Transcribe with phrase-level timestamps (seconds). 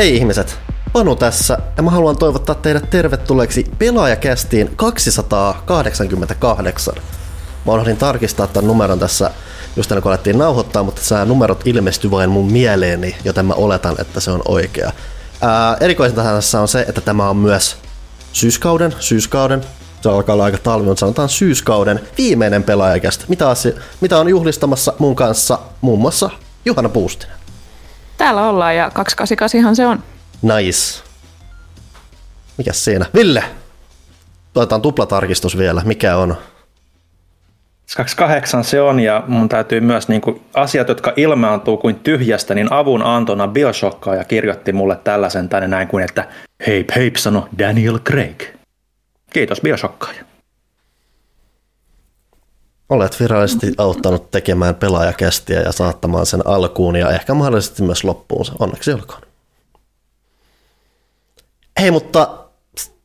[0.00, 0.58] Hei ihmiset,
[0.92, 6.94] Panu tässä ja mä haluan toivottaa teidät tervetulleeksi pelaajakästiin 288.
[7.66, 9.30] Mä unohdin tarkistaa tämän numeron tässä
[9.76, 13.94] just ennen kuin alettiin nauhoittaa, mutta nämä numerot ilmestyi vain mun mieleeni, joten mä oletan,
[13.98, 14.92] että se on oikea.
[15.40, 17.76] Ää, erikoisinta tässä on se, että tämä on myös
[18.32, 19.64] syyskauden, syyskauden,
[20.02, 23.24] se alkaa olla aika talvi, mutta sanotaan syyskauden viimeinen pelaajakästä.
[23.28, 26.30] Mitä, asia, mitä on juhlistamassa mun kanssa muun muassa
[26.64, 27.39] Juhana Puustinen.
[28.20, 30.02] Täällä ollaan ja 288 se on.
[30.42, 31.02] Nice.
[32.58, 33.06] Mikäs siinä?
[33.14, 33.44] Ville!
[34.54, 35.82] Otetaan tuplatarkistus vielä.
[35.84, 36.36] Mikä on?
[37.96, 42.72] 28 se on, ja mun täytyy myös niin kuin, asiat, jotka ilmaantuu kuin tyhjästä, niin
[42.72, 46.28] avun antona Bioshockaa ja kirjoitti mulle tällaisen tänne näin kuin, että
[46.66, 48.42] heip heip sano Daniel Craig.
[49.32, 50.24] Kiitos Bioshockkaaja.
[52.90, 58.46] Olet virallisesti auttanut tekemään pelaajakästiä ja saattamaan sen alkuun ja ehkä mahdollisesti myös loppuun.
[58.58, 59.22] Onneksi olkoon.
[61.80, 62.44] Hei, mutta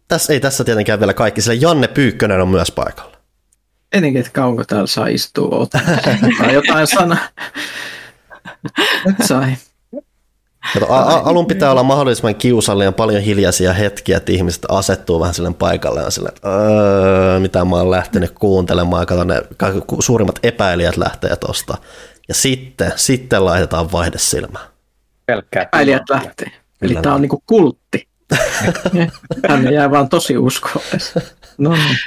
[0.07, 3.17] tässä ei tässä tietenkään vielä kaikki, sillä Janne Pyykkönen on myös paikalla.
[3.93, 5.81] Etenkin, että kauanko täällä saa istua ottaa
[6.53, 7.27] jotain sanaa.
[9.05, 9.55] Nyt sai.
[10.73, 15.33] Kato, a- a- alun pitää olla mahdollisimman kiusallinen, paljon hiljaisia hetkiä, että ihmiset asettuu vähän
[15.33, 19.41] sille paikalle ja sille, että öö, mitä mä oon lähtenyt kuuntelemaan, kato ne
[19.99, 21.77] suurimmat epäilijät lähtee tosta.
[22.27, 24.59] Ja sitten, sitten laitetaan vaihdesilmä.
[25.25, 25.63] Pelkkää.
[25.63, 26.47] Epäilijät lähtee.
[26.81, 27.21] Eli Kyllä tämä on näin.
[27.21, 28.07] niinku kultti.
[29.47, 31.21] Tänne jää vaan tosi uskollista.
[31.57, 31.97] No niin.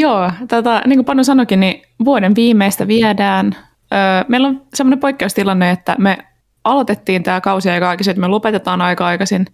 [0.00, 3.56] Joo, tota, niin kuin Panu sanoikin, niin vuoden viimeistä viedään.
[3.92, 6.18] Öö, meillä on semmoinen poikkeustilanne, että me
[6.66, 9.46] aloitettiin tämä kausi aika aikaisin, että me lopetetaan aika aikaisin.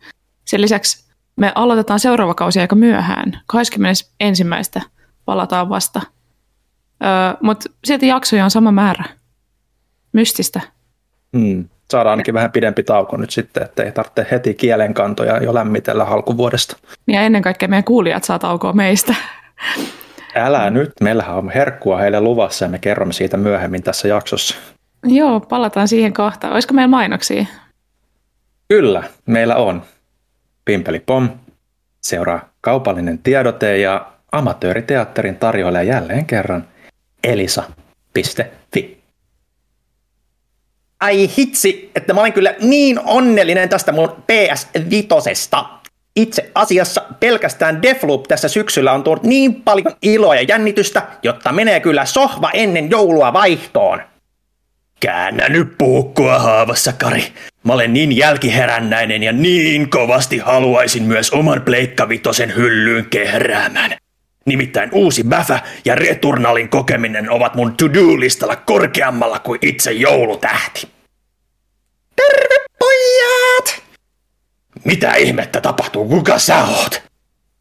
[0.44, 3.40] Sen lisäksi me aloitetaan seuraava kausi aika myöhään.
[3.46, 4.44] 21.
[5.24, 6.00] palataan vasta.
[7.04, 7.08] Öö,
[7.40, 9.04] Mutta silti jaksoja on sama määrä.
[10.12, 10.60] Mystistä.
[11.36, 11.68] Hmm.
[11.90, 16.76] Saadaan ainakin vähän pidempi tauko nyt sitten, ettei tarvitse heti kielenkantoja jo lämmitellä alkuvuodesta.
[17.06, 19.14] Ja ennen kaikkea meidän kuulijat saa taukoa meistä.
[20.34, 24.54] Älä nyt, meillähän on herkkua heille luvassa ja me kerromme siitä myöhemmin tässä jaksossa.
[25.04, 26.52] Joo, palataan siihen kohtaan.
[26.52, 27.46] Olisiko meillä mainoksia?
[28.68, 29.82] Kyllä, meillä on.
[30.64, 31.28] Pimpeli Pom,
[32.00, 36.68] seuraa kaupallinen tiedote ja amatööriteatterin tarjoilee jälleen kerran
[37.24, 39.02] elisa.fi.
[41.00, 45.82] Ai hitsi, että mä olen kyllä niin onnellinen tästä mun PS5.
[46.16, 51.80] Itse asiassa pelkästään Defloop tässä syksyllä on tuonut niin paljon iloa ja jännitystä, jotta menee
[51.80, 54.11] kyllä sohva ennen joulua vaihtoon.
[55.02, 57.24] Käännä nyt puukkoa haavassa, Kari.
[57.64, 63.96] Mä olen niin jälkiherännäinen ja niin kovasti haluaisin myös oman pleikkavitosen hyllyyn kehräämään.
[64.46, 70.88] Nimittäin uusi Bäfä ja Returnalin kokeminen ovat mun to-do-listalla korkeammalla kuin itse joulutähti.
[72.16, 73.82] Terve pojat!
[74.84, 77.02] Mitä ihmettä tapahtuu, kuka sä oot?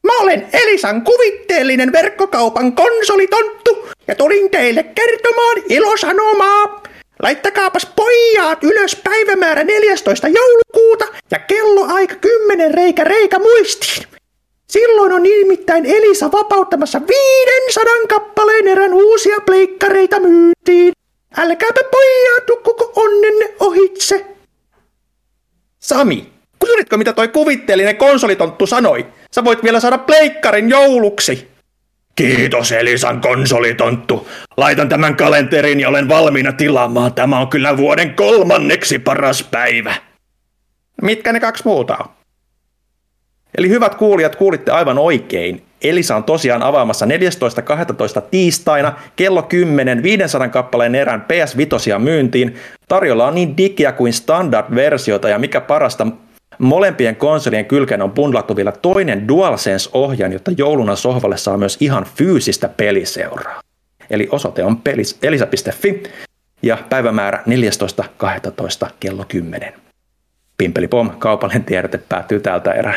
[0.04, 6.91] Mä olen Elisan kuvitteellinen verkkokaupan konsolitonttu ja tulin teille kertomaan ilosanomaa.
[7.22, 10.28] Laittakaapas pojat ylös päivämäärä 14.
[10.28, 14.08] joulukuuta ja kello aika 10 reikä reikä muistiin.
[14.68, 20.94] Silloin on nimittäin Elisa vapauttamassa 500 kappaleen erän uusia pleikkareita myyntiin.
[21.38, 24.26] Älkääpä pojat nukkuko onnenne ohitse.
[25.80, 29.06] Sami, kuulitko mitä toi kuvitteellinen konsolitonttu sanoi?
[29.32, 31.51] Sä voit vielä saada pleikkarin jouluksi.
[32.22, 34.28] Kiitos Elisan konsolitonttu.
[34.58, 37.14] Laitan tämän kalenterin ja olen valmiina tilaamaan.
[37.14, 39.96] Tämä on kyllä vuoden kolmanneksi paras päivä.
[41.02, 42.06] Mitkä ne kaksi muuta on?
[43.58, 45.64] Eli hyvät kuulijat, kuulitte aivan oikein.
[45.82, 47.12] Elisa on tosiaan avaamassa 14.12.
[48.32, 52.56] tiistaina kello 10 500 kappaleen erään PS Vitosia myyntiin.
[52.88, 56.08] Tarjolla on niin digiä kuin standard-versiota ja mikä parasta,
[56.58, 62.70] molempien konsolien kylkeen on bundlattu vielä toinen DualSense-ohjaan, jotta jouluna sohvalle saa myös ihan fyysistä
[62.70, 63.62] peliseuraa.
[64.10, 66.04] Eli osoite on pelis, elisa.fi
[66.64, 67.44] ja päivämäärä
[68.86, 68.90] 14.12.
[69.00, 69.74] kello 10.
[70.58, 72.96] Pimpeli Pom, kaupallinen tiedote päättyy täältä erää.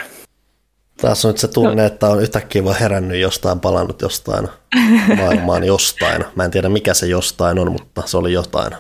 [1.01, 4.49] Tässä on nyt se tunne, että on yhtäkkiä vaan herännyt jostain, palannut jostain
[5.17, 6.25] maailmaan jostain.
[6.37, 8.73] Mä en tiedä mikä se jostain on, mutta se oli jotain.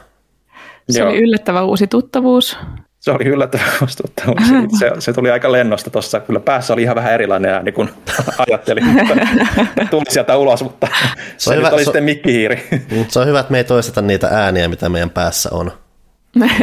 [0.90, 1.08] Se Joo.
[1.08, 2.58] oli yllättävä uusi tuttavuus.
[3.04, 4.34] Se oli yllättävän vastuuttava.
[4.78, 6.20] Se, se tuli aika lennosta tuossa.
[6.20, 7.90] Kyllä päässä oli ihan vähän erilainen ääni kuin
[8.48, 9.14] ajattelin, mutta
[9.90, 10.88] tuli sieltä ulos, mutta
[11.36, 12.68] se, se hyvä, oli se- sitten mikkihiiri.
[13.08, 15.72] Se on hyvä, että me ei toisteta niitä ääniä, mitä meidän päässä on.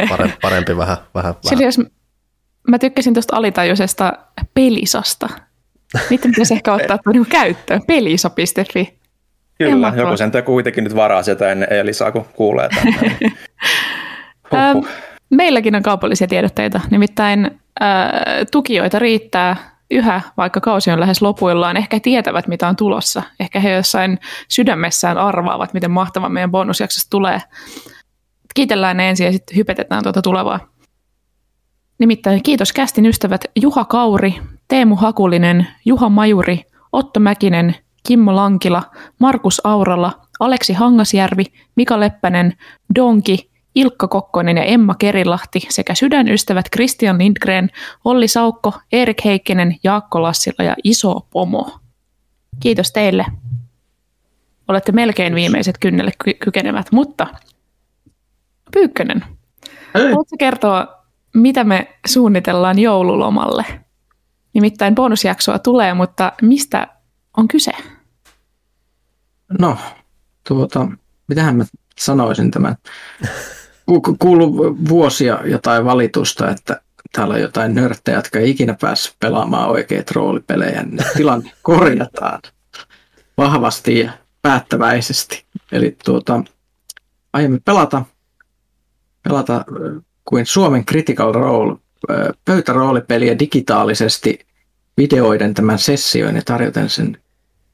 [0.08, 1.64] Parempi, parempi vähän, vähän, Sillä vähän.
[1.64, 1.80] jos
[2.68, 4.12] mä tykkäsin tuosta alitajuisesta
[4.54, 5.28] pelisasta.
[6.10, 7.80] Niitä pitäisi ehkä ottaa niinku käyttöön.
[7.86, 8.98] Pelisa.fi.
[9.58, 12.94] Kyllä, joku sen kuitenkin nyt varaa sieltä ennen Elisaa, kun kuulee tämän.
[14.74, 14.88] Huhhuh.
[15.32, 16.80] Meilläkin on kaupallisia tiedotteita.
[16.90, 17.60] Nimittäin
[18.50, 19.56] tukijoita riittää
[19.90, 23.22] yhä, vaikka kausi on lähes lopuillaan, ehkä tietävät, mitä on tulossa.
[23.40, 24.18] Ehkä he jossain
[24.48, 27.40] sydämessään arvaavat, miten mahtava meidän bonusjaksosta tulee.
[28.54, 30.60] Kiitellään ne ensin ja sitten hypetetään tuota tulevaa.
[31.98, 34.34] Nimittäin kiitos kästin ystävät Juha Kauri,
[34.68, 37.74] Teemu Hakulinen, Juha Majuri, Otto Mäkinen,
[38.06, 38.82] Kimmo Lankila,
[39.18, 41.44] Markus Aurala, Aleksi Hangasjärvi,
[41.76, 42.52] Mika Leppänen,
[42.94, 47.70] Donki, Ilkka Kokkonen ja Emma Kerilahti sekä sydänystävät Christian Lindgren,
[48.04, 51.78] Olli Saukko, Erik Heikkinen, Jaakko Lassila ja Iso Pomo.
[52.60, 53.26] Kiitos teille.
[54.68, 57.26] Olette melkein viimeiset kynnelle ky- kykenevät, mutta
[58.72, 59.24] Pyykkönen,
[59.94, 61.04] haluatko kertoa,
[61.34, 63.64] mitä me suunnitellaan joululomalle?
[64.54, 66.86] Nimittäin bonusjaksoa tulee, mutta mistä
[67.36, 67.72] on kyse?
[69.58, 69.78] No,
[70.48, 70.88] tuota,
[71.28, 71.64] mitähän mä
[71.98, 72.76] sanoisin tämän.
[74.00, 76.80] Kuuluu vuosia jotain valitusta, että
[77.12, 82.40] täällä on jotain nörttejä, jotka ei ikinä päässyt pelaamaan oikeat roolipelejä, niin tilanne korjataan
[83.38, 84.12] vahvasti ja
[84.42, 85.44] päättäväisesti.
[85.72, 86.44] Eli tuota,
[87.32, 88.04] aiemmin pelata,
[89.22, 89.64] pelata
[90.24, 91.76] kuin Suomen Critical Role
[92.44, 94.46] pöytäroolipeliä digitaalisesti
[94.96, 97.18] videoiden tämän sessioin ja tarjoten sen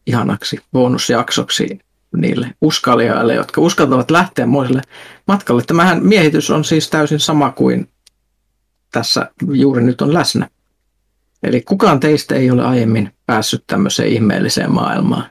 [0.07, 1.81] ihanaksi bonusjaksoksi
[2.17, 4.83] niille uskalijoille, jotka uskaltavat lähteä muiselle
[5.27, 5.63] matkalle.
[5.67, 7.89] Tämähän miehitys on siis täysin sama kuin
[8.93, 10.49] tässä juuri nyt on läsnä.
[11.43, 15.25] Eli kukaan teistä ei ole aiemmin päässyt tämmöiseen ihmeelliseen maailmaan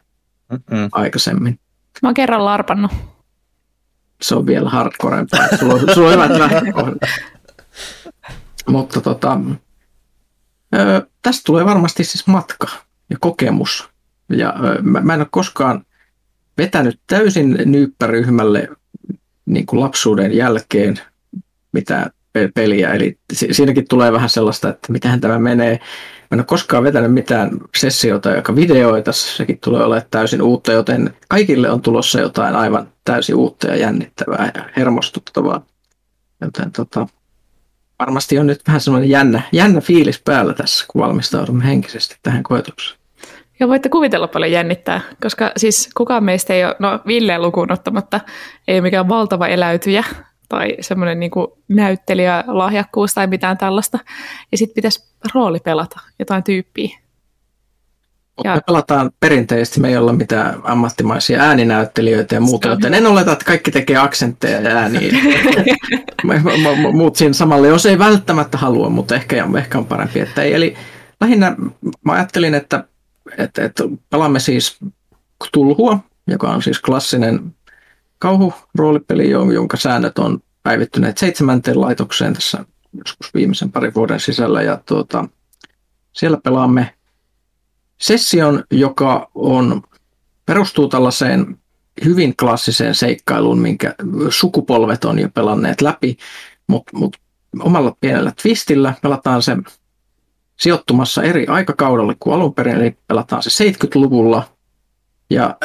[0.52, 0.90] Mm-mm.
[0.92, 1.60] aikaisemmin.
[2.02, 2.92] Mä oon kerran larpannut.
[4.22, 5.48] Se on vielä hardcorempaa.
[5.60, 6.98] Sulla on, sulla on hyvät lähtökohdat.
[8.68, 9.40] Mutta tota,
[10.76, 12.68] ö, tästä tulee varmasti siis matka
[13.10, 13.90] ja kokemus.
[14.30, 15.86] Ja ö, mä, mä en ole koskaan
[16.58, 18.70] vetänyt täysin nyyppäryhmälle
[19.46, 21.00] niin kuin lapsuuden jälkeen
[21.72, 22.10] mitä
[22.54, 22.94] peliä.
[22.94, 25.80] Eli siinäkin tulee vähän sellaista, että mitähän tämä menee.
[26.32, 31.14] Mä en ole koskaan vetänyt mitään sessiota, joka videoita, sekin tulee olemaan täysin uutta, joten
[31.30, 35.66] kaikille on tulossa jotain aivan täysin uutta ja jännittävää ja hermostuttavaa.
[36.42, 37.08] Joten tota,
[38.00, 43.00] varmasti on nyt vähän semmoinen jännä, jännä fiilis päällä tässä, kun valmistaudumme henkisesti tähän koetukseen.
[43.60, 48.20] Ja voitte kuvitella paljon jännittää, koska siis kukaan meistä ei ole, no Ville lukuun ottamatta,
[48.68, 50.04] ei ole mikään valtava eläytyjä
[50.50, 51.32] tai semmoinen niin
[51.68, 54.00] näyttelijä, lahjakkuus tai mitään tällaista.
[54.52, 57.00] Ja sitten pitäisi rooli pelata jotain tyyppiä.
[58.44, 58.56] Ja...
[58.56, 63.46] Me pelataan perinteisesti, me ei olla mitään ammattimaisia ääninäyttelijöitä ja muuta, joten en oleta, että
[63.46, 65.12] kaikki tekee aksentteja ja ääniä.
[66.94, 70.54] Muut siinä samalle, jos ei välttämättä halua, mutta ehkä, ehkä on parempi, että ei.
[70.54, 70.76] Eli
[71.22, 71.56] lähinnä
[72.06, 72.84] mä ajattelin, että
[73.38, 74.78] että, että pelaamme siis
[75.52, 77.56] Tulhua, joka on siis klassinen
[78.20, 84.62] kauhuroolipeli, jonka säännöt on päivittyneet seitsemänteen laitokseen tässä joskus viimeisen parin vuoden sisällä.
[84.62, 85.30] Ja tuota,
[86.14, 86.94] siellä pelaamme
[88.02, 89.82] session, joka on,
[90.46, 91.58] perustuu tällaiseen
[92.06, 93.96] hyvin klassiseen seikkailuun, minkä
[94.30, 96.18] sukupolvet on jo pelanneet läpi,
[96.68, 97.18] mutta mut
[97.60, 99.58] omalla pienellä twistillä pelataan se
[100.60, 104.44] sijoittumassa eri aikakaudelle kuin alun perin, eli pelataan se 70-luvulla,
[105.30, 105.58] ja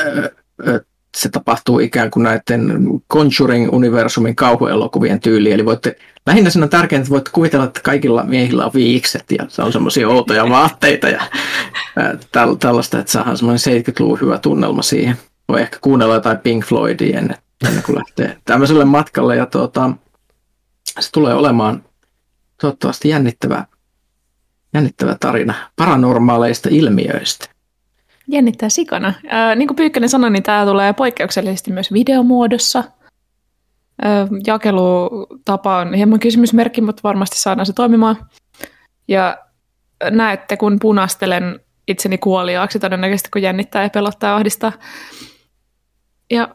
[1.17, 5.97] se tapahtuu ikään kuin näiden Conjuring-universumin kauhuelokuvien tyyli, eli voitte,
[6.27, 9.73] lähinnä sen on tärkeintä, että voitte kuvitella, että kaikilla miehillä on viikset, ja se on
[9.73, 11.21] semmoisia outoja vaatteita, ja
[12.61, 15.17] tällaista, että saadaan semmoinen 70-luvun hyvä tunnelma siihen.
[15.49, 17.37] Voi ehkä kuunnella jotain Pink Floydia ennen,
[17.69, 19.91] ennen kuin lähtee tämmöiselle matkalle, ja tuota,
[21.01, 21.85] se tulee olemaan
[22.61, 23.67] toivottavasti jännittävä
[24.75, 27.49] jännittävä tarina paranormaaleista ilmiöistä.
[28.29, 29.09] Jännittää sikana.
[29.09, 32.79] Äh, niin kuin Pyykkönen sanoi, niin tämä tulee poikkeuksellisesti myös videomuodossa.
[32.79, 38.17] Äh, jakelutapa on hieman kysymysmerkki, mutta varmasti saadaan se toimimaan.
[39.09, 39.39] Ja
[40.11, 44.73] näette, kun punastelen itseni kuoliaaksi todennäköisesti, kun jännittää ja pelottaa ja ahdistaa.
[46.31, 46.55] Ja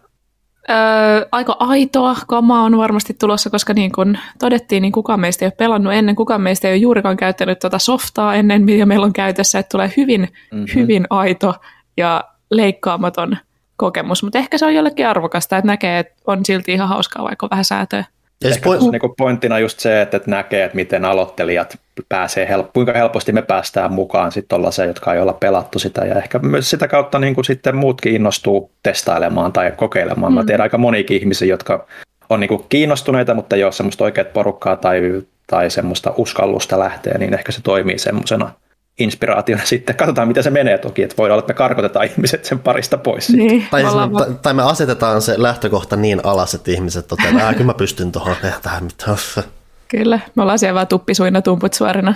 [0.69, 5.47] Öö, aika aitoa kamaa on varmasti tulossa, koska niin kuin todettiin, niin kukaan meistä ei
[5.47, 9.13] ole pelannut ennen, kukaan meistä ei ole juurikaan käyttänyt tuota softaa ennen, mitä meillä on
[9.13, 10.67] käytössä, että tulee hyvin, mm-hmm.
[10.75, 11.53] hyvin aito
[11.97, 13.37] ja leikkaamaton
[13.77, 17.47] kokemus, mutta ehkä se on jollekin arvokasta, että näkee, että on silti ihan hauskaa, vaikka
[17.51, 18.05] vähän säätöä.
[18.43, 18.91] Ja Ehkä point...
[18.91, 21.77] niin pointtina just se, että, näkee, että miten aloittelijat
[22.09, 22.73] pääsee, help...
[22.73, 26.05] kuinka helposti me päästään mukaan sitten se, jotka ei olla pelattu sitä.
[26.05, 30.31] Ja ehkä myös sitä kautta niin kuin sitten muutkin innostuu testailemaan tai kokeilemaan.
[30.31, 30.35] Mm.
[30.35, 31.87] Mä tiedän aika monikin ihmisiä, jotka
[32.29, 37.17] on niin kuin kiinnostuneita, mutta ei ole semmoista oikeat porukkaa tai, tai semmoista uskallusta lähteä,
[37.17, 38.51] niin ehkä se toimii semmoisena–
[38.99, 39.95] inspiraationa sitten.
[39.95, 43.29] Katsotaan, mitä se menee toki, että voi olla, että me karkotetaan ihmiset sen parista pois.
[43.29, 47.65] Niin, tai, tai, tai, me asetetaan se lähtökohta niin alas, että ihmiset toteavat, että kyllä
[47.65, 49.17] mä pystyn tuohon tähän mitään.
[49.87, 52.13] Kyllä, me ollaan siellä vaan tuppisuina tumput suorina.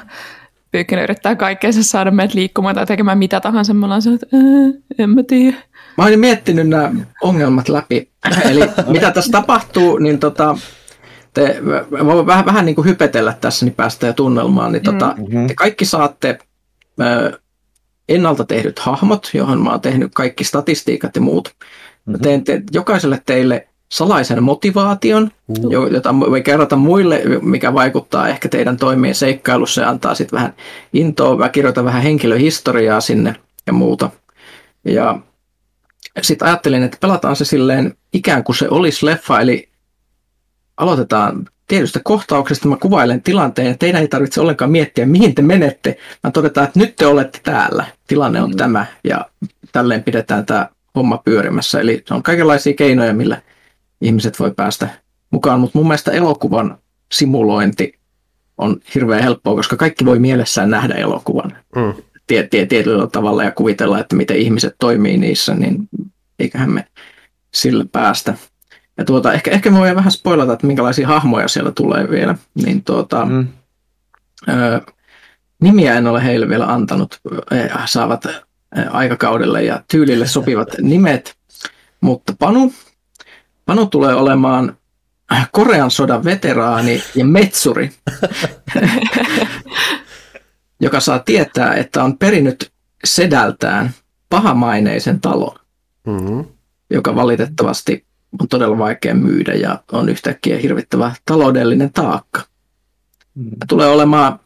[0.72, 3.74] Pyykkönen yrittää kaikkeensa saada meidät liikkumaan tai tekemään mitä tahansa.
[3.74, 4.38] Me ollaan että
[5.00, 5.58] en mä tiedä.
[5.98, 8.12] Mä olin miettinyt nämä ongelmat läpi.
[8.50, 10.58] Eli mitä tässä tapahtuu, niin tota,
[11.34, 14.72] te, mä vähän, vähän niin kuin hypetellä tässä, niin päästään jo tunnelmaan.
[14.72, 15.48] Niin tota, mm-hmm.
[15.48, 16.40] te kaikki saatte
[18.10, 21.56] ennalta tehdyt hahmot, johon mä oon tehnyt kaikki statistiikat ja muut.
[21.60, 22.24] Mä mm-hmm.
[22.24, 25.72] teen te, jokaiselle teille salaisen motivaation, mm.
[25.92, 30.54] jota voi kerrota muille, mikä vaikuttaa ehkä teidän toimien seikkailussa ja antaa sitten vähän
[30.94, 31.38] intoa.
[31.38, 33.36] Mä kirjoitan vähän henkilöhistoriaa sinne
[33.68, 34.10] ja muuta.
[34.86, 35.20] Ja
[36.22, 39.70] sitten ajattelin, että pelataan se silleen ikään kuin se olisi leffa, eli
[40.78, 45.98] aloitetaan tietystä kohtauksesta, mä kuvailen tilanteen, ja teidän ei tarvitse ollenkaan miettiä, mihin te menette,
[46.24, 48.58] Mä todetaan, että nyt te olette täällä, tilanne on mm.
[48.58, 49.26] tämä, ja
[49.72, 51.80] tälleen pidetään tämä homma pyörimässä.
[51.80, 53.42] Eli on kaikenlaisia keinoja, millä
[54.02, 54.90] ihmiset voi päästä
[55.32, 56.78] mukaan, mutta mun mielestä elokuvan
[57.12, 58.00] simulointi
[58.58, 61.94] on hirveän helppoa, koska kaikki voi mielessään nähdä elokuvan mm.
[62.28, 65.90] tie, tie, tietyllä tavalla ja kuvitella, että miten ihmiset toimii niissä, niin
[66.40, 66.88] eiköhän me
[67.54, 68.34] sillä päästä.
[68.98, 72.36] Ja tuota, ehkä, ehkä me voidaan vähän spoilata, että minkälaisia hahmoja siellä tulee vielä.
[72.54, 73.48] Niin tuota, mm.
[74.50, 74.82] ö,
[75.62, 77.20] nimiä en ole heille vielä antanut.
[77.52, 78.28] He saavat
[78.90, 81.36] aikakaudelle ja tyylille sopivat nimet.
[82.02, 82.74] Mutta Panu,
[83.66, 84.78] Panu tulee olemaan
[85.52, 87.92] Korean sodan veteraani ja metsuri,
[90.82, 92.72] joka saa tietää, että on perinnyt
[93.04, 93.92] sedältään
[94.30, 95.60] pahamaineisen talon,
[96.08, 96.46] mm-hmm.
[96.90, 98.06] joka valitettavasti
[98.40, 102.42] on todella vaikea myydä ja on yhtäkkiä hirvittävä taloudellinen taakka.
[103.36, 103.56] Mm-hmm.
[103.68, 104.40] Tulee olemaan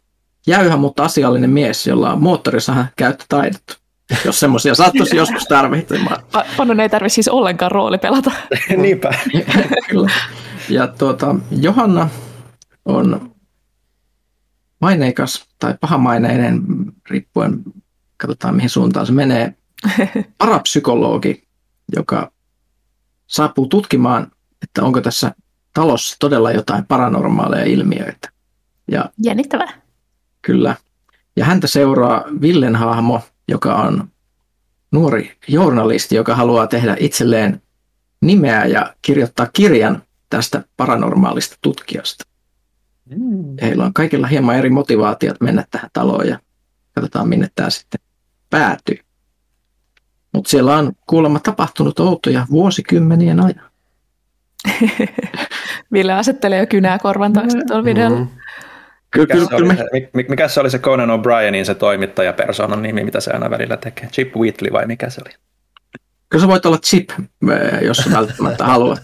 [0.47, 3.85] jäyhä, mutta asiallinen mies, jolla on moottorisahan käyttötaidot
[4.25, 6.23] jos semmoisia sattuisi joskus tarvitsemaan.
[6.57, 8.31] Pannon ei tarvitse siis ollenkaan rooli pelata.
[8.77, 9.13] Niinpä.
[9.89, 10.11] Kyllä.
[10.69, 12.09] Ja tuota, Johanna
[12.85, 13.31] on
[14.81, 16.61] maineikas tai pahamaineinen,
[17.09, 17.63] riippuen,
[18.17, 19.53] katsotaan mihin suuntaan se menee,
[20.37, 21.43] parapsykologi,
[21.95, 22.31] joka
[23.27, 25.35] saapuu tutkimaan, että onko tässä
[25.73, 28.29] talossa todella jotain paranormaaleja ilmiöitä.
[28.91, 29.81] Ja, Jännittävää.
[30.41, 30.75] Kyllä.
[31.35, 34.07] Ja häntä seuraa Villen hahmo, joka on
[34.91, 37.61] nuori journalisti, joka haluaa tehdä itselleen
[38.21, 42.25] nimeä ja kirjoittaa kirjan tästä paranormaalista tutkijasta.
[43.09, 43.55] Mm.
[43.61, 46.39] Heillä on kaikilla hieman eri motivaatiot mennä tähän taloon ja
[46.93, 47.99] katsotaan minne tämä sitten
[48.49, 49.04] päätyy.
[50.35, 53.71] Mutta siellä on kuulemma tapahtunut outoja vuosikymmenien ajan.
[55.93, 58.19] Ville asettelee jo kynää korvan taakse tuolla videolla.
[58.19, 58.39] Mm-hmm.
[59.11, 63.03] Kyllä, mikä, kyllä, se oli se, mikä se oli se Conan O'Brienin se toimittajapersonan nimi,
[63.03, 64.09] mitä se aina välillä tekee?
[64.09, 65.35] Chip Wheatley vai mikä se oli?
[66.29, 69.01] Kyllä sä voit olla Chip, eh, jos sä välttämättä haluat.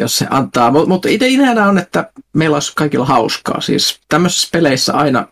[0.00, 0.70] jos se antaa.
[0.70, 3.60] Mutta mut ideana on, että meillä olisi kaikilla hauskaa.
[3.60, 5.28] Siis tämmöisissä peleissä aina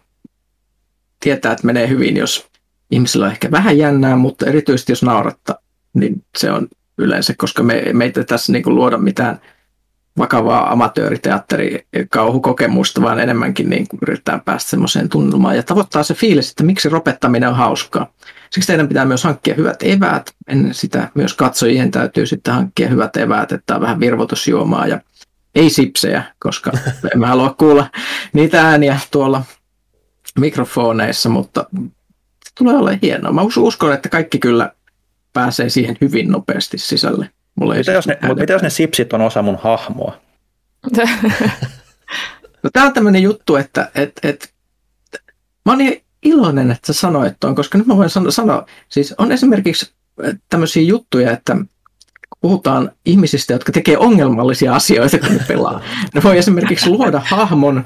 [1.21, 2.49] tietää, että menee hyvin, jos
[2.90, 5.58] ihmisillä on ehkä vähän jännää, mutta erityisesti jos nauratta,
[5.94, 9.40] niin se on yleensä, koska me, me ei tässä niinku luoda mitään–
[10.18, 16.50] vakavaa amatööriteatteri kauhukokemusta, vaan enemmänkin niin kuin yritetään päästä semmoiseen tunnelmaan ja tavoittaa se fiilis,
[16.50, 18.12] että miksi ropettaminen on hauskaa.
[18.50, 20.30] Siksi teidän pitää myös hankkia hyvät eväät.
[20.48, 25.00] Ennen sitä myös katsojien täytyy sitten hankkia hyvät eväät, että on vähän virvotusjuomaa ja
[25.54, 26.72] ei sipsejä, koska
[27.14, 27.90] emme halua kuulla
[28.32, 29.42] niitä ääniä tuolla
[30.38, 31.64] mikrofoneissa, mutta
[32.58, 33.32] tulee olemaan hienoa.
[33.32, 34.72] Mä uskon, että kaikki kyllä
[35.32, 37.30] pääsee siihen hyvin nopeasti sisälle.
[37.54, 40.18] Mulla ei mitä, jos ne, mitä jos ne sipsit on osa mun hahmoa?
[42.62, 44.54] no, tämä on tämmöinen juttu, että et, et,
[45.64, 49.14] mä oon niin iloinen, että sä sanoit tuon, koska nyt mä voin sano, sanoa, siis
[49.18, 49.92] on esimerkiksi
[50.48, 51.56] tämmöisiä juttuja, että
[52.40, 55.80] puhutaan ihmisistä, jotka tekee ongelmallisia asioita, kun ne pelaa.
[56.14, 57.84] Ne voi esimerkiksi luoda hahmon,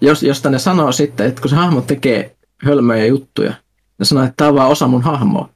[0.00, 3.54] jos, josta ne sanoo sitten, että kun se hahmo tekee hölmöjä juttuja,
[3.98, 5.48] ne sanoo, että tämä on vaan osa mun hahmoa.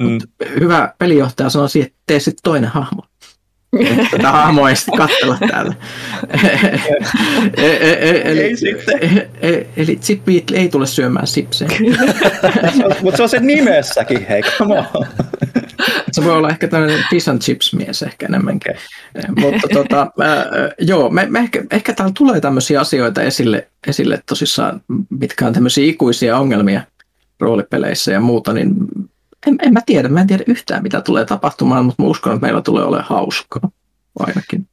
[0.00, 0.18] Mm.
[0.60, 3.02] hyvä pelijohtaja sanoi siihen, että tee sitten toinen hahmo.
[4.10, 5.74] Tätä hahmoa ei sitten katsella täällä.
[8.24, 11.70] eli, eli Chip ei tule syömään sipsejä.
[13.02, 15.06] Mutta se on se nimessäkin, hei, come on.
[16.12, 18.74] Se voi olla ehkä tämmöinen fish and chips mies ehkä enemmänkin.
[19.40, 24.80] Mutta tota, äh, joo, me, me ehkä, ehkä täällä tulee tämmöisiä asioita esille, esille tosissaan,
[25.20, 26.80] mitkä on tämmöisiä ikuisia ongelmia
[27.40, 28.74] roolipeleissä ja muuta, niin
[29.46, 32.46] en, en mä tiedä, mä en tiedä yhtään mitä tulee tapahtumaan, mutta mä uskon, että
[32.46, 33.70] meillä tulee olemaan hauskaa
[34.18, 34.68] ainakin.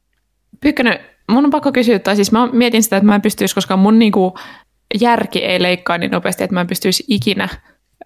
[0.60, 0.98] Pyykkönen,
[1.30, 3.98] mun on pakko kysyä, tai siis mä mietin sitä, että mä en pystyisi, koska mun
[3.98, 4.38] niinku
[5.00, 7.48] järki ei leikkaa niin nopeasti, että mä en pystyisi ikinä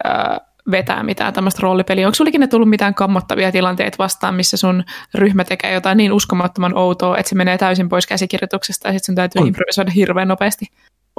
[0.06, 0.40] äh,
[0.70, 2.06] vetää mitään tämmöistä roolipeliä?
[2.06, 6.78] Onko sulikin ne tullut mitään kammottavia tilanteita vastaan, missä sun ryhmä tekee jotain niin uskomattoman
[6.78, 9.46] outoa, että se menee täysin pois käsikirjoituksesta ja sitten sun täytyy on.
[9.48, 10.66] improvisoida hirveän nopeasti?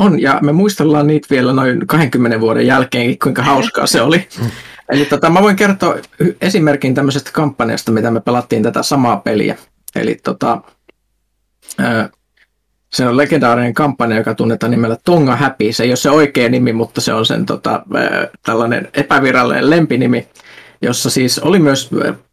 [0.02, 4.28] On, ja me muistellaan niitä vielä noin 20 vuoden jälkeen, kuinka hauskaa se oli.
[4.92, 5.96] Eli tota, mä voin kertoa
[6.42, 9.58] esimerkin tämmöisestä kampanjasta, mitä me pelattiin tätä samaa peliä.
[9.96, 10.62] Eli tota,
[12.94, 15.74] se on legendaarinen kampanja, joka tunnetaan nimellä Tonga Happy.
[15.74, 17.84] Se ei ole se oikea nimi, mutta se on sen tota,
[18.46, 20.28] tällainen epävirallinen lempinimi,
[20.82, 21.90] jossa siis oli myös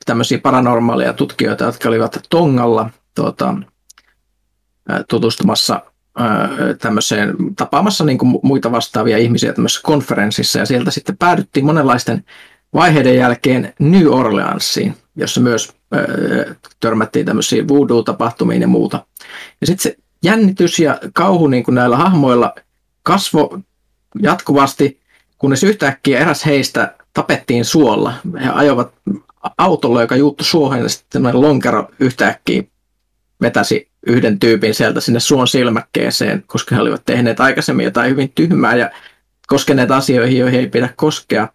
[0.06, 3.54] tämmöisiä paranormaaleja tutkijoita, jotka olivat Tongalla tota,
[5.08, 5.82] tutustumassa
[6.78, 12.24] tämmöiseen, tapaamassa niin kuin muita vastaavia ihmisiä tämmöisessä konferenssissa, ja sieltä sitten päädyttiin monenlaisten
[12.74, 15.72] vaiheiden jälkeen New Orleansiin, jossa myös
[16.80, 19.06] törmättiin tämmöisiin voodoo-tapahtumiin ja muuta.
[19.60, 22.54] Ja sitten se jännitys ja kauhu niin kuin näillä hahmoilla
[23.02, 23.58] kasvo
[24.22, 25.00] jatkuvasti,
[25.38, 28.12] kunnes yhtäkkiä eräs heistä tapettiin suolla.
[28.44, 28.92] He ajoivat
[29.58, 32.62] autolla, joka juuttu suohon, ja sitten lonkero yhtäkkiä
[33.40, 38.76] vetäsi yhden tyypin sieltä sinne suon silmäkkeeseen, koska he olivat tehneet aikaisemmin jotain hyvin tyhmää
[38.76, 38.90] ja
[39.46, 41.48] koskeneet asioihin, joihin ei pidä koskea.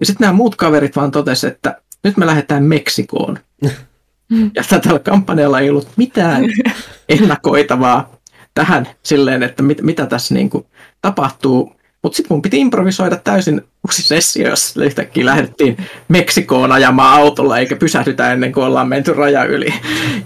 [0.00, 3.38] Ja sitten nämä muut kaverit vaan totesivat, että nyt me lähdetään Meksikoon.
[4.54, 6.44] Ja tällä kampanjalla ei ollut mitään
[7.08, 8.16] ennakoitavaa
[8.54, 10.66] tähän silleen, että mit, mitä tässä niin kuin
[11.02, 11.76] tapahtuu.
[12.02, 15.76] Mutta sitten mun piti improvisoida täysin uusi sessio, jos yhtäkkiä lähdettiin
[16.08, 19.74] Meksikoon ajamaan autolla eikä pysähdytä ennen kuin ollaan menty raja yli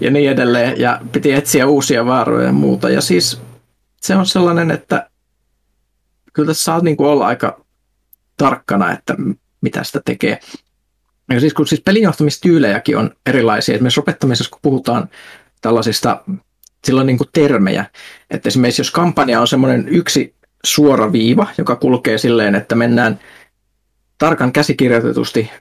[0.01, 0.79] ja niin edelleen.
[0.79, 2.89] Ja piti etsiä uusia vaaroja ja muuta.
[2.89, 3.41] Ja siis
[4.01, 5.09] se on sellainen, että
[6.33, 7.61] kyllä tässä saa niin kuin olla aika
[8.37, 9.15] tarkkana, että
[9.61, 10.39] mitä sitä tekee.
[11.29, 15.09] Ja siis kun siis pelinjohtamistyylejäkin on erilaisia, esimerkiksi opettamisessa kun puhutaan
[15.61, 16.23] tällaisista,
[16.83, 17.85] silloin niin kuin termejä,
[18.29, 23.19] että esimerkiksi jos kampanja on semmoinen yksi suora viiva, joka kulkee silleen, että mennään
[24.21, 25.51] tarkan käsikirjoitetusti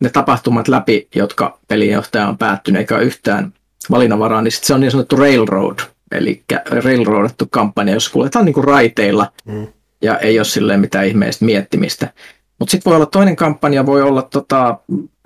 [0.00, 3.52] ne tapahtumat läpi, jotka pelinjohtaja on päättynyt, eikä ole yhtään
[3.90, 5.78] valinnanvaraa, niin se on niin sanottu railroad,
[6.10, 6.42] eli
[6.84, 9.66] railroadattu kampanja, jos kuljetaan niin kuin raiteilla mm.
[10.02, 12.12] ja ei ole silleen mitään ihmeistä miettimistä.
[12.58, 14.78] Mutta sitten voi olla toinen kampanja, voi olla tota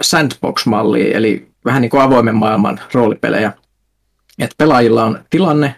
[0.03, 3.53] sandbox-malli, eli vähän niin kuin avoimen maailman roolipelejä.
[4.38, 5.75] Et pelaajilla on tilanne,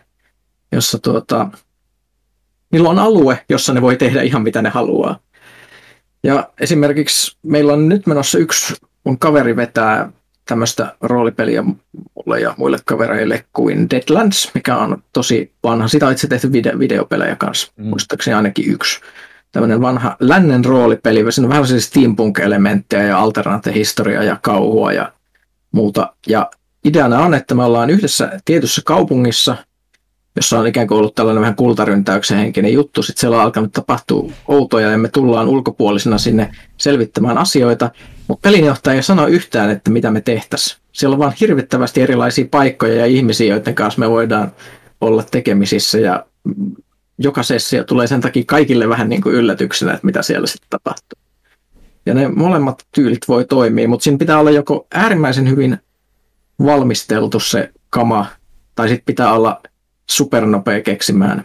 [0.73, 1.49] jossa tuota,
[2.73, 5.19] niillä on alue, jossa ne voi tehdä ihan mitä ne haluaa.
[6.23, 10.13] Ja esimerkiksi meillä on nyt menossa yksi, mun kaveri vetää
[10.49, 15.89] tämmöistä roolipeliä mulle ja muille kavereille kuin Deadlands, mikä on tosi vanha.
[15.89, 17.87] Sitä on itse tehty video, videopelejä kanssa, mm.
[17.87, 19.01] muistaakseni ainakin yksi
[19.53, 25.13] tämmöinen vanha lännen roolipeli, siinä on vähän siis steampunk-elementtejä ja historiaa ja kauhua ja
[25.73, 26.13] muuta.
[26.27, 26.51] Ja
[26.85, 29.57] ideana on, että me ollaan yhdessä tietyssä kaupungissa,
[30.39, 33.03] jossa on ikään kuin ollut tällainen vähän kultaryntäyksen henkinen juttu.
[33.03, 37.91] Sitten siellä on alkanut tapahtua outoja ja me tullaan ulkopuolisena sinne selvittämään asioita.
[38.29, 40.81] Mutta pelinjohtaja ei sano yhtään, että mitä me tehtäisiin.
[40.93, 44.53] Siellä on vaan hirvittävästi erilaisia paikkoja ja ihmisiä, joiden kanssa me voidaan
[45.01, 46.27] olla tekemisissä ja
[47.19, 51.19] joka sessio tulee sen takia kaikille vähän niin kuin yllätyksenä, että mitä siellä sitten tapahtuu.
[52.07, 55.79] Ja ne molemmat tyylit voi toimia, mutta siinä pitää olla joko äärimmäisen hyvin
[56.65, 58.27] valmisteltu se kama,
[58.75, 59.61] tai sitten pitää olla
[60.11, 61.45] supernopea keksimään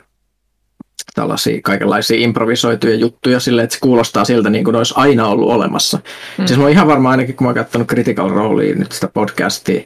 [1.15, 5.49] tällaisia kaikenlaisia improvisoituja juttuja silleen, että se kuulostaa siltä niin kuin ne olisi aina ollut
[5.49, 5.99] olemassa.
[6.38, 6.47] Mm.
[6.47, 9.82] Siis mä ihan varma ainakin, kun mä oon katsonut Critical Rolea nyt sitä podcastia,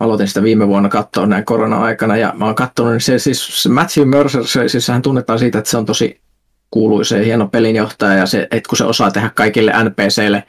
[0.00, 3.68] aloitin sitä viime vuonna katsoa näin korona-aikana ja mä oon katsonut, niin se siis se
[3.68, 6.20] Matthew Mercer, se, siis hän tunnetaan siitä, että se on tosi
[6.70, 10.44] kuuluisa ja hieno pelinjohtaja ja se, että kun se osaa tehdä kaikille NPCille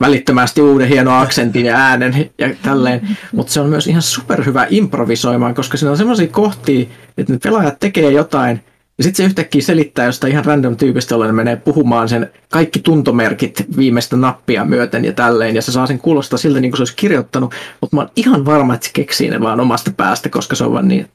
[0.00, 5.54] välittömästi uuden hieno aksentin ja äänen ja tälleen, mutta se on myös ihan superhyvä improvisoimaan,
[5.54, 6.86] koska siinä on sellaisia kohtia,
[7.18, 8.60] että ne pelaajat tekee jotain–
[8.98, 13.64] ja sitten se yhtäkkiä selittää jostain ihan random tyypistä, jolle menee puhumaan sen kaikki tuntomerkit
[13.76, 15.54] viimeistä nappia myöten ja tälleen.
[15.54, 17.54] Ja se saa sen kuulostaa siltä, niin kuin se olisi kirjoittanut.
[17.80, 20.72] Mutta mä oon ihan varma, että se keksii ne vaan omasta päästä, koska se on
[20.72, 21.08] vaan niin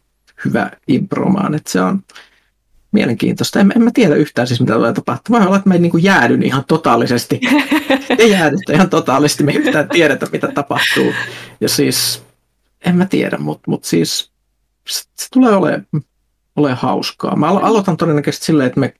[0.45, 1.55] hyvä impromaan.
[1.55, 1.99] Että se on
[2.91, 3.59] mielenkiintoista.
[3.59, 5.39] En, en mä tiedä yhtään siis, mitä tulee tapahtua.
[5.39, 7.39] Voi olla, että me ei niin jäädyn ihan totaalisesti.
[8.17, 9.43] Ei jäädytä ihan totaalisesti.
[9.43, 11.13] Me ei yhtään tiedetä, mitä tapahtuu.
[11.61, 12.23] Ja siis,
[12.85, 14.31] en mä tiedä, mutta mut siis
[14.87, 15.85] se, se tulee olemaan
[16.55, 17.35] ole hauskaa.
[17.35, 18.93] Mä aloitan todennäköisesti silleen, että me,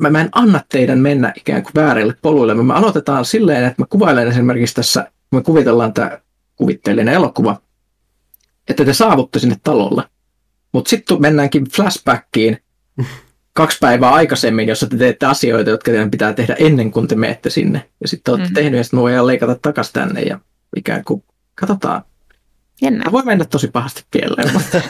[0.00, 2.54] mä, mä en anna teidän mennä ikään kuin väärille poluille.
[2.54, 6.18] Me aloitetaan silleen, että mä kuvailen esimerkiksi tässä, me kuvitellaan tämä
[6.56, 7.60] kuvitteellinen elokuva,
[8.68, 10.02] että te saavutte sinne talolle.
[10.74, 12.58] Mutta sitten mennäänkin flashbackiin
[13.52, 17.50] kaksi päivää aikaisemmin, jossa te teette asioita, jotka teidän pitää tehdä ennen kuin te menette
[17.50, 17.88] sinne.
[18.00, 18.54] Ja sitten olette mm.
[18.54, 20.40] tehnyt ja sitten me voidaan leikata takaisin tänne ja
[20.76, 22.02] ikään kuin katsotaan,
[22.82, 23.04] Jännä.
[23.12, 24.80] Voi mennä tosi pahasti pieleen, mutta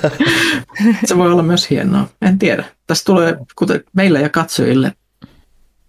[1.07, 2.09] se voi olla myös hienoa.
[2.23, 2.65] En tiedä.
[2.87, 4.93] Tässä tulee, kuten meille ja katsojille,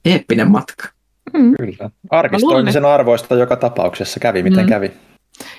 [0.06, 0.88] eeppinen matka.
[1.34, 1.54] Mm.
[1.58, 1.90] Kyllä.
[2.10, 4.70] Arkistoimisen arvoista joka tapauksessa kävi miten mm.
[4.70, 4.92] kävi.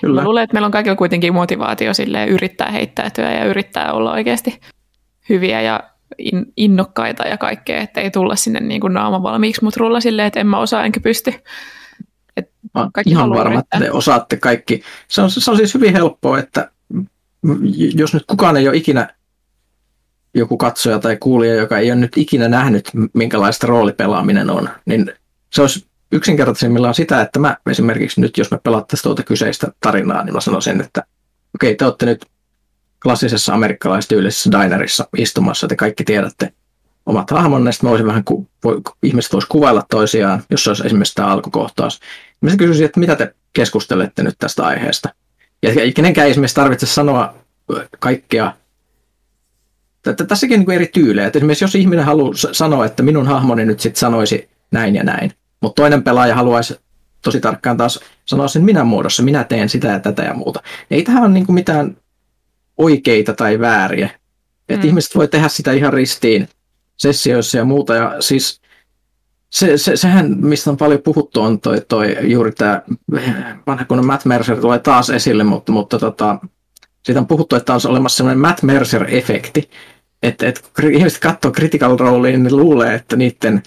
[0.01, 0.21] Kyllä.
[0.21, 4.59] Mä luulen, että meillä on kaikilla kuitenkin motivaatio sille yrittää heittäytyä ja yrittää olla oikeasti
[5.29, 5.83] hyviä ja
[6.57, 10.39] innokkaita ja kaikkea, että ei tulla sinne niin kuin naama valmiiksi, mutta rulla silleen, että
[10.39, 11.33] en mä osaa enkä pysty.
[12.37, 12.51] Et
[12.93, 14.81] kaikki ihan varma, että te osaatte kaikki.
[15.07, 16.71] Se on, se on siis hyvin helppoa, että
[17.95, 19.15] jos nyt kukaan ei ole ikinä
[20.33, 25.11] joku katsoja tai kuulija, joka ei ole nyt ikinä nähnyt, minkälaista roolipelaaminen on, niin
[25.53, 30.33] se olisi yksinkertaisimmillaan sitä, että mä esimerkiksi nyt, jos me pelattaisiin tuota kyseistä tarinaa, niin
[30.33, 31.03] mä sanoisin, että
[31.55, 32.25] okei, okay, te olette nyt
[33.03, 36.53] klassisessa amerikkalaistyylisessä dinerissa istumassa, te kaikki tiedätte
[37.05, 40.85] omat hahmonne, sitten mä voisin vähän, ku, voi, ihmiset voisi kuvailla toisiaan, jos se olisi
[40.85, 41.99] esimerkiksi tämä alkukohtaus.
[42.41, 45.09] Mä kysyisin, että mitä te keskustelette nyt tästä aiheesta.
[45.61, 47.35] Ja kenenkään ei esimerkiksi tarvitse sanoa
[47.99, 48.53] kaikkea.
[50.27, 51.31] Tässäkin on niin eri tyylejä.
[51.35, 55.81] esimerkiksi jos ihminen haluaa sanoa, että minun hahmoni nyt sitten sanoisi näin ja näin, mutta
[55.81, 56.79] toinen pelaaja haluaisi
[57.21, 60.63] tosi tarkkaan taas sanoa sen minä muodossa, minä teen sitä ja tätä ja muuta.
[60.91, 61.97] Ei tähän ole niin mitään
[62.77, 64.09] oikeita tai vääriä.
[64.69, 64.87] Että mm.
[64.87, 66.49] ihmiset voi tehdä sitä ihan ristiin
[66.97, 67.95] sessioissa ja muuta.
[67.95, 68.61] Ja siis
[69.49, 72.81] se, se, sehän, mistä on paljon puhuttu, on toi, toi juuri tämä
[73.67, 76.39] vanha kun Matt Mercer tulee taas esille, mutta, mutta tota,
[77.05, 79.69] siitä on puhuttu, että on olemassa sellainen Matt Mercer-efekti,
[80.23, 83.63] että, että ihmiset katsoo Critical Roleen, niin luulee, että niiden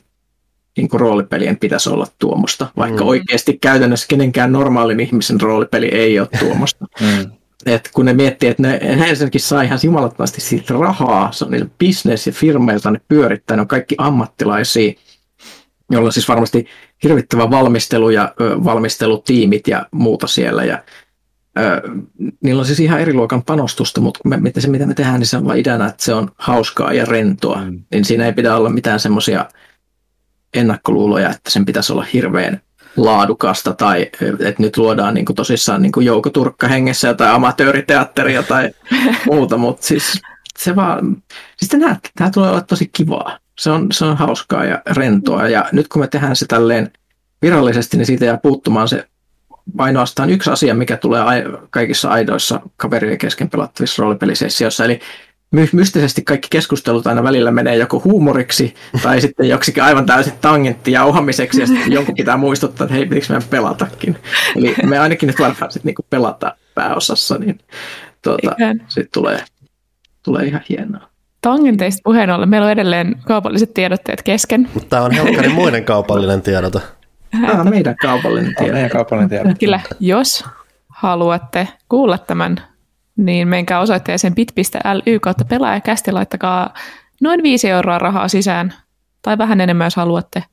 [0.77, 3.09] niin kuin roolipelien pitäisi olla tuomosta, vaikka mm.
[3.09, 6.87] oikeasti käytännössä kenenkään normaalin ihmisen roolipeli ei ole tuomosta.
[7.01, 7.31] mm.
[7.67, 11.69] Et kun ne miettii, että ne, ensinnäkin saa ihan jumalattomasti siitä rahaa, se on niillä
[11.79, 14.93] business ja firmeilta ne pyörittää, ne on kaikki ammattilaisia,
[15.91, 16.67] jolla on siis varmasti
[17.03, 20.65] hirvittävä valmistelu ja ö, valmistelutiimit ja muuta siellä.
[20.65, 20.83] Ja,
[21.59, 21.83] ö,
[22.43, 25.37] niillä on siis ihan eri luokan panostusta, mutta me, se mitä me tehdään, niin se
[25.37, 27.65] on vain ideana, että se on hauskaa ja rentoa.
[27.65, 27.83] Mm.
[27.93, 29.47] Niin siinä ei pidä olla mitään semmoisia
[30.55, 32.61] ennakkoluuloja, että sen pitäisi olla hirveän
[32.97, 34.03] laadukasta tai
[34.39, 38.71] että nyt luodaan niin kuin tosissaan niin kuin joukoturkka hengessä jotain amatööriteatteria tai
[39.27, 40.23] muuta, mutta siis
[40.59, 41.23] se vaan,
[41.57, 43.39] siis nämä, tämä tulee olla tosi kivaa.
[43.59, 46.91] Se on, se on hauskaa ja rentoa ja nyt kun me tehdään se tälleen
[47.43, 49.09] virallisesti, niin siitä jää puuttumaan se
[49.79, 51.23] ainoastaan yksi asia, mikä tulee
[51.71, 55.01] kaikissa aidoissa kaverien kesken pelattavissa roolipelisessioissa, eli
[55.51, 61.61] mystisesti kaikki keskustelut aina välillä menee joko huumoriksi tai sitten joksikin aivan täysin tangentti jauhamiseksi
[61.61, 64.17] ja sitten jonkun pitää muistuttaa, että hei, pitikö meidän pelatakin.
[64.57, 67.59] Eli me ainakin nyt varmaan sitten niinku pelata pääosassa, niin
[68.23, 68.57] tuota,
[68.89, 69.45] sitten tulee,
[70.23, 71.11] tulee ihan hienoa.
[71.43, 74.69] Tangenteista puheen ollen, meillä on edelleen kaupalliset tiedotteet kesken.
[74.75, 76.81] Mutta tämä on Helkkarin muiden kaupallinen tiedote.
[77.31, 78.73] Tämä on meidän kaupallinen tiedote.
[78.73, 79.55] Meidän kaupallinen tiedote.
[79.61, 80.45] Kyllä, jos
[80.89, 82.70] haluatte kuulla tämän
[83.17, 86.75] niin menkää osoitteeseen bit.ly kautta pelaajakästi, laittakaa
[87.21, 88.75] noin 5 euroa rahaa sisään,
[89.23, 90.45] tai vähän enemmän jos haluatte.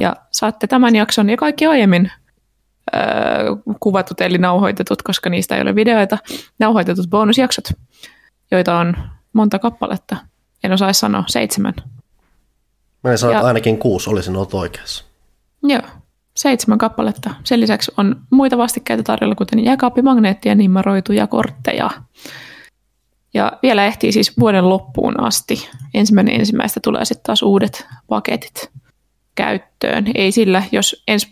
[0.00, 2.10] Ja saatte tämän jakson ja kaikki aiemmin
[2.94, 3.00] öö,
[3.80, 6.18] kuvatut eli nauhoitetut, koska niistä ei ole videoita,
[6.58, 7.64] nauhoitetut bonusjaksot,
[8.50, 8.96] joita on
[9.32, 10.16] monta kappaletta.
[10.64, 11.74] En osaa sanoa, seitsemän.
[13.04, 15.04] Mä sanoin, että ainakin kuusi, olisin ollut oikeassa.
[15.62, 15.82] Joo
[16.36, 17.30] seitsemän kappaletta.
[17.44, 21.90] Sen lisäksi on muita vastikkeita tarjolla, kuten jääkaappimagneettia, nimmaroituja kortteja.
[23.34, 25.68] Ja vielä ehtii siis vuoden loppuun asti.
[25.94, 28.70] Ensimmäinen ensimmäistä tulee sitten taas uudet paketit
[29.34, 30.04] käyttöön.
[30.14, 31.30] Ei sillä, jos ensi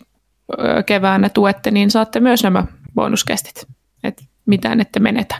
[0.87, 3.67] keväänä tuette, niin saatte myös nämä bonuskestit.
[4.05, 5.37] Et mitään ette menetä.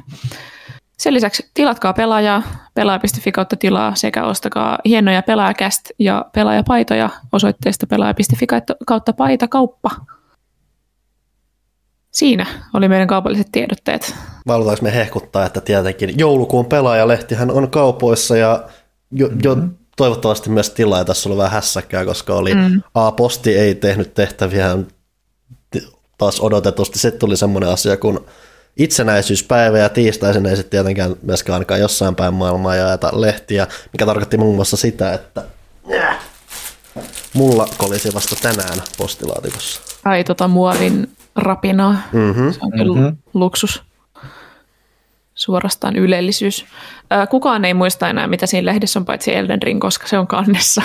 [1.01, 2.43] Sen lisäksi tilatkaa pelaajaa,
[2.75, 8.47] pelaaja.fi kautta tilaa sekä ostakaa hienoja pelaajakäst ja pelaajapaitoja osoitteesta pelaaja.fi
[8.87, 9.91] kautta paita kauppa.
[12.11, 14.15] Siinä oli meidän kaupalliset tiedotteet.
[14.47, 18.65] Valutaanko me hehkuttaa, että tietenkin joulukuun pelaajalehtihän on kaupoissa ja
[19.11, 19.75] jo, jo mm-hmm.
[19.97, 20.99] toivottavasti myös tilaa.
[20.99, 22.83] Ja tässä oli vähän hässäkkää, koska oli mm.
[22.95, 24.79] A-posti ei tehnyt tehtäviä
[26.19, 26.99] taas odotetusti.
[26.99, 28.27] Sitten tuli semmoinen asia, kun
[28.77, 34.37] itsenäisyyspäivä ja tiistaisin ei sitten tietenkään myöskään ainakaan jossain päin maailmaa jaeta lehtiä, mikä tarkoitti
[34.37, 35.45] muun muassa sitä, että
[37.35, 39.81] mulla kolisi vasta tänään postilaatikossa.
[40.05, 41.97] Ai tota muovin rapinaa.
[42.13, 42.53] Mm-hmm.
[42.53, 43.17] Se on kyllä mm-hmm.
[43.35, 43.83] luksus.
[45.35, 46.67] Suorastaan ylellisyys.
[47.31, 50.83] Kukaan ei muista enää, mitä siinä lehdessä on, paitsi Elden Ring, koska se on kannessa.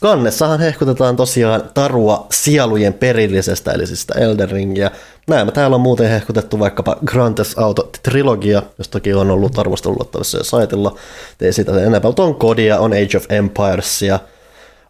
[0.00, 4.90] Kannessahan hehkutetaan tosiaan tarua sielujen perillisestä, eli siis sitä Elden Ringia.
[5.28, 10.38] Näin täällä on muuten hehkutettu vaikkapa Grand Theft Auto Trilogia, jos toki on ollut arvosteluttavissa
[10.38, 10.96] jo saitilla.
[11.40, 14.18] Ei sitä enempää, mutta on Kodia, on Age of Empiresia,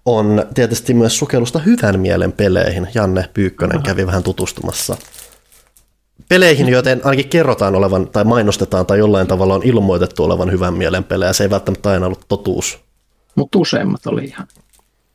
[0.04, 2.88] on tietysti myös sukellusta hyvän mielen peleihin.
[2.94, 4.96] Janne Pyykkönen kävi vähän tutustumassa
[6.28, 11.04] peleihin, joten ainakin kerrotaan olevan tai mainostetaan tai jollain tavalla on ilmoitettu olevan hyvän mielen
[11.04, 11.32] pelejä.
[11.32, 12.78] Se ei välttämättä aina ollut totuus.
[13.34, 14.46] Mutta useimmat oli ihan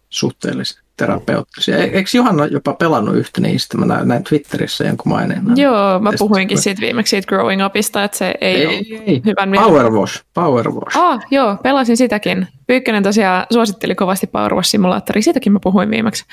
[0.10, 1.78] suhteellisen terapeuttisia.
[1.78, 3.78] E- eikö Johanna jopa pelannut yhtä niistä?
[3.78, 5.44] Mä näin, näin Twitterissä jonkun maineen.
[5.56, 9.22] Joo, mä puhuinkin siitä viimeksi siitä Growing Upista, että se ei, ei, ei.
[9.26, 10.98] hyvän Power Wash, Power Wash.
[10.98, 12.48] Ah, joo, pelasin sitäkin.
[12.68, 16.26] Pyykkönen tosiaan suositteli kovasti Power Wash-simulaattoria, sitäkin mä puhuin viimeksi.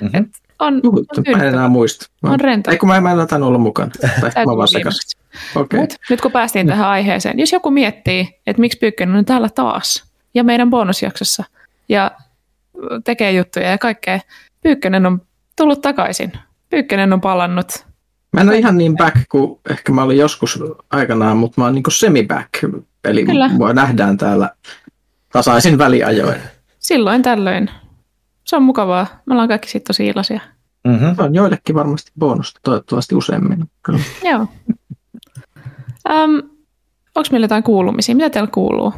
[0.00, 0.20] Mm-hmm.
[0.20, 2.06] Et on, on mä en enää muista.
[2.22, 2.70] On rento.
[2.70, 3.90] Ei kun mä, mä en ole olla mukana.
[4.20, 4.68] Tai mä vaan
[5.54, 5.80] okay.
[5.80, 10.04] Mut, nyt kun päästiin tähän aiheeseen, jos joku miettii, että miksi Pyykkönen on täällä taas
[10.34, 11.44] ja meidän bonusjaksossa
[11.88, 12.10] ja
[13.04, 14.20] tekee juttuja ja kaikkea,
[14.62, 15.22] Pyykkönen on
[15.56, 16.32] tullut takaisin.
[16.70, 17.86] Pyykkönen on palannut.
[18.32, 21.74] Mä en ole ihan niin back kuin ehkä mä olin joskus aikanaan, mutta mä oon
[21.74, 22.48] niin semi-back.
[23.04, 23.48] Eli Kyllä.
[23.48, 24.50] mua nähdään täällä
[25.32, 26.40] tasaisin väliajoin.
[26.78, 27.70] Silloin tällöin.
[28.44, 29.06] Se on mukavaa.
[29.26, 30.40] Me ollaan kaikki sitten tosi iloisia.
[30.84, 31.14] Mm-hmm.
[31.18, 33.64] On joillekin varmasti bonusta, toivottavasti useammin.
[33.82, 34.00] Kyllä.
[34.24, 34.46] Joo.
[36.08, 36.42] Um,
[37.14, 38.14] Onko meillä jotain kuulumisia?
[38.14, 38.92] Mitä teillä kuuluu?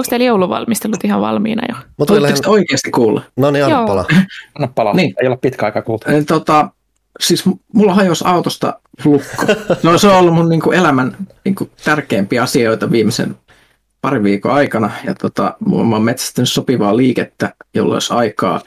[0.00, 1.74] Onko teillä jouluvalmistelut ihan valmiina jo?
[1.96, 2.36] Mutta lähden...
[2.46, 3.22] oikeasti kuulla?
[3.36, 4.04] No niin, anna palaa.
[4.54, 4.94] Anna palaa.
[4.94, 5.14] Niin.
[5.22, 6.06] Ei ole pitkä aika kuultu.
[6.26, 6.70] Tota,
[7.20, 9.46] siis mulla hajosi autosta lukko.
[9.82, 13.36] No se on ollut mun niin kuin elämän niin kuin tärkeimpiä asioita viimeisen
[14.00, 14.90] parin viikon aikana.
[15.04, 18.60] Ja tota, mä oon metsästänyt sopivaa liikettä, jolloin olisi aikaa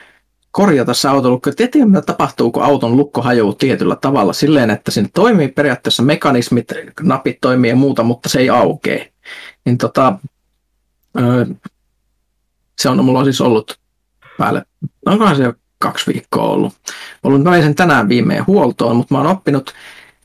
[0.52, 1.50] korjata se autolukko.
[1.50, 6.04] Et tiedä, mitä tapahtuu, kun auton lukko hajoaa tietyllä tavalla silleen, että siinä toimii periaatteessa
[6.04, 6.68] mekanismit,
[7.02, 9.10] napit toimii ja muuta, mutta se ei aukee.
[9.66, 10.14] Niin tota,
[12.82, 13.80] se on, mulla on siis ollut
[14.38, 14.66] päälle,
[15.06, 16.74] onkohan se jo kaksi viikkoa ollut.
[17.24, 19.74] Ollut sen tänään viimein huoltoon, mutta mä oon oppinut,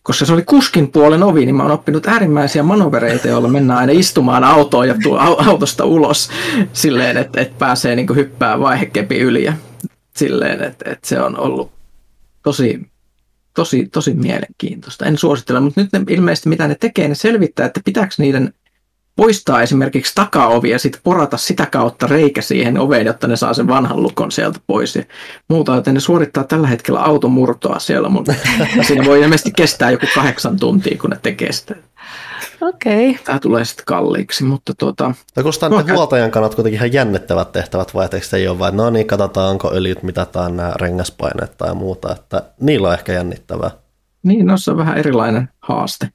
[0.02, 3.92] koska se oli kuskin puolen ovi, niin mä oon oppinut äärimmäisiä manovereita, joilla mennään aina
[3.92, 6.30] istumaan autoon ja tuo autosta ulos
[6.72, 9.44] silleen, että, että pääsee niin hyppää vaihekepi yli.
[9.44, 9.52] Ja
[10.16, 11.72] silleen, että, että se on ollut
[12.42, 12.90] tosi,
[13.54, 15.06] tosi, tosi mielenkiintoista.
[15.06, 18.54] En suosittele, mutta nyt ne, ilmeisesti mitä ne tekee, ne selvittää, että pitääkö niiden
[19.18, 23.68] poistaa esimerkiksi takaovi ja sitten porata sitä kautta reikä siihen oveen, jotta ne saa sen
[23.68, 25.02] vanhan lukon sieltä pois ja
[25.48, 28.34] muuta, joten ne suorittaa tällä hetkellä automurtoa siellä, mutta
[28.86, 31.74] siinä voi ilmeisesti kestää joku kahdeksan tuntia, kun ne tekee sitä.
[32.60, 33.10] Okei.
[33.10, 33.24] Okay.
[33.24, 35.14] Tämä tulee sitten kalliiksi, mutta tuota...
[35.36, 38.76] Ja kun sitä no, huoltajan kannat kuitenkin ihan jännittävät tehtävät, vai etteikö ei ole vain,
[38.76, 43.70] no niin, katsotaan, onko öljyt, mitataan nämä rengaspaineet tai muuta, että niillä on ehkä jännittävää.
[44.22, 46.08] Niin, no se on vähän erilainen haaste,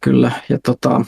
[0.00, 0.30] kyllä.
[0.48, 1.00] Ja tota,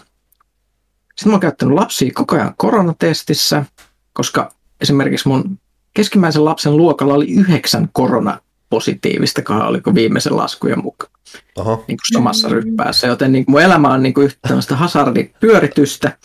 [1.16, 3.64] sitten mä oon käyttänyt lapsia koko ajan koronatestissä,
[4.12, 5.58] koska esimerkiksi mun
[5.94, 11.12] keskimmäisen lapsen luokalla oli yhdeksän koronapositiivista, oliko viimeisen laskujen mukaan.
[11.56, 11.84] Oho.
[11.88, 16.18] Niin kuin samassa ryppäässä, joten niin mun elämä on niin kuin yhtä tämmöistä hasardipyöritystä.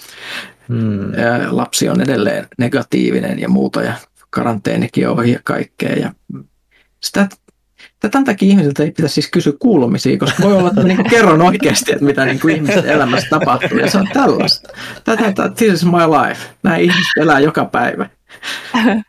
[0.67, 1.11] Hmm.
[1.49, 3.93] Lapsi on edelleen negatiivinen ja muuta ja
[4.29, 5.93] karanteenikin on ohi ja kaikkea.
[5.93, 6.13] Ja
[7.03, 7.29] sitä,
[7.99, 11.91] tämän takia ihmisiltä ei pitäisi siis kysyä kuulumisia, koska voi olla, että niin kerron oikeasti,
[11.91, 13.77] että mitä niin kuin ihmisten elämässä tapahtuu.
[13.77, 14.73] Ja se on tällaista.
[15.03, 16.41] Tätä, this is my life.
[16.63, 18.09] Näin ihmiset elää joka päivä.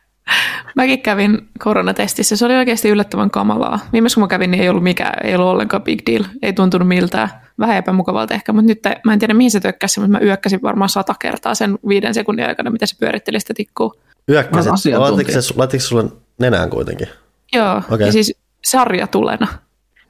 [0.75, 2.35] Mäkin kävin koronatestissä.
[2.35, 3.79] Se oli oikeasti yllättävän kamalaa.
[3.93, 6.23] Viimeis kun mä kävin, niin ei ollut mikään, ei ollut ollenkaan big deal.
[6.41, 7.29] Ei tuntunut miltään.
[7.59, 10.89] Vähän epämukavalta ehkä, mutta nyt mä en tiedä mihin se tökkäsi, mutta mä yökkäsin varmaan
[10.89, 13.93] sata kertaa sen viiden sekunnin aikana, mitä se pyöritteli sitä tikkuu.
[14.29, 14.71] Yökkäsit?
[14.97, 16.03] Laittiko se sulle
[16.39, 17.07] nenään kuitenkin?
[17.53, 18.05] Joo, okay.
[18.05, 19.47] ja siis sarjatulena.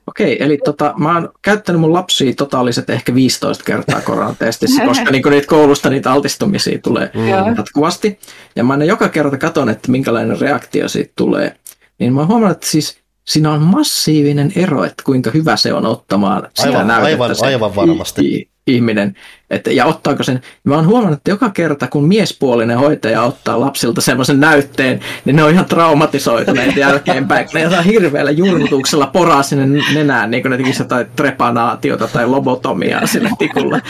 [0.07, 5.29] Okei, eli tota, mä oon käyttänyt mun lapsia totaaliset ehkä 15 kertaa koronatestissä, koska niinku
[5.29, 7.55] niitä koulusta niitä altistumisia tulee mm.
[7.57, 8.19] jatkuvasti.
[8.55, 11.55] Ja mä aina joka kerta katon, että minkälainen reaktio siitä tulee.
[11.99, 15.85] Niin mä oon huomannut, että siis siinä on massiivinen ero, että kuinka hyvä se on
[15.85, 19.15] ottamaan sitä aivan, aivan, aivan varmasti ihminen,
[19.49, 20.41] että, ja ottaako sen.
[20.63, 25.43] Mä oon huomannut, että joka kerta kun miespuolinen hoitaja ottaa lapsilta semmoisen näytteen, niin ne
[25.43, 27.47] on ihan traumatisoituneet jälkeenpäin.
[27.53, 33.07] Ne jotain hirveällä jurmutuksella poraa sinne nenään, niin kuin ne tekisi jotain trepanaatiota tai lobotomiaa
[33.07, 33.81] sille tikulle.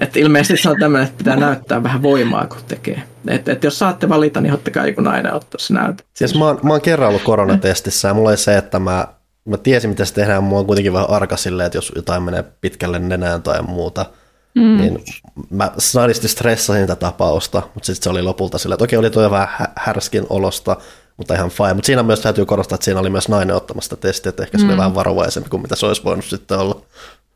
[0.00, 3.02] Et ilmeisesti se on tämmöinen, että pitää näyttää vähän voimaa, kun tekee.
[3.28, 6.04] Et, et jos saatte valita, niin ottakaa joku nainen ottaa se näytä.
[6.14, 9.06] Siis mä oon, mä oon kerran ollut koronatestissä ja mulla oli se, että mä
[9.46, 12.44] mä tiesin, miten se tehdään, mua on kuitenkin vähän arka silleen, että jos jotain menee
[12.60, 14.06] pitkälle nenään tai muuta,
[14.54, 14.76] mm.
[14.76, 15.04] niin
[15.50, 19.30] mä snadisti stressasin tätä tapausta, mutta sitten se oli lopulta silleen, että okei, oli tuo
[19.30, 20.76] vähän härskin olosta,
[21.16, 21.74] mutta ihan fine.
[21.74, 24.64] Mutta siinä myös täytyy korostaa, että siinä oli myös nainen ottamassa testiä, että ehkä se
[24.64, 24.70] mm.
[24.70, 26.82] oli vähän varovaisempi kuin mitä se olisi voinut sitten olla.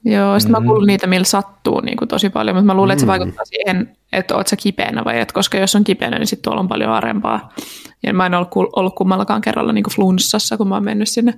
[0.04, 0.62] Joo, sitten mm.
[0.62, 3.10] mä kuulun niitä, millä sattuu niin kuin tosi paljon, mutta mä luulen, että se mm.
[3.10, 6.60] vaikuttaa siihen, että oot sä kipeänä vai et, koska jos on kipeänä, niin sitten tuolla
[6.60, 7.52] on paljon arempaa.
[8.02, 11.34] Ja mä en ollut, ollut kummallakaan kerralla niin kuin flunssassa, kun mä oon mennyt sinne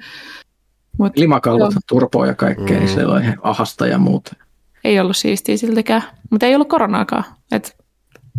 [0.99, 2.85] Mut, Limakalvot, turpoa ja kaikkea, niin mm.
[2.85, 4.37] niin se oli ahasta ja muuta.
[4.85, 7.25] Ei ollut siistiä siltäkään, mutta ei ollut koronaakaan.
[7.53, 7.77] Et,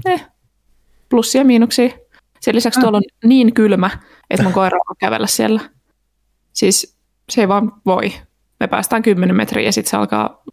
[0.05, 0.25] eh,
[1.09, 1.89] plussia ja miinuksia.
[2.39, 3.89] Sen lisäksi tuolla on niin kylmä,
[4.29, 5.61] että mun koira on kävellä siellä.
[6.53, 6.97] Siis
[7.29, 8.13] se ei vaan voi.
[8.59, 10.43] Me päästään 10 metriä ja sitten se alkaa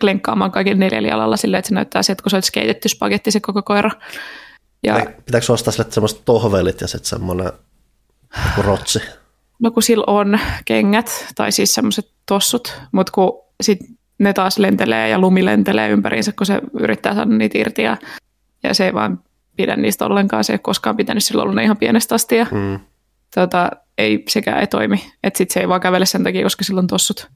[0.00, 3.40] klenkkaamaan kaikille neljällä jalalla silleen, että se näyttää sieltä, kun se olisi keitetty spagetti se
[3.40, 3.90] koko koira.
[4.82, 5.06] Ja...
[5.26, 7.52] Pitääkö ostaa sille semmoiset tohvelit ja sitten semmoinen
[8.58, 9.00] rotsi.
[9.60, 13.78] No kun sillä on kengät, tai siis semmoiset tossut, mutta kun sit
[14.18, 17.96] ne taas lentelee ja lumi lentelee ympäriinsä, kun se yrittää saada niitä irti ja,
[18.62, 19.22] ja se ei vaan
[19.56, 20.44] pidä niistä ollenkaan.
[20.44, 22.80] Se ei koskaan pitänyt sillä ollut ne ihan pienestä asti ja Mm.
[23.34, 25.12] tota, ei, sekään ei toimi.
[25.24, 27.28] Että sit se ei vaan kävele sen takia, koska sillä on tossut.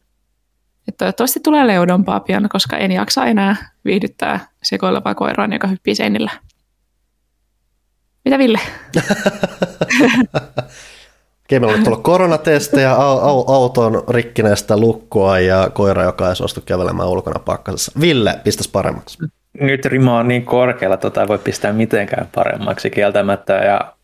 [0.89, 6.31] Et toivottavasti tulee leudompaa pian, koska en jaksa enää viihdyttää sekoilevaa koiraan, joka hyppii seinillä.
[8.25, 8.61] Mitä Ville?
[11.47, 16.61] Okei, meillä oli tullut koronatestejä, au, au, auton rikkineestä lukkoa ja koira, joka ei suostu
[16.67, 17.93] kävelemään ulkona pakkasessa.
[18.01, 19.19] Ville, pistäs paremmaksi.
[19.61, 23.95] Nyt rima on niin korkealla, tota ei voi pistää mitenkään paremmaksi kieltämättä ja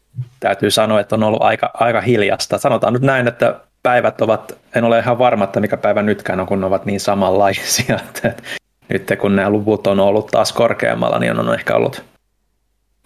[0.40, 2.58] täytyy sanoa, että on ollut aika, aika hiljasta.
[2.58, 6.46] Sanotaan nyt näin, että päivät ovat, en ole ihan varma, että mikä päivä nytkään on,
[6.46, 7.98] kun ne ovat niin samanlaisia.
[8.08, 8.42] Että
[8.88, 12.02] nyt kun nämä luvut on ollut taas korkeammalla, niin on ehkä ollut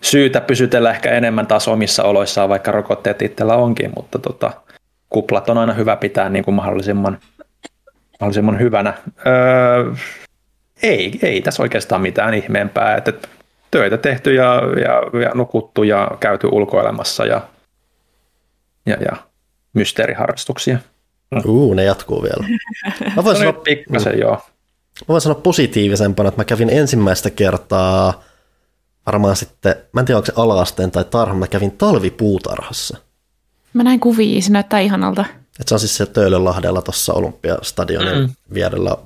[0.00, 4.52] syytä pysytellä ehkä enemmän taas omissa oloissaan, vaikka rokotteet itsellä onkin, mutta tota,
[5.10, 7.18] kuplat on aina hyvä pitää niin kuin mahdollisimman,
[8.20, 8.94] mahdollisimman hyvänä.
[9.26, 9.94] Öö,
[10.82, 13.12] ei, ei tässä oikeastaan mitään ihmeempää, että
[13.70, 17.40] töitä tehty ja, ja, ja nukuttu ja käyty ulkoilemassa ja,
[18.86, 19.16] ja, ja
[19.72, 20.78] mysteeriharrastuksia.
[21.46, 22.48] Uu, ne jatkuu vielä.
[23.16, 24.34] Mä voin, No sanoa, pikkasen joo.
[25.00, 28.22] mä voin sanoa positiivisempana, että mä kävin ensimmäistä kertaa
[29.06, 32.96] varmaan sitten, mä en tiedä onko se ala-asteen tai tarha, mä kävin talvipuutarhassa.
[33.72, 35.24] Mä näin kuvia, se näyttää ihanalta.
[35.60, 38.28] Et se on siis se Töölönlahdella tuossa Olympiastadionin Mm.
[38.54, 38.96] vierellä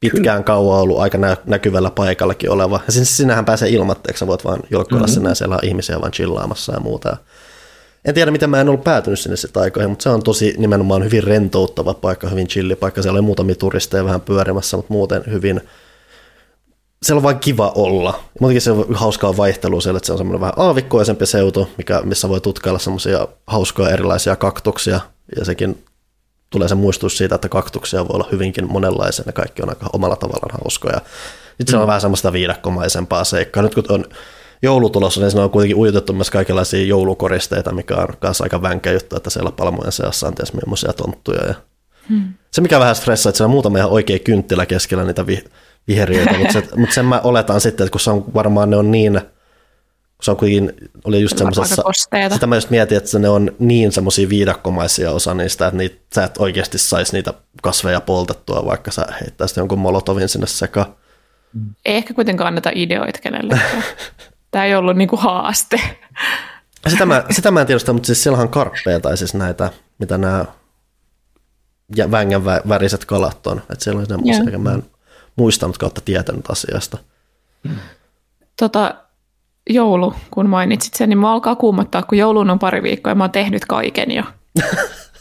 [0.00, 2.80] pitkään kauan ollut aika nä- näkyvällä paikallakin oleva.
[2.86, 5.24] Ja siis sinähän pääsee ilmatteeksi, sä voit vaan jolkkoilla mm-hmm.
[5.28, 7.16] ja siellä on ihmisiä vaan chillaamassa ja muuta.
[8.04, 11.04] En tiedä, miten mä en ollut päätynyt sinne sitä aikoihin, mutta se on tosi nimenomaan
[11.04, 13.02] hyvin rentouttava paikka, hyvin chilli paikka.
[13.02, 15.60] Siellä oli muutamia turisteja vähän pyörimässä, mutta muuten hyvin,
[17.02, 18.20] siellä on vaan kiva olla.
[18.40, 22.28] Muutenkin se on hauskaa vaihtelua siellä, että se on semmoinen vähän aavikkoisempi seutu, mikä, missä
[22.28, 25.00] voi tutkailla semmoisia hauskoja erilaisia kaktuksia.
[25.38, 25.84] Ja sekin
[26.50, 30.16] tulee se muistutus siitä, että kaktuksia voi olla hyvinkin monenlaisia, ne kaikki on aika omalla
[30.16, 31.00] tavallaan hauskoja.
[31.48, 33.62] Sitten se on vähän semmoista viidakkomaisempaa seikkaa.
[33.62, 34.04] Nyt kun on
[34.62, 38.92] joulu tulossa, niin siinä on kuitenkin ujutettu myös kaikenlaisia joulukoristeita, mikä on myös aika vänkä
[38.92, 41.46] juttu, että siellä palmojen seassa on ties millaisia tonttuja.
[41.46, 41.54] Ja
[42.08, 42.34] Hmm.
[42.50, 45.44] se, mikä vähän stressaa, että siellä on muutama ihan oikea kynttilä keskellä niitä vi-
[45.88, 48.90] viheriöitä, mutta, se, mutta sen mä oletan sitten, että kun se on varmaan ne on
[48.90, 51.82] niin, kun se on kuitenkin, oli just semmoisessa,
[52.32, 56.24] sitä mä just mietin, että ne on niin semmoisia viidakkomaisia osa niistä, että niitä, sä
[56.24, 60.86] et oikeasti saisi niitä kasveja poltettua, vaikka sä heittäisit jonkun molotovin sinne sekaan.
[61.84, 63.82] Ei ehkä kuitenkaan anneta ideoita kenellekään.
[64.50, 65.80] Tämä ei ollut niinku haaste.
[66.88, 70.18] Sitä mä, sitä mä en tiedosta, mutta siis siellä on karppeja tai siis näitä, mitä
[70.18, 70.44] nämä
[71.96, 73.58] ja vängän vä- väriset kalat on.
[73.58, 74.84] Että siellä on semmoisia, mä en
[75.38, 76.98] muistanut kautta tietänyt asiasta.
[78.56, 78.94] Tota,
[79.70, 83.24] joulu, kun mainitsit sen, niin mä alkaa kuumottaa, kun jouluun on pari viikkoa ja mä
[83.24, 84.22] oon tehnyt kaiken jo.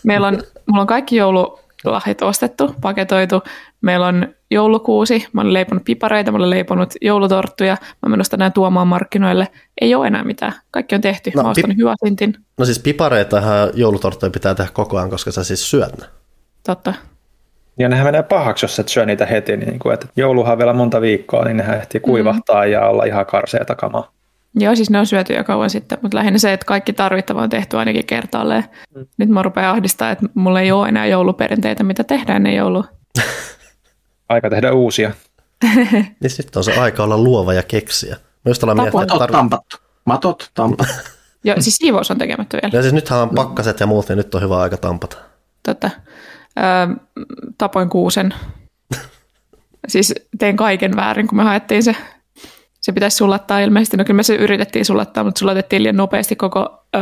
[0.04, 3.42] Meillä on, mulla on kaikki joululahjat ostettu, paketoitu.
[3.82, 8.88] Meillä on joulukuusi, mä olen leiponut pipareita, mä olen leiponut joulutorttuja, mä menen tänään tuomaan
[8.88, 9.48] markkinoille.
[9.82, 10.54] Ei ole enää mitään.
[10.72, 11.32] Kaikki on tehty.
[11.36, 12.38] No, mä ostan pip- hyvä sintin.
[12.58, 16.06] No siis pipareitahan joulutorttuja pitää tehdä koko ajan, koska sä siis syöt ne.
[16.66, 16.94] Totta.
[17.80, 19.58] Ja nehän menee pahaksi, jos et syö niitä heti.
[19.58, 22.72] Niin kuin, että jouluhan on vielä monta viikkoa, niin nehän ehtii kuivahtaa mm.
[22.72, 24.12] ja olla ihan karseeta kamaa.
[24.60, 27.50] Joo, siis ne on syöty jo kauan sitten, mutta lähinnä se, että kaikki tarvittava on
[27.50, 28.64] tehty ainakin kertaalleen.
[28.96, 29.06] Mm.
[29.18, 32.84] Nyt mä rupean ahdistaa, että mulla ei ole enää jouluperinteitä, mitä tehdään ennen joulua.
[34.30, 35.12] Aika tehdä uusia.
[36.22, 38.16] Niin sitten on se aika olla luova ja keksiä.
[38.16, 39.32] Mä just aloin miettiä, tarvi...
[39.32, 39.78] tampattu.
[40.06, 40.94] Matot tampattu.
[41.44, 42.78] Joo, siis siivous on tekemättä vielä.
[42.78, 45.18] ja siis nythän on pakkaset ja muut, niin nyt on hyvä aika tampata.
[45.64, 45.90] Totta.
[46.58, 46.96] Öö,
[47.58, 48.34] tapoin kuusen.
[49.88, 51.96] siis tein kaiken väärin, kun me haettiin se.
[52.82, 53.98] Se pitäisi sulattaa ilmeisesti.
[53.98, 57.02] No kyllä me se yritettiin sulattaa, mutta sulatettiin liian nopeasti koko öö,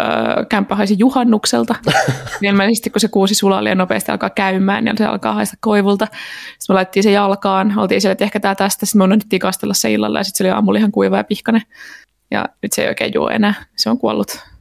[0.49, 1.76] kämppä haisi juhannukselta.
[2.41, 6.06] ilmeisesti kun se kuusi sulaa liian nopeasti alkaa käymään, niin se alkaa haista koivulta.
[6.06, 8.86] Sitten me laitettiin se jalkaan, oltiin siellä, että ehkä tämä tästä.
[8.86, 11.62] Sitten me unohdettiin kastella se illalla ja sitten se oli aamulla ihan kuiva ja pihkainen.
[12.32, 13.53] Ja nyt se ei oikein juo enää.
[13.76, 14.55] Se on kuollut.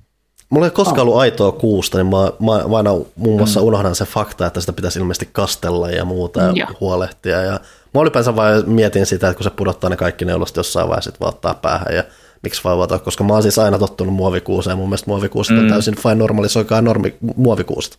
[0.50, 4.04] Mulla ei koskaan ollut aitoa kuusta, niin mä, mä, mä aina muun muassa unohdan se
[4.04, 6.68] fakta, että sitä pitäisi ilmeisesti kastella ja muuta ja Joo.
[6.80, 7.42] huolehtia.
[7.42, 7.60] Ja
[7.94, 11.20] mä ylipäänsä vaan mietin sitä, että kun se pudottaa ne kaikki neulosta jossain vaiheessa, sitten
[11.20, 12.04] vaan ottaa päähän ja
[12.42, 15.96] miksi vaivata, koska mä oon siis aina tottunut muovikuuseen ja mun mielestä muovikuuset on täysin
[15.96, 17.98] fine normalisoikaa normi muovikuusta.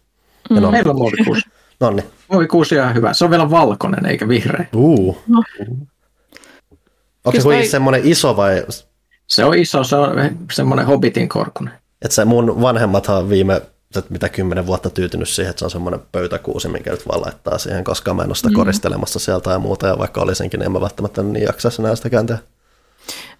[0.49, 0.71] Ja normi.
[0.77, 1.41] Meillä on muovikuusi.
[1.79, 2.03] Nonni.
[2.31, 3.13] Muovikuusi on ihan hyvä.
[3.13, 4.65] Se on vielä valkoinen eikä vihreä.
[4.75, 5.17] Uh.
[5.27, 5.43] No.
[7.25, 8.63] Onko se kuitenkin toi- semmoinen iso vai,
[9.27, 10.09] Se on iso, se on
[10.53, 11.73] semmoinen hobbitin korkunen.
[12.01, 13.61] Että se mun vanhemmathan on viime
[13.99, 17.57] että mitä kymmenen vuotta tyytynyt siihen, että se on semmoinen pöytäkuusi, minkä nyt vaan laittaa
[17.57, 18.55] siihen, koska mä en ole sitä Mm.
[18.55, 22.25] koristelemassa sieltä ja muuta, ja vaikka olisinkin, niin en mä välttämättä niin jaksaisi enää sitäkään
[22.25, 22.41] tehdä.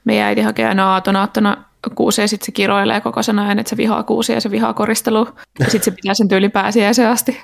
[0.05, 1.63] Meidän äiti hakee aina aaton aattona
[1.95, 4.73] kuusi ja sitten se kiroilee koko sen ajan, että se vihaa kuusi ja se vihaa
[4.73, 5.27] koristelu.
[5.59, 7.41] Ja sitten se pitää sen tyyli pääsiäisen asti.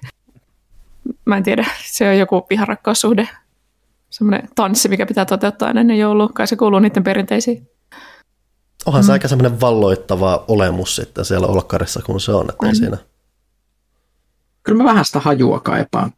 [1.25, 3.29] Mä en tiedä, se on joku viharakkaussuhde.
[4.09, 6.29] Semmoinen tanssi, mikä pitää toteuttaa ennen joulua.
[6.33, 7.67] Kai se kuuluu niiden perinteisiin.
[8.85, 9.05] Onhan mm.
[9.05, 12.97] se aika semmoinen valloittava olemus sitten siellä olkkarissa, kun se on, että ei siinä.
[14.63, 16.13] Kyllä mä vähän sitä hajua kaipaan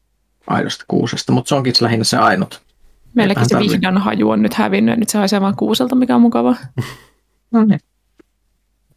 [0.47, 2.61] aidosta kuusesta, mutta se onkin lähinnä se ainut.
[3.13, 6.55] Meilläkin se vihdan haju on nyt hävinnyt, nyt se haisee vaan kuuselta, mikä on mukava.
[7.51, 7.79] no niin.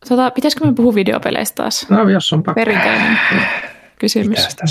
[0.09, 1.87] Tota, pitäisikö me puhua videopeleistä taas?
[1.91, 2.61] No jos on pakko.
[2.61, 3.19] Perinteinen
[3.99, 4.29] kysymys.
[4.29, 4.65] Mitä sitä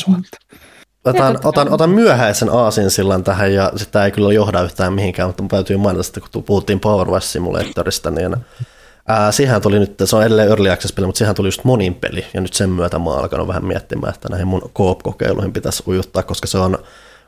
[1.05, 5.43] Otan, otan, otan myöhäisen aasin sillan tähän ja sitä ei kyllä johda yhtään mihinkään, mutta
[5.49, 8.35] täytyy mainita, että kun puhuttiin Power Simulatorista, niin
[9.07, 12.25] ää, siihen tuli nyt, se on edelleen Early Access-peli, mutta siihen tuli just monin peli
[12.33, 16.23] ja nyt sen myötä mä oon alkanut vähän miettimään, että näihin mun Coop-kokeiluihin pitäisi ujuttaa,
[16.23, 16.77] koska se on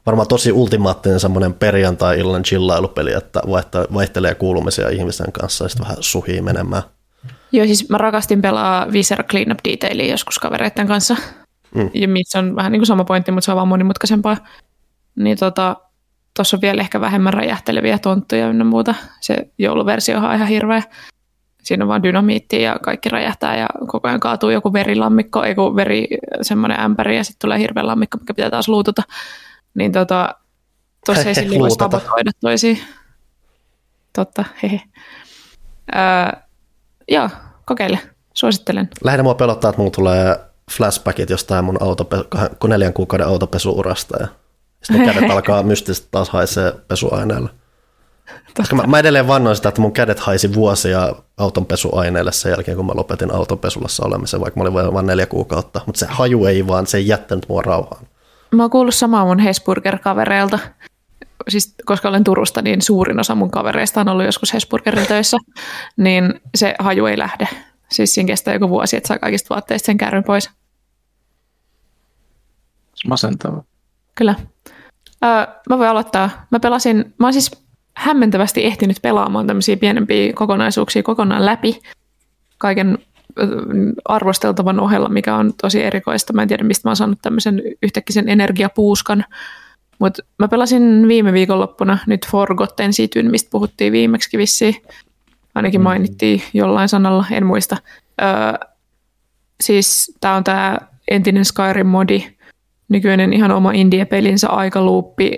[0.06, 3.42] varmaan tosi ultimaattinen semmoinen perjantai-illan chillailupeli, että
[3.94, 6.84] vaihtelee kuulumisia ihmisen kanssa ja sitten vähän suhii menemään.
[7.52, 11.16] Joo, siis mä rakastin pelaa Visera Cleanup Detailia joskus kavereiden kanssa.
[11.76, 11.90] Mm.
[11.94, 14.38] Ja missä on vähän niin kuin sama pointti, mutta se on vaan monimutkaisempaa.
[15.16, 15.76] Niin tota,
[16.36, 18.96] tuossa on vielä ehkä vähemmän räjähteleviä tonttuja ynnä muuta.
[19.22, 20.84] Se jouluversio on ihan hirveä.
[21.68, 25.76] Siinä on vaan dynamiitti ja kaikki räjähtää ja koko ajan kaatuu joku verilammikko, ei kun
[25.76, 26.08] veri
[26.42, 29.02] semmoinen ämpäri ja sitten tulee hirveä lammikko, mikä pitää taas luututa.
[29.74, 30.36] Niin tota,
[31.06, 32.80] tuossa ei sille voi sabotoida toisiin.
[34.14, 34.82] Totta, hehe.
[35.96, 36.42] Öö,
[37.08, 37.30] joo,
[37.66, 38.00] kokeile.
[38.34, 38.90] Suosittelen.
[39.04, 40.40] Lähinnä mua pelottaa, että mulla tulee
[40.72, 44.28] flashbackit jostain mun autope- neljän kuukauden autopesuurasta ja
[44.84, 47.50] sitten kädet alkaa mystisesti taas haisee pesuaineella.
[48.58, 52.78] Koska mä, mä edelleen vannoin sitä, että mun kädet haisi vuosia auton pesuaineelle sen jälkeen,
[52.78, 55.82] kun mä lopetin auton pesulassa olemisen, vaikka mä olin vain neljä kuukautta.
[55.86, 58.08] Mutta se haju ei vaan, se ei jättänyt mua rauhaan.
[58.56, 60.60] Mä oon kuullut samaa mun Hesburger-kavereilta.
[61.48, 65.38] Siis, koska olen Turusta, niin suurin osa mun kavereista on ollut joskus Hesburgerin töissä,
[65.98, 67.48] niin se haju ei lähde.
[67.92, 70.50] Siis siinä kestää joku vuosi, että saa kaikista vaatteista sen kärryn pois.
[73.08, 73.64] Masentava.
[74.16, 74.36] Kyllä.
[75.26, 75.30] Öö,
[75.70, 76.30] mä voin aloittaa.
[76.52, 77.67] Mä pelasin, mä oon siis
[77.98, 81.82] hämmentävästi ehtinyt pelaamaan tämmöisiä pienempiä kokonaisuuksia kokonaan läpi
[82.58, 82.98] kaiken
[84.06, 86.34] arvosteltavan ohella, mikä on tosi erikoista.
[86.34, 89.26] Mä en tiedä, mistä mä oon saanut tämmöisen yhtäkkisen energiapuuskan.
[90.00, 94.76] Mutta mä pelasin viime viikonloppuna nyt Forgotten Cityn, mistä puhuttiin viimeksi vissiin.
[95.56, 95.84] Ainakin mm.
[95.84, 97.78] mainittiin jollain sanalla, en muista.
[98.22, 98.68] Öö,
[99.62, 100.78] siis tämä on tämä
[101.08, 102.24] entinen Skyrim-modi,
[102.90, 105.38] nykyinen ihan oma indie-pelinsä aikaluuppi,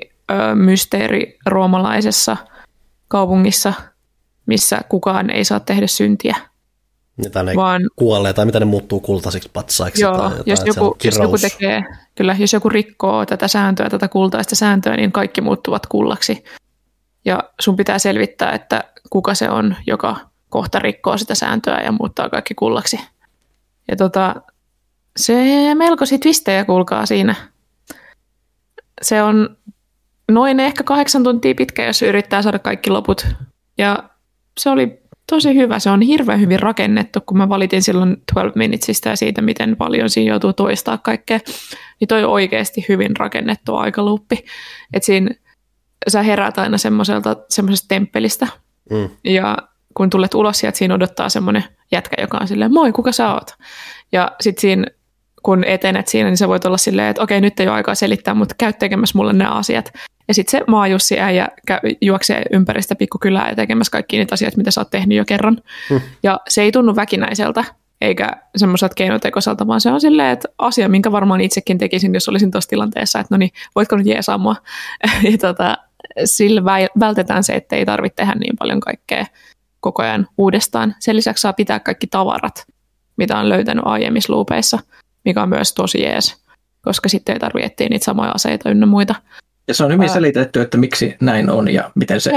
[0.55, 2.37] mysteeri roomalaisessa
[3.07, 3.73] kaupungissa,
[4.45, 6.35] missä kukaan ei saa tehdä syntiä.
[7.31, 10.01] Tai ne vaan, kuolee, tai mitä ne muuttuu kultaisiksi patsaiksi.
[10.01, 11.83] Joo, tai jotain, jos, joku, jos joku tekee,
[12.15, 16.43] kyllä, jos joku rikkoo tätä sääntöä, tätä kultaista sääntöä, niin kaikki muuttuvat kullaksi.
[17.25, 20.15] Ja sun pitää selvittää, että kuka se on, joka
[20.49, 22.99] kohta rikkoo sitä sääntöä ja muuttaa kaikki kullaksi.
[23.87, 24.35] Ja tota,
[25.17, 25.35] se
[25.75, 27.35] melkoisia twistejä kuulkaa siinä.
[29.01, 29.57] Se on
[30.29, 33.27] noin ehkä kahdeksan tuntia pitkä, jos yrittää saada kaikki loput.
[33.77, 34.09] Ja
[34.59, 34.99] se oli
[35.29, 35.79] tosi hyvä.
[35.79, 40.09] Se on hirveän hyvin rakennettu, kun mä valitin silloin 12 Minutesista ja siitä, miten paljon
[40.09, 41.39] siinä joutuu toistaa kaikkea.
[41.99, 44.45] Niin toi on oikeasti hyvin rakennettu aikaluuppi.
[44.93, 45.29] Että siinä
[46.07, 48.47] sä heräät aina semmoiselta, semmoisesta temppelistä.
[48.91, 49.09] Mm.
[49.23, 49.57] Ja
[49.93, 53.51] kun tulet ulos sieltä, siinä odottaa semmoinen jätkä, joka on silleen, moi, kuka sä oot?
[54.11, 54.85] Ja sitten siinä,
[55.43, 58.33] kun etenet siinä, niin sä voit olla silleen, että okei, nyt ei ole aikaa selittää,
[58.33, 59.93] mutta käy tekemässä mulle nämä asiat.
[60.29, 61.47] Ja sitten se maajussi äijä
[62.01, 65.61] juoksee ympäri sitä pikkukylää ja tekemässä kaikki niitä asioita, mitä sä oot tehnyt jo kerran.
[65.89, 66.01] Hmm.
[66.23, 67.63] Ja se ei tunnu väkinäiseltä,
[68.01, 72.51] eikä semmoiselta keinotekoiselta, vaan se on silleen, että asia, minkä varmaan itsekin tekisin, jos olisin
[72.51, 74.55] tuossa tilanteessa, että no niin, voitko nyt jeesaa mua?
[75.31, 75.77] ja tota,
[76.25, 76.63] sillä
[76.99, 79.25] vältetään se, että ei tarvitse tehdä niin paljon kaikkea
[79.79, 80.95] koko ajan uudestaan.
[80.99, 82.65] Sen lisäksi saa pitää kaikki tavarat,
[83.17, 84.79] mitä on löytänyt aiemmissa luupeissa,
[85.25, 86.43] mikä on myös tosi jees,
[86.81, 89.15] koska sitten ei tarvitse etsiä niitä samoja aseita ynnä muita.
[89.69, 92.31] Ja se on hyvin selitetty, että miksi näin on ja miten se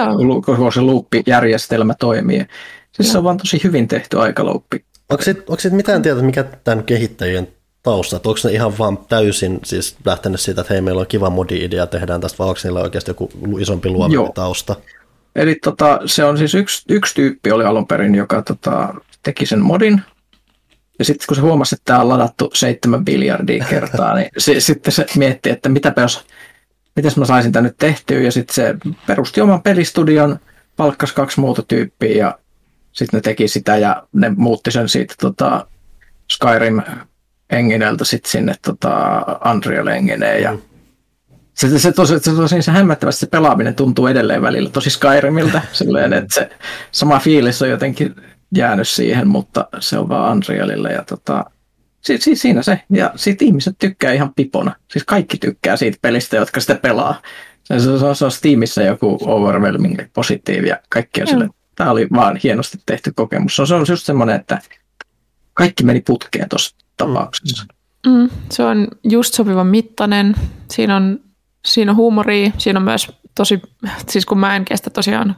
[0.46, 2.46] koko se luuppijärjestelmä toimii.
[2.92, 4.84] Siis se on vaan tosi hyvin tehty aikaluuppi.
[5.10, 7.48] Onko sitten mitään tietoa, mikä tämän kehittäjien
[7.82, 8.26] taustat?
[8.26, 12.20] Onko ne ihan vaan täysin siis lähtenyt siitä, että hei, meillä on kiva modi-idea, tehdään
[12.20, 13.30] tästä, vai onko niillä oikeasti joku
[13.60, 14.76] isompi luominen tausta?
[15.36, 19.60] Eli tota, se on siis yksi, yksi tyyppi oli alun perin, joka tota, teki sen
[19.60, 20.02] modin.
[20.98, 24.92] Ja sitten kun se huomasi, että tämä on ladattu seitsemän biljardia kertaa, niin se, sitten
[24.92, 26.24] se mietti, että mitä jos,
[26.96, 28.20] miten mä saisin tämän nyt tehtyä.
[28.20, 28.74] Ja sitten se
[29.06, 30.38] perusti oman pelistudion,
[30.76, 32.38] palkkasi kaksi muuta tyyppiä ja
[32.92, 35.66] sitten ne teki sitä ja ne muutti sen siitä tota,
[36.32, 36.82] Skyrim
[37.50, 40.58] Engineltä sitten sinne tota, Unreal Engineen ja
[41.54, 46.12] se, se, tosi, se, tosi, se hämmättävästi se pelaaminen tuntuu edelleen välillä tosi Skyrimiltä, silleen,
[46.12, 46.50] että se
[46.92, 48.16] sama fiilis on jotenkin
[48.56, 51.44] jäänyt siihen, mutta se on vaan Unrealille ja tota,
[52.02, 52.80] si, si, siinä se.
[52.90, 54.74] Ja sitten ihmiset tykkää ihan pipona.
[54.90, 57.22] Siis kaikki tykkää siitä pelistä, jotka sitä pelaa.
[57.64, 61.90] Se, se, se, on, se on Steamissa joku overwhelming positiivi ja kaikki on sille, tämä
[61.90, 63.56] oli vaan hienosti tehty kokemus.
[63.56, 64.58] Se on, se on just semmoinen, että
[65.54, 67.66] kaikki meni putkeen tuossa tapauksessa.
[68.06, 70.34] Mm, se on just sopivan mittainen.
[70.70, 71.20] Siinä on,
[71.66, 73.62] siinä on huumoria, siinä on myös tosi,
[74.08, 75.36] siis kun mä en kestä tosiaan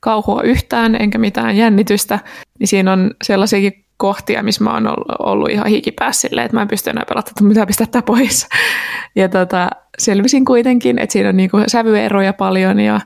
[0.00, 2.18] kauhua yhtään enkä mitään jännitystä,
[2.58, 6.68] niin siinä on sellaisiakin kohtia, missä mä oon ollut ihan hikipäässä silleen, että mä en
[6.68, 8.46] pysty enää pelata, että mitä pistää pois.
[9.16, 9.68] Ja tota,
[9.98, 13.00] selvisin kuitenkin, että siinä on niinku sävyeroja paljon ja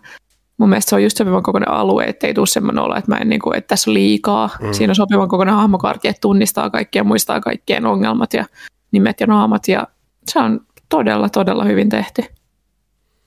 [0.56, 3.18] mun mielestä se on just sopivan kokoinen alue, että ei tule semmoinen olo, että, mä
[3.18, 4.50] en, niinku, että tässä on liikaa.
[4.60, 4.72] Mm.
[4.72, 8.44] Siinä on sopivan kokoinen hahmokartti, että tunnistaa kaikkia, muistaa kaikkien ongelmat ja
[8.92, 9.86] nimet ja naamat ja
[10.28, 12.22] se on todella, todella hyvin tehty.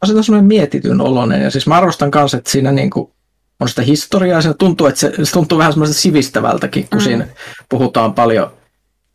[0.06, 3.14] Se on semmoinen mietityn oloinen ja siis mä arvostan kanssa, että siinä niinku
[3.60, 4.42] on sitä historiaa.
[4.42, 7.04] Se tuntuu, että se, se tuntuu vähän semmoista sivistävältäkin, kun mm.
[7.04, 7.28] siinä
[7.70, 8.52] puhutaan paljon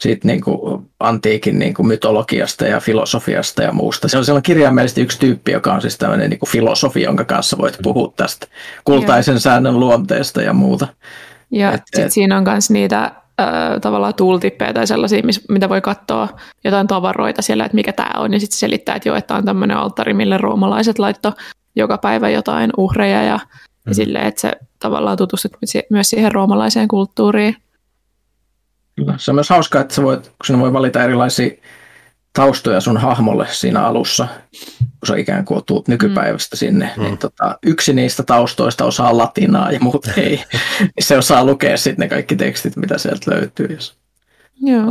[0.00, 4.08] siitä niin kuin antiikin niin kuin mytologiasta ja filosofiasta ja muusta.
[4.08, 7.58] Se on, siellä kirjaimellisesti yksi tyyppi, joka on siis tämmöinen niin kuin filosofi, jonka kanssa
[7.58, 8.46] voit puhua tästä
[8.84, 9.40] kultaisen Joo.
[9.40, 10.86] säännön luonteesta ja muuta.
[11.50, 15.80] Ja et, sit et, siinä on myös niitä äh, tavallaan tooltippejä tai sellaisia, mitä voi
[15.80, 16.28] katsoa
[16.64, 19.76] jotain tavaroita siellä, että mikä tämä on, ja sitten selittää, että joo, että on tämmöinen
[19.76, 21.32] alttari, mille roomalaiset laitto
[21.76, 23.40] joka päivä jotain uhreja, ja
[23.90, 23.94] mm.
[23.94, 25.56] silleen, että se tavallaan tutustut
[25.90, 27.56] myös siihen roomalaiseen kulttuuriin.
[28.96, 29.14] Kyllä.
[29.16, 31.50] Se on myös hauskaa, että sä voit, kun sinä voi valita erilaisia
[32.32, 34.28] taustoja sun hahmolle siinä alussa,
[34.78, 36.58] kun sä ikään kuin tuut nykypäivästä mm.
[36.58, 37.02] sinne, mm.
[37.02, 40.44] niin tota, yksi niistä taustoista osaa latinaa ja muut ei.
[41.00, 43.66] se osaa lukea sitten ne kaikki tekstit, mitä sieltä löytyy.
[43.66, 43.96] Jos...
[44.60, 44.86] Joo.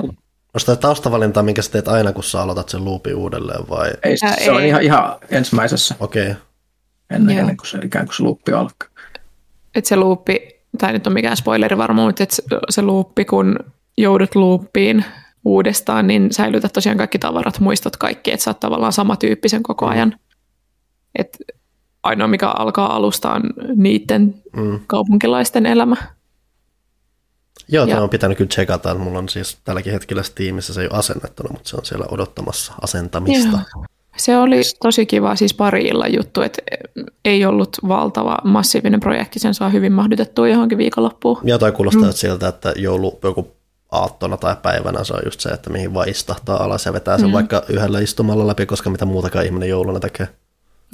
[0.58, 3.92] Onko tämä taustavalinta, minkä sä teet aina, kun sä aloitat sen loopin uudelleen vai?
[4.04, 5.96] Ei, se, se on ihan, ihan ensimmäisessä.
[6.00, 6.32] Okei.
[6.32, 6.47] Okay.
[7.10, 8.90] Ennen, ennen kuin se ikään kuin se luuppi alkaa
[9.78, 10.40] että se luuppi,
[10.78, 12.36] tai nyt on mikään spoileri varmaan, mutta että
[12.70, 13.60] se luuppi, kun
[13.98, 15.06] joudut luuppiin
[15.46, 19.92] uudestaan, niin säilytät tosiaan kaikki tavarat, muistat kaikki, että sä oot tavallaan samantyyppisen koko mm.
[19.92, 20.20] ajan.
[21.16, 21.38] Et
[22.04, 23.44] ainoa, mikä alkaa alusta, on
[23.76, 24.80] niiden mm.
[24.88, 25.96] kaupunkilaisten elämä.
[27.68, 28.96] Joo, tämä on pitänyt kyllä tsekata.
[28.96, 32.74] Mulla on siis tälläkin hetkellä Steamissa se ei ole asennettuna, mutta se on siellä odottamassa
[32.82, 33.60] asentamista.
[33.76, 33.86] Joo.
[34.18, 36.62] Se oli tosi kiva, siis pari illan juttu, että
[37.26, 41.40] ei ollut valtava massiivinen projekti, sen saa hyvin mahdutettua johonkin viikonloppuun.
[41.44, 42.14] Ja toi kuulostaa mm.
[42.14, 43.52] siltä, että joulu joku
[43.92, 47.28] aattona tai päivänä se on just se, että mihin vaan istahtaa alas ja vetää sen
[47.28, 47.34] mm.
[47.34, 50.28] vaikka yhdellä istumalla läpi, koska mitä muutakaan ihminen jouluna tekee.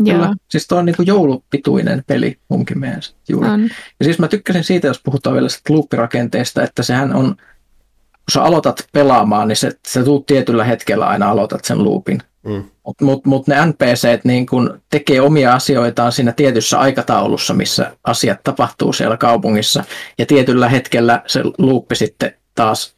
[0.05, 0.33] Kyllä.
[0.49, 3.49] Siis tuo on niin kuin joulupituinen peli munkin mielestä juuri.
[3.49, 3.63] On.
[3.99, 8.43] Ja siis mä tykkäsin siitä, jos puhutaan vielä sitä loopirakenteesta, että sehän on, kun sä
[8.43, 12.21] aloitat pelaamaan, niin se, sä tuut tietyllä hetkellä aina aloitat sen loopin.
[12.45, 12.63] Mm.
[12.85, 18.43] Mutta mut, mut ne NPCt niin kun tekee omia asioitaan siinä tietyssä aikataulussa, missä asiat
[18.43, 19.83] tapahtuu siellä kaupungissa.
[20.17, 22.95] Ja tietyllä hetkellä se luuppi sitten taas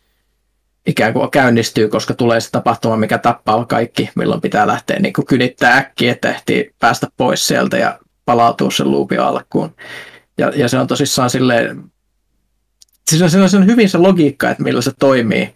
[0.88, 5.78] ikään kuin käynnistyy, koska tulee se tapahtuma, mikä tappaa kaikki, milloin pitää lähteä niin kynittää
[5.78, 9.76] äkkiä, että ehtii päästä pois sieltä ja palautua sen luupin alkuun.
[10.38, 11.84] Ja, ja se on tosissaan silleen,
[13.10, 15.56] siis on, on hyvin se logiikka, että millä se toimii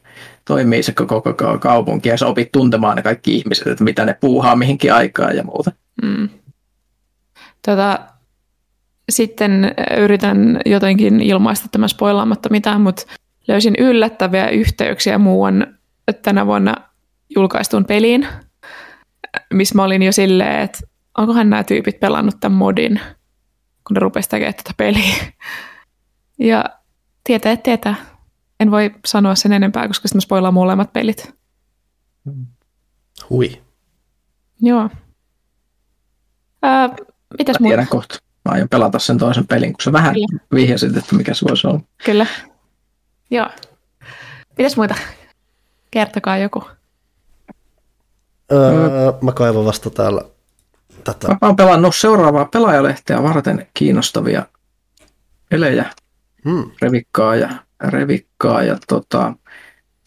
[0.50, 4.14] toimii se koko, koko kaupunki ja sä opit tuntemaan ne kaikki ihmiset, että mitä ne
[4.14, 5.72] puuhaa mihinkin aikaan ja muuta.
[6.02, 6.30] Mm.
[7.66, 8.00] Tota,
[9.10, 13.06] sitten yritän jotenkin ilmaista tämän spoilaamatta mitään, mutta
[13.48, 15.78] löysin yllättäviä yhteyksiä muuan
[16.22, 16.76] tänä vuonna
[17.36, 18.28] julkaistun peliin,
[19.54, 20.80] missä mä olin jo silleen, että
[21.18, 23.02] onkohan nämä tyypit pelannut tämän modin,
[23.88, 25.16] kun ne rupesivat tekemään tätä peliä.
[26.40, 26.66] Ja
[27.24, 27.96] tietää, tietää
[28.60, 31.36] en voi sanoa sen enempää, koska sitten spoilaa molemmat pelit.
[33.30, 33.62] Hui.
[34.62, 34.90] Joo.
[36.62, 36.90] Ää,
[37.38, 37.92] mitäs Mä tiedän muuta?
[37.92, 38.18] kohta.
[38.46, 40.40] Mä aion pelata sen toisen pelin, kun sä vähän Kyllä.
[40.54, 41.80] vihjasit, että mikä se voisi olla.
[42.06, 42.26] Kyllä.
[43.32, 43.50] Joo.
[44.58, 44.96] Mitäs muita?
[45.92, 46.64] Kertokaa joku.
[48.52, 50.22] Öö, mä kaivan vasta täällä
[51.04, 51.28] tätä.
[51.28, 54.46] Mä oon pelannut seuraavaa pelaajalehteä varten kiinnostavia
[55.50, 55.86] pelejä.
[56.50, 56.72] Hmm.
[56.82, 57.50] Revikkaa ja
[57.82, 59.34] revikkaa ja tota,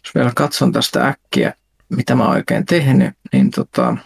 [0.05, 1.55] jos vielä katson tästä äkkiä,
[1.89, 3.97] mitä mä oikein tehnyt, niin tota,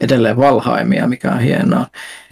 [0.00, 1.86] edelleen Valhaimia, mikä on hienoa.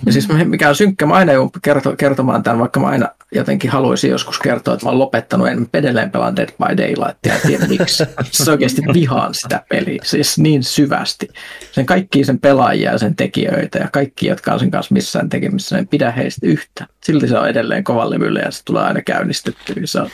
[0.07, 3.70] Ja siis mikä on synkkä, mä aina joudun kerto, kertomaan tämän, vaikka mä aina jotenkin
[3.70, 7.66] haluaisin joskus kertoa, että mä oon lopettanut, en edelleen pelaan Dead by Daylight, ja tiedä
[7.66, 8.05] miksi.
[8.30, 11.28] Siis oikeasti vihaan sitä peliä, siis niin syvästi.
[11.72, 15.78] Sen kaikki sen pelaajia ja sen tekijöitä ja kaikki, jotka on sen kanssa missään tekemissä,
[15.78, 16.86] en pidä heistä yhtä.
[17.05, 20.11] Silti se on edelleen kovan levyllä ja se tulee aina käynnistetty, se on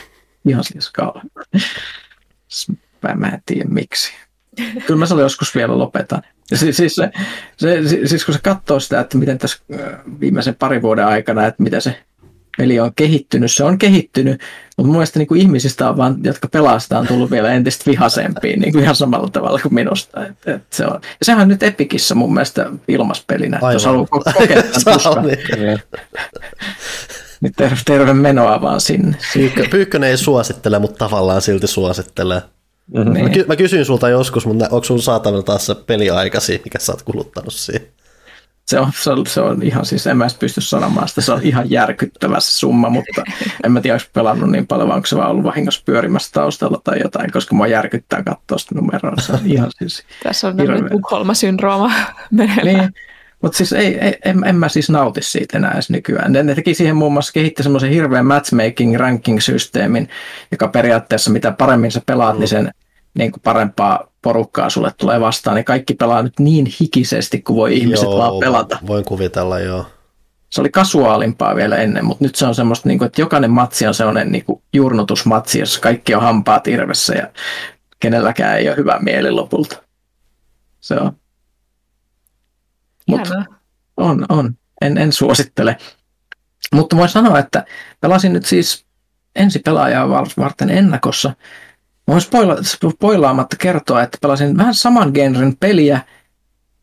[0.47, 1.29] ihan siis kauan.
[3.15, 4.13] Mä en tiedä miksi.
[4.55, 6.21] Kyllä mä sen joskus vielä lopetan.
[6.51, 7.11] Ja siis, siis, se,
[7.57, 9.57] se, siis kun se katsoo sitä, että miten tässä
[10.19, 11.99] viimeisen parin vuoden aikana, että mitä se
[12.57, 14.41] peli on kehittynyt, se on kehittynyt,
[14.77, 18.57] mutta mun mielestä niin kuin ihmisistä on vaan, jotka pelastaa, on tullut vielä entistä vihasempia,
[18.57, 20.25] niin kuin ihan samalla tavalla kuin minusta.
[20.25, 20.99] Et, et se on.
[21.03, 25.79] Ja sehän on nyt Epikissä mun mielestä ilmaspelinä, että jos haluaa kokea tämän
[27.45, 29.17] niin terve, terve menoa vaan sinne.
[29.33, 32.41] Pyykkö, Pyykkönen ei suosittele, mutta tavallaan silti suosittelee.
[32.93, 33.23] Mm-hmm.
[33.23, 36.91] Mä, ky- mä kysyin sulta joskus, mutta onko sun saatavilla taas se peliaikasi, mikä sä
[36.91, 37.87] oot kuluttanut siihen?
[38.65, 41.43] Se on, se, on, se on ihan siis, en mä pysty sanomaan sitä, se on
[41.43, 43.23] ihan järkyttävä se summa, mutta
[43.63, 46.81] en mä tiedä, onko pelannut niin paljon, vai onko se vaan ollut vahingossa pyörimässä taustalla
[46.83, 50.91] tai jotain, koska mua järkyttää katsoa sitä numeroa, se on ihan siis Tässä on tämmöinen
[50.91, 51.91] Tukholma-syndrooma
[52.31, 52.77] meneillään.
[52.77, 52.93] Niin,
[53.41, 56.33] mutta siis ei, ei, en, en, mä siis nauti siitä enää edes nykyään.
[56.33, 60.09] Ne, ne teki siihen muun muassa kehitti semmoisen hirveän matchmaking ranking-systeemin,
[60.51, 62.39] joka periaatteessa mitä paremmin sä pelaat, mm.
[62.39, 62.71] niin sen
[63.13, 67.77] niin kuin parempaa porukkaa sulle tulee vastaan, niin kaikki pelaa nyt niin hikisesti kuin voi
[67.77, 68.77] ihmiset joo, vaan pelata.
[68.87, 69.85] Voin kuvitella, joo.
[70.49, 73.87] Se oli kasuaalimpaa vielä ennen, mutta nyt se on semmoista, niin kuin, että jokainen matsi
[73.87, 77.27] on sellainen niin kuin jurnutusmatsi, jossa kaikki on hampaat irvessä ja
[77.99, 79.83] kenelläkään ei ole hyvä mieli lopulta.
[80.81, 81.11] Se on.
[83.07, 83.29] Mut
[83.97, 84.57] on, on.
[84.81, 85.77] En, en suosittele.
[86.73, 87.65] Mutta voin sanoa, että
[88.01, 88.85] pelasin nyt siis
[89.35, 91.33] ensi pelaajaa varten ennakossa
[92.07, 96.01] Voin spoila, spoilaamatta kertoa, että pelasin vähän saman genren peliä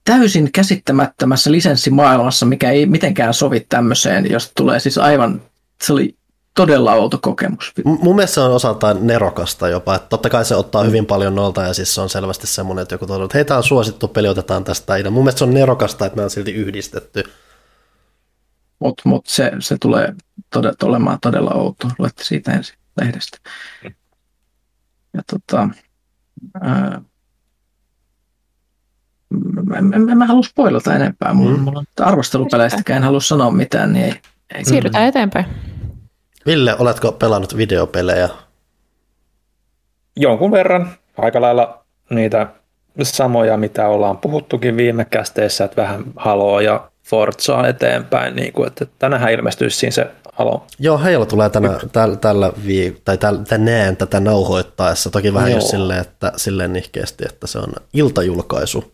[0.05, 5.43] täysin käsittämättömässä lisenssimaailmassa, mikä ei mitenkään sovi tämmöiseen, josta tulee siis aivan,
[5.83, 6.17] se oli
[6.55, 7.73] todella outo kokemus.
[7.85, 11.35] M- mun mielestä se on osaltaan nerokasta jopa, että totta kai se ottaa hyvin paljon
[11.35, 14.09] nolta ja siis se on selvästi semmoinen, että joku todella, että hei tämä on suosittu
[14.09, 15.11] peli, otetaan tästä idea.
[15.11, 17.25] Mun mielestä se on nerokasta, että me on silti yhdistetty.
[18.79, 20.15] Mutta mut se, se tulee
[20.51, 21.89] todella, olemaan todella outo.
[21.99, 23.39] Luette siitä ensin lehdestä.
[25.15, 25.69] Ja tota,
[26.61, 27.03] ää,
[29.77, 31.35] en, en, en mä halua spoilata enempää.
[31.35, 31.63] Mulla, mm.
[31.63, 33.93] mulla on arvostelupeleistäkään en halua sanoa mitään.
[33.93, 34.21] Niin ei,
[34.55, 34.65] ei.
[34.65, 35.09] Siirrytään mm.
[35.09, 35.72] eteenpäin.
[36.47, 38.29] Ville, oletko pelannut videopelejä?
[40.17, 40.91] Jonkun verran.
[41.19, 42.47] Aika lailla niitä
[43.03, 48.87] samoja, mitä ollaan puhuttukin viime kästeissä, että vähän haloa ja Forzaa eteenpäin, niin kuin, että
[48.99, 50.67] tänähän ilmestyisi siinä se Halo.
[50.79, 53.19] Joo, heillä tulee tänä, tällä, tällä vii, tai
[53.49, 55.59] tänään tätä nauhoittaessa, toki vähän Joo.
[55.59, 58.93] just silleen, että, silleen nihkeästi, että se on iltajulkaisu.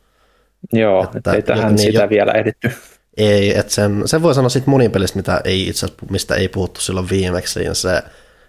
[0.73, 2.71] Joo, että, ei tähän niin, sitä jo, vielä editty.
[3.19, 6.81] Ei, että sen, sen voi sanoa sitten monin pelistä, mitä ei itse mistä ei puhuttu
[6.81, 7.97] silloin viimeksi, ja se,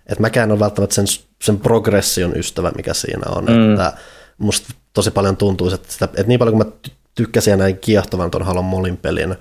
[0.06, 1.06] että mäkään on välttämättä sen,
[1.42, 3.72] sen progression ystävä, mikä siinä on, mm.
[3.72, 3.94] että
[4.38, 6.74] musta tosi paljon tuntuu, että, sitä, että niin paljon kuin mä
[7.16, 9.36] tykkäsin näin kiehtovan tuon Halon Molin pelin,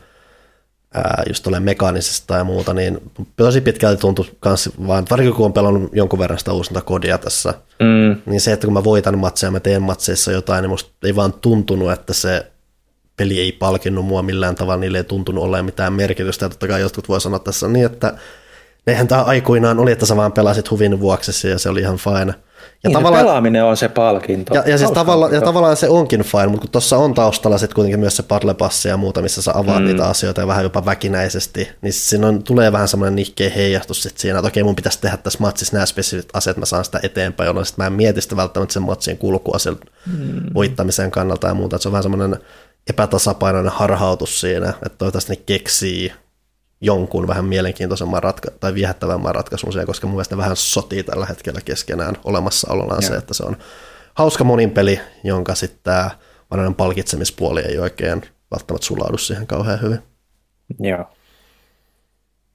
[0.95, 2.99] ää, just tulee mekaanisesta ja muuta, niin
[3.37, 7.55] tosi pitkälti tuntui kans vaan, varsinkin kun on pelannut jonkun verran sitä uusinta kodia tässä,
[7.81, 8.23] mm.
[8.27, 11.33] niin se, että kun mä voitan matseja, mä teen matseissa jotain, niin musta ei vaan
[11.33, 12.47] tuntunut, että se
[13.19, 16.81] peli ei palkinnut mua millään tavalla, niille ei tuntunut olemaan mitään merkitystä, ja totta kai
[16.81, 18.15] jotkut voi sanoa tässä niin, että
[18.87, 22.35] eihän tämä aikuinaan oli, että sä vaan pelasit huvin vuoksi ja se oli ihan fine.
[22.85, 24.55] Ja niin tavallaan, pelaaminen on se palkinto.
[24.55, 27.75] Ja, ja, siis tavalla, ja tavallaan se onkin fine, mutta kun tuossa on taustalla sitten
[27.75, 29.85] kuitenkin myös se parlepassi ja muuta, missä sä avaat mm.
[29.85, 34.19] niitä asioita ja vähän jopa väkinäisesti, niin siinä on, tulee vähän semmoinen nihkeä heijastus sit
[34.19, 37.47] siinä, että okei mun pitäisi tehdä tässä matsissa nämä spesifit asiat, mä saan sitä eteenpäin,
[37.47, 40.43] jolloin sitten mä en mieti sitä välttämättä sen matsin kulkuasian mm.
[40.55, 42.37] voittamisen kannalta ja muuta, että se on vähän semmoinen
[42.91, 46.13] epätasapainoinen harhautus siinä, että toivottavasti ne keksii
[46.81, 51.27] jonkun vähän mielenkiintoisemman ratka- tai viehättävämmän ratkaisun siihen, koska mun mielestä ne vähän sotii tällä
[51.27, 53.57] hetkellä keskenään olemassaolollaan se, että se on
[54.15, 56.11] hauska monin peli, jonka sitten tämä
[56.51, 59.99] varsinainen palkitsemispuoli ei oikein välttämättä sulaudu siihen kauhean hyvin.
[60.81, 61.05] Joo.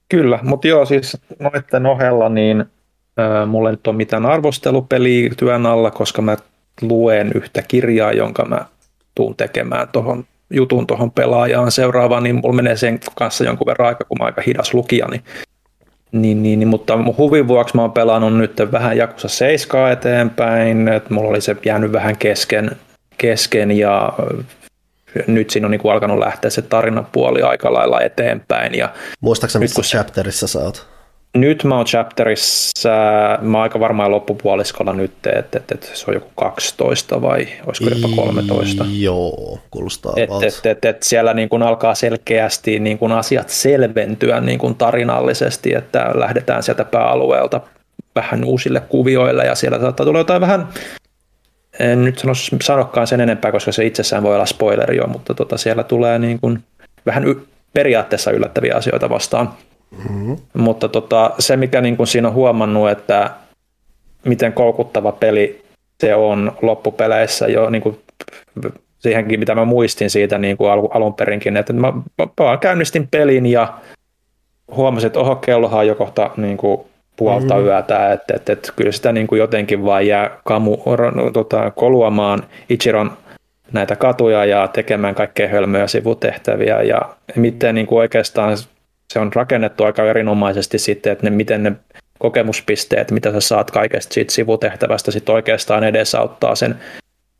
[0.08, 5.66] Kyllä, mutta joo, siis noiden ohella niin äh, mulla ei nyt ole mitään arvostelupeliä työn
[5.66, 6.36] alla, koska mä
[6.82, 8.66] luen yhtä kirjaa, jonka mä
[9.14, 14.04] tuun tekemään tuohon jutun tuohon pelaajaan seuraavaan, niin mulla menee sen kanssa jonkun verran aika,
[14.04, 15.22] kun mä aika hidas lukija, niin,
[16.12, 20.88] niin, niin, niin mutta mun huvin vuoksi mä oon pelannut nyt vähän Jakusa 7 eteenpäin,
[20.88, 22.70] että mulla oli se jäänyt vähän kesken,
[23.18, 24.12] kesken ja
[25.26, 28.74] nyt siinä on niin kuin alkanut lähteä se tarinapuoli aika lailla eteenpäin.
[28.74, 30.93] Ja Muistaakseni, missä chapterissa sä oot?
[31.34, 32.90] Nyt mä oon chapterissa,
[33.40, 37.90] mä oon aika varmaan loppupuoliskolla nyt, että et, et, se on joku 12 vai olisiko
[37.90, 38.84] jopa 13.
[38.98, 44.40] Joo, kuulostaa et, et, et, et siellä niin kun alkaa selkeästi niin kun asiat selventyä
[44.40, 47.60] niin kun tarinallisesti, että lähdetään sieltä pääalueelta
[48.14, 50.68] vähän uusille kuvioille ja siellä saattaa tulla jotain vähän
[51.78, 55.56] en nyt sano, sanokaan sen enempää, koska se itsessään voi olla spoileri jo, mutta tota,
[55.56, 56.60] siellä tulee niin kun
[57.06, 59.54] vähän y- periaatteessa yllättäviä asioita vastaan.
[60.08, 60.36] Mm-hmm.
[60.54, 63.30] Mutta tota, se, mikä niin kuin siinä on huomannut, että
[64.24, 65.64] miten koukuttava peli
[66.00, 68.00] se on loppupeleissä jo niin kuin
[68.98, 73.46] siihenkin, mitä mä muistin siitä niin kuin alun perinkin, että mä, mä, mä käynnistin pelin
[73.46, 73.74] ja
[74.76, 76.80] huomasin, että oho, kellohan on jo kohta niin kuin
[77.16, 77.64] puolta mm.
[77.64, 80.76] yötä, että, että, että kyllä sitä niin kuin jotenkin vaan jää kamu,
[81.14, 83.12] no, tota, koluamaan Ichiron
[83.72, 87.00] näitä katuja ja tekemään kaikkea hölmöjä sivutehtäviä ja
[87.36, 88.56] miten niin kuin oikeastaan
[89.12, 91.72] se on rakennettu aika erinomaisesti sitten, että ne, miten ne
[92.18, 96.76] kokemuspisteet, mitä sä saat kaikesta siitä sivutehtävästä, sit oikeastaan edesauttaa sen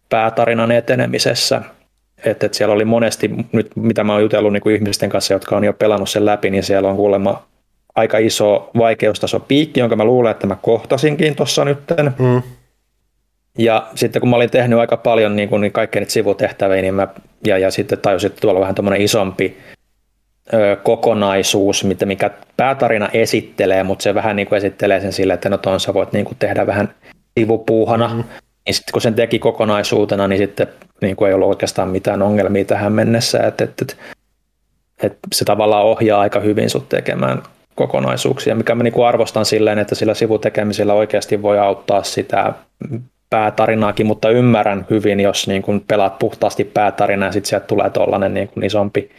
[0.09, 1.63] päätarinan etenemisessä.
[2.25, 5.57] Että et siellä oli monesti, nyt mitä mä oon jutellut niin kuin ihmisten kanssa, jotka
[5.57, 7.43] on jo pelannut sen läpi, niin siellä on kuulemma
[7.95, 12.15] aika iso vaikeustaso piikki, jonka mä luulen, että mä kohtasinkin tuossa nytten.
[12.19, 12.43] Mm.
[13.59, 16.95] Ja sitten kun mä olin tehnyt aika paljon niin kuin, niin kaikkea niitä sivutehtäviä, niin
[16.95, 17.09] mä,
[17.47, 19.59] ja, ja sitten tajusin, että tuolla on vähän tämmöinen isompi
[20.83, 25.59] kokonaisuus, mitä, mikä päätarina esittelee, mutta se vähän niin kuin esittelee sen sille, että no
[25.59, 26.95] tuon sä voit niin kuin tehdä vähän
[27.39, 28.09] sivupuuhana.
[28.09, 28.25] Mm-hmm.
[28.67, 30.67] Niin sitten kun sen teki kokonaisuutena, niin sitten
[31.01, 33.95] niin kuin ei ollut oikeastaan mitään ongelmia tähän mennessä, että, että, että,
[35.03, 37.43] että se tavallaan ohjaa aika hyvin sut tekemään
[37.75, 42.53] kokonaisuuksia, mikä mä niin kuin arvostan silleen, että sillä sivutekemisellä oikeasti voi auttaa sitä
[43.31, 48.35] päätarinaakin, mutta ymmärrän hyvin, jos niin kuin pelaat puhtaasti päätarinaa ja sitten sieltä tulee tuollainen
[48.35, 49.11] niin kuin isompi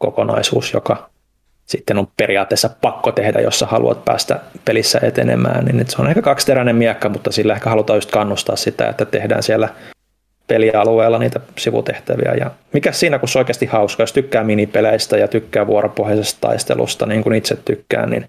[0.00, 1.10] kokonaisuus, joka
[1.66, 6.22] sitten on periaatteessa pakko tehdä, jos sä haluat päästä pelissä etenemään, niin se on ehkä
[6.22, 9.68] kaksiteräinen miekka, mutta sillä ehkä halutaan just kannustaa sitä, että tehdään siellä
[10.46, 12.34] pelialueella niitä sivutehtäviä.
[12.40, 17.06] Ja mikä siinä, kun se on oikeasti hauska, jos tykkää minipeleistä ja tykkää vuoropohjaisesta taistelusta,
[17.06, 18.28] niin kuin itse tykkään, niin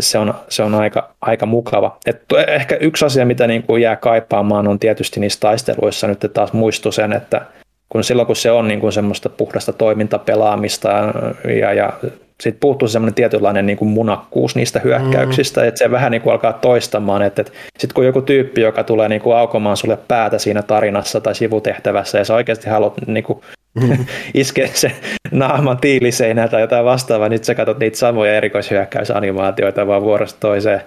[0.00, 1.98] se on, se on aika, aika mukava.
[2.06, 6.52] Et ehkä yksi asia, mitä niin kuin jää kaipaamaan, on tietysti niissä taisteluissa nyt taas
[6.52, 7.46] muistu sen, että
[7.88, 10.88] kun silloin kun se on niin kuin semmoista puhdasta toimintapelaamista
[11.60, 11.92] ja, ja
[12.40, 15.68] sitten puuttuu semmoinen tietynlainen niin kuin munakkuus niistä hyökkäyksistä, mm.
[15.68, 19.08] että se vähän niin kuin alkaa toistamaan, että, että sitten kun joku tyyppi, joka tulee
[19.08, 23.40] niin kuin aukomaan sulle päätä siinä tarinassa tai sivutehtävässä ja sä oikeasti haluat niin kuin
[23.74, 24.06] mm.
[24.34, 24.92] iskeä sen
[25.30, 30.80] naaman tiiliseinään tai jotain vastaavaa, niin sä katsot niitä samoja erikoishyökkäysanimaatioita vaan vuorosta toiseen,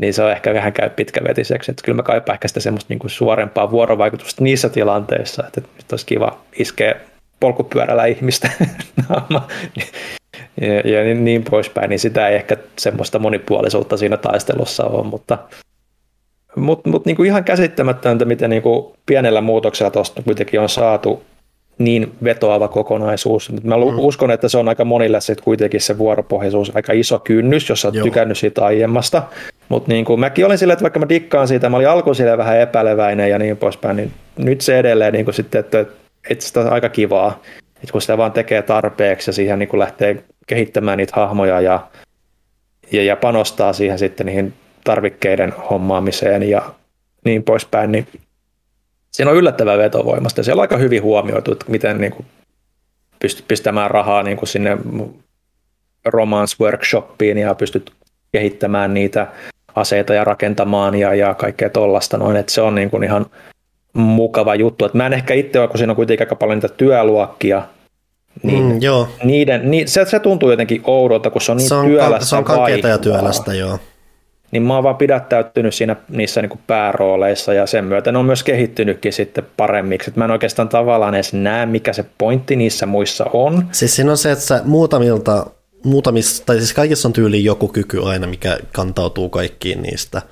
[0.00, 1.70] niin se on ehkä vähän käy pitkävetiseksi.
[1.70, 5.92] Että kyllä mä kaipaan ehkä sitä semmoista niin kuin suorempaa vuorovaikutusta niissä tilanteissa, että nyt
[5.92, 6.94] olisi kiva iskeä
[7.40, 8.50] polkupyörällä ihmistä
[9.08, 9.48] naama
[10.60, 15.38] ja, ja niin, niin poispäin, niin sitä ei ehkä semmoista monipuolisuutta siinä taistelussa ole, mutta
[16.56, 21.22] mutta mut niinku ihan käsittämätöntä, miten niinku pienellä muutoksella tuosta kuitenkin on saatu
[21.78, 23.52] niin vetoava kokonaisuus.
[23.62, 23.82] Mä mm.
[23.98, 28.02] uskon, että se on aika monille sitten kuitenkin se vuoropohjaisuus aika iso kynnys, jos olet
[28.02, 29.22] tykännyt siitä aiemmasta.
[29.68, 32.60] Mutta niin kuin mäkin olin silleen, että vaikka mä dikkaan siitä, mä olin alkuun vähän
[32.60, 35.86] epäileväinen ja niin poispäin, niin nyt se edelleen niin kuin sitten, että,
[36.30, 37.40] että sitä on aika kivaa.
[37.76, 41.86] Että kun sitä vaan tekee tarpeeksi ja siihen niin kuin lähtee kehittämään niitä hahmoja ja,
[42.92, 44.54] ja, ja panostaa siihen sitten niihin
[44.84, 46.62] tarvikkeiden hommaamiseen ja
[47.24, 48.06] niin poispäin, niin
[49.12, 52.26] siinä on yllättävää vetovoimasta ja siellä on aika hyvin huomioitu, että miten niin kuin
[53.18, 54.78] pystyt pistämään rahaa niin kuin sinne
[56.04, 57.92] romance workshopiin ja pystyt
[58.32, 59.26] kehittämään niitä
[59.74, 63.26] aseita ja rakentamaan ja, ja kaikkea tollasta noin, että se on niin kuin ihan
[63.92, 64.84] mukava juttu.
[64.84, 67.62] Että mä en ehkä itse ole, kun siinä on kuitenkin aika paljon niitä työluokkia,
[68.42, 69.08] niin mm, joo.
[69.24, 72.36] Niiden, niin, se, se tuntuu jotenkin oudolta, kun se on niin se on, työlästä Se
[72.36, 72.44] on
[72.88, 73.78] ja työlästä, joo.
[74.52, 78.24] Niin mä oon vaan pidättäytynyt siinä niissä niin kuin päärooleissa ja sen myötä ne on
[78.24, 80.10] myös kehittynytkin sitten paremmiksi.
[80.10, 83.68] Et mä en oikeastaan tavallaan edes näe, mikä se pointti niissä muissa on.
[83.72, 85.46] Siis siinä on se, että sä muutamilta,
[85.84, 90.22] muutamissa, tai siis kaikissa on tyyliin joku kyky aina, mikä kantautuu kaikkiin niistä.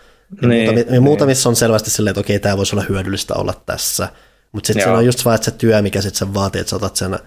[0.42, 1.02] Ja niin, muutamissa, niin.
[1.02, 4.08] muutamissa on selvästi silleen, että okei, tämä voisi olla hyödyllistä olla tässä.
[4.52, 6.76] Mutta sitten se on just vaan, että se työ, mikä sitten sen vaatii, että sä
[6.76, 7.18] otat sen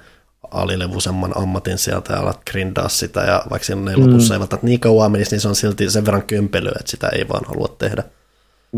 [0.54, 4.36] alilevuisemman ammatin sieltä ja alat grindaa sitä, ja vaikka siinä ei lopussa mm.
[4.36, 7.30] ei välttämättä niin kauan menisi, niin se on silti sen verran kömpelyä, että sitä ei
[7.30, 8.04] vaan halua tehdä.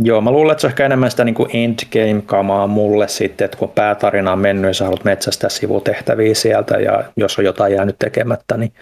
[0.04, 3.58] Joo, mä luulen, että se on ehkä enemmän sitä niin kuin endgame-kamaa mulle sitten, että
[3.58, 8.00] kun päätarina on mennyt ja sä haluat metsästää sivutehtäviä sieltä, ja jos on jotain jäänyt
[8.00, 8.74] tekemättä, niin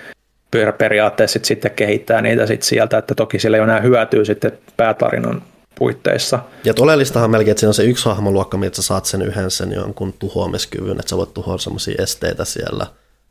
[0.78, 5.42] periaatteessa sitten kehittää niitä sitten sieltä, että toki sillä ei ole enää hyötyä sitten päätarinan
[5.76, 6.40] puitteissa.
[6.64, 9.72] Ja oleellistahan melkein, että siinä on se yksi hahmoluokka, että sä saat sen yhden sen
[9.72, 12.88] jonkun tuhoamiskyvyn, että sä voit tuhoa semmoisia esteitä siellä.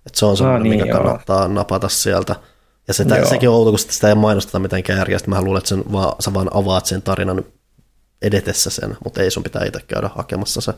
[0.07, 0.99] Että se on se, no, niin, mikä joo.
[0.99, 2.36] kannattaa napata sieltä.
[2.88, 5.30] Ja se, sekin on outo, kun sitä ei mainosteta mitenkään järjestä.
[5.30, 7.45] Mä luulen, että sen vaan, sä vaan avaat sen tarinan
[8.22, 10.72] edetessä sen, mutta ei sun pitää itse käydä hakemassa se.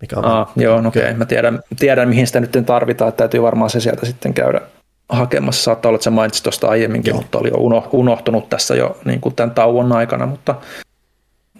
[0.00, 1.02] Mikä on Aa, joo, no okei.
[1.02, 1.14] Okay.
[1.14, 3.08] Mä tiedän, tiedän, mihin sitä nyt tarvitaan.
[3.08, 4.60] Että täytyy varmaan se sieltä sitten käydä
[5.08, 5.62] hakemassa.
[5.62, 7.20] Saattaa olla, että sä mainitsit tuosta aiemminkin, joo.
[7.20, 10.26] mutta oli jo unohtunut tässä jo niin kuin tämän tauon aikana.
[10.26, 10.54] Mutta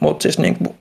[0.02, 0.74] mutta siis niin kuin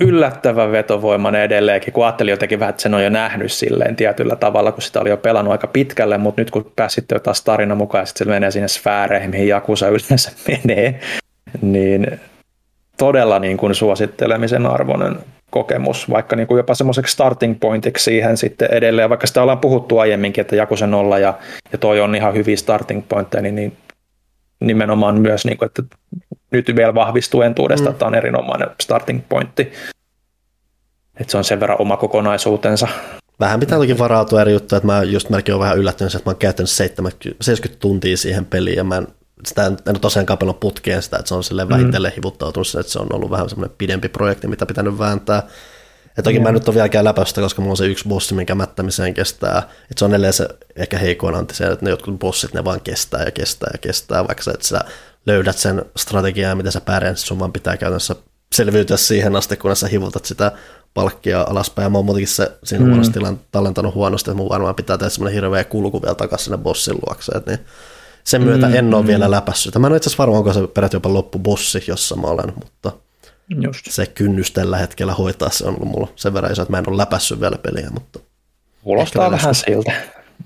[0.00, 4.72] yllättävän vetovoimainen edelleenkin, kun ajattelin jotenkin vähän, että sen on jo nähnyt silleen tietyllä tavalla,
[4.72, 8.02] kun sitä oli jo pelannut aika pitkälle, mutta nyt kun pääsit jo taas tarina mukaan
[8.02, 11.00] ja sitten se menee sinne sfääreihin, mihin Jakusa yleensä menee,
[11.62, 12.20] niin
[12.98, 15.16] todella niin kuin suosittelemisen arvoinen
[15.50, 19.98] kokemus, vaikka niin kuin jopa semmoiseksi starting pointiksi siihen sitten edelleen, vaikka sitä ollaan puhuttu
[19.98, 21.34] aiemminkin, että Jakusen nolla ja,
[21.72, 23.76] ja toi on ihan hyviä starting pointteja, niin, niin
[24.60, 25.82] nimenomaan myös, niin kuin, että
[26.54, 27.92] nyt vielä vahvistuu entuudesta, mm.
[27.92, 29.72] että on erinomainen starting pointti.
[31.20, 32.88] Että se on sen verran oma kokonaisuutensa.
[33.40, 36.32] Vähän pitää toki varautua eri juttuja, että mä just melkein olen vähän yllättynyt, että mä
[36.32, 39.06] oon käyttänyt 70, 70 tuntia siihen peliin ja mä en,
[39.46, 42.16] sitä en, en tosiaan kapellut putkeen sitä, että se on sille vähitellen mm.
[42.16, 45.42] hivuttautunut, että se on ollut vähän semmoinen pidempi projekti, mitä pitänyt vääntää.
[46.16, 46.42] Ja toki mm.
[46.42, 49.58] mä en nyt ole vieläkään läpäistä, koska mulla on se yksi bossi, minkä mättämiseen kestää.
[49.58, 52.80] Että se on edelleen se ehkä heikoin anti se, että ne jotkut bossit, ne vaan
[52.80, 54.80] kestää ja kestää ja kestää, vaikka sä, että sä
[55.26, 58.16] löydät sen strategiaa, miten sä pärjät, sun vaan pitää käytännössä
[58.54, 60.52] selviytyä siihen asti, kun sä hivutat sitä
[60.94, 61.92] palkkia alaspäin.
[61.92, 62.90] Mä oon muutenkin se siinä mm.
[62.90, 63.20] huonosti
[63.52, 67.32] tallentanut huonosti, että mun varmaan pitää tehdä semmoinen hirveä kulku vielä takaisin sinne bossin luokse.
[67.46, 67.58] Niin
[68.24, 69.06] sen myötä mm, en ole mm.
[69.06, 69.74] vielä läpässyt.
[69.74, 72.92] Mä en ole itse asiassa varma, onko se peräti jopa loppubossi, jossa mä olen, mutta
[73.62, 73.86] Just.
[73.90, 76.88] se kynnys tällä hetkellä hoitaa se on ollut mulla sen verran iso, että mä en
[76.88, 77.90] ole läpässyt vielä peliä.
[77.90, 78.18] Mutta
[78.82, 79.92] Kuulostaa vähän siltä.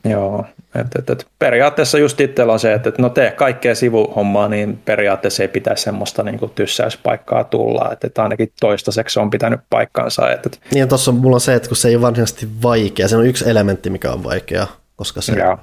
[0.05, 4.49] Joo, et, et, et, periaatteessa just itsellä on se, että et, no tee kaikkea sivuhommaa,
[4.49, 9.31] niin periaatteessa ei pitäisi semmoista niin kuin tyssäyspaikkaa tulla, että et ainakin toistaiseksi se on
[9.31, 10.33] pitänyt paikkaansa.
[10.33, 10.61] Et, et.
[10.75, 13.51] Niin tuossa mulla on se, että kun se ei ole varsinaisesti vaikea, se on yksi
[13.51, 14.67] elementti, mikä on vaikea,
[14.97, 15.59] koska se, Joo.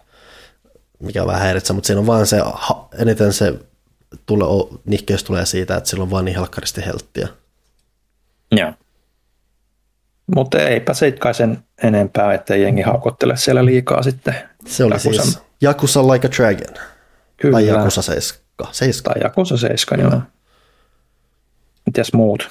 [1.00, 2.42] mikä on vähän häiritsä, mutta siinä on vaan se,
[3.00, 3.54] eniten se
[4.26, 4.48] tulee,
[4.86, 7.28] nihkeys tulee siitä, että sillä on vaan niin helkkaristi helttiä.
[8.52, 8.74] Joo.
[10.36, 14.36] Mutta eipä se kai sen enempää, ettei jengi haukottele siellä liikaa sitten.
[14.66, 15.26] Se oli Jakusan.
[15.26, 16.76] siis Jakusa Like a Dragon.
[17.38, 17.54] Kyllä.
[17.54, 18.46] Tai Jakusa 7.
[18.72, 19.04] 7.
[19.04, 20.22] Tai Jakusa 7, joo.
[21.86, 22.50] Mitäs muut?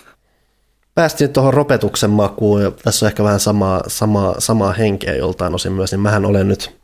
[0.94, 5.72] Päästiin tuohon ropetuksen makuun, ja tässä on ehkä vähän samaa, samaa, samaa henkeä joltain osin
[5.72, 6.76] myös, niin mähän olen nyt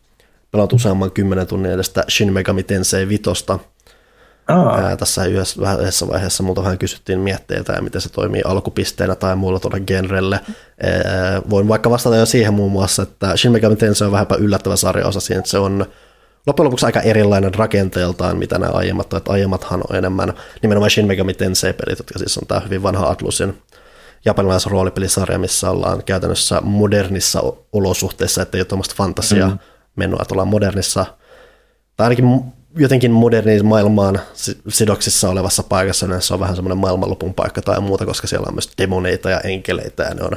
[0.51, 3.59] pelannut useamman kymmenen tunnin edestä Shin Megami Tensei Vitosta,
[4.51, 4.97] Aa.
[4.97, 9.81] Tässä yhdessä, vaiheessa multa vähän kysyttiin mietteitä ja miten se toimii alkupisteenä tai muulla tuolla
[9.81, 10.41] genrelle.
[11.51, 15.21] Voin vaikka vastata jo siihen muun muassa, että Shin Megami Tensei on vähänpä yllättävä sarjaosa
[15.21, 15.87] siinä, että se on
[16.47, 21.35] loppujen lopuksi aika erilainen rakenteeltaan, mitä nämä aiemmat, että aiemmathan on enemmän nimenomaan Shin Megami
[21.35, 23.63] Tensei-pelit, jotka siis on tämä hyvin vanha Atlusin
[24.25, 27.43] japanilaisen roolipelisarja, missä ollaan käytännössä modernissa
[27.73, 29.59] olosuhteissa, että ei ole tuommoista fantasia mm.
[29.97, 31.07] menoa, että ollaan modernissa,
[31.97, 32.45] tai ainakin
[32.77, 34.21] jotenkin moderniin maailmaan
[34.68, 38.55] sidoksissa olevassa paikassa, niin se on vähän semmoinen maailmanlopun paikka tai muuta, koska siellä on
[38.55, 40.37] myös demoneita ja enkeleitä ja ne on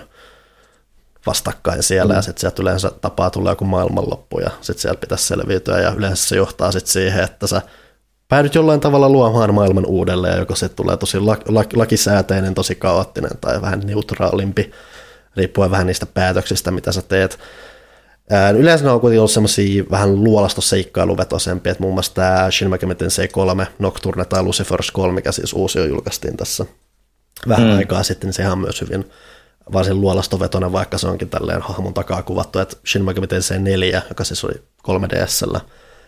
[1.26, 2.16] vastakkain siellä mm.
[2.16, 6.28] ja sitten sieltä yleensä tapaa tulee joku maailmanloppu ja sitten sieltä pitäisi selviytyä ja yleensä
[6.28, 7.62] se johtaa sitten siihen, että sä
[8.30, 11.18] päädyt jollain tavalla luomaan maailman uudelleen ja joko se tulee tosi
[11.74, 14.72] lakisääteinen, tosi kaoottinen tai vähän neutraalimpi,
[15.36, 17.40] riippuen vähän niistä päätöksistä, mitä sä teet.
[18.58, 23.28] Yleensä ne on kuitenkin ollut semmoisia vähän luolastoseikkailuvetosempia, että muun muassa tämä Shin Megami Tensei
[23.28, 26.66] 3, Nocturne tai Lucifer's 3, mikä siis uusi jo julkaistiin tässä
[27.48, 27.78] vähän mm.
[27.78, 29.10] aikaa sitten, niin sehän on myös hyvin
[29.74, 34.24] varsin luolastovetoinen, vaikka se onkin tälleen hahmon takaa kuvattu, että Shin Megami Tensei 4, joka
[34.24, 34.54] siis oli
[34.88, 35.60] 3DSllä,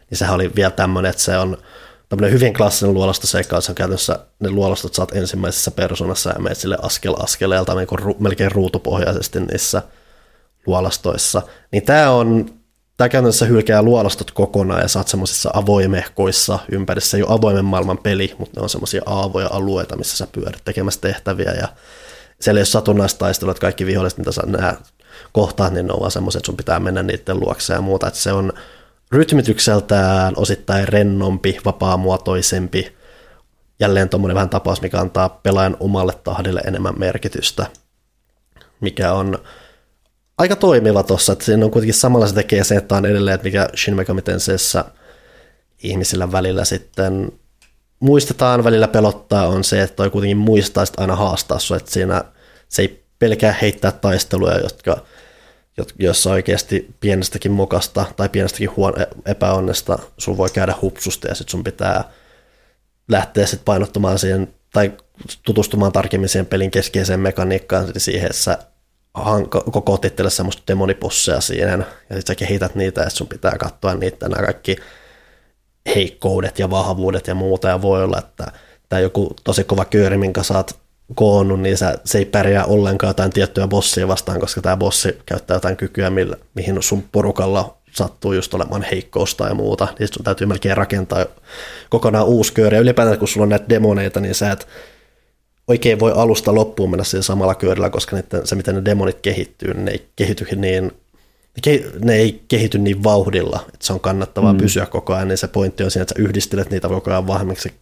[0.09, 1.57] niin sehän oli vielä tämmöinen, että se on
[2.09, 6.57] tämmöinen hyvin klassinen luolastoseikka, että se on käytännössä ne luolastot saat ensimmäisessä persoonassa ja menet
[6.57, 7.87] sille askel askeleelta niin
[8.19, 9.81] melkein ruutupohjaisesti niissä–
[10.65, 11.41] luolastoissa,
[11.71, 12.45] niin tämä on
[12.97, 17.17] Tämä käytännössä hylkää luolastot kokonaan ja saat semmoisissa avoimehkoissa ympärissä.
[17.17, 21.01] Ei ole avoimen maailman peli, mutta ne on semmoisia aavoja alueita, missä sä pyörit tekemässä
[21.01, 21.51] tehtäviä.
[21.51, 21.67] Ja
[22.41, 24.79] siellä ei ole satunnaista taistelua, että kaikki viholliset, mitä sä näet
[25.31, 28.07] kohtaat, niin ne on vaan semmoiset, että sun pitää mennä niiden luokse ja muuta.
[28.07, 28.53] Että se on
[29.11, 32.95] rytmitykseltään osittain rennompi, vapaamuotoisempi.
[33.79, 37.65] Jälleen tuommoinen vähän tapaus, mikä antaa pelaajan omalle tahdille enemmän merkitystä,
[38.81, 39.37] mikä on
[40.37, 43.45] aika toimiva tuossa, että siinä on kuitenkin samalla se tekee se, että on edelleen, että
[43.45, 44.85] mikä Shin Megami Tenseissä
[45.83, 47.31] ihmisillä välillä sitten
[47.99, 52.23] muistetaan, välillä pelottaa, on se, että toi kuitenkin muistaa sitten aina haastaa sua, että siinä
[52.69, 54.97] se ei pelkää heittää taisteluja, jotka,
[55.99, 58.93] jossa oikeasti pienestäkin mokasta tai pienestäkin huon,
[59.25, 62.03] epäonnesta sun voi käydä hupsusta ja sitten sun pitää
[63.07, 64.91] lähteä sitten painottamaan siihen tai
[65.43, 68.74] tutustumaan tarkemmin siihen pelin keskeiseen mekaniikkaan siihen, että
[69.71, 74.29] koko itselle semmoista demoniposseja siihen, ja sitten sä kehität niitä, ja sun pitää katsoa niitä
[74.29, 74.75] nämä kaikki
[75.95, 78.51] heikkoudet ja vahvuudet ja muuta, ja voi olla, että
[78.89, 80.71] tämä joku tosi kova kööri, minkä sä oot
[81.15, 85.55] koonnut, niin sä, se ei pärjää ollenkaan jotain tiettyä bossia vastaan, koska tämä bossi käyttää
[85.55, 90.47] jotain kykyä, millä, mihin sun porukalla sattuu just olemaan heikkousta ja muuta, niin sun täytyy
[90.47, 91.25] melkein rakentaa
[91.89, 94.67] kokonaan uusi kööri, ja ylipäätään kun sulla on näitä demoneita, niin sä et
[95.67, 99.73] oikein voi alusta loppuun mennä siinä samalla kyörillä, koska niiden, se, miten ne demonit kehittyy,
[99.73, 100.91] ne ei kehity niin,
[101.99, 104.59] ne ei kehity niin vauhdilla, että se on kannattavaa mm.
[104.59, 107.73] pysyä koko ajan, niin se pointti on siinä, että sä yhdistelet niitä koko ajan vahvemmiksi,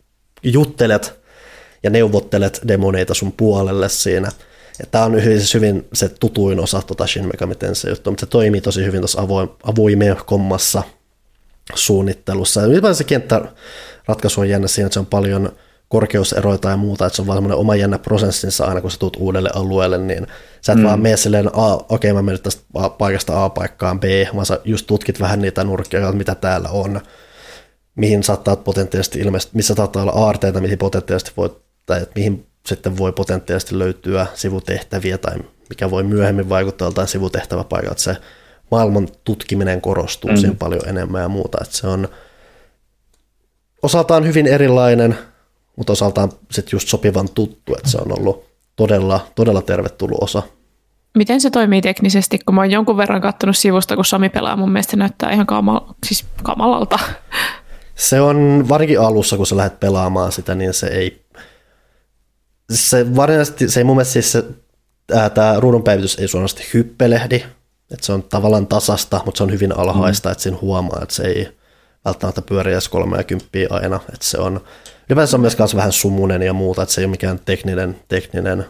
[0.44, 1.20] juttelet
[1.84, 4.32] ja neuvottelet demoneita sun puolelle siinä.
[4.92, 8.62] Tämä on hyvin, hyvin se tutuin osa tuota Shin Megami Tensei juttu, mutta se toimii
[8.62, 10.84] tosi hyvin tuossa avoim, avoimeen kommassa
[11.76, 12.62] suunnittelussa.
[12.62, 15.52] Ja se kenttäratkaisu on jännä siinä, että se on paljon
[15.88, 19.16] korkeuseroita ja muuta, että se on vaan semmoinen oma jännä prosessinsa aina, kun sä tulet
[19.16, 20.28] uudelle alueelle, niin
[20.62, 20.86] sä et mm.
[20.86, 22.64] vaan mene silleen, okei okay, mä menen tästä
[22.98, 24.04] paikasta A paikkaan B,
[24.36, 27.02] vaan sä just tutkit vähän niitä nurkkia, mitä täällä on,
[27.96, 31.56] mihin saattaa potentiaalisesti ilmeisesti, missä saattaa olla aarteita, mihin potentiaalisesti voi,
[31.86, 35.36] tai että mihin sitten voi potentiaalisesti löytyä sivutehtäviä tai
[35.70, 38.02] mikä voi myöhemmin vaikuttaa joltain sivutehtäväpaikalta.
[38.02, 38.18] Se
[38.72, 40.38] maailman tutkiminen korostuu mm.
[40.38, 41.58] siinä paljon enemmän ja muuta.
[41.62, 42.08] Että se on
[43.84, 45.18] osaltaan hyvin erilainen,
[45.78, 48.46] mutta osaltaan sitten just sopivan tuttu, että se on ollut
[48.76, 50.44] todella, todella tervetullut osa.
[51.18, 54.72] Miten se toimii teknisesti, kun mä oon jonkun verran katsonut sivusta, kun Sami pelaa, mun
[54.72, 57.00] mielestä se näyttää ihan kamal- siis kamalalta.
[57.96, 61.26] Se on varsinkin alussa, kun sä lähdet pelaamaan sitä, niin se ei,
[62.72, 64.44] se varsinaisesti, se ei mun mielestä siis se,
[65.34, 67.36] tämä ruudunpäivitys ei suorasti hyppelehdi,
[67.92, 70.32] että se on tavallaan tasasta, mutta se on hyvin alhaista, mm.
[70.32, 71.58] että siinä huomaa, että se ei
[72.06, 74.62] välttämättä pyöri edes 30 aina, että se on,
[75.26, 78.66] se on myös vähän sumunen ja muuta, että se ei ole mikään tekninen, tekninen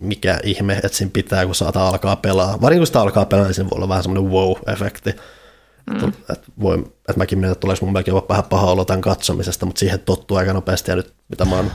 [0.00, 2.60] mikä ihme, että siinä pitää, kun saata alkaa pelaa.
[2.60, 5.20] Varsinkin kun sitä alkaa pelaa, niin siinä voi olla vähän semmoinen wow-efekti.
[5.90, 5.94] Mm.
[5.96, 9.66] Että, että, voi, että mäkin mietin, että tuleeko mun melkein vähän paha olo tämän katsomisesta,
[9.66, 11.70] mutta siihen tottuu aika nopeasti ja nyt mitä mä oon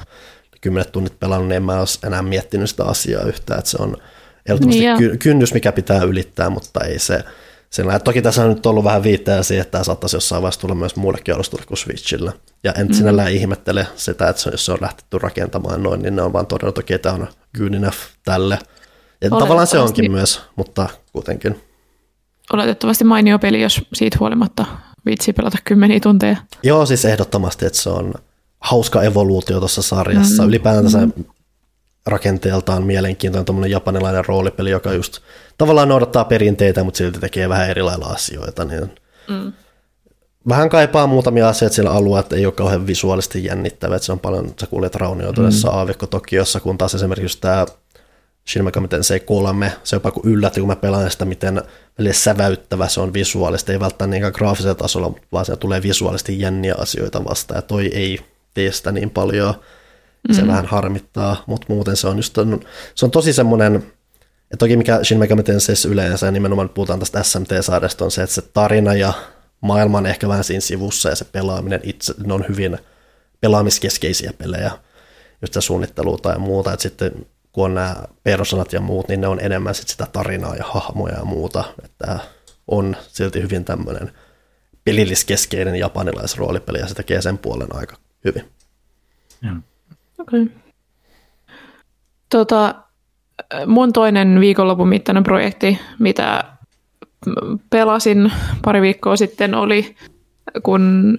[0.62, 3.98] kymmenet tunnit pelannut, niin en mä olisi enää miettinyt sitä asiaa yhtään, että se on
[4.46, 7.24] ehdottomasti niin kynnys, mikä pitää ylittää, mutta ei se,
[7.74, 10.76] sillä, toki tässä on nyt ollut vähän viitteä siihen, että tämä saattaisi jossain vaiheessa tulla
[10.76, 12.32] myös muillekin alustoille kuin Switchillä.
[12.64, 12.94] Ja en mm.
[12.94, 16.80] sinällään ihmettele sitä, että jos se on lähtetty rakentamaan noin, niin ne on vaan todennut,
[16.80, 18.60] että tämä on good enough tälle.
[19.22, 21.62] Ja tavallaan se onkin myös, mutta kuitenkin.
[22.54, 24.66] Oletettavasti mainio peli, jos siitä huolimatta
[25.06, 26.38] viitsi pelata kymmeniä tunteja.
[26.64, 28.14] Joo, siis ehdottomasti, että se on
[28.60, 30.44] hauska evoluutio tuossa sarjassa.
[30.44, 30.50] Mm.
[30.50, 31.26] Ylipäätään mm
[32.06, 35.20] rakenteeltaan mielenkiintoinen tuommoinen japanilainen roolipeli, joka just
[35.58, 38.66] tavallaan noudattaa perinteitä, mutta silti tekee vähän eri lailla asioita.
[38.66, 38.92] Niin
[39.30, 39.54] mm.
[40.50, 44.20] Vähän kaipaa muutamia asioita sillä alueella, että ei ole kauhean visuaalisesti jännittävä, että se on
[44.20, 45.78] paljon, sä kuljet raunioituneessa mm.
[45.78, 47.66] aavikko Tokiossa, kun taas esimerkiksi tämä
[48.48, 51.62] Shin Megami Tensei 3, se jopa kun yllätti, kun mä pelaan sitä, miten
[52.12, 57.26] säväyttävä se on visuaalisesti, ei välttämättä niinkään graafisella tasolla, vaan se tulee visuaalisesti jänniä asioita
[57.26, 58.20] vastaan, ja toi ei
[58.54, 59.54] tee sitä niin paljon
[60.32, 60.48] se mm-hmm.
[60.48, 62.38] vähän harmittaa, mutta muuten se on just,
[62.96, 63.94] se on tosi semmoinen,
[64.52, 68.36] ja toki mikä Shin Megami Tenseissä yleensä, ja nimenomaan puhutaan tästä SMT-saadesta, on se, että
[68.36, 69.14] se tarina ja
[69.62, 72.78] maailma on ehkä vähän siinä sivussa, ja se pelaaminen itse, ne on hyvin
[73.42, 74.72] pelaamiskeskeisiä pelejä,
[75.42, 79.40] just suunnittelua tai muuta, että sitten kun on nämä persoonat ja muut, niin ne on
[79.40, 82.20] enemmän sit sitä tarinaa ja hahmoja ja muuta, että
[82.68, 84.12] on silti hyvin tämmöinen
[84.84, 88.52] pelilliskeskeinen japanilaisroolipeli, ja se tekee sen puolen aika hyvin.
[89.42, 89.64] Mm.
[90.20, 90.42] Okei.
[90.42, 90.56] Okay.
[92.30, 92.76] Tota,
[93.68, 96.44] mun toinen viikonlopun mittainen projekti, mitä
[97.70, 98.32] pelasin
[98.66, 99.96] pari viikkoa sitten, oli
[100.64, 101.18] kun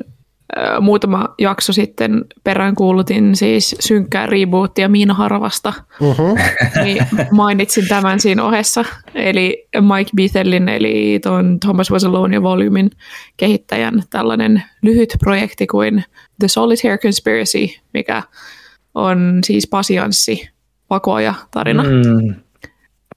[0.81, 6.39] muutama jakso sitten peräänkuulutin siis synkkää rebootia Miina Haravasta, uh-huh.
[6.83, 8.85] niin mainitsin tämän siinä ohessa.
[9.15, 12.91] Eli Mike Bethellin, eli tuon Thomas Was Alone ja Volumin
[13.37, 16.05] kehittäjän tällainen lyhyt projekti kuin
[16.41, 18.23] The Solitaire Conspiracy, mikä
[18.95, 20.49] on siis pasianssi
[20.89, 21.83] pakoja tarina.
[21.83, 22.35] Mm.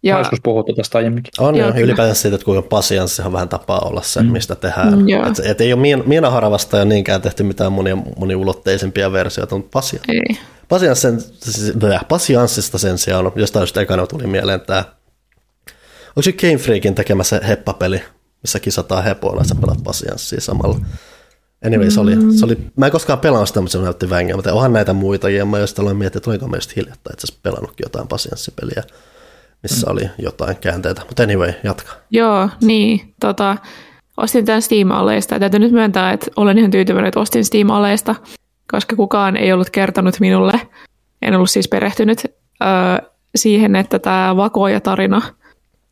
[0.03, 1.31] Ja, Mä joskus puhuttu tästä aiemminkin.
[1.39, 4.31] On jo, ylipäätään siitä, että kuinka pasianssihan vähän tapaa olla se, mm.
[4.31, 4.99] mistä tehdään.
[4.99, 9.69] Mm, et, et ei ole Miina Haravasta ja niinkään tehty mitään monia, moniulotteisempia versioita, mutta
[9.73, 10.11] pasianssi.
[10.11, 10.37] Ei.
[10.69, 11.73] Pasianssin, siis,
[12.07, 14.83] pasianssista sen sijaan, jostain just ekana tuli mieleen tämä,
[16.09, 18.01] onko se Game Freakin tekemä se heppapeli,
[18.43, 20.79] missä kisataan hepoilla, että sä pelaat pasianssia samalla.
[21.65, 24.53] Anyway, se oli, se oli, mä en koskaan pelannut sitä, mutta se näytti vängää, mutta
[24.53, 27.39] onhan näitä muita, ja mä just aloin miettiä, että olinko mä just hiljattain itse asiassa
[27.43, 28.83] pelannutkin jotain pasianssipeliä,
[29.63, 29.91] missä mm.
[29.91, 31.01] oli jotain käänteitä.
[31.07, 31.93] Mutta anyway, jatka.
[32.11, 33.13] Joo, niin.
[33.19, 33.57] Tota,
[34.17, 38.15] ostin tämän Steam-aleista, ja täytyy nyt myöntää, että olen ihan tyytyväinen, että ostin Steam-aleista,
[38.71, 40.61] koska kukaan ei ollut kertonut minulle,
[41.21, 42.29] en ollut siis perehtynyt öö,
[43.35, 45.21] siihen, että tämä vakoja-tarina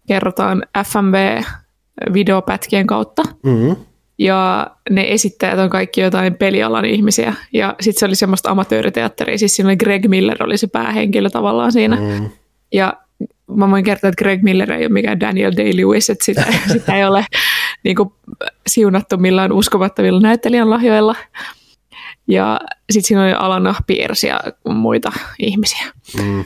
[0.07, 3.24] kerrotaan FMV-videopätkien kautta.
[3.43, 3.76] Mm-hmm
[4.18, 7.34] ja ne esittäjät on kaikki jotain pelialan ihmisiä.
[7.53, 11.72] Ja sitten se oli semmoista amatööriteatteria, siis siinä oli Greg Miller oli se päähenkilö tavallaan
[11.72, 11.95] siinä.
[11.95, 12.30] Mm.
[12.74, 12.93] Ja
[13.47, 17.05] mä voin kertoa, että Greg Miller ei ole mikään Daniel Day-Lewis, että sitä, sitä ei
[17.05, 17.26] ole
[17.84, 18.13] niin kuin,
[18.68, 21.16] siunattu millään uskomattomilla näyttelijän lahjoilla.
[22.28, 22.59] Ja
[22.91, 24.39] sitten siinä oli Alana Pierce ja
[24.70, 25.86] muita ihmisiä.
[26.24, 26.45] Mm.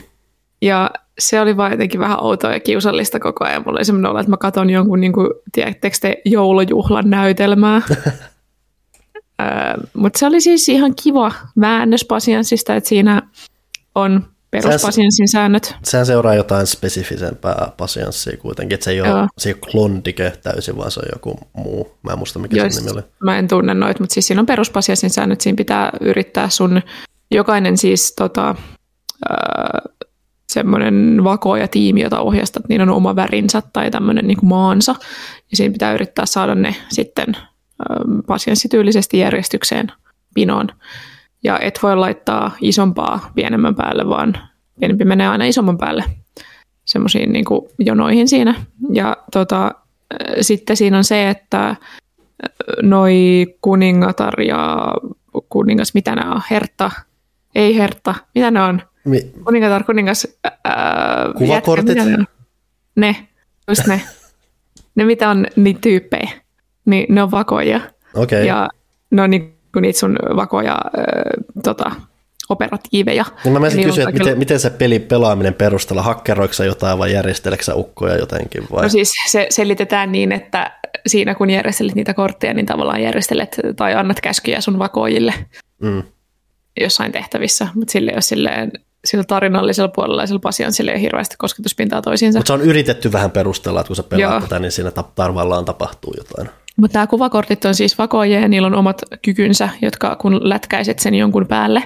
[0.62, 3.64] Ja se oli vaan jotenkin vähän outoa ja kiusallista koko ajan.
[3.66, 7.82] Mulla oli semmoinen olo, että mä katson jonkun, niin kuin, tiedättekö te, joulujuhlan näytelmää.
[9.94, 13.22] Mutta se oli siis ihan kiva väännös Pasianssista, että siinä
[13.96, 15.76] on peruspasianssin säännöt.
[15.84, 20.78] Sehän seuraa jotain spesifisempää pasianssia kuitenkin, että se ei ole, se ei ole klondike täysin,
[20.78, 21.98] vaan se on joku muu.
[22.04, 23.02] Mä en muista, mikä Jos, sen nimi oli.
[23.24, 26.82] Mä en tunne noita, mutta siis siinä on peruspasianssin säännöt, siinä pitää yrittää sun
[27.32, 28.50] jokainen siis tota,
[29.32, 29.82] äh,
[30.50, 34.96] semmoinen vakoja tiimi, jota ohjastat, niin on oma värinsä tai tämmöinen niin kuin maansa.
[35.52, 39.92] Ja siinä pitää yrittää saada ne sitten ähm, pasienssityylisesti järjestykseen
[40.34, 40.68] pinoon.
[41.44, 44.38] Ja et voi laittaa isompaa pienemmän päälle, vaan
[44.80, 46.04] pienempi menee aina isomman päälle
[46.86, 47.46] semmoisiin niin
[47.80, 48.56] jonoihin siinä.
[48.94, 49.72] Ja tota, äh,
[50.42, 51.78] sitten siinä on se, että äh,
[52.82, 54.94] noi kuningatar ja
[55.50, 56.92] kuningas, mitä nämä on, hertta,
[57.56, 58.82] ei hertta, mitä ne on?
[59.06, 60.28] Mi- kuningatar, kuningas,
[60.64, 61.98] ää, Kuvakortit?
[61.98, 62.26] Jätkä, ne,
[62.96, 63.28] ne,
[63.68, 64.02] just ne.
[64.96, 66.30] ne, mitä on niitä tyyppejä,
[66.86, 67.82] niin ne on vakoja.
[68.14, 68.44] Okay.
[68.44, 68.70] Ja
[69.12, 71.04] ne on niin kuin niitä sun vakoja ää,
[71.64, 71.92] tota,
[72.50, 73.26] operatiiveja.
[73.44, 77.76] Niin mä menisin kysyä, että miten, miten se peli pelaaminen perustella, hakkeroiko jotain vai järjesteleksä
[77.76, 78.64] ukkoja jotenkin?
[78.72, 78.84] Vai?
[78.84, 80.72] No siis se selitetään niin, että
[81.08, 85.34] siinä kun järjestelet niitä kortteja, niin tavallaan järjestelet tai annat käskyjä sun vakoojille
[85.82, 86.04] mm.
[86.80, 88.72] jossain tehtävissä, mutta sille jos silleen
[89.06, 92.40] sillä tarinallisella puolella ja sillä pasianssilla ei hirveästi kosketuspintaa toisiinsa.
[92.40, 96.14] Mutta se on yritetty vähän perustella, että kun sä pelaat tätä, niin siinä tarvallaan tapahtuu
[96.18, 96.50] jotain.
[96.76, 101.16] Mutta nämä kuvakortit on siis vakoja ja niillä on omat kykynsä, jotka kun lätkäiset sen
[101.16, 101.84] jonkun päälle,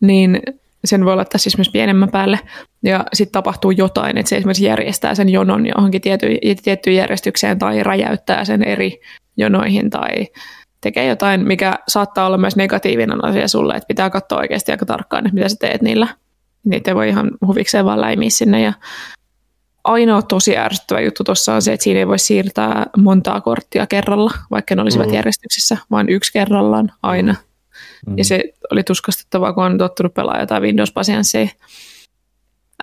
[0.00, 0.42] niin
[0.84, 2.40] sen voi laittaa siis myös pienemmän päälle,
[2.82, 6.26] ja sitten tapahtuu jotain, että se esimerkiksi järjestää sen jonon johonkin tiety,
[6.62, 9.00] tiettyyn järjestykseen tai räjäyttää sen eri
[9.36, 10.08] jonoihin tai
[10.80, 15.26] tekee jotain, mikä saattaa olla myös negatiivinen asia sulle, että pitää katsoa oikeasti aika tarkkaan,
[15.26, 16.08] että mitä sä teet niillä.
[16.64, 18.72] Niitä voi ihan huvikseen vaan läimiä sinne ja
[19.84, 24.30] ainoa tosi ärsyttävä juttu tuossa on se, että siinä ei voi siirtää montaa korttia kerralla,
[24.50, 25.14] vaikka ne olisivat mm.
[25.14, 27.34] järjestyksessä, vaan yksi kerrallaan aina.
[28.06, 28.18] Mm.
[28.18, 28.42] Ja se
[28.72, 31.48] oli tuskastuttavaa, kun on tottunut pelaa jotain Windows-pasianssia.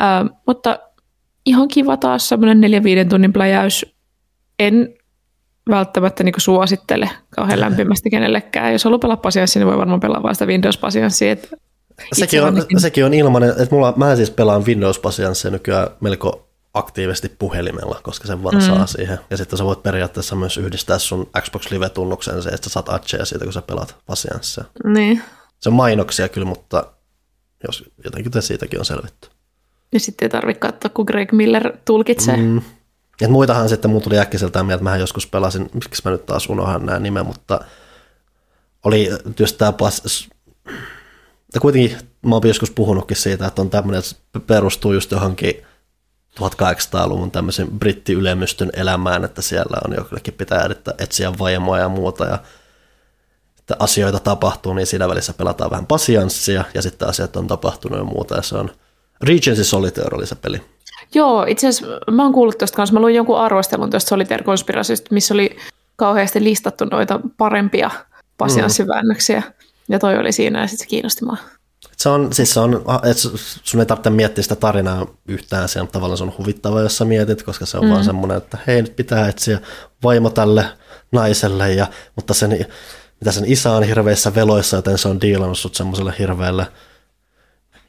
[0.01, 0.79] Äh, mutta
[1.45, 3.95] ihan kiva taas semmoinen neljä viiden tunnin pläjäys.
[4.59, 4.93] En
[5.69, 8.71] välttämättä niin suosittele kauhean lämpimästi kenellekään.
[8.71, 11.35] Jos haluaa pelaa pasianssia, niin voi varmaan pelaa vain sitä Windows-pasianssia.
[12.13, 17.99] Sekin on, sekin on ilmainen, että mulla, mä siis pelaan Windows-pasianssia nykyään melko aktiivisesti puhelimella,
[18.03, 18.61] koska sen vaan mm.
[18.61, 19.19] saa siihen.
[19.29, 23.25] Ja sitten sä voit periaatteessa myös yhdistää sun Xbox Live-tunnuksen se, että sä saat atcheja
[23.25, 24.63] siitä, kun sä pelaat pasianssia.
[24.83, 25.21] Niin.
[25.59, 26.83] Se on mainoksia kyllä, mutta
[27.67, 29.29] jos jotenkin siitäkin on selvitty.
[29.93, 32.37] Ja sitten ei tarvitse katsoa, kun Greg Miller tulkitsee.
[32.37, 32.61] Mm.
[33.21, 36.49] Et muitahan sitten, mulla tuli äkkiseltään mieltä, että mä joskus pelasin, miksi mä nyt taas
[36.49, 37.59] unohan nämä nimen, mutta
[38.83, 40.29] oli just tämä pas,
[41.53, 45.53] ja kuitenkin mä oon joskus puhunutkin siitä, että on tämmöinen, että perustuu just johonkin
[46.39, 52.39] 1800-luvun tämmöisen brittiylemystön elämään, että siellä on jollekin pitää etsiä vaimoa ja muuta ja
[53.59, 58.05] että asioita tapahtuu, niin siinä välissä pelataan vähän pasianssia ja sitten asiat on tapahtunut ja
[58.05, 58.69] muuta ja se on
[59.21, 60.61] Regency Solitaire oli se peli.
[61.13, 65.07] Joo, itse asiassa mä oon kuullut tuosta kanssa, mä luin jonkun arvostelun tuosta Solitaire Conspiracysta,
[65.11, 65.57] missä oli
[65.95, 67.91] kauheasti listattu noita parempia
[68.37, 69.60] pasianssiväännöksiä mm.
[69.91, 71.37] Ja toi oli siinä ja sitten se kiinnosti mua.
[71.97, 73.21] Se on, siis se on, että
[73.63, 77.05] sun ei tarvitse miettiä sitä tarinaa yhtään, se on tavallaan se on huvittava, jos sä
[77.05, 77.91] mietit, koska se on mm.
[77.91, 79.59] vaan semmoinen, että hei, nyt pitää etsiä
[80.03, 80.65] vaimo tälle
[81.11, 82.65] naiselle, ja, mutta sen,
[83.19, 86.67] mitä sen isä on hirveissä veloissa, joten se on diilannut sut semmoiselle hirveälle,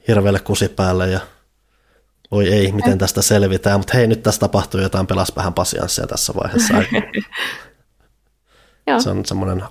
[0.09, 1.21] hirveälle kusipäälle, ja
[2.31, 6.35] voi ei, miten tästä selvitään, mutta hei, nyt tässä tapahtuu jotain, pelas vähän pasianssia tässä
[6.35, 6.75] vaiheessa.
[9.03, 9.65] se on semmoinen,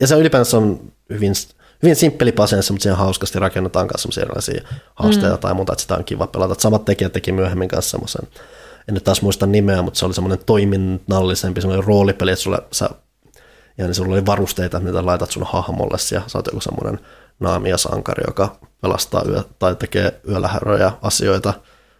[0.00, 1.34] ja se ylipäänsä on hyvin
[1.82, 5.40] hyvin simppeli pasenssi, mutta siihen hauskasti rakennetaan kanssa semmoisia erilaisia haasteita mm.
[5.40, 6.54] tai muuta, että sitä on kiva pelata.
[6.58, 8.28] Samat tekijät teki myöhemmin kanssa semmoisen,
[8.88, 12.90] en nyt taas muista nimeä, mutta se oli semmoinen toiminnallisempi, semmoinen roolipeli, että sulle, sä,
[13.78, 17.00] ja niin sulla oli varusteita, mitä laitat sun hahmolle, ja sä oot joku semmoinen
[17.40, 20.50] naamia-sankari, joka pelastaa yö, tai tekee yöllä
[21.02, 21.54] asioita.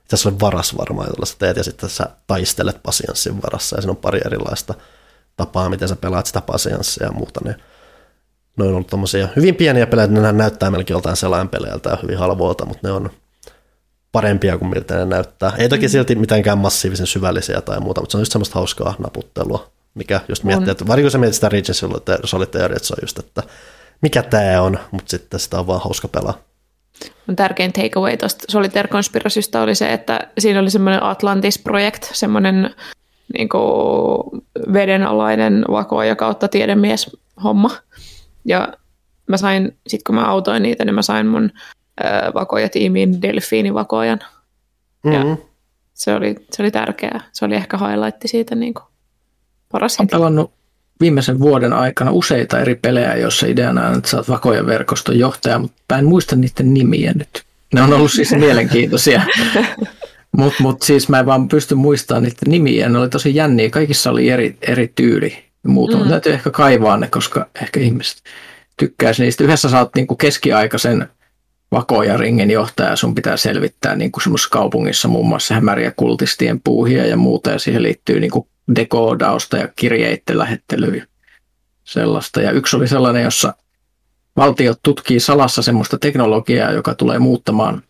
[0.09, 3.91] Tässä on varas varmaan, jolla sä teet, ja sitten sä taistelet pasianssin varassa, ja siinä
[3.91, 4.75] on pari erilaista
[5.37, 7.57] tapaa, miten sä pelaat sitä pasianssia ja muuta, niin
[8.59, 12.65] ne on ollut tommosia hyvin pieniä pelejä, ne näyttää melkein joltain selainpeleiltä ja hyvin halvoilta,
[12.65, 13.11] mutta ne on
[14.13, 15.53] parempia kuin miltä ne näyttää.
[15.59, 15.91] Ei toki mm.
[15.91, 20.45] silti mitenkään massiivisen syvällisiä tai muuta, mutta se on just semmoista hauskaa naputtelua, mikä just
[20.45, 21.87] miettii, että varsinkin kun sä mietit sitä Regency
[22.25, 23.43] Solitaire, että se on just, että
[24.03, 26.39] mikä tämä on, mutta sitten sitä on vaan hauska pelaa.
[27.27, 32.75] Mun tärkein takeaway tuosta Solitaire Conspiracysta oli se, että siinä oli semmoinen Atlantis-projekt, semmoinen
[33.35, 33.49] niin
[34.73, 37.71] vedenalainen vakoja kautta tiedemies homma.
[38.49, 38.73] Ja
[39.27, 41.51] mä sain, sit kun mä autoin niitä, niin mä sain mun
[42.35, 44.19] vakoja-tiimiin delfiinivakojan.
[45.05, 45.31] Mm-hmm.
[45.31, 45.37] Ja
[45.95, 47.21] se oli, se oli tärkeää.
[47.33, 48.85] Se oli ehkä highlight siitä niin kuin
[49.73, 50.53] paras Olen pelannut
[51.01, 55.59] viimeisen vuoden aikana useita eri pelejä, joissa ideana on, että sä oot vakojen verkoston johtaja,
[55.59, 57.43] mutta mä en muista niiden nimiä nyt.
[57.75, 59.23] Ne on ollut siis mielenkiintoisia.
[60.33, 62.89] Mutta mut siis mä en vaan pysty muistamaan niitä nimiä.
[62.89, 63.71] Ne oli tosi jänniä.
[63.71, 65.48] Kaikissa oli eri, eri tyyli.
[65.69, 66.11] Muutama mm.
[66.11, 68.23] täytyy ehkä kaivaa ne, koska ehkä ihmiset
[68.77, 69.45] tykkäisi niistä.
[69.45, 71.09] Yhdessä saat niinku keskiaikaisen
[71.73, 77.07] vakoja ringin johtaja, sun pitää selvittää niin kuin semmoisessa kaupungissa muun muassa hämäriä kultistien puuhia
[77.07, 81.07] ja muuta, ja siihen liittyy niin kuin dekoodausta ja kirjeiden lähettelyä
[81.85, 82.41] sellaista.
[82.41, 83.55] Ja yksi oli sellainen, jossa
[84.37, 87.83] valtiot tutkii salassa semmoista teknologiaa, joka tulee muuttamaan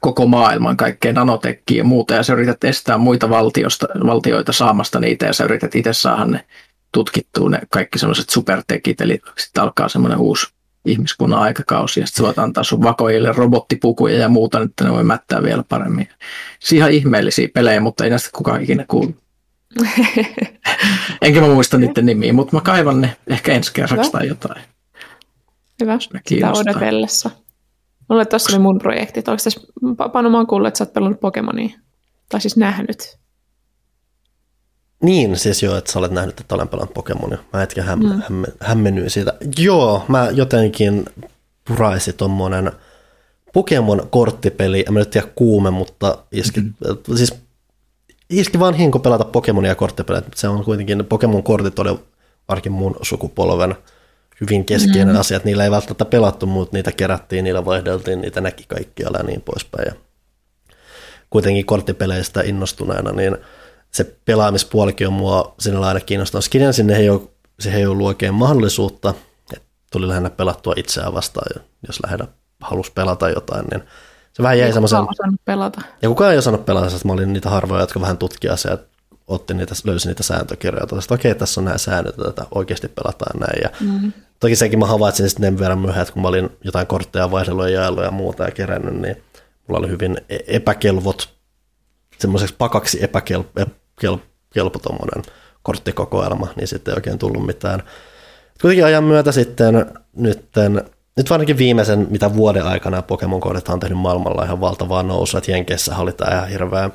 [0.00, 5.26] koko maailman kaikkea nanotekkiä ja muuta, ja sä yrität estää muita valtiosta, valtioita saamasta niitä,
[5.26, 6.44] ja sä yrität itse saada ne
[6.92, 10.46] tutkittua, ne kaikki semmoiset supertekit, eli sitten alkaa semmoinen uusi
[10.84, 15.42] ihmiskunnan aikakausi, ja sitten voit antaa sun vakoille robottipukuja ja muuta, että ne voi mättää
[15.42, 16.08] vielä paremmin.
[16.60, 19.16] Se ihan ihmeellisiä pelejä, mutta ei näistä kukaan ikinä kuullut.
[21.22, 24.62] Enkä mä muista niiden nimiä, mutta mä kaivan ne ehkä ensi kerraksi tai jotain.
[25.80, 27.30] Hyvä, sitä odotellessa.
[28.08, 29.20] Mulle tuossa oli mun projekti.
[29.20, 29.60] Onko tässä,
[30.12, 31.78] Panu, mä oon kuullut, että sä oot pelannut Pokemonia.
[32.28, 33.18] Tai siis nähnyt.
[35.02, 37.38] Niin, siis joo, että sä olet nähnyt, että olen pelannut Pokemonia.
[37.52, 38.08] Mä hetken häm, mm.
[38.08, 39.34] häm, hämmennyin siitä.
[39.58, 41.04] Joo, mä jotenkin
[41.68, 42.72] puraisin tommonen
[43.52, 44.84] Pokemon-korttipeli.
[44.86, 47.16] En mä nyt tiedä kuume, mutta iski, mm-hmm.
[47.16, 47.34] siis
[48.30, 50.22] iski vaan hinko pelata Pokemonia korttipelejä.
[50.34, 51.98] Se on kuitenkin, Pokemon-kortit oli
[52.48, 53.74] varsinkin mun sukupolven
[54.40, 55.20] hyvin keskeinen mm.
[55.20, 59.24] asia, että niillä ei välttämättä pelattu, mutta niitä kerättiin, niillä vaihdeltiin, niitä näki kaikkialla ja
[59.24, 59.86] niin poispäin.
[59.86, 59.94] Ja
[61.30, 63.36] kuitenkin korttipeleistä innostuneena, niin
[63.92, 66.44] se pelaamispuolikin on mua sinne aina kiinnostanut.
[66.44, 67.20] Skinen sinne ei ole,
[67.60, 69.14] se ei ollut oikein mahdollisuutta,
[69.52, 72.26] että tuli lähinnä pelattua itseään vastaan, jos lähinnä
[72.60, 73.82] halusi pelata jotain, niin
[74.32, 75.06] se vähän jäi semmoisen...
[75.44, 75.80] pelata.
[76.02, 78.76] Ja kukaan ei osannut pelata, että mä olin niitä harvoja, jotka vähän tutkia asiaa,
[79.26, 83.40] otti niitä, löysi niitä sääntökirjoja, että okei, okay, tässä on nämä säännöt, että oikeasti pelataan
[83.40, 83.62] näin.
[83.62, 84.12] Ja mm.
[84.40, 87.70] Toki sekin mä havaitsin sitten verran myöhään, että kun mä olin jotain kortteja vaihdellut ja
[87.70, 89.22] jaellut ja muuta ja kerännyt, niin
[89.66, 91.28] mulla oli hyvin e- epäkelvot,
[92.20, 93.50] semmoiseksi pakaksi epäkelpo
[95.62, 97.82] korttikokoelma, niin sitten ei oikein tullut mitään.
[98.60, 99.86] Kuitenkin ajan myötä sitten
[100.16, 100.84] nytten,
[101.16, 105.96] nyt varsinkin viimeisen, mitä vuoden aikana Pokemon-kortit on tehnyt maailmalla ihan valtavaa nousua, että Jenkeissä
[105.96, 106.90] oli tämä ihan hirveä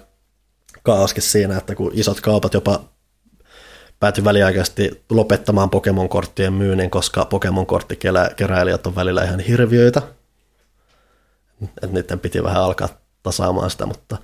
[0.83, 2.83] kaoskin siinä, että kun isot kaupat jopa
[3.99, 10.01] päätyi väliaikaisesti lopettamaan Pokemon-korttien myynnin, koska Pokemon-korttikeräilijät on välillä ihan hirviöitä.
[11.61, 12.89] Että niiden piti vähän alkaa
[13.23, 14.17] tasaamaan sitä, mutta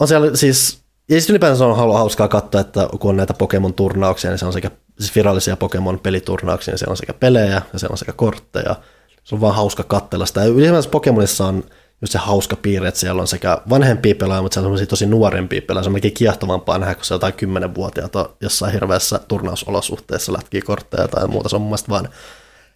[0.00, 4.38] on siellä siis, ja siis ylipäänsä on hauskaa katsoa, että kun on näitä Pokemon-turnauksia, niin
[4.38, 8.12] se on sekä siis virallisia Pokemon-peliturnauksia, niin se on sekä pelejä ja se on sekä
[8.12, 8.76] kortteja.
[9.24, 10.44] Se on vaan hauska katsella sitä.
[10.44, 11.64] Ylipäänsä Pokemonissa on
[12.00, 15.62] just se hauska piirre, että siellä on sekä vanhempia pelaajia, mutta siellä on tosi nuorempia
[15.62, 15.90] pelaajia.
[16.00, 21.48] Se on kiehtovampaa nähdä, kun se jotain kymmenenvuotiaata jossain hirveässä turnausolosuhteessa lätkii kortteja tai muuta.
[21.48, 22.08] Se on mun mielestä vaan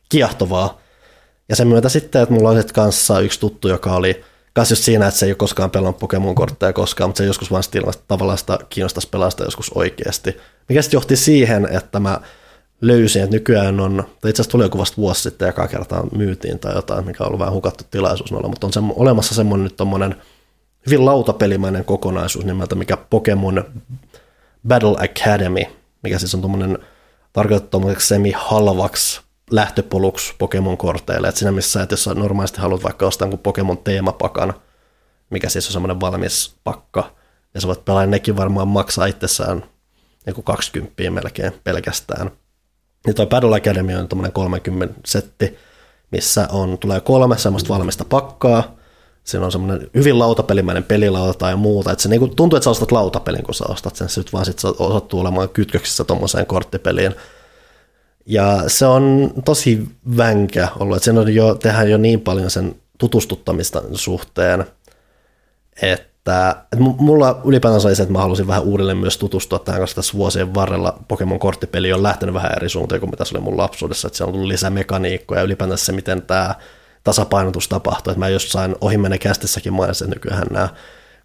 [0.08, 0.78] kiehtovaa.
[1.48, 4.24] Ja sen myötä sitten, että mulla on sitten kanssa yksi tuttu, joka oli
[4.58, 7.62] kanssa just siinä, että se ei ole koskaan pelannut Pokemon-kortteja koskaan, mutta se joskus vaan
[8.08, 10.36] tavallaan sitä kiinnostaisi pelasta joskus oikeasti.
[10.68, 12.20] Mikä sitten johti siihen, että mä
[12.80, 16.58] löysin, että nykyään on, tai itse asiassa tuli joku vasta vuosi sitten joka kertaa myytiin
[16.58, 19.76] tai jotain, mikä on ollut vähän hukattu tilaisuus noilla, mutta on se, olemassa semmoinen nyt
[19.76, 20.16] tommonen
[20.86, 23.64] hyvin lautapelimäinen kokonaisuus nimeltä, mikä Pokemon
[24.68, 25.62] Battle Academy,
[26.02, 26.78] mikä siis on tuommoinen
[27.32, 33.38] tarkoitettu semi-halvaksi lähtöpoluksi Pokemon-korteille, että siinä missä, että jos sä normaalisti haluat vaikka ostaa jonkun
[33.38, 34.54] Pokemon teemapakan,
[35.30, 37.14] mikä siis on semmoinen valmis pakka,
[37.54, 39.64] ja sä voit pelaa nekin varmaan maksaa itsessään
[40.26, 42.30] joku 20 melkein pelkästään,
[43.06, 45.58] niin toi Battle Academy on tuommoinen 30 setti,
[46.10, 48.78] missä on, tulee kolme semmoista valmista pakkaa,
[49.24, 52.92] siinä on semmoinen hyvin lautapelimäinen pelilauta tai muuta, että se niinku tuntuu, että sä ostat
[52.92, 57.14] lautapelin, kun sä ostat sen, sitten vaan sit sä osattu olemaan kytköksissä tuommoiseen korttipeliin.
[58.28, 62.74] Ja se on tosi vänkä ollut, että sen on jo, tehdään jo niin paljon sen
[62.98, 64.64] tutustuttamista suhteen,
[65.82, 69.94] että että, mulla ylipäätään oli se, että mä halusin vähän uudelleen myös tutustua tähän, koska
[69.94, 70.98] tässä vuosien varrella.
[71.08, 74.32] Pokemon-korttipeli on lähtenyt vähän eri suuntaan kuin mitä se oli mun lapsuudessa, että se on
[74.32, 76.54] tullut lisää mekaniikkoja ja ylipäätään se, miten tämä
[77.04, 80.68] tasapainotus tapahtuu, että mä jossain ohimenne kästissäkin mainitsin, että nykyään nämä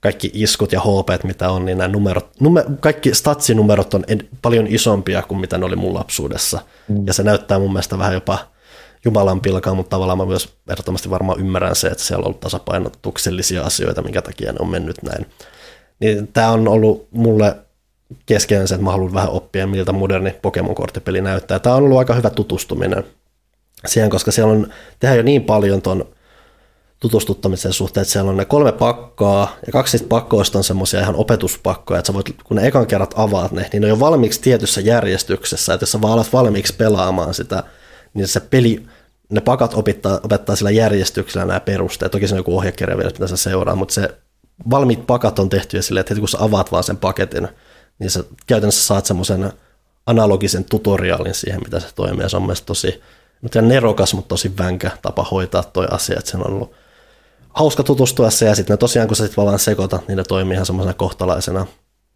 [0.03, 4.67] kaikki iskut ja HP, mitä on, niin nämä numerot, numer, kaikki statsinumerot on ed- paljon
[4.67, 6.59] isompia kuin mitä ne oli mun lapsuudessa.
[6.87, 7.07] Mm.
[7.07, 8.37] Ja se näyttää mun mielestä vähän jopa
[9.05, 13.63] Jumalan pilkaa, mutta tavallaan mä myös ehdottomasti varmaan ymmärrän se, että siellä on ollut tasapainotuksellisia
[13.63, 15.25] asioita, minkä takia ne on mennyt näin.
[15.99, 17.55] Niin tämä on ollut mulle
[18.25, 21.59] keskeinen se, että mä haluan vähän oppia, miltä moderni Pokemon-korttipeli näyttää.
[21.59, 23.03] Tämä on ollut aika hyvä tutustuminen
[23.85, 24.67] siihen, koska siellä on,
[24.99, 26.05] tehdään jo niin paljon ton
[27.03, 31.15] tutustuttamisen suhteen, että siellä on ne kolme pakkaa, ja kaksi niistä pakkoista on semmoisia ihan
[31.15, 34.41] opetuspakkoja, että sä voit, kun ne ekan kerrat avaat ne, niin ne on jo valmiiksi
[34.41, 37.63] tietyssä järjestyksessä, että jos sä vaan alat valmiiksi pelaamaan sitä,
[38.13, 38.85] niin se peli
[39.29, 42.11] ne pakat opettaa, opettaa sillä järjestyksellä nämä perusteet.
[42.11, 44.09] Toki se on joku ohjekirja vielä, mitä sä seuraa, mutta se
[44.69, 47.47] valmiit pakat on tehty silleen, että heti kun sä avaat vaan sen paketin,
[47.99, 49.51] niin sä käytännössä saat semmoisen
[50.05, 52.23] analogisen tutoriaalin siihen, mitä se toimii.
[52.23, 53.01] Ja se on mielestäni tosi
[53.61, 56.82] nerokas, mutta tosi vänkä tapa hoitaa toi asia, että se on ollut
[57.53, 60.65] hauska tutustua se, ja sitten tosiaan kun sä sit vaan sekoitat, niin ne toimii ihan
[60.65, 61.65] semmoisena kohtalaisena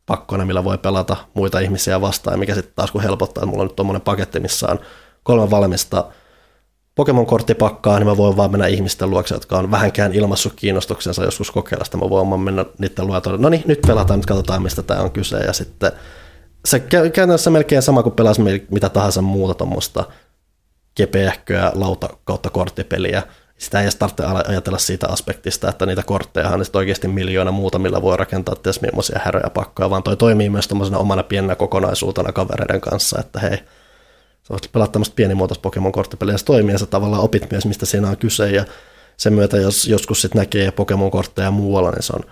[0.05, 3.61] pakkona, millä voi pelata muita ihmisiä vastaan, ja mikä sitten taas kun helpottaa, että mulla
[3.61, 4.80] on nyt tuommoinen paketti, missä on
[5.23, 6.05] kolme valmista
[6.95, 11.85] Pokemon-korttipakkaa, niin mä voin vaan mennä ihmisten luokse, jotka on vähänkään ilmassut kiinnostuksensa joskus kokeilla
[11.85, 11.97] sitä.
[11.97, 15.11] Mä voin vaan mennä niiden luokse, no niin, nyt pelataan, nyt katsotaan, mistä tämä on
[15.11, 15.38] kyse.
[15.38, 15.91] Ja sitten
[16.65, 18.41] se käytännössä melkein sama kuin pelasi
[18.72, 20.03] mitä tahansa muuta tuommoista
[20.95, 23.23] kepeähköä lauta kautta korttipeliä.
[23.57, 28.01] Sitä ei edes tarvitse ajatella siitä aspektista, että niitä kortteja on oikeasti miljoona muuta, millä
[28.01, 33.19] voi rakentaa ties millaisia häröjä pakkoja, vaan toi toimii myös omana pienenä kokonaisuutena kavereiden kanssa,
[33.19, 37.51] että hei, sä voit pelata tämmöistä pienimuotoista Pokemon-korttipeliä, ja se toimii, ja sä tavallaan opit
[37.51, 38.65] myös, mistä siinä on kyse, ja
[39.17, 42.23] sen myötä, jos joskus sitten näkee Pokemon-kortteja muualla, niin se on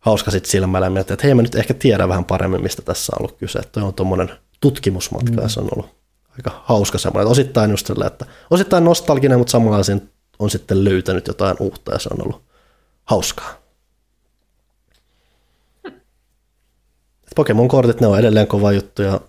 [0.00, 3.22] hauska sitten silmällä miettiä, että hei, mä nyt ehkä tiedän vähän paremmin, mistä tässä on
[3.22, 3.58] ollut kyse.
[3.58, 4.30] Että on tuommoinen
[4.60, 5.42] tutkimusmatka, mm.
[5.42, 5.94] ja se on ollut
[6.38, 7.30] aika hauska semmoinen.
[7.30, 9.78] Osittain just sille, että osittain nostalginen, mutta samalla
[10.38, 12.42] on sitten löytänyt jotain uutta, ja se on ollut
[13.04, 13.54] hauskaa.
[17.36, 19.20] Pokemon-kortit, ne on edelleen kova juttu, ja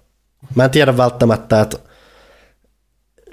[0.55, 1.77] mä en tiedä välttämättä, että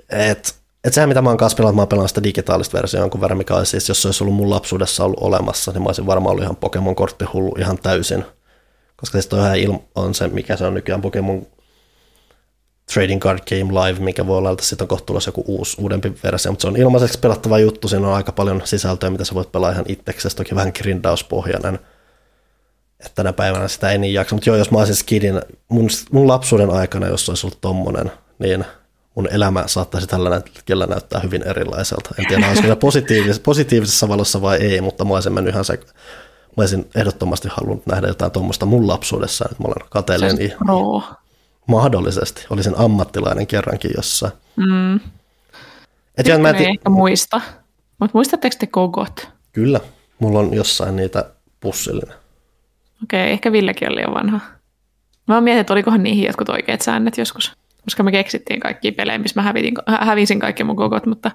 [0.08, 0.54] et,
[0.84, 3.64] et sehän mitä mä oon kanssa pelannut, mä pelannut sitä digitaalista versiota jonkun verran, mikä
[3.64, 6.56] siis, jos se olisi ollut mun lapsuudessa ollut olemassa, niin mä olisin varmaan ollut ihan
[6.56, 8.24] Pokemon-korttihullu ihan täysin.
[8.96, 11.46] Koska siis toi ilma on se, mikä se on nykyään Pokemon
[12.94, 16.52] Trading Card Game Live, mikä voi olla, että siitä on kohtuullisesti joku uusi, uudempi versio,
[16.52, 19.70] mutta se on ilmaiseksi pelattava juttu, siinä on aika paljon sisältöä, mitä sä voit pelaa
[19.70, 21.74] ihan itseksesi, toki vähän grindauspohjainen,
[23.00, 26.28] että tänä päivänä sitä ei niin jaksa, mutta joo, jos mä olisin skidin, mun, mun
[26.28, 28.64] lapsuuden aikana, jos olisi ollut tommonen, niin
[29.14, 32.10] mun elämä saattaisi tällä hetkellä näyttää hyvin erilaiselta.
[32.18, 35.72] En tiedä, olisiko se positiivisessa, positiivisessa valossa vai ei, mutta mä olisin mennyt ihan se,
[36.56, 40.36] mä olisin ehdottomasti halunnut nähdä jotain tuommoista mun lapsuudessa, että mä olen kateellinen.
[40.36, 40.56] Se.
[41.66, 42.46] Mahdollisesti.
[42.50, 44.32] Olisin ammattilainen kerrankin jossain.
[44.56, 44.94] Mm.
[46.18, 47.40] Et Nyt mä en ehkä muista.
[47.98, 49.28] Mutta muistatteko te kogot?
[49.52, 49.80] Kyllä.
[50.18, 51.30] Mulla on jossain niitä
[51.60, 52.16] pussillinen.
[53.02, 54.40] Okei, okay, ehkä Villekin oli liian vanha.
[55.28, 57.52] Mä oon mietin, että olikohan niihin jotkut oikeat säännöt joskus
[57.84, 61.30] koska me keksittiin kaikki pelejä, missä mä hävitin, hävisin kaikki mun kokot, mutta...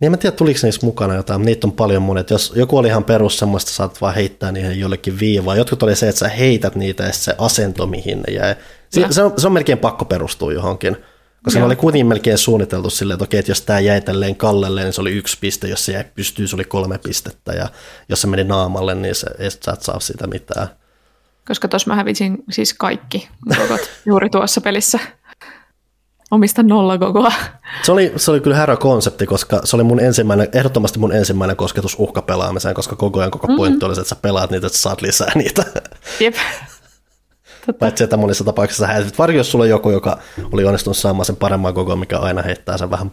[0.00, 2.30] Niin en tiedä, tuliko niissä mukana jotain, niitä on paljon monet.
[2.30, 5.56] Jos joku oli ihan perus semmoista, saat vaan heittää niihin jollekin viivaa.
[5.56, 8.54] Jotkut oli se, että sä heität niitä ja se asento, mihin ne jäi.
[8.90, 10.96] Se, se, on, se on melkein pakko perustua johonkin.
[11.44, 14.82] Koska ne oli kuitenkin melkein suunniteltu silleen, että okei, että jos tämä jäi tälleen kallelle,
[14.82, 17.68] niin se oli yksi piste, jos se jäi pystyy, se oli kolme pistettä, ja
[18.08, 20.68] jos se meni naamalle, niin se, ei sä et saa sitä mitään.
[21.48, 23.28] Koska tuossa mä hävisin siis kaikki
[24.06, 24.98] juuri tuossa pelissä
[26.30, 27.32] omista nollakokoa.
[27.82, 31.56] Se oli, se oli kyllä härä konsepti, koska se oli mun ensimmäinen, ehdottomasti mun ensimmäinen
[31.56, 33.86] kosketus uhkapelaamiseen, koska koko ajan koko pointti mm-hmm.
[33.86, 35.64] oli se, että sä pelaat niitä, että sä saat lisää niitä.
[36.20, 36.34] Jep.
[37.66, 37.78] Totta.
[37.78, 39.18] Paitsi, että monissa tapauksissa häisit.
[39.18, 40.18] Varjo, jos sulla on joku, joka
[40.52, 43.10] oli onnistunut saamaan sen paremman koko, mikä aina heittää sen vähän,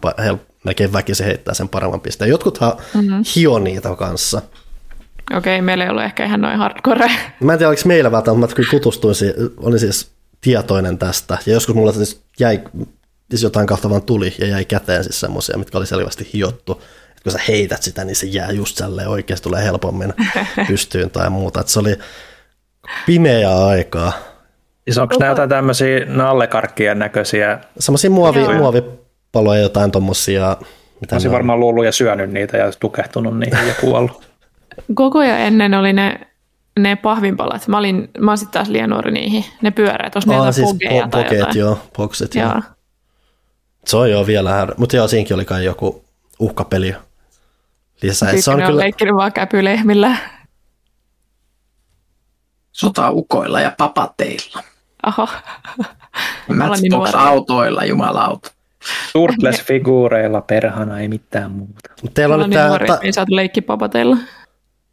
[0.64, 2.30] melkein väkisin heittää sen paremman pisteen.
[2.30, 3.22] Jotkuthan mm-hmm.
[3.36, 4.42] hio niitä kanssa.
[5.36, 7.10] Okei, okay, meillä ei ollut ehkä ihan noin hardcore.
[7.40, 9.14] Mä en tiedä, oliko meillä välttämättä, mutta kyllä tutustuin,
[9.56, 10.10] olin siis
[10.40, 11.38] tietoinen tästä.
[11.46, 12.60] Ja joskus mulla siis jäi
[13.30, 16.72] siis jotain kautta vaan tuli ja jäi käteen siis semmoisia, mitkä oli selvästi hiottu.
[17.10, 20.14] Että kun sä heität sitä, niin se jää just tälleen oikeasti tulee helpommin
[20.68, 21.60] pystyyn tai muuta.
[21.60, 21.96] Että se oli
[23.06, 24.33] pimeää aikaa.
[24.84, 27.58] Siis onko nämä jotain tämmöisiä nallekarkkien näköisiä?
[27.78, 30.56] Semmoisia muovi, muovipaloja, jotain tuommoisia.
[31.12, 34.24] Olisin varmaan luullut ja syönyt niitä ja tukehtunut niihin ja kuollut.
[34.94, 36.20] Koko ajan ennen oli ne,
[36.78, 37.68] ne pahvinpalat.
[37.68, 39.44] Mä olin, mä olin sitten taas liian nuori niihin.
[39.62, 41.58] Ne pyöreät, olisi ne siis po- tai jotain.
[41.58, 42.50] joo, bokset, joo.
[42.50, 42.62] joo.
[43.86, 44.74] Se on jo vielä här...
[44.76, 46.04] mutta joo, siinkin oli kai joku
[46.38, 46.94] uhkapeli
[48.02, 48.36] lisää.
[48.36, 48.80] Se on, on kyllä...
[48.80, 50.16] leikkinyt vaan käpylehmillä.
[52.72, 54.73] Sotaukoilla ja papateilla.
[55.06, 55.28] Oho.
[56.48, 58.50] Matchbox-autoilla, jumalauta.
[59.12, 61.80] Turtles-figuureilla perhana, ei mitään muuta.
[62.14, 62.78] Teillä on nyt niin tämä...
[62.86, 64.16] Ta- niin saat leikki papateilla.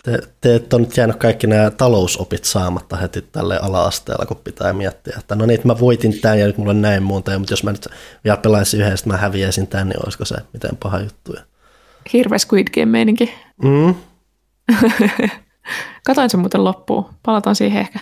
[0.04, 4.74] Te, te et ole nyt jäänyt kaikki nämä talousopit saamatta heti tälle ala-asteella, kun pitää
[4.74, 7.54] miettiä, että no niin, että mä voitin tämän ja nyt mulla on näin monta, mutta
[7.54, 7.88] jos mä nyt
[8.24, 11.34] vielä pelaisin yhdestä, mä häviäisin tämän, niin olisiko se miten paha juttu.
[12.14, 13.34] Hirveä Squid Game-meininki.
[13.64, 13.96] Mm.
[16.06, 17.06] Katoin sen muuten loppuun.
[17.26, 18.00] Palataan siihen ehkä.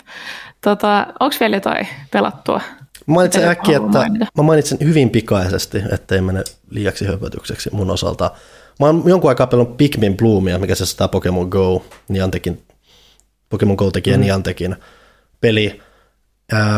[0.61, 2.61] Tota, Onko vielä jotain pelattua?
[3.05, 4.25] Mainitsen äkkiä, että mainita?
[4.37, 8.31] mä mainitsen hyvin pikaisesti, ettei mene liiaksi höpötykseksi mun osalta.
[8.79, 12.63] Mä oon jonkun aikaa pelannut Pikmin Bloomia, mikä se sitä Pokemon Go, Niantekin,
[13.49, 14.21] Pokemon Go tekijä mm.
[14.21, 14.75] Niantekin
[15.41, 15.81] peli.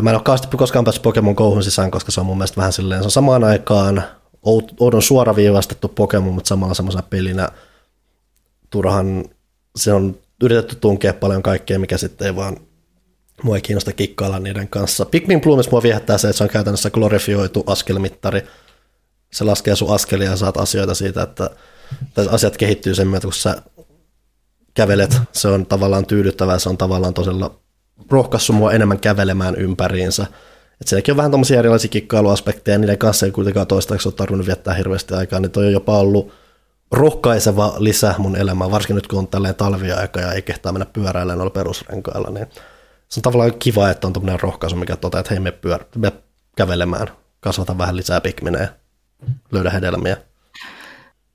[0.01, 3.01] Mä en ole koskaan päässyt Pokemon Gohun sisään, koska se on mun mielestä vähän silleen,
[3.01, 4.03] se on samaan aikaan
[4.79, 7.49] oudon suoraviivastettu Pokemon, mutta samalla semmoisena pelinä
[8.69, 9.25] turhan
[9.75, 12.57] se on yritetty tunkea paljon kaikkea, mikä sitten ei vaan
[13.43, 15.05] mua ei kiinnosta kikkailla niiden kanssa.
[15.05, 18.43] Pikmin Bloomis mua viehättää se, että se on käytännössä glorifioitu askelmittari.
[19.33, 21.49] Se laskee sun askelia ja saat asioita siitä, että
[22.29, 23.61] asiat kehittyy sen myötä, kun sä
[24.73, 25.17] kävelet.
[25.31, 27.51] Se on tavallaan tyydyttävää, se on tavallaan tosiaan
[28.11, 30.25] rohkaissut mua enemmän kävelemään ympäriinsä.
[30.81, 34.73] Et sielläkin on vähän tämmöisiä erilaisia kikkailuaspekteja, niiden kanssa ei kuitenkaan toistaiseksi ole tarvinnut viettää
[34.73, 36.33] hirveästi aikaa, niin toi on jopa ollut
[36.91, 41.35] rohkaiseva lisä mun elämään, varsinkin nyt kun on tälleen talviaika ja ei kehtaa mennä pyöräillä
[41.35, 42.47] noilla perusrenkailla, niin
[43.11, 46.11] se on tavallaan kiva, että on tämmöinen rohkaisu, mikä toteaa, että hei, me, pyör- me
[46.55, 47.07] kävelemään,
[47.39, 48.69] kasvata vähän lisää pikminejä,
[49.51, 50.17] löydä hedelmiä.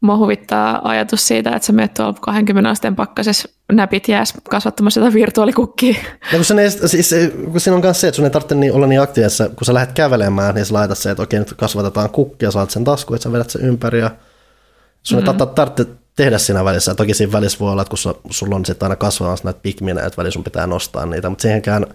[0.01, 5.15] Mua huvittaa ajatus siitä, että sä menet tuolla 20 asteen pakkasessa näpit jääs kasvattamassa jotain
[5.15, 5.95] virtuaalikukkia.
[6.33, 7.15] No kun, sen ei, siis,
[7.53, 9.75] kun siinä on myös se, että sun ei tarvitse niin olla niin aktiivisessa, kun sä
[9.75, 13.23] lähdet kävelemään, niin sä laitat se, että okei, nyt kasvatetaan kukkia, saat sen taskuun, että
[13.23, 14.11] sä vedät sen ympäri ja
[15.03, 15.41] sun mm-hmm.
[15.41, 15.87] ei tarvitse
[16.17, 16.95] tehdä siinä välissä.
[16.95, 20.17] Toki siinä välissä voi olla, että kun sulla on sitten aina kasvamassa näitä pikminä, että
[20.17, 21.87] välissä sun pitää nostaa niitä, mutta siihenkään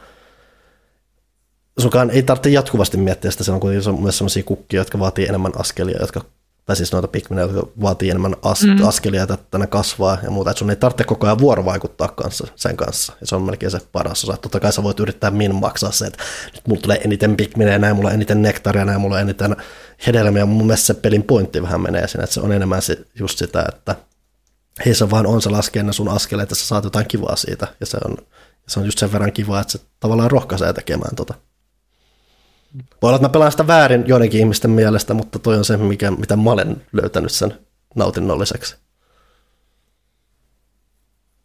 [1.80, 5.52] sunkaan ei tarvitse jatkuvasti miettiä sitä, se on kuitenkin myös sellaisia kukkia, jotka vaatii enemmän
[5.56, 6.22] askelia, jotka
[6.66, 8.88] tai siis noita pikminä, jotka vaatii enemmän as- mm.
[8.88, 12.78] askelia, että ne kasvaa ja muuta, että sun ei tarvitse koko ajan vuorovaikuttaa kanssa, sen
[12.78, 14.38] kanssa, ja se on melkein se paras osa.
[14.38, 16.24] Totta kai sä voit yrittää min maksaa se, että
[16.54, 19.56] nyt mulla tulee eniten pikminä, näin mulla on eniten nektaria, näin mulla on eniten
[20.08, 23.38] hedelmiä, mun mielestä se pelin pointti vähän menee siinä, että se on enemmän se, just
[23.38, 23.96] sitä, että
[24.86, 27.68] hei se vaan on se laskee ne sun askeleet, että sä saat jotain kivaa siitä,
[27.80, 28.18] ja se on,
[28.68, 31.34] se on just sen verran kivaa, että se tavallaan rohkaisee tekemään tota.
[33.02, 36.12] Voi olla, että mä pelaan sitä väärin joidenkin ihmisten mielestä, mutta toi on se, mikä,
[36.12, 37.58] mitä mä olen löytänyt sen
[37.96, 38.76] nautinnolliseksi.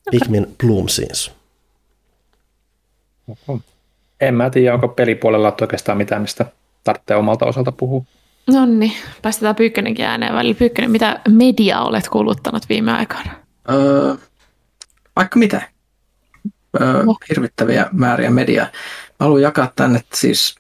[0.09, 0.21] Okay.
[0.21, 1.33] Pikmin Bloom Scenes.
[4.21, 6.47] En mä tiedä, onko pelipuolella oikeastaan mitään, mistä
[6.85, 8.05] tarvitsee omalta osalta puhua.
[8.53, 8.93] No niin,
[9.23, 10.59] päästetään Pyykkönenkin ääneen välillä.
[10.59, 13.33] Pyykkönen, mitä media olet kuluttanut viime aikoina?
[13.71, 14.15] Öö,
[15.17, 15.71] vaikka mitä.
[16.81, 17.17] Öö, no.
[17.29, 18.67] Hirvittäviä määriä mediaa.
[19.21, 20.55] Mä haluan jakaa tänne siis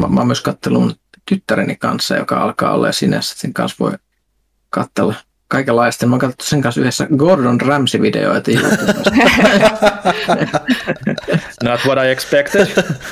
[0.00, 0.94] mä, mä oon myös kattelun
[1.26, 3.92] tyttäreni kanssa, joka alkaa olla sinänsä, sen kanssa voi
[4.70, 5.14] katsella
[5.48, 6.06] kaikenlaista.
[6.06, 8.50] Mä oon katsottu sen kanssa yhdessä Gordon Ramsay-videoita
[11.64, 12.66] Not what I expected.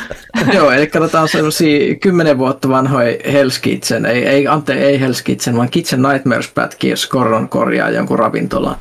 [0.54, 5.56] Joo, eli katsotaan sellaisia kymmenen vuotta vanhoja Hell's Kitchen, ei, ei, ante, ei Hell's Kitchen,
[5.56, 8.76] vaan Kitchen Nightmares-pätkiä, jos Gordon korjaa jonkun ravintolan.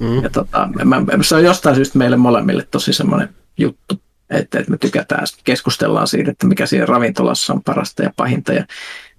[0.00, 0.22] Mm.
[0.22, 3.28] Ja tota, mä, se on jostain syystä meille molemmille tosi semmoinen
[3.58, 8.52] juttu että, että me tykätään, keskustellaan siitä, että mikä siinä ravintolassa on parasta ja pahinta
[8.52, 8.64] ja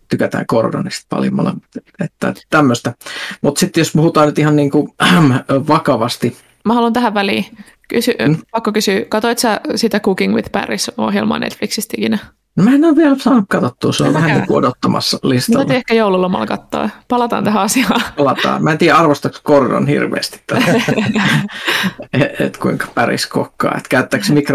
[0.10, 1.64] tykätään kordonista paljon molemmat,
[2.00, 2.94] että tämmöistä.
[3.42, 6.38] Mutta sitten jos puhutaan nyt ihan niin kuin, äh, vakavasti.
[6.66, 7.46] Mä haluan tähän väliin
[7.88, 8.38] kysy, mm.
[8.52, 12.18] pakko kysyä, katoit sä sitä Cooking with Paris-ohjelmaa Netflixistä ikinä?
[12.60, 15.60] No mä en ole vielä saanut katsottua, se on vähän niin kuin odottamassa listalla.
[15.60, 16.90] Täytyy ehkä joululomalla katsoa.
[17.08, 18.02] Palataan tähän asiaan.
[18.18, 18.64] Palataan.
[18.64, 20.72] Mä en tiedä, arvostaako Gordon hirveästi tätä.
[22.14, 24.26] et, et kuinka päris kokkaa, että käyttääkö.
[24.34, 24.46] Niin,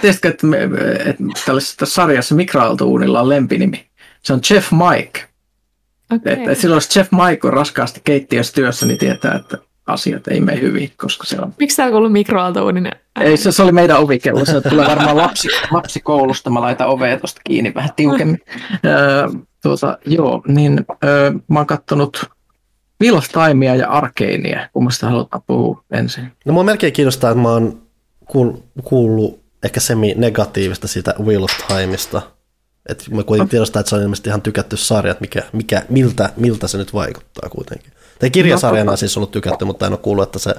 [0.00, 0.58] tiesitkö, että, me,
[1.04, 3.86] että tällaisessa sarjassa mikroaaltouunilla on lempinimi?
[4.22, 5.20] Se on Jeff Mike.
[6.14, 6.32] Okay.
[6.32, 9.58] Et, et silloin jos Jeff Mike on raskaasti keittiössä työssä, niin tietää, että
[9.92, 11.54] asiat ei mene hyvin, koska se on...
[11.58, 12.92] Miksi tämä on ollut mikroaaltouuninen?
[13.20, 14.44] Ei, se, se oli meidän ovikello.
[14.44, 16.50] Se tulee varmaan lapsi, lapsi koulusta.
[16.50, 18.40] Mä laitan ovea tuosta kiinni vähän tiukemmin.
[18.86, 19.28] Öö,
[19.62, 22.30] tuota, joo, niin öö, mä oon kattonut
[23.32, 24.68] Timea ja Arkeinia.
[24.72, 26.32] Kummasta halutaan puhua ensin?
[26.44, 27.82] No mua melkein kiinnostaa, että mä oon
[28.84, 32.22] kuullut ehkä semi-negatiivista siitä Wheel of Timeista.
[32.88, 36.30] Että mä kuitenkin tiedostan, että se on ilmeisesti ihan tykätty sarja, että mikä, mikä, miltä,
[36.36, 37.92] miltä se nyt vaikuttaa kuitenkin.
[38.22, 40.54] Tai kirjasarjana on siis ollut tykätty, mutta en ole kuullut, että se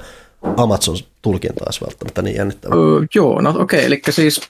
[0.56, 2.74] Amazon tulkinta olisi välttämättä niin jännittävä.
[2.74, 4.40] Öö, joo, no okei, okay, eli siis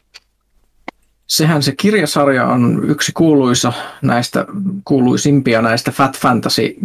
[1.26, 3.72] sehän se kirjasarja on yksi kuuluisa
[4.02, 4.46] näistä,
[4.84, 6.76] kuuluisimpia näistä Fat Fantasy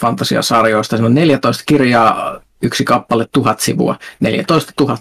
[0.00, 0.96] fantasiasarjoista.
[0.96, 4.98] Siinä on 14 kirjaa, yksi kappale tuhat sivua, 14 000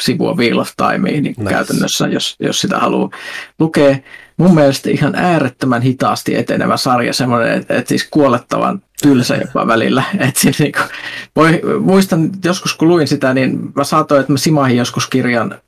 [0.00, 1.50] sivua Wheel of Timea niin nice.
[1.50, 3.10] käytännössä, jos, jos sitä haluaa
[3.58, 3.96] lukea.
[4.36, 10.02] Mun mielestä ihan äärettömän hitaasti etenevä sarja, semmoinen, että, että siis kuolettavan tylsä jopa välillä.
[10.28, 10.84] Et siis niin kuin,
[11.36, 15.60] voi, muistan joskus kun luin sitä, niin mä saatoin, että mä simahin joskus kirjan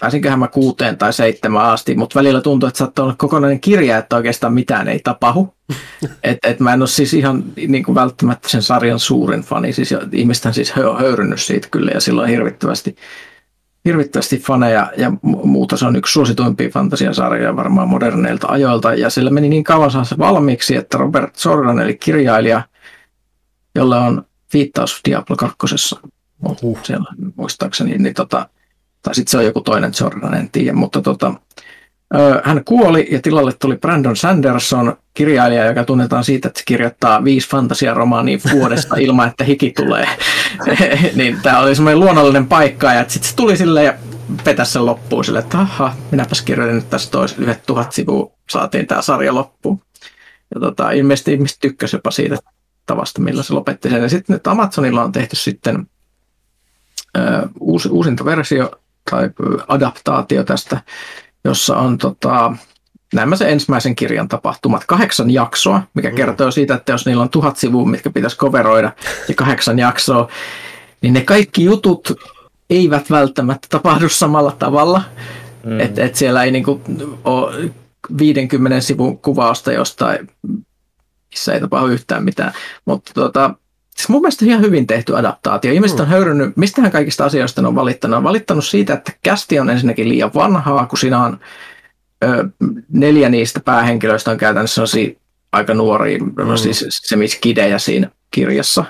[0.00, 4.16] pääsinköhän mä kuuteen tai seitsemän asti, mutta välillä tuntuu, että saattoi olla kokonainen kirja, että
[4.16, 5.54] oikeastaan mitään ei tapahdu.
[6.22, 9.94] et, et mä en ole siis ihan niin kuin välttämättä sen sarjan suurin fani, siis
[10.12, 12.96] ihmiset on siis höyrynyt siitä kyllä ja silloin hirvittävästi,
[13.84, 15.76] hirvittävästi faneja ja muuta.
[15.76, 20.18] Se on yksi suosituimpia fantasiasarjoja varmaan moderneilta ajoilta ja sillä meni niin kauan saada se
[20.18, 22.62] valmiiksi, että Robert Jordan eli kirjailija,
[23.74, 25.56] jolla on viittaus Diablo 2.
[26.62, 26.78] Uh.
[26.82, 28.48] Siellä muistaakseni, niin tota,
[29.02, 31.34] tai sitten se on joku toinen Jordan, en tiedä, mutta tota,
[32.44, 37.48] Hän kuoli ja tilalle tuli Brandon Sanderson, kirjailija, joka tunnetaan siitä, että se kirjoittaa viisi
[37.48, 40.08] fantasiaromaania vuodesta ilman, että hiki tulee.
[41.16, 43.94] niin tämä oli semmoinen luonnollinen paikka ja sitten se tuli silleen ja
[44.46, 48.86] vetäisi sen loppuun sille, että aha, minäpäs kirjoitin nyt tästä toisen yhdet tuhat sivua, saatiin
[48.86, 49.80] tämä sarja loppuun.
[50.54, 52.36] Ja tota, ilmeisesti ihmiset tykkäsivät jopa siitä
[52.86, 54.02] tavasta, millä se lopetti sen.
[54.02, 55.86] Ja sitten nyt Amazonilla on tehty sitten
[57.18, 58.70] ö, uusi, uusinta versio
[59.10, 59.30] tai
[59.68, 60.80] adaptaatio tästä,
[61.44, 62.52] jossa on tota,
[63.14, 66.16] näemme se ensimmäisen kirjan tapahtumat, kahdeksan jaksoa, mikä mm.
[66.16, 68.92] kertoo siitä, että jos niillä on tuhat sivua, mitkä pitäisi coveroida,
[69.28, 70.28] ja kahdeksan jaksoa,
[71.02, 72.12] niin ne kaikki jutut
[72.70, 75.02] eivät välttämättä tapahdu samalla tavalla.
[75.64, 75.80] Mm.
[75.80, 76.80] Että et siellä ei niinku
[77.24, 77.70] ole
[78.18, 80.28] 50 sivun kuvausta jostain,
[81.30, 82.52] missä ei tapahdu yhtään mitään.
[82.84, 83.54] Mutta tota,
[83.96, 85.72] siis mun mielestä ihan hyvin tehty adaptaatio.
[85.72, 86.02] Ihmiset mm.
[86.02, 88.16] on höyrynyt, mistähän kaikista asioista ne on valittanut?
[88.16, 91.40] On valittanut siitä, että kästi on ensinnäkin liian vanhaa, kun siinä on
[92.24, 92.48] ö,
[92.88, 94.82] neljä niistä päähenkilöistä on käytännössä
[95.52, 96.56] aika nuoria, mm.
[96.56, 98.84] siis semiskidejä siinä kirjassa.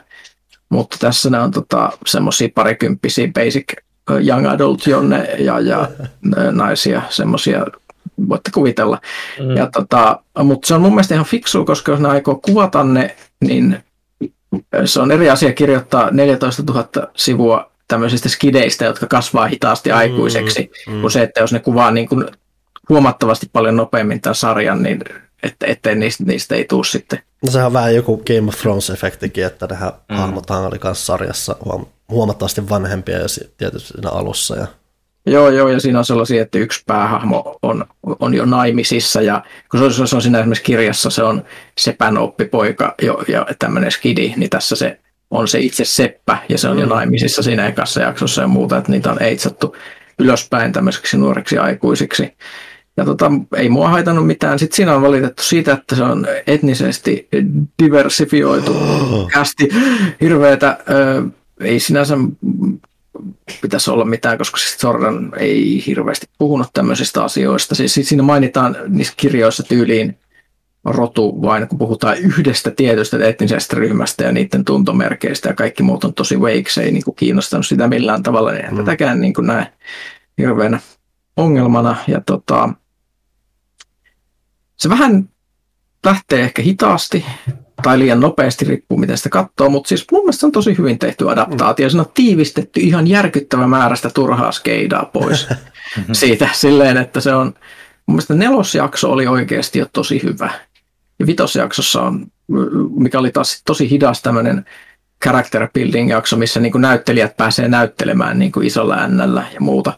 [0.68, 3.72] Mutta tässä ne on tota, semmoisia parikymppisiä basic
[4.27, 5.89] young adult jonne ja, ja
[6.52, 7.66] naisia, semmoisia
[8.28, 8.98] voitte kuvitella.
[9.40, 9.56] Mm.
[9.56, 13.16] Ja tota, mutta se on mun mielestä ihan fiksu, koska jos ne aikoo kuvata ne,
[13.40, 13.85] niin
[14.85, 20.70] se on eri asia kirjoittaa 14 000 sivua tämmöisistä skideistä, jotka kasvaa hitaasti mm, aikuiseksi,
[20.86, 21.01] mm.
[21.01, 22.27] kuin se, että jos ne kuvaa niin kuin
[22.89, 25.01] huomattavasti paljon nopeammin tämän sarjan, niin
[25.43, 27.22] että ettei niistä, niistä ei tule sitten.
[27.43, 30.16] No sehän on vähän joku Game of Thrones-efektikin, että nehän mm.
[30.16, 31.56] hahmot oli kanssa sarjassa
[32.09, 34.56] huomattavasti vanhempia ja tietysti siinä alussa.
[34.56, 34.66] Ja...
[35.31, 37.85] Joo, joo, ja siinä on sellaisia, että yksi päähahmo on,
[38.20, 41.43] on jo naimisissa, ja kun se on, se on siinä esimerkiksi kirjassa, se on
[41.78, 44.98] sepän oppipoika jo, ja tämmöinen skidi, niin tässä se
[45.31, 46.81] on se itse seppä, ja se on mm.
[46.81, 49.77] jo naimisissa siinä ekassa jaksossa ja muuta, että niitä on eitsattu
[50.19, 52.36] ylöspäin tämmöiseksi nuoreksi aikuisiksi.
[52.97, 54.59] Ja tota, ei mua haitannut mitään.
[54.59, 57.28] Sitten siinä on valitettu siitä, että se on etnisesti
[57.82, 58.77] diversifioitu
[59.12, 59.28] oh.
[59.28, 59.69] kästi
[60.20, 60.78] hirveätä.
[60.90, 61.23] Ö,
[61.61, 62.16] ei sinänsä
[63.62, 67.74] pitäisi olla mitään, koska siis Jordan ei hirveästi puhunut tämmöisistä asioista.
[67.74, 70.18] Siis siinä mainitaan niissä kirjoissa tyyliin
[70.84, 76.14] rotu vain, kun puhutaan yhdestä tietystä etnisestä ryhmästä ja niiden tuntomerkeistä ja kaikki muut on
[76.14, 78.76] tosi vague, se ei niin kuin kiinnostanut sitä millään tavalla, niin mm.
[78.76, 79.72] tätäkään niin kuin näe
[80.38, 80.80] hirveänä
[81.36, 81.97] ongelmana.
[82.09, 82.72] Ja tota,
[84.76, 85.28] se vähän
[86.05, 87.24] lähtee ehkä hitaasti
[87.82, 90.98] tai liian nopeasti, riippuu miten sitä katsoo, mutta siis mun mielestä se on tosi hyvin
[90.98, 91.86] tehty adaptaatio.
[91.86, 91.90] Mm.
[91.90, 95.48] Siinä on tiivistetty ihan järkyttävä määrästä turhaa skeidaa pois
[96.12, 97.47] siitä silleen, että se on,
[98.07, 100.51] mun mielestä nelosjakso oli oikeasti jo tosi hyvä.
[101.19, 102.27] Ja vitosjaksossa on,
[102.97, 104.65] mikä oli taas tosi hidas tämmöinen
[105.24, 109.93] character building jakso, missä niin kuin näyttelijät pääsee näyttelemään niin kuin isolla ännällä ja muuta.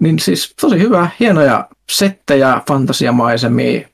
[0.00, 3.88] Niin siis tosi hyvä, hienoja settejä, fantasiamaisemia,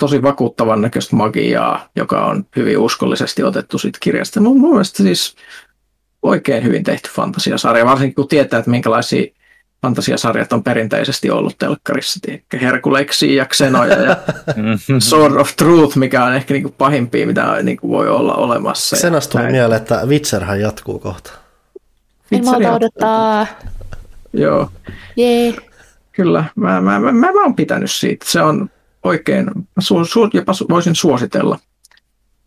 [0.00, 4.40] tosi vakuuttavan näköistä magiaa, joka on hyvin uskollisesti otettu siitä kirjasta.
[4.40, 5.36] Mun, mun mielestä siis
[6.22, 9.26] oikein hyvin tehty fantasiasarja, varsinkin kun tietää, että minkälaisia
[9.82, 12.20] fantasiasarjat on perinteisesti ollut telkkarissa.
[12.28, 14.16] Ehkä Herkulexia ja Xenoja ja
[14.98, 18.96] Sword of Truth, mikä on ehkä niinku pahimpia, mitä niinku voi olla olemassa.
[18.96, 21.32] Senasta tuli mieleen, että Witcherhän jatkuu kohta.
[22.32, 23.46] En malta odottaa.
[24.32, 24.70] Joo.
[25.16, 25.54] Jee.
[26.12, 28.26] Kyllä, mä, mä, mä, mä, mä oon pitänyt siitä.
[28.28, 28.70] Se on
[29.06, 31.58] oikein, su, su, jopa voisin suositella,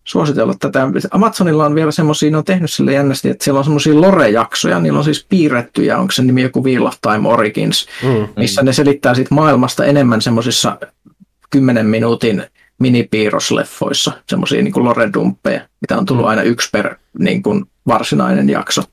[0.04, 0.88] suositella tätä.
[1.12, 4.98] Amazonilla on vielä semmoisia, ne on tehnyt sille jännästi, että siellä on semmoisia lore-jaksoja, niillä
[4.98, 8.66] on siis piirrettyjä, onko se nimi joku Wheel of Time Origins, mm, missä mm.
[8.66, 10.78] ne selittää siitä maailmasta enemmän semmoisissa
[11.50, 12.44] 10 minuutin
[12.80, 16.30] minipiirrosleffoissa, semmoisia niin lore-dumppeja, mitä on tullut mm.
[16.30, 18.84] aina yksi per niin kuin, varsinainen jakso.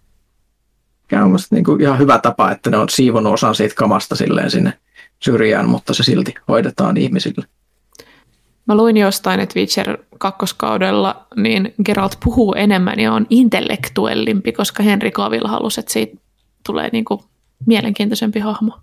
[1.12, 4.50] Ja on niin kuin, ihan hyvä tapa, että ne on siivonut osan siitä kamasta silleen
[4.50, 4.72] sinne
[5.24, 7.46] syrjään, mutta se silti hoidetaan ihmisille.
[8.66, 15.10] Mä luin jostain, että Witcher kakkoskaudella niin Geralt puhuu enemmän ja on intellektuellimpi, koska Henry
[15.10, 16.16] Cavill halusi, että siitä
[16.66, 17.20] tulee niin kuin
[17.66, 18.78] mielenkiintoisempi hahmo.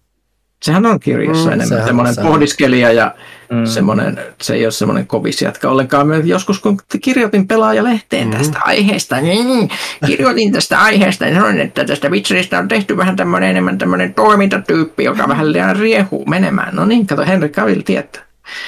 [0.64, 3.15] Sehän on kirjassa mm, enemmän semmoinen pohdiskelija ja
[3.52, 3.65] mm.
[3.65, 6.07] semmoinen, se ei ole semmoinen kovis jatka ollenkaan.
[6.07, 8.38] Mä joskus kun kirjoitin pelaajalehteen mm.
[8.38, 9.69] tästä aiheesta, niin
[10.07, 15.03] kirjoitin tästä aiheesta ja sanoin, että tästä Witcherista on tehty vähän tämmöinen enemmän tämmöinen toimintatyyppi,
[15.03, 16.76] joka vähän liian riehuu menemään.
[16.76, 18.23] No niin, kato Henry Cavill tietää.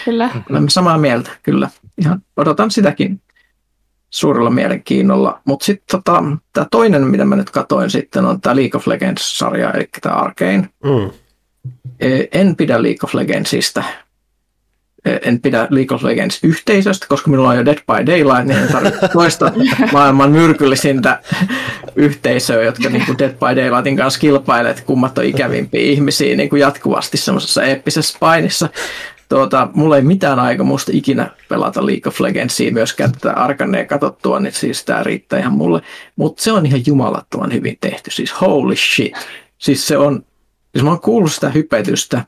[0.05, 0.29] Kyllä.
[0.49, 1.69] Olemme samaa mieltä, kyllä.
[1.97, 3.21] Ihan odotan sitäkin
[4.09, 5.41] suurella mielenkiinnolla.
[5.45, 6.23] Mutta sitten tota,
[6.53, 10.69] tämä toinen, mitä mä nyt katoin sitten, on tämä League of Legends-sarja, eli tämä Arcane.
[10.83, 11.11] Mm.
[12.31, 13.83] En pidä League of Legendsista
[15.05, 18.67] en pidä League of Legends yhteisöstä, koska minulla on jo Dead by Daylight, niin en
[18.71, 19.51] tarvitse toista
[19.91, 21.19] maailman myrkyllisintä
[21.95, 26.49] yhteisöä, jotka niin kuin Dead by Daylightin kanssa kilpailee, että kummat on ikävimpiä ihmisiä niin
[26.49, 28.69] kuin jatkuvasti semmoisessa eeppisessä painissa.
[29.29, 34.53] Tuota, mulla ei mitään aikomusta ikinä pelata League of Legendsia, myöskään tätä Arkanea katsottua, niin
[34.53, 35.81] siis tämä riittää ihan mulle.
[36.15, 39.13] Mutta se on ihan jumalattoman hyvin tehty, siis holy shit.
[39.57, 40.25] Siis se on,
[40.75, 42.23] siis mä oon kuullut sitä hypetystä,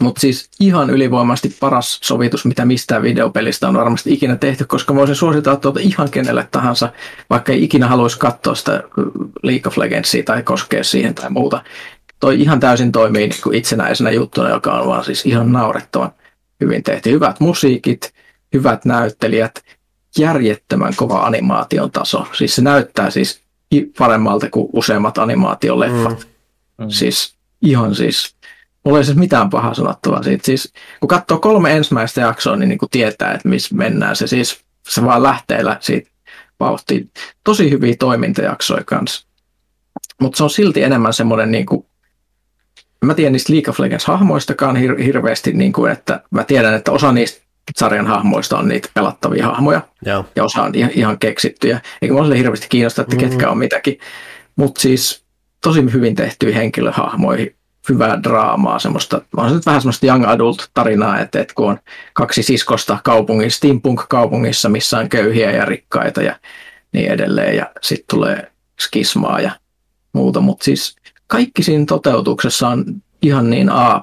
[0.00, 5.16] mutta siis ihan ylivoimaisesti paras sovitus, mitä mistään videopelistä on varmasti ikinä tehty, koska voisin
[5.16, 6.92] suositella tuota ihan kenelle tahansa,
[7.30, 8.82] vaikka ei ikinä haluaisi katsoa sitä
[9.42, 11.64] League of Legendsia tai koskea siihen tai muuta.
[12.20, 16.10] Toi ihan täysin toimii niin kuin itsenäisenä juttuna, joka on vaan siis ihan naurettavan
[16.60, 17.10] hyvin tehty.
[17.10, 18.12] Hyvät musiikit,
[18.54, 19.62] hyvät näyttelijät,
[20.18, 22.26] järjettömän kova animaation taso.
[22.32, 23.40] Siis se näyttää siis
[23.98, 26.18] paremmalta kuin useimmat animaatioleffat.
[26.18, 26.29] Mm.
[26.80, 26.88] Mm.
[26.88, 28.36] Siis ihan siis
[28.84, 30.46] Mulla ei siis mitään pahaa sanottavaa siitä.
[30.46, 34.16] Siis, kun katsoo kolme ensimmäistä jaksoa, niin, niin kuin tietää, että missä mennään.
[34.16, 36.10] Se siis se vaan lähteellä siitä
[36.60, 37.10] vauhtiin.
[37.44, 39.26] Tosi hyviä toimintajaksoja kanssa.
[40.20, 41.86] Mutta se on silti enemmän semmoinen, niin kuin,
[43.04, 46.92] mä tiedän niistä League of Legends hahmoistakaan hir- hirveästi, niin kuin, että mä tiedän, että
[46.92, 47.40] osa niistä
[47.76, 50.24] sarjan hahmoista on niitä pelattavia hahmoja, Joo.
[50.36, 51.80] ja osa on ihan, ihan keksittyjä.
[52.02, 53.30] Eikä mua hirveästi kiinnosta, että mm-hmm.
[53.30, 53.98] ketkä on mitäkin.
[54.56, 55.24] Mutta siis
[55.62, 57.46] tosi hyvin tehtyjä henkilöhahmoja,
[57.88, 61.78] hyvää draamaa, semmoista, on se nyt vähän semmoista young adult tarinaa, että, että kun on
[62.12, 66.38] kaksi siskosta kaupungissa, steampunk-kaupungissa, missä on köyhiä ja rikkaita ja
[66.92, 69.50] niin edelleen, ja sitten tulee skismaa ja
[70.12, 70.96] muuta, mutta siis
[71.26, 72.84] kaikki siinä toteutuksessa on
[73.22, 74.02] ihan niin A++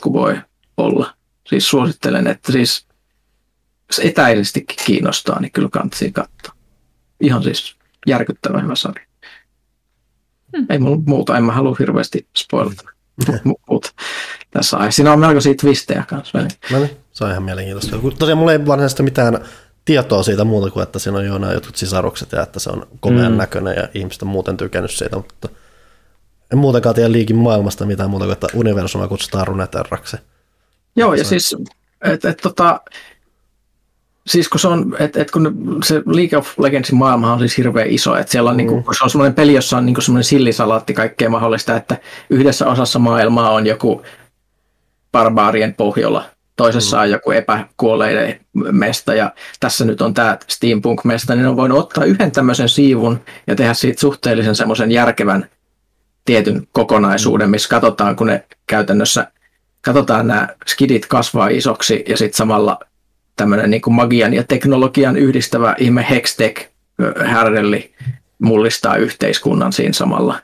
[0.00, 0.36] kuin voi
[0.76, 1.14] olla.
[1.46, 2.86] Siis suosittelen, että siis
[4.02, 6.54] etäisestikin kiinnostaa, niin kyllä kannattaa katsoa.
[7.20, 7.76] Ihan siis
[8.06, 9.05] järkyttävän hyvä sarja.
[10.56, 10.66] Hmm.
[10.70, 12.82] Ei mulla muuta, en mä halua hirveästi spoilata
[13.68, 13.92] muuta
[14.50, 14.96] tässä aiheessa.
[14.96, 16.38] Siinä on melkoisia twistejä kanssa.
[16.72, 17.96] No niin, se on ihan mielenkiintoista.
[18.18, 19.44] Tosiaan mulla ei varsinaisesti mitään
[19.84, 22.86] tietoa siitä muuta kuin, että siinä on jo nämä jotkut sisarukset ja että se on
[23.00, 23.38] komean mm.
[23.38, 25.48] näköinen ja ihmiset on muuten tykännyt siitä, mutta
[26.52, 30.16] en muutenkaan tiedä liikin maailmasta mitään muuta kuin, että universuma kutsutaan runeterraksi.
[30.96, 31.56] Joo, ja siis,
[32.04, 32.80] että et, tota,
[34.26, 37.90] Siis kun se on, että et kun se League of Legendsin maailma on siis hirveän
[37.90, 38.78] iso, että siellä on, niinku, mm.
[38.78, 41.96] niinku, se on semmoinen peli, jossa on niinku semmoinen sillisalaatti kaikkea mahdollista, että
[42.30, 44.02] yhdessä osassa maailmaa on joku
[45.12, 46.24] barbaarien pohjolla,
[46.56, 47.02] toisessa mm.
[47.02, 52.32] on joku epäkuolleiden mesta ja tässä nyt on tämä steampunk-mesta, niin on voinut ottaa yhden
[52.32, 55.48] tämmöisen siivun ja tehdä siitä suhteellisen semmoisen järkevän
[56.24, 59.30] tietyn kokonaisuuden, missä katsotaan, kun ne käytännössä
[59.82, 62.78] katsotaan nämä skidit kasvaa isoksi ja sitten samalla
[63.36, 66.68] tämmöinen niin magian ja teknologian yhdistävä ihme Hextech
[67.26, 67.94] härdelli
[68.38, 70.40] mullistaa yhteiskunnan siinä samalla.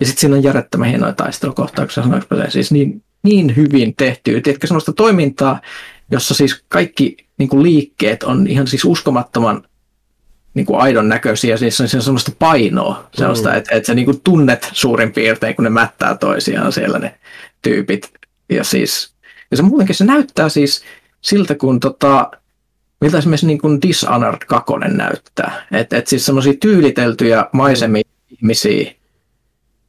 [0.00, 4.40] Ja sitten siinä on järjettömän hienoja taistelukohtauksia, sanoinko siis niin, niin hyvin tehty.
[4.40, 5.60] Tiedätkö semmoista toimintaa,
[6.10, 9.62] jossa siis kaikki niin kuin liikkeet on ihan siis uskomattoman
[10.54, 13.56] niin kuin aidon näköisiä, siis on semmoista painoa, sellaista, mm.
[13.56, 17.18] että, että sä niin kuin tunnet suurin piirtein, kun ne mättää toisiaan siellä ne
[17.62, 18.12] tyypit.
[18.50, 19.14] Ja siis,
[19.50, 20.84] ja se muutenkin se näyttää siis,
[21.24, 22.30] siltä, kun tota,
[23.00, 25.66] miltä esimerkiksi niin kuin Dishonored 2 näyttää.
[25.72, 28.92] Että et siis semmoisia tyyliteltyjä maisemia ihmisiä,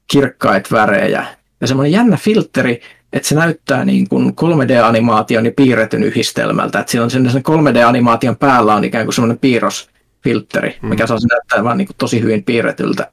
[0.07, 1.25] kirkkaita värejä
[1.61, 2.81] ja semmoinen jännä filtteri,
[3.13, 6.79] että se näyttää niin kuin 3D-animaation ja piirretyn yhdistelmältä.
[6.79, 10.89] Että siinä on sen 3D-animaation päällä on ikään kuin semmoinen piirrosfiltteri, mm.
[10.89, 13.11] mikä saa se näyttää vaan niin kuin tosi hyvin piirretyltä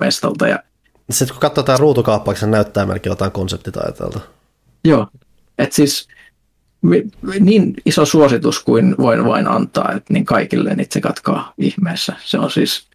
[0.00, 0.48] mestalta.
[0.48, 0.58] Ja...
[1.10, 4.20] Sitten kun katsotaan ruutukaappaa, se näyttää melkein jotain konseptitaiteelta.
[4.84, 5.06] Joo,
[5.58, 6.08] että siis
[7.40, 12.12] niin iso suositus kuin voin vain antaa, että niin kaikille niin katkaa ihmeessä.
[12.24, 12.86] Se on siis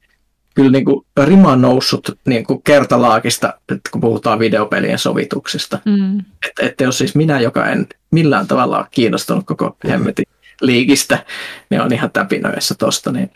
[0.55, 5.80] kyllä niin kuin rima noussut niin kuin kertalaakista, että kun puhutaan videopelien sovituksista.
[5.85, 6.19] Mm.
[6.19, 10.26] Että, että jos siis minä, joka en millään tavalla ole kiinnostunut koko hemmetin
[10.61, 11.26] liikistä,
[11.69, 13.31] niin on ihan täpinöissä tosta, niin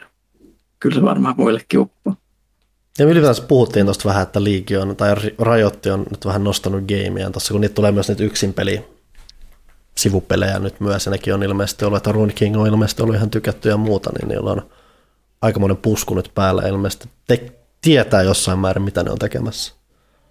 [0.80, 2.16] kyllä se varmaan muillekin uppoo.
[3.00, 7.32] Ja ylipäätään puhuttiin tuosta vähän, että liiki on, tai rajoitti on nyt vähän nostanut gameia
[7.32, 8.86] tuossa, kun niitä tulee myös niitä yksin peli
[9.98, 13.30] sivupelejä nyt myös, ja nekin on ilmeisesti ollut, että Rune King on ilmeisesti ollut ihan
[13.30, 14.62] tykätty ja muuta, niin niillä on
[15.42, 17.10] aikamoinen pusku nyt päällä ilmeisesti.
[17.28, 19.74] Te- tietää jossain määrin, mitä ne on tekemässä.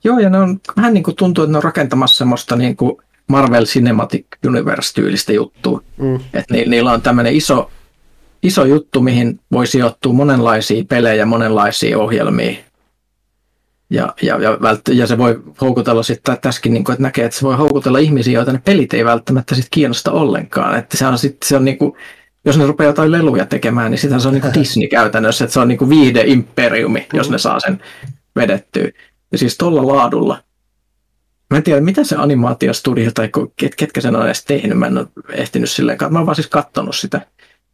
[0.04, 2.96] Joo, ja ne on vähän niin kuin tuntuu, että ne on rakentamassa semmoista niin kuin
[3.26, 5.82] Marvel Cinematic Universe-tyylistä juttua.
[5.96, 6.14] Mm.
[6.14, 7.70] Että ni- niillä on tämmöinen iso,
[8.42, 12.56] iso juttu, mihin voi sijoittua monenlaisia pelejä, monenlaisia ohjelmia,
[13.90, 17.38] ja, ja, ja, vält, ja se voi houkutella sitten tässäkin, niin kuin, että näkee, että
[17.38, 20.78] se voi houkutella ihmisiä, joita ne pelit ei välttämättä sit kiinnosta ollenkaan.
[20.78, 21.92] Että se on sitten, se on niin kuin,
[22.44, 25.54] jos ne rupeaa jotain leluja tekemään, niin sitten se on niin kuin Disney käytännössä, että
[25.54, 27.82] se on niin kuin viide-imperiumi, jos ne saa sen
[28.36, 28.88] vedettyä.
[29.32, 30.42] Ja siis tuolla laadulla,
[31.50, 34.78] Mä en tiedä, mitä se animaatiostudio tai ket, ketkä sen on edes tehnyt.
[34.78, 37.20] Mä en ole ehtinyt silleen, mä oon vaan siis kattonut sitä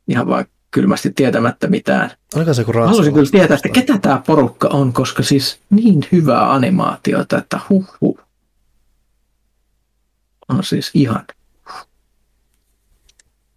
[0.08, 2.10] ihan vaan kylmästi tietämättä mitään.
[2.34, 6.52] Oliko se Mä haluaisin kyllä tietää, että ketä tämä porukka on, koska siis niin hyvää
[6.52, 8.20] animaatiota, että huh huh.
[10.48, 11.24] On siis ihan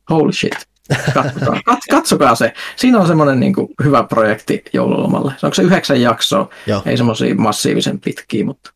[0.09, 0.69] holy shit.
[1.13, 2.53] Katsokaa, kat, katsokaa se.
[2.75, 3.53] Siinä on semmoinen niin
[3.83, 5.33] hyvä projekti joululomalle.
[5.43, 6.49] Onko se yhdeksän jaksoa?
[6.67, 6.81] Joo.
[6.85, 8.73] Ei semmoisia massiivisen pitkiä, mutta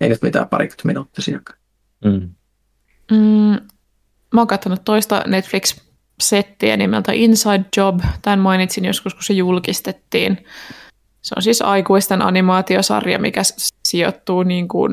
[0.00, 1.58] ei nyt mitään parikymmentä minuuttisiakaan.
[2.04, 2.30] Mm.
[3.10, 3.60] Mm,
[4.34, 5.24] mä oon katsonut toista
[6.16, 8.00] Netflix-settiä nimeltä Inside Job.
[8.22, 10.46] Tämän mainitsin joskus, kun se julkistettiin.
[11.22, 13.42] Se on siis aikuisten animaatiosarja, mikä
[13.88, 14.92] sijoittuu niin kuin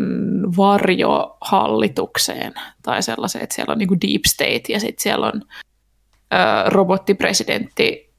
[0.58, 5.41] varjohallitukseen tai sellaiseen, että siellä on niin kuin deep state ja sitten siellä on
[6.34, 8.10] ö, robottipresidentti,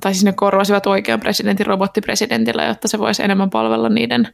[0.00, 4.28] tai siis ne korvasivat oikean presidentin robottipresidentillä, jotta se voisi enemmän palvella niiden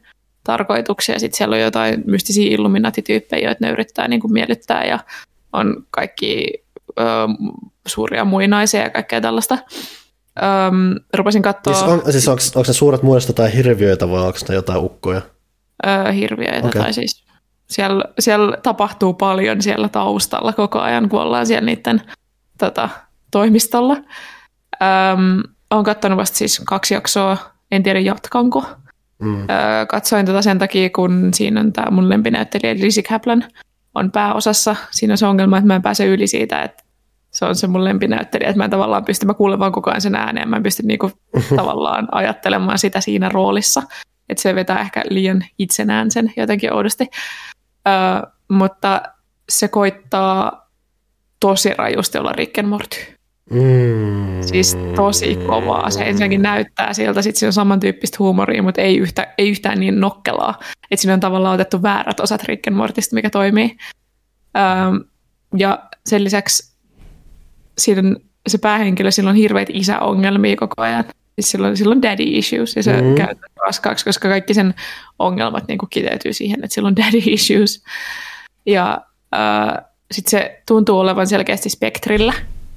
[0.44, 1.18] tarkoituksia.
[1.18, 4.98] Sitten siellä on jotain mystisiä illuminatityyppejä, joita ne yrittää niin kuin miellyttää ja
[5.52, 6.65] on kaikki
[6.98, 7.04] ö,
[7.86, 9.58] suuria muinaisia ja kaikkea tällaista.
[10.42, 14.38] Öm, rupesin katsoa Siis, on, siis onko, onko ne suuret muodosta tai hirviöitä vai onko
[14.48, 15.22] ne jotain ukkoja?
[15.86, 16.68] ö, hirviöitä.
[16.68, 16.82] Okei.
[16.82, 17.24] Tai siis
[17.66, 22.02] siellä, siellä tapahtuu paljon siellä taustalla koko ajan, kun ollaan siellä niiden
[22.58, 22.88] tota,
[23.30, 23.96] toimistolla.
[24.82, 27.36] Öm, olen katsonut vasta siis kaksi jaksoa,
[27.70, 28.64] en tiedä jatkanko.
[29.18, 29.40] Mm.
[29.40, 33.44] Öö, katsoin tätä sen takia, kun siinä on tämä mun lempinäyttelijä Lizzie Kaplan
[33.96, 34.76] on pääosassa.
[34.90, 36.84] Siinä on se ongelma, että mä en pääse yli siitä, että
[37.30, 40.00] se on se mun lempinäyttelijä, että mä en tavallaan pysty, mä kuulen vaan koko ajan
[40.00, 41.10] sen ääneen, mä en pysty niinku
[41.56, 43.82] tavallaan ajattelemaan sitä siinä roolissa,
[44.28, 47.06] että se vetää ehkä liian itsenään sen jotenkin oudosti.
[47.88, 49.02] Öö, mutta
[49.48, 50.70] se koittaa
[51.40, 53.15] tosi rajusti olla Rick and Morty.
[53.50, 54.42] Mm.
[54.42, 55.90] Siis tosi kovaa.
[55.90, 60.00] Se ensinnäkin näyttää siltä, sitten siinä on samantyyppistä huumoria, mutta ei, yhtä, ei yhtään niin
[60.00, 60.58] nokkelaa.
[60.90, 63.76] Että siinä on tavallaan otettu väärät osat Rick and Mortista, mikä toimii.
[64.56, 65.04] Öm,
[65.56, 66.76] ja sen lisäksi
[67.78, 68.16] siinä on,
[68.46, 71.04] se päähenkilö, sillä on hirveitä isäongelmia koko ajan.
[71.34, 73.14] Siis sillä on, sillä on daddy issues ja se mm.
[73.14, 73.34] käy
[73.66, 74.74] raskaaksi, koska kaikki sen
[75.18, 77.84] ongelmat niin kiteytyy siihen, että sillä on daddy issues.
[78.66, 79.00] Ja
[79.34, 82.32] äh, sitten se tuntuu olevan selkeästi spektrillä,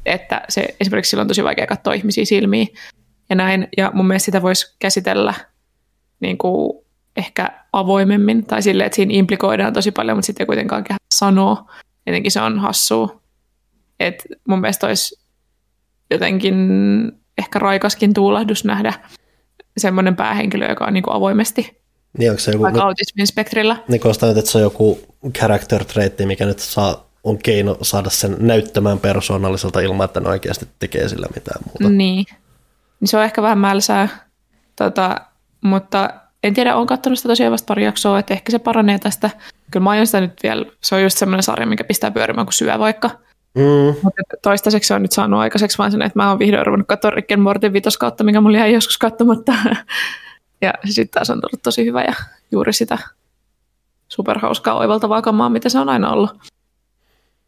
[0.05, 2.67] että se esimerkiksi sillä on tosi vaikea katsoa ihmisiä silmiin
[3.29, 3.67] ja näin.
[3.77, 5.33] Ja mun mielestä sitä voisi käsitellä
[6.19, 6.85] niin kuin
[7.17, 11.71] ehkä avoimemmin tai silleen, että siinä implikoidaan tosi paljon, mutta sitten ei kuitenkaan sanoa.
[12.07, 13.21] Jotenkin se on hassua.
[13.99, 15.19] Et mun mielestä olisi
[16.11, 16.55] jotenkin
[17.37, 18.93] ehkä raikaskin tuulahdus nähdä
[19.77, 21.81] semmoinen päähenkilö, joka on niin kuin avoimesti
[22.17, 23.77] Niin onko se joku, vaikka autismin spektrillä.
[23.87, 24.99] niin kun sitä, että se on joku
[25.37, 30.67] character trait, mikä nyt saa, on keino saada sen näyttämään persoonalliselta ilman, että ne oikeasti
[30.79, 31.97] tekee sillä mitään muuta.
[31.97, 32.25] Niin.
[32.99, 34.07] niin se on ehkä vähän mälsää,
[34.75, 35.21] tota,
[35.61, 36.09] mutta
[36.43, 39.29] en tiedä, olen katsonut sitä tosiaan vasta pari jaksoa, että ehkä se paranee tästä.
[39.71, 42.53] Kyllä mä aion sitä nyt vielä, se on just semmoinen sarja, mikä pistää pyörimään kuin
[42.53, 43.09] syö vaikka.
[43.55, 43.95] Mm.
[44.03, 47.11] Mutta toistaiseksi se on nyt saanut aikaiseksi vaan sen, että mä oon vihdoin ruvennut katsoa
[47.11, 49.53] Rick and Mortin vitoskautta, mikä mulla jäi joskus katsomatta.
[50.61, 52.13] Ja se sitten taas on ollut tosi hyvä ja
[52.51, 52.97] juuri sitä
[54.07, 56.31] superhauskaa oivaltavaa kamaa, mitä se on aina ollut.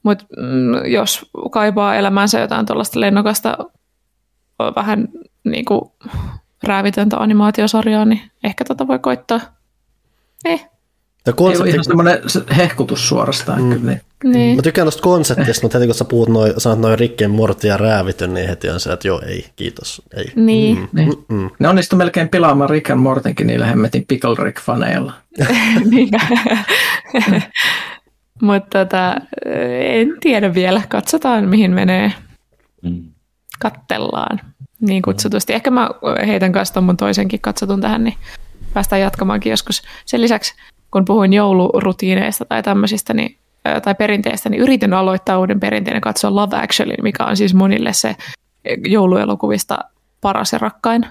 [0.03, 3.57] Mutta mm, jos kaipaa elämäänsä jotain tuollaista lennokasta,
[4.75, 5.07] vähän
[5.43, 5.81] niin kuin
[6.63, 9.39] räävitöntä animaatiosarjaa, niin ehkä tätä voi koittaa.
[10.45, 10.67] Eh, Ja
[11.27, 13.61] Ei ole konsepti, ihan semmoinen se- hehkutus suorastaan.
[13.63, 13.69] Mm.
[13.79, 13.97] Kyllä,
[14.37, 14.55] niin.
[14.55, 17.77] Mä tykkään tuosta konseptista, mutta heti kun sä puhut noin, sanot noin rikkeen morti ja
[17.77, 20.25] räävitön, niin heti on se, että joo, ei, kiitos, ei.
[20.35, 20.77] Niin.
[20.77, 21.13] Mm, Niin.
[21.29, 21.49] mm, mm.
[21.59, 25.11] Ne onnistu melkein pilaamaan Rick and Mortenkin niillä hemmetin Pickle Rick-faneilla.
[28.41, 29.15] Mutta tota,
[29.85, 30.81] en tiedä vielä.
[30.89, 32.13] Katsotaan, mihin menee.
[32.81, 33.03] Mm.
[33.59, 34.39] Kattellaan
[34.81, 35.53] niin kutsutusti.
[35.53, 35.89] Ehkä mä
[36.27, 38.17] heitän kanssa mun toisenkin katsotun tähän, niin
[38.73, 39.81] päästään jatkamaankin joskus.
[40.05, 40.53] Sen lisäksi,
[40.91, 43.37] kun puhuin joulurutiineista tai tämmöisistä, niin,
[43.83, 47.93] tai perinteistä, niin yritin aloittaa uuden perinteen ja katsoa Love Actually, mikä on siis monille
[47.93, 48.15] se
[48.87, 49.79] jouluelokuvista
[50.21, 51.05] paras ja rakkain.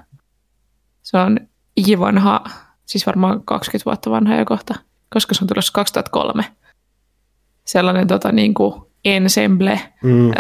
[1.02, 1.40] Se on
[1.76, 2.44] ikivanha,
[2.86, 4.74] siis varmaan 20 vuotta vanha jo kohta,
[5.10, 6.44] koska se on tulossa 2003.
[7.70, 8.74] Sellainen tota, niin kuin
[9.04, 10.30] ensemble Mm.
[10.30, 10.32] ö,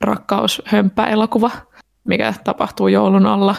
[0.00, 1.50] rakkaushömppä-elokuva,
[2.04, 3.56] mikä tapahtuu joulun alla.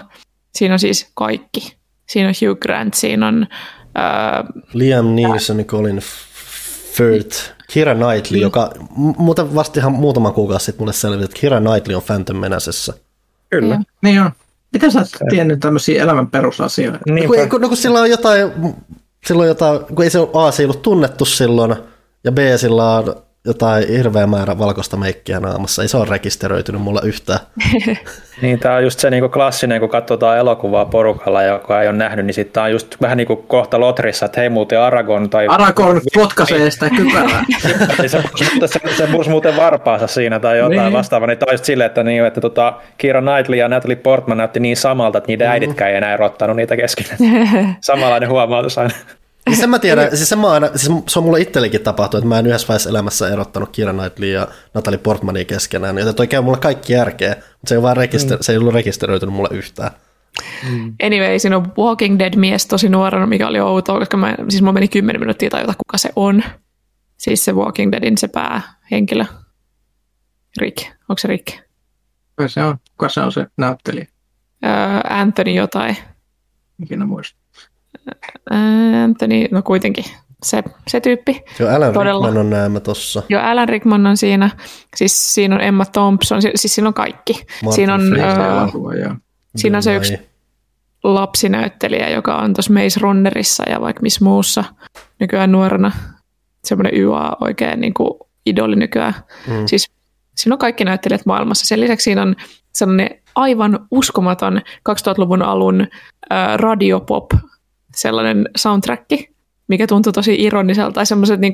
[0.56, 1.78] Siinä on siis kaikki.
[2.10, 3.48] Siinä on Hugh Grant, siinä on
[3.98, 6.02] ö, Liam Neeson, Colin
[6.94, 7.38] Firth,
[7.72, 11.96] Kira Knightley, joka m- muuten vasta ihan muutama kuukausi sitten mulle selvisi, että Kira Knightley
[11.96, 12.94] on Phantom Menacessa.
[13.50, 13.74] Kyllä.
[13.76, 13.84] Joo.
[14.04, 14.32] Niin on.
[14.74, 17.00] Miten sä oot tiennyt tämmöisiä elämän perusasioita?
[17.10, 17.36] Niinpä.
[17.38, 18.52] Kun, kun, no, kun sillä on jotain,
[19.26, 21.76] silloin jotain, kun ei se ole, A, se ei ollut tunnettu silloin,
[22.28, 25.82] ja B, sillä on jotain hirveä määrä valkoista meikkiä naamassa.
[25.82, 27.40] Ei se ole rekisteröitynyt mulla yhtään.
[28.42, 32.26] niin, tämä on just se niin klassinen, kun katsotaan elokuvaa porukalla, joka ei ole nähnyt,
[32.26, 35.48] niin sitten on just vähän niin kuin kohta Lotrissa, että hei muuten Aragon tai...
[35.48, 37.44] Aragon potkaisee sitä kypärää.
[38.02, 38.24] se, se,
[38.68, 40.94] se, se pursi muuten varpaansa siinä tai jotain niin.
[40.94, 44.60] vastaavaa, niin tämä just silleen, että, niin, että tota, Kira Knightley ja Natalie Portman näytti
[44.60, 45.52] niin samalta, että niiden mm.
[45.52, 47.18] äiditkään ei enää erottanut niitä keskenään.
[47.82, 48.92] Samanlainen huomautus aina.
[49.48, 52.30] Siis sen mä tiedän, siis, sen mä aina, siis se on mulle itselleenkin tapahtunut, että
[52.30, 56.42] mä en yhdessä vaiheessa elämässä erottanut Kira Knightley ja Natalie Portmania keskenään, joten toi käy
[56.42, 58.42] mulle kaikki järkeä, mutta se ei, vaan rekister- mm.
[58.42, 59.92] se ei ollut rekisteröitynyt mulle yhtään.
[60.70, 60.96] Mm.
[61.04, 64.88] Anyway, siinä on Walking Dead-mies tosi nuorena, mikä oli outoa, koska mä, siis mulla meni
[64.88, 66.44] kymmenen minuuttia tajuta, kuka se on.
[67.18, 69.26] Siis se Walking Deadin se päähenkilö.
[70.62, 70.86] Rick.
[71.10, 71.48] Onko se Rick?
[72.36, 72.78] Kuka se on?
[72.92, 74.08] Kuka se on se näyttelijä?
[74.66, 74.72] Öö,
[75.10, 75.98] Anthony jotain.
[76.84, 77.37] Ikinä muista.
[79.04, 80.06] Anthony, no kuitenkin
[80.44, 81.44] se, se tyyppi.
[81.60, 82.26] Joo, Alan Todella.
[82.26, 83.24] Rickman on näemmä tossa.
[83.30, 84.50] Joo, Alan Rickman on siinä.
[84.96, 87.34] Siis siinä on Emma Thompson, siis siinä on kaikki.
[87.34, 89.14] Martin siinä on, öö,
[89.56, 90.20] siinä on se yksi
[91.04, 94.64] lapsinäyttelijä, joka on tuossa Maze Runnerissa ja vaikka missä muussa
[95.20, 95.92] nykyään nuorena.
[96.66, 99.14] Semmoinen YA oikein niin kuin idoli nykyään.
[99.48, 99.66] Mm.
[99.66, 99.92] Siis
[100.36, 101.66] siinä on kaikki näyttelijät maailmassa.
[101.66, 102.36] Sen lisäksi siinä on
[102.74, 105.82] sellainen aivan uskomaton 2000-luvun alun
[106.32, 107.32] äh, radiopop
[107.98, 109.06] sellainen soundtrack,
[109.68, 111.54] mikä tuntuu tosi ironiselta tai semmoiset niin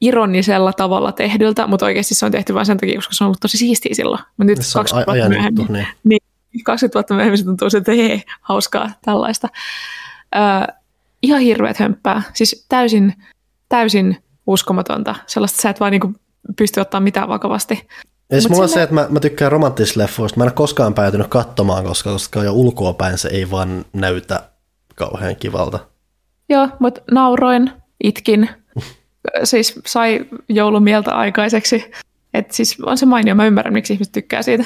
[0.00, 3.40] ironisella tavalla tehdyltä, mutta oikeasti se on tehty vain sen takia, koska se on ollut
[3.40, 4.22] tosi siistiä silloin.
[4.36, 5.86] Mutta nyt se 20 vuotta myöhemmin, niin.
[6.04, 9.48] niin 20 vuotta myöhemmin se tuntuu, että hei, hauskaa tällaista.
[10.36, 10.72] Ö,
[11.22, 13.14] ihan hirveät hömppää, siis täysin,
[13.68, 14.16] täysin
[14.46, 15.14] uskomatonta.
[15.26, 16.16] Sellaista sä et vaan niin
[16.56, 17.88] pysty ottaa mitään vakavasti.
[18.30, 20.38] Ja siis mulla on se, että mä, mä tykkään romanttisista leffoista.
[20.38, 24.50] Mä en ole koskaan päätynyt katsomaan, koska, koska jo ulkoa päin se ei vaan näytä
[24.98, 25.78] kauhean kivalta.
[26.48, 27.70] Joo, mutta nauroin,
[28.04, 28.48] itkin,
[29.44, 31.90] siis sai joulumieltä aikaiseksi.
[32.34, 34.64] Et siis on se mainio, mä ymmärrän, miksi ihmiset tykkää siitä.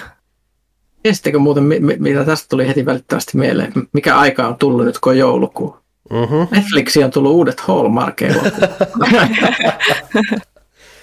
[1.03, 1.65] Tiesittekö muuten,
[1.99, 3.73] mitä tästä tuli heti välittömästi mieleen?
[3.93, 5.77] Mikä aika on tullut nyt, kun on joulukuu?
[6.11, 6.47] Mm-hmm.
[6.51, 8.21] Netflixiin on tullut uudet hallmark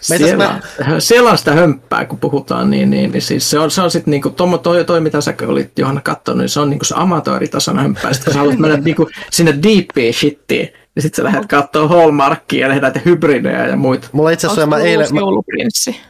[0.01, 0.59] siellä,
[1.27, 1.38] mä...
[1.38, 4.30] sitä hömppää, kun puhutaan, niin, niin, niin siis se on, se on sitten niinku,
[4.63, 8.13] toi, toi, mitä sä olit Johanna katsonut, niin se on niinku se amatööritason hömppää.
[8.13, 10.65] Sitten kun sä haluat mennä niinku, sinne deepiin shittiin,
[10.95, 14.07] niin sitten sä lähdet katsoa Hallmarkia ja lähdet hybridejä ja muita.
[14.11, 15.07] Mulla itse asiassa mä eilen...
[15.15, 16.01] Jouluprinssi.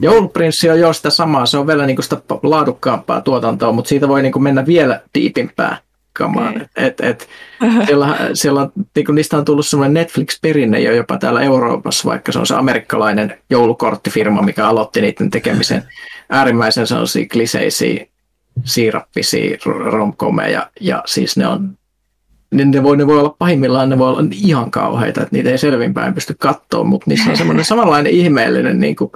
[0.00, 4.22] Jouluprinssi on jo sitä samaa, se on vielä niinku sitä laadukkaampaa tuotantoa, mutta siitä voi
[4.22, 5.76] niinku mennä vielä diipimpään
[6.12, 6.48] kamaan.
[6.48, 6.66] Okay.
[6.76, 7.28] Et, et,
[7.86, 12.38] siellä, siellä on, niin niistä on tullut semmoinen Netflix-perinne jo jopa täällä Euroopassa, vaikka se
[12.38, 15.82] on se amerikkalainen joulukorttifirma, mikä aloitti niiden tekemisen
[16.30, 18.06] äärimmäisen sellaisia kliseisiä,
[18.64, 19.58] siirappisia
[19.90, 21.78] romkomeja, ja siis ne on
[22.54, 25.58] niin ne voi, ne voi olla pahimmillaan, ne voi olla ihan kauheita, että niitä ei
[25.58, 29.10] selvinpäin pysty katsoa, mutta niissä on semmoinen samanlainen ihmeellinen niin kuin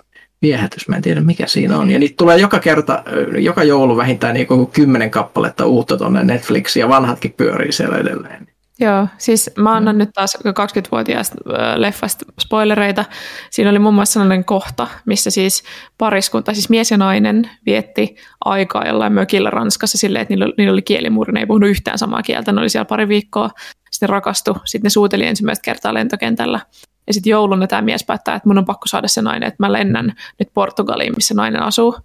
[0.45, 1.91] viehätys, mä en tiedä mikä siinä on.
[1.91, 3.03] Ja niitä tulee joka kerta,
[3.39, 8.49] joka joulu vähintään niin kymmenen kappaletta uutta tuonne Netflixiin ja vanhatkin pyörii siellä edelleen.
[8.81, 9.99] Joo, siis mä annan mm.
[9.99, 11.37] nyt taas 20-vuotiaasta
[11.77, 13.05] leffasta spoilereita.
[13.51, 15.62] Siinä oli muun muassa sellainen kohta, missä siis
[15.99, 20.83] pariskunta, siis mies ja nainen vietti aikaa jollain mökillä Ranskassa silleen, että niillä, niillä oli
[20.83, 23.51] kielimuuri, ne ei puhunut yhtään samaa kieltä, ne oli siellä pari viikkoa,
[23.91, 26.61] sitten rakastu, sitten ne suuteli ensimmäistä kertaa lentokentällä.
[27.06, 29.72] Ja sitten jouluna tämä mies päättää, että mun on pakko saada se nainen, että mä
[29.72, 31.98] lennän nyt Portugaliin, missä nainen asuu.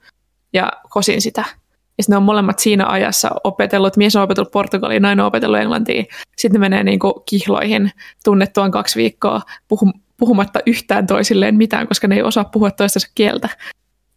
[0.54, 1.44] Ja kosin sitä.
[1.98, 5.60] Ja sitten ne on molemmat siinä ajassa opetellut, mies on opetellut Portugaliin, nainen on opetellut
[5.60, 6.08] Englantiin.
[6.38, 7.92] Sitten ne menee niin kuin kihloihin
[8.24, 13.50] tunnettuaan kaksi viikkoa puhum- puhumatta yhtään toisilleen mitään, koska ne ei osaa puhua toistensa kieltä.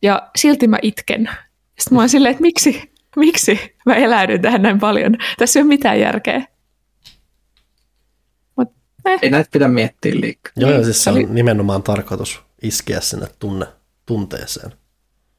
[0.02, 1.30] Ja silti mä itken.
[1.78, 5.16] Sitten mä oon silleen, että miksi, miksi mä eläydyn tähän näin paljon?
[5.38, 6.44] Tässä ei ole mitään järkeä.
[9.04, 9.18] Eh.
[9.22, 10.52] Ei näitä pidä miettiä liikaa.
[10.56, 13.66] Joo, niin, siis se on nimenomaan tarkoitus iskeä sinne tunne,
[14.06, 14.72] tunteeseen.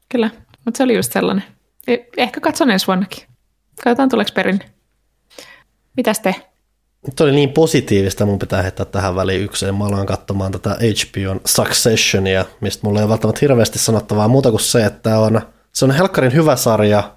[0.08, 0.30] Kyllä,
[0.64, 1.44] mutta se oli just sellainen.
[1.86, 3.24] E, ehkä katson ensi vuonnakin.
[3.84, 4.60] Katsotaan tuleeko perin.
[5.96, 6.34] Mitäs te?
[7.06, 9.72] Nyt oli niin positiivista, mun pitää heittää tähän väliin yksi.
[9.72, 14.60] Mä aloin katsomaan tätä HBOn Successionia, mistä mulla ei ole välttämättä hirveästi sanottavaa muuta kuin
[14.60, 15.40] se, että on,
[15.72, 17.16] se on helkkarin hyvä sarja,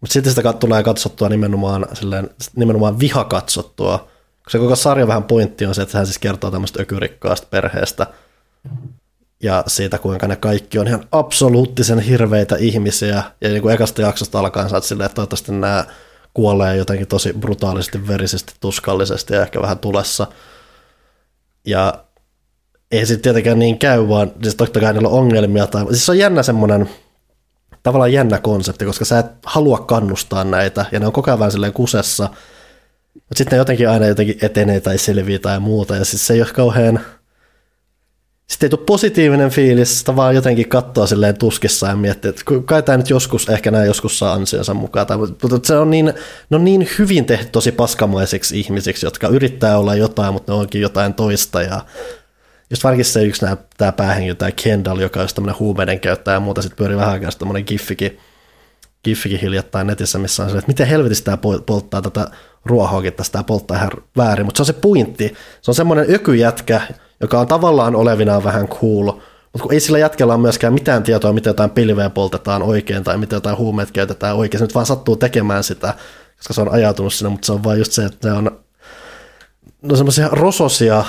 [0.00, 4.08] mutta sitten sitä tulee katsottua nimenomaan, silleen, nimenomaan vihakatsottua
[4.48, 8.06] se koko sarja vähän pointti on se, että hän siis kertoo tämmöistä ökyrikkaasta perheestä
[9.42, 13.22] ja siitä, kuinka ne kaikki on ihan absoluuttisen hirveitä ihmisiä.
[13.40, 15.84] Ja niin kuin ekasta jaksosta alkaen saat silleen, että toivottavasti nämä
[16.34, 20.26] kuolee jotenkin tosi brutaalisesti, verisesti, tuskallisesti ja ehkä vähän tulessa.
[21.64, 22.04] Ja
[22.90, 25.66] ei sitten tietenkään niin käy, vaan siis totta kai niillä on ongelmia.
[25.66, 26.90] Tai, siis se on jännä semmoinen,
[27.82, 31.52] tavallaan jännä konsepti, koska sä et halua kannustaa näitä, ja ne on koko ajan vähän
[31.52, 32.28] silleen kusessa,
[33.28, 36.40] mutta sitten ne jotenkin aina jotenkin etenee tai selviää tai muuta, ja siis se ei
[36.40, 37.00] ole kauhean,
[38.46, 42.82] sitten ei tule positiivinen fiilis, sitä vaan jotenkin katsoa silleen tuskissa ja miettiä, että kai
[42.82, 45.06] tämä nyt joskus, ehkä nämä joskus saa ansionsa mukaan.
[45.06, 46.12] Tai, mutta se on niin,
[46.50, 50.80] ne on niin hyvin tehty tosi paskamaiseksi ihmisiksi, jotka yrittää olla jotain, mutta ne onkin
[50.80, 51.62] jotain toista.
[51.62, 51.84] Ja
[52.70, 53.46] just varsinkin se yksi
[53.76, 57.30] tämä päähenkilö, tämä Kendall, joka on tämmöinen huumeiden käyttäjä ja muuta, sitten pyörii vähän aikaa
[57.38, 58.18] tämmöinen giffikin,
[59.04, 62.30] giffikin hiljattain netissä, missä on se, että miten helvetissä tämä polttaa tätä
[62.64, 65.34] ruohoakin, tästä polttaa ihan väärin, mutta se on se pointti.
[65.62, 66.80] Se on semmoinen ökyjätkä,
[67.20, 69.12] joka on tavallaan olevinaan vähän cool,
[69.52, 73.18] mutta kun ei sillä jätkellä ole myöskään mitään tietoa, miten jotain pilveä poltetaan oikein tai
[73.18, 74.58] miten jotain huumeet käytetään oikein.
[74.58, 75.94] Se nyt vaan sattuu tekemään sitä,
[76.36, 78.60] koska se on ajautunut sinne, mutta se on vaan just se, että ne on
[79.82, 81.04] no semmoisia rososia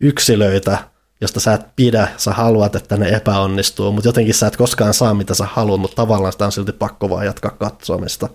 [0.00, 0.78] yksilöitä,
[1.20, 5.14] josta sä et pidä, sä haluat, että ne epäonnistuu, mutta jotenkin sä et koskaan saa
[5.14, 8.28] mitä sä haluat, mutta tavallaan sitä on silti pakko vaan jatkaa katsomista.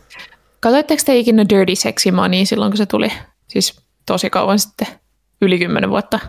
[0.60, 3.12] Katoitteko te ikinä Dirty Sexy Money silloin, kun se tuli?
[3.48, 4.88] Siis tosi kauan sitten,
[5.42, 6.20] yli kymmenen vuotta.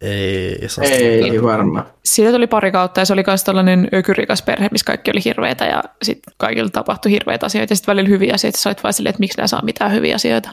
[0.00, 1.86] Ei, se ei, ei varmaan.
[2.04, 5.64] Siitä tuli pari kautta ja se oli myös tällainen ökyrikas perhe, missä kaikki oli hirveitä
[5.64, 8.58] ja sitten kaikilla tapahtui hirveitä asioita ja sitten välillä hyviä asioita.
[8.58, 10.50] Sä olit vaan silleen, että miksi nämä saa mitään hyviä asioita.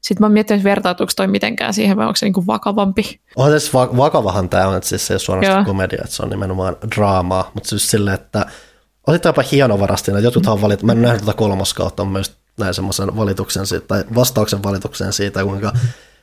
[0.00, 3.20] Sitten mä oon miettinyt, että vertautuuko toi mitenkään siihen vai onko se niinku vakavampi.
[3.36, 6.22] On siis va- vakavahan tämä on, että siis se ei ole suorastaan komedia, että se
[6.22, 8.46] on nimenomaan draamaa, mutta siis silleen, että
[9.06, 13.16] osittain jopa hienovarasti, että jotkuthan valit, mä en nähnyt tätä kolmoskautta, mä myös näin semmoisen
[13.16, 15.72] valituksen siitä, tai vastauksen valituksen siitä, kuinka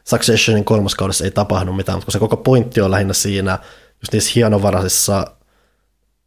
[0.04, 3.60] Successionin kolmoskaudessa ei tapahdu mitään, mutta kun se koko pointti on lähinnä siinä,
[4.02, 5.28] just niissä hienovaraisissa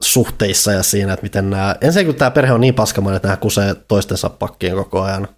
[0.03, 3.37] suhteissa ja siinä, että miten nämä, ensinnäkin kun tämä perhe on niin paskamainen, että nämä
[3.37, 5.29] kusee toistensa pakkiin koko ajan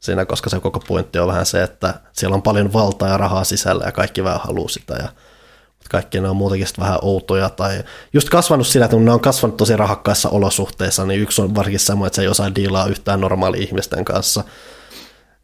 [0.00, 3.44] siinä, koska se koko pointti on vähän se, että siellä on paljon valtaa ja rahaa
[3.44, 5.08] sisällä ja kaikki vähän haluaa sitä ja
[5.90, 9.56] kaikki ne on muutenkin vähän outoja tai just kasvanut sillä, että kun ne on kasvanut
[9.56, 13.62] tosi rahakkaissa olosuhteissa, niin yksi on varsinkin semmoinen, että se ei osaa diilaa yhtään normaali
[13.62, 14.44] ihmisten kanssa.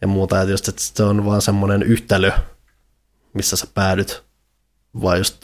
[0.00, 2.32] Ja muuta, että just, että se on vaan semmoinen yhtälö,
[3.34, 4.28] missä sä päädyt
[5.02, 5.36] vaan just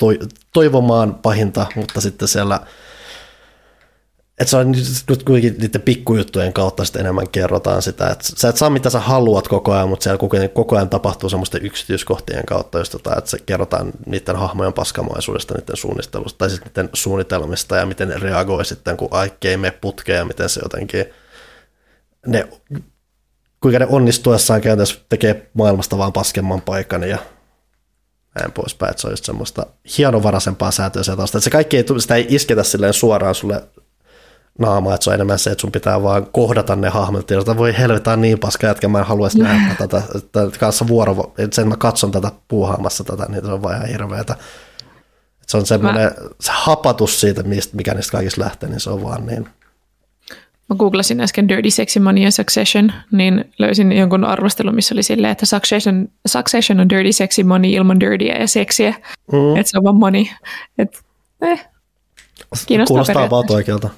[0.53, 2.61] toivomaan pahinta, mutta sitten siellä
[4.39, 4.73] että se on
[5.09, 9.01] nyt kuitenkin niiden pikkujuttujen kautta sitten enemmän kerrotaan sitä, että sä et saa mitä sä
[9.01, 13.17] haluat koko ajan, mutta siellä koko ajan, koko ajan tapahtuu semmoisten yksityiskohtien kautta, just tota,
[13.19, 18.19] että se kerrotaan niiden hahmojen paskamaisuudesta, niiden suunnistelusta tai sitten niiden suunnitelmista ja miten ne
[18.19, 21.05] reagoi sitten, kun aikki ei mene putkeen ja miten se jotenkin,
[22.27, 22.49] ne,
[23.61, 27.19] kuinka ne onnistuessaan käytännössä tekee maailmasta vaan paskemman paikan ja
[28.41, 29.67] näin poispäin, että se on just semmoista
[29.99, 33.63] hienovaraisempaa säätöä sieltä se kaikki ei, sitä ei isketä silleen suoraan sulle
[34.59, 37.79] naama, että se on enemmän se, että sun pitää vaan kohdata ne hahmot, ja voi
[37.79, 41.77] helvetää niin paska jätkä, mä en haluaisi nähdä tätä, että kanssa vuoro, että sen mä
[41.77, 44.33] katson tätä puuhaamassa tätä, niin se on vaan ihan hirveetä.
[44.33, 44.45] Että
[45.47, 46.29] se on semmoinen, mä...
[46.41, 49.49] se hapatus siitä, mikä niistä kaikista lähtee, niin se on vaan niin.
[50.71, 55.31] Mä googlasin äsken Dirty Sexy Money ja Succession, niin löysin jonkun arvostelun, missä oli silleen,
[55.31, 58.95] että Succession, Succession on Dirty Sexy Money ilman dirtyä ja seksiä.
[59.33, 59.57] Mm.
[59.57, 60.25] Että se on vaan money.
[60.79, 61.03] Et,
[61.43, 61.69] eh,
[62.89, 63.91] Kuulostaa vaan oikealta.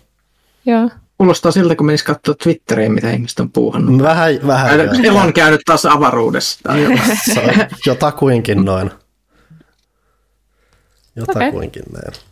[0.67, 0.91] Joo.
[1.19, 4.03] Kuulostaa siltä, kun menisi katsoa Twitteriä, mitä ihmiset on puuhannut.
[4.03, 4.97] Vähän, vähän.
[5.03, 6.61] Se on käynyt taas avaruudessa.
[7.87, 8.91] jotakuinkin noin.
[11.17, 12.03] Jotakuinkin okay.
[12.03, 12.23] näin.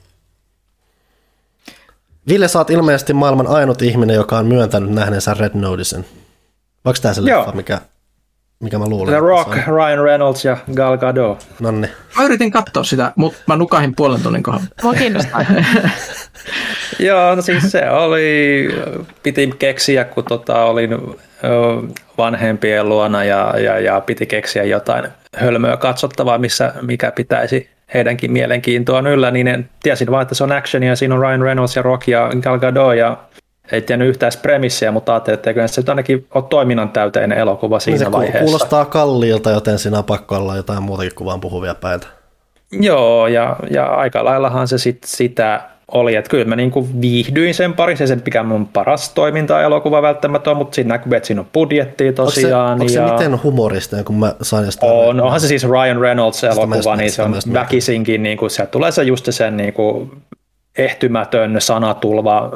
[2.28, 6.06] Ville, sä oot ilmeisesti maailman ainut ihminen, joka on myöntänyt nähneensä Red Noticen.
[6.84, 7.80] Onko tämä se leffa, mikä
[8.60, 9.14] mikä mä luulen.
[9.14, 11.46] The Rock, Ryan Reynolds ja Gal Gadot.
[11.60, 11.88] Nonni.
[12.16, 14.66] Mä yritin katsoa sitä, mutta mä nukahin puolen tunnin kohdalla.
[14.82, 15.44] Mua kiinnostaa.
[16.98, 18.68] Joo, no siis se oli,
[19.22, 20.90] piti keksiä, kun tota, olin
[22.18, 25.04] vanhempien luona ja, ja, ja piti keksiä jotain
[25.36, 30.52] hölmöä katsottavaa, missä, mikä pitäisi heidänkin mielenkiintoa yllä, niin en, tiesin vaan, että se on
[30.52, 33.16] action ja siinä on Ryan Reynolds ja Rock ja Gal Gadot ja
[33.72, 37.80] ei tiennyt yhtään premissiä, mutta ajattelin, että kyllä se nyt ainakin ole toiminnan täyteinen elokuva
[37.80, 38.44] siinä niin se vaiheessa.
[38.44, 42.06] kuulostaa kalliilta, joten siinä on pakko olla jotain muutakin kuin vaan puhuvia päitä.
[42.72, 45.60] Joo, ja, ja aika laillahan se sit sitä
[45.92, 50.50] oli, että kyllä mä niinku viihdyin sen parissa, se mikä mun paras toiminta elokuva välttämättä
[50.50, 52.72] on, mutta siinä näkyy, että siinä on budjettia tosiaan.
[52.72, 53.04] Onko se, ja...
[53.04, 54.86] onko se miten humorista, kun mä sain sitä?
[54.86, 58.92] On, onhan se siis Ryan Reynolds elokuva, niin se on väkisinkin, niin kuin, se tulee
[58.92, 60.10] se just sen niin kuin,
[60.78, 62.50] ehtymätön sanatulva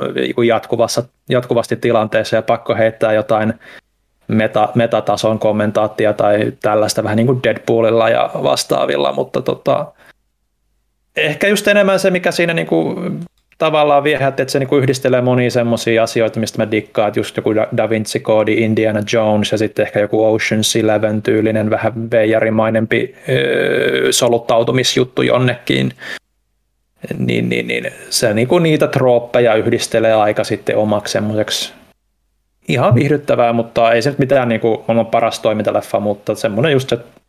[0.46, 3.54] jatkuvassa, jatkuvasti tilanteessa ja pakko heittää jotain
[4.28, 9.92] meta, metatason kommentaattia tai tällaista vähän niin kuin Deadpoolilla ja vastaavilla, mutta tota,
[11.16, 13.20] ehkä just enemmän se, mikä siinä niin kuin
[13.58, 17.36] tavallaan viehätti, että se niin kuin yhdistelee monia semmoisia asioita, mistä mä dikkaan, että just
[17.36, 23.14] joku Da Vinci Code, Indiana Jones ja sitten ehkä joku Ocean's Eleven tyylinen vähän veijarimainempi
[23.28, 25.92] öö, soluttautumisjuttu jonnekin
[27.18, 31.72] niin, niin, niin se niin kuin niitä trooppeja yhdistelee aika sitten omaksi semmoiseksi
[32.68, 36.92] ihan viihdyttävää, mutta ei se nyt mitään niin kuin maailman paras toimintaleffa, mutta semmoinen just,
[36.92, 37.20] että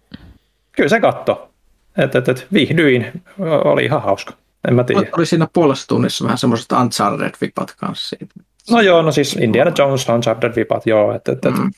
[0.72, 1.50] kyllä se katto.
[1.98, 4.34] Et, et, et, viihdyin, oli ihan hauska.
[4.68, 5.08] En mä tiedä.
[5.18, 8.34] Oli siinä puolessa tunnissa vähän semmoiset Uncharted-vipat kanssa siitä.
[8.72, 11.14] No joo, no siis Indiana Jones, Uncharted-vipat, joo.
[11.14, 11.72] Että et, et, mm.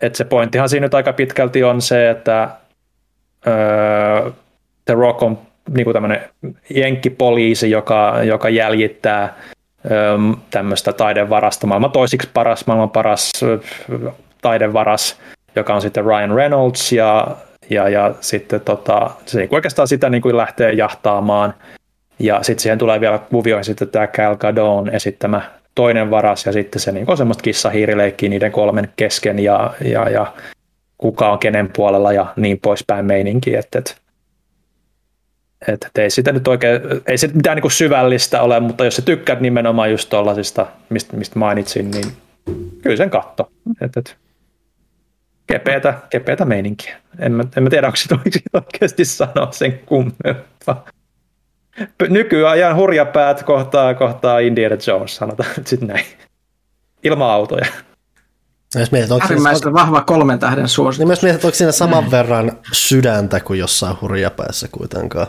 [0.00, 2.48] et se pointtihan siinä nyt aika pitkälti on se, että
[3.46, 4.30] öö,
[4.84, 5.38] The Rock on
[5.70, 6.20] niin kuin tämmöinen
[6.70, 9.34] jenkkipoliisi, joka, joka jäljittää
[10.50, 13.32] tämmöistä taidevarasta, maailman toisiksi paras, maailman paras
[14.42, 15.20] taidevaras,
[15.56, 17.36] joka on sitten Ryan Reynolds, ja,
[17.70, 21.54] ja, ja sitten tota, se niin oikeastaan sitä niin kuin lähtee jahtaamaan,
[22.18, 25.42] ja sitten siihen tulee vielä kuvioihin sitten tämä Cal Gadon esittämä
[25.74, 30.26] toinen varas, ja sitten se niin on semmoista kissahiirileikkiä niiden kolmen kesken, ja, ja, ja
[30.98, 33.94] kuka on kenen puolella, ja niin poispäin meininki, että, että
[35.68, 39.02] et, et ei sitä nyt oikein, ei se mitään niin syvällistä ole, mutta jos sä
[39.02, 42.04] tykkäät nimenomaan just tollasista, mistä, mistä mainitsin, niin
[42.82, 43.50] kyllä sen katto.
[43.80, 44.16] Et, et,
[45.46, 46.96] kepeätä, kepeätä meininkiä.
[47.18, 48.18] En mä, en mä tiedä, onko sitä
[48.54, 50.84] oikeasti sanoa sen kummempaa.
[52.08, 56.04] Nykyajan hurjapäät kohtaa, kohtaa Indiana Jones, sanotaan nyt sitten näin.
[57.02, 57.66] Ilman autoja.
[58.74, 60.98] Jos mietit, onko siinä, vahva kolmen tähden suositus.
[60.98, 65.26] Niin myös mietit, onko siinä saman verran sydäntä kuin jossain hurjapäässä kuitenkaan.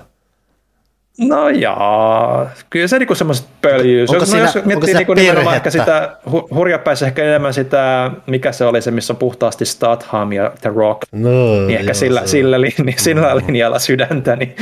[1.18, 4.10] No jaa, kyllä se niinku semmoiset pöljyys.
[4.10, 6.18] Onko jos, siinä, no, jos miettii niinku nimenomaan ehkä sitä,
[6.56, 11.02] hurjapäissä ehkä enemmän sitä, mikä se oli se, missä on puhtaasti Statham ja The Rock,
[11.12, 12.28] no, niin ehkä joo, sillä, se.
[12.28, 13.48] sillä, linja, sillä mm.
[13.48, 14.56] linjalla sydäntä, niin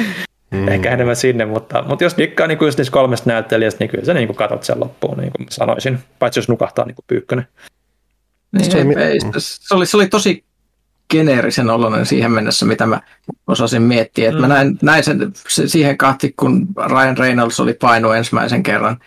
[0.52, 0.68] mm.
[0.68, 4.14] ehkä enemmän sinne, mutta, mutta jos dikkaa niinku just niistä kolmesta näyttelijästä, niin kyllä sä
[4.14, 7.48] niinku katot sen loppuun, niin kuin sanoisin, paitsi jos nukahtaa niinku pyykkönen.
[8.52, 10.44] Niin, se, ei, se, oli, se oli tosi
[11.10, 13.02] geneerisen oloinen siihen mennessä, mitä mä
[13.48, 14.32] osasin miettiä.
[14.32, 14.42] Mm.
[14.42, 18.98] mä näin, näin sen, se, siihen kahti, kun Ryan Reynolds oli painu ensimmäisen kerran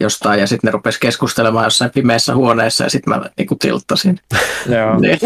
[0.00, 4.18] jostain ja sitten ne rupesi keskustelemaan jossain pimeässä huoneessa ja sitten mä niinku tilttasin.
[5.00, 5.18] Niin,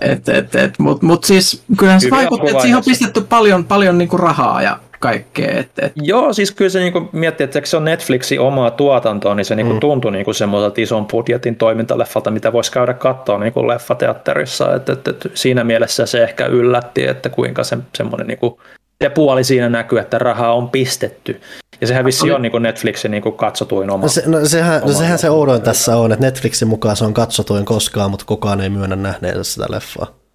[0.00, 3.98] et, et, et, Mutta mut siis kyllähän se vaikutti, että siihen on pistetty paljon, paljon
[3.98, 5.58] niinku rahaa ja kaikkea.
[5.58, 5.92] Et, et.
[5.96, 9.72] Joo, siis kyllä se niinku miettii, että se on Netflixin omaa tuotantoa, niin se niinku
[9.72, 9.80] mm.
[9.80, 14.74] tuntui niinku semmoiselta ison budjetin toimintaleffalta, mitä voisi käydä katsoa niinku leffateatterissa.
[14.74, 18.60] Et, et, et, siinä mielessä se ehkä yllätti, että kuinka se, semmoinen niinku,
[19.02, 21.40] se puoli siinä näkyy, että rahaa on pistetty.
[21.80, 24.02] Ja sehän vissi on niin Netflixin niin katsotuin oma.
[24.02, 27.04] No, se, no sehän, oma no sehän se oudoin tässä on, että Netflixin mukaan se
[27.04, 30.25] on katsotuin koskaan, mutta kukaan ei myönnä nähneensä sitä leffaa.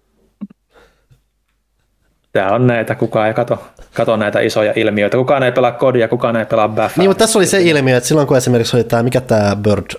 [2.32, 3.62] Tämä on näitä, kukaan ei kato,
[3.94, 5.16] kato näitä isoja ilmiöitä.
[5.16, 7.02] Kukaan ei pelaa kodia, kukaan ei pelaa Baffaa.
[7.02, 9.90] Niin, mutta tässä oli se ilmiö, että silloin kun esimerkiksi oli tämä, mikä tämä Bird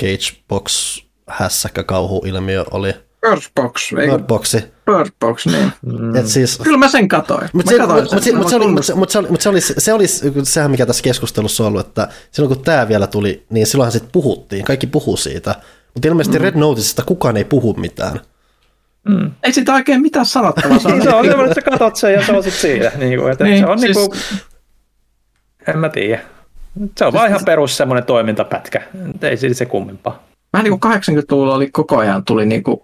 [0.00, 0.98] Gage Box
[1.28, 2.94] hässäkkä kauhuilmiö oli.
[3.20, 3.94] Bird Box.
[3.94, 4.64] Bird Boxi.
[4.86, 5.72] Bird Box, niin.
[5.82, 6.16] Mm.
[6.16, 7.48] Et siis, Kyllä mä sen katoin.
[7.52, 9.92] Mutta se, mut, mut, mut se, oli, mut se, mut se, mut se, oli, se
[9.92, 10.08] oli
[10.42, 14.12] sehän, mikä tässä keskustelussa on ollut, että silloin kun tämä vielä tuli, niin silloinhan sitten
[14.12, 15.54] puhuttiin, kaikki puhu siitä.
[15.94, 16.42] Mutta ilmeisesti mm.
[16.42, 18.20] Red Noticesta kukaan ei puhu mitään.
[19.08, 19.30] Mm.
[19.42, 20.78] Ei sitä oikein mitään sanottavaa.
[20.78, 22.90] Se on, se on semmoinen, että sä katot sen ja se on sitten siinä.
[23.06, 23.96] Niin kuin, että niin, se on siis...
[23.96, 24.18] niin kuin,
[25.66, 26.20] en mä tiedä.
[26.98, 28.82] Se on vaan ihan perus semmoinen toimintapätkä.
[29.22, 30.22] Ei siitä se kummempaa.
[30.52, 32.80] Vähän niin kuin 80-luvulla oli koko ajan tuli niin kuin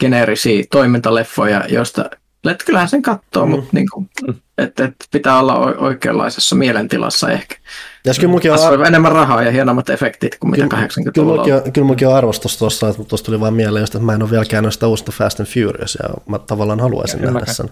[0.00, 2.10] geneerisiä toimintaleffoja, joista
[2.44, 3.50] että kyllähän sen katsoo, mm.
[3.50, 4.34] mutta niin kuin, mm.
[4.58, 7.56] et, et pitää olla oikeanlaisessa mielentilassa ehkä.
[8.04, 12.12] Ja kyllä on ar- enemmän rahaa ja hienommat efektit kuin mitä 80-luvulla kyllä, kyllä, kyllä
[12.12, 14.86] on arvostus tuossa, että tuossa tuli vaan mieleen, että mä en ole vielä käynyt sitä
[14.86, 17.70] uusta Fast and Furious ja mä tavallaan haluaisin ja nähdä sen.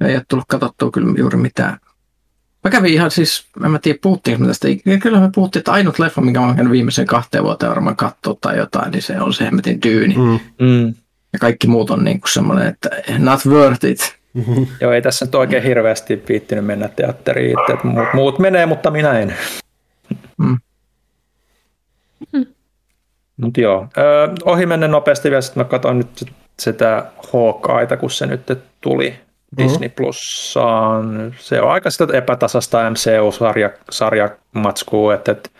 [0.00, 1.78] Ei ole tullut katsottua kyllä juuri mitään.
[2.64, 4.68] Mä kävin ihan siis, en mä tiedä puhuttiinko me tästä,
[5.02, 8.58] kyllä me puhuttiin, että ainut leffa, minkä mä oon viimeisen kahteen vuoteen varmaan katsoa tai
[8.58, 10.14] jotain, niin se on se hemmetin dyyni.
[10.16, 10.66] Mm.
[10.66, 10.94] Mm.
[11.32, 14.22] Ja kaikki muut on niin kuin semmoinen, että not worth it.
[14.34, 14.66] Mm-hmm.
[14.80, 19.18] Joo, ei tässä nyt oikein hirveästi viittinyt mennä teatteriin, että muut, muut menee, mutta minä
[19.18, 19.34] en.
[20.38, 20.58] Mm.
[22.32, 22.46] Mm.
[23.36, 28.26] Mutta joo, ö, ohi mennä nopeasti vielä, sitten mä katsoin nyt sitä Hawkeita, kun se
[28.26, 29.64] nyt tuli mm-hmm.
[29.64, 31.34] Disney Plussaan.
[31.38, 35.50] Se on aika sitä epätasasta MCU-sarjamatskua, että, että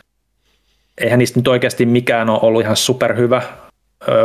[0.99, 3.43] eihän niistä nyt oikeasti mikään ole ollut ihan superhyvä.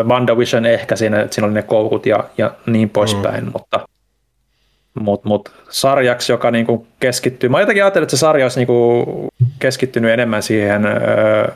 [0.03, 3.51] WandaVision ehkä siinä, siinä oli ne koukut ja, ja niin poispäin, mm.
[3.53, 3.87] mutta
[4.99, 9.05] mut, mut sarjaksi, joka niinku keskittyy, mä jotenkin ajattelin, että se sarja olisi niinku
[9.59, 11.51] keskittynyt enemmän siihen ö,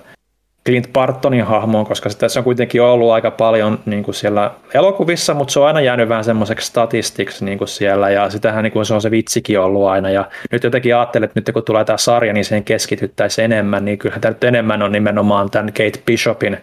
[0.66, 5.34] Clint Bartonin hahmoon, koska se tässä on kuitenkin ollut aika paljon niin kuin siellä elokuvissa,
[5.34, 8.86] mutta se on aina jäänyt vähän semmoiseksi statistiksi niin kuin siellä, ja sitähän niin kuin
[8.86, 11.98] se on se vitsikin ollut aina, ja nyt jotenkin ajattelen, että nyt kun tulee tämä
[11.98, 16.58] sarja, niin siihen keskityttäisiin enemmän, niin kyllähän tämä nyt enemmän on nimenomaan tämän Kate Bishopin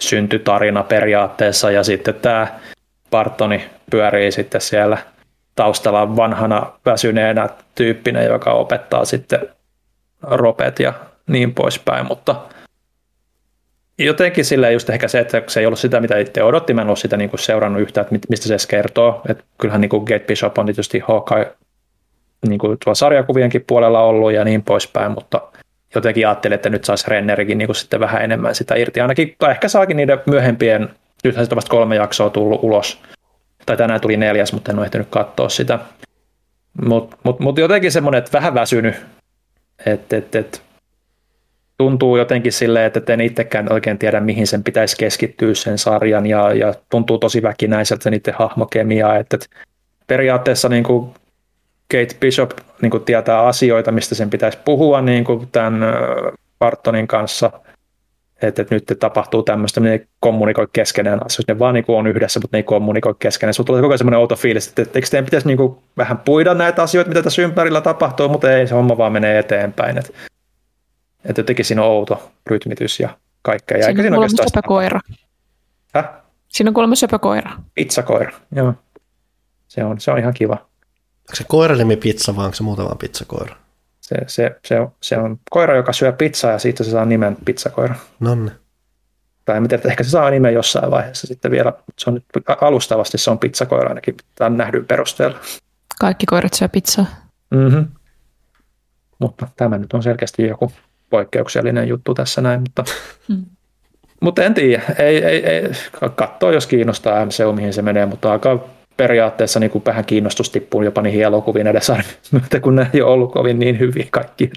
[0.00, 2.58] syntytarina periaatteessa ja sitten tämä
[3.10, 4.98] Bartoni pyörii sitten siellä
[5.54, 9.40] taustalla vanhana väsyneenä tyyppinen, joka opettaa sitten
[10.22, 10.92] ropet ja
[11.26, 12.36] niin poispäin, mutta
[13.98, 16.88] jotenkin sillä just ehkä se, että se ei ollut sitä, mitä itse odotti, mä en
[16.88, 19.22] ole sitä niin kuin seurannut yhtään, että mistä se edes kertoo.
[19.28, 21.52] Että kyllähän niin kuin Gate Bishop on tietysti Hawkeye
[22.48, 25.40] niin kuin tuolla sarjakuvienkin puolella ollut ja niin poispäin, mutta
[25.94, 29.00] jotenkin ajattelin, että nyt saisi Rennerikin niin kuin sitten vähän enemmän sitä irti.
[29.00, 30.88] Ainakin, tai ehkä saakin niiden myöhempien,
[31.24, 33.02] nythän sitten vasta kolme jaksoa tullut ulos,
[33.66, 35.78] tai tänään tuli neljäs, mutta en ole ehtinyt katsoa sitä.
[36.86, 38.94] Mutta mut, mut jotenkin semmoinen, että vähän väsynyt,
[39.86, 40.62] että et, et,
[41.78, 46.52] tuntuu jotenkin silleen, että en itsekään oikein tiedä, mihin sen pitäisi keskittyä sen sarjan, ja,
[46.54, 49.46] ja tuntuu tosi väkinäiseltä se niiden hahmokemiaa, että, että
[50.06, 51.10] periaatteessa niin kuin
[51.92, 52.50] Kate Bishop
[52.82, 55.80] niin kuin tietää asioita, mistä sen pitäisi puhua niin kuin tämän
[56.58, 57.50] Bartonin kanssa,
[58.42, 62.06] että, että nyt tapahtuu tämmöistä, ne ei kommunikoi keskenään asioista, ne vaan niin kuin on
[62.06, 63.54] yhdessä, mutta ne ei kommunikoi keskenään.
[63.54, 66.18] Sulla tulee koko ajan semmoinen outo fiilis, että, että eikö teidän pitäisi niin kuin vähän
[66.18, 69.98] puida näitä asioita, mitä tässä ympärillä tapahtuu, mutta ei, se homma vaan menee eteenpäin.
[69.98, 70.12] Että,
[71.24, 73.08] että jotenkin siinä on outo rytmitys ja
[73.42, 73.82] kaikkea.
[73.82, 75.00] Siinä on kuulemma söpökoira.
[75.94, 76.08] Häh?
[76.48, 77.50] Siinä on kuulemma söpökoira.
[77.74, 78.74] Pizzakoira, joo.
[79.68, 80.68] Se on, se on ihan kiva.
[81.28, 83.56] Onko se koiranimi pizza vai onko se muuten vaan pizzakoira?
[84.00, 87.36] Se, se, se, on, se on koira, joka syö pizzaa ja siitä se saa nimen
[87.44, 87.94] pizzakoira.
[88.20, 88.50] Nonne.
[89.44, 92.24] Tai en tiedä, ehkä se saa nimen jossain vaiheessa sitten vielä, se on nyt
[92.60, 95.38] alustavasti se on pizzakoira ainakin tämän nähdyn perusteella.
[96.00, 97.06] Kaikki koirat syö pizzaa.
[97.50, 97.86] Mm-hmm.
[99.18, 100.72] Mutta tämä nyt on selkeästi joku
[101.10, 102.84] poikkeuksellinen juttu tässä näin, mutta,
[103.28, 103.44] mm.
[104.20, 105.70] mutta en tiedä, ei, ei, ei,
[106.14, 108.68] katsoo jos kiinnostaa MCU, mihin se menee, mutta aika
[108.98, 111.92] periaatteessa niin kuin vähän kiinnostus tippuu jopa niihin elokuviin edes
[112.32, 114.50] myötä, kun ne ei ole ollut kovin niin hyviä kaikki.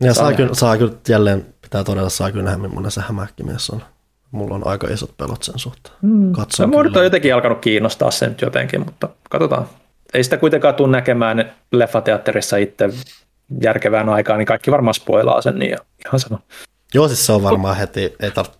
[0.00, 3.70] Ja saa, saa, kyllä, saa kyllä jälleen, pitää todella, saa kyllä nähdä, millainen se hämähäkkimies
[3.70, 3.82] on.
[4.30, 5.94] Mulla on aika isot pelot sen suhteen.
[6.02, 6.32] Mm.
[6.32, 9.66] Katson no, on jotenkin alkanut kiinnostaa sen nyt jotenkin, mutta katsotaan.
[10.14, 12.88] Ei sitä kuitenkaan tule näkemään leffateatterissa itse
[13.62, 16.38] järkevään aikaan, niin kaikki varmaan spoilaa sen, niin ihan sama.
[16.94, 18.58] Joo, siis se on varmaan heti, ei tarvitse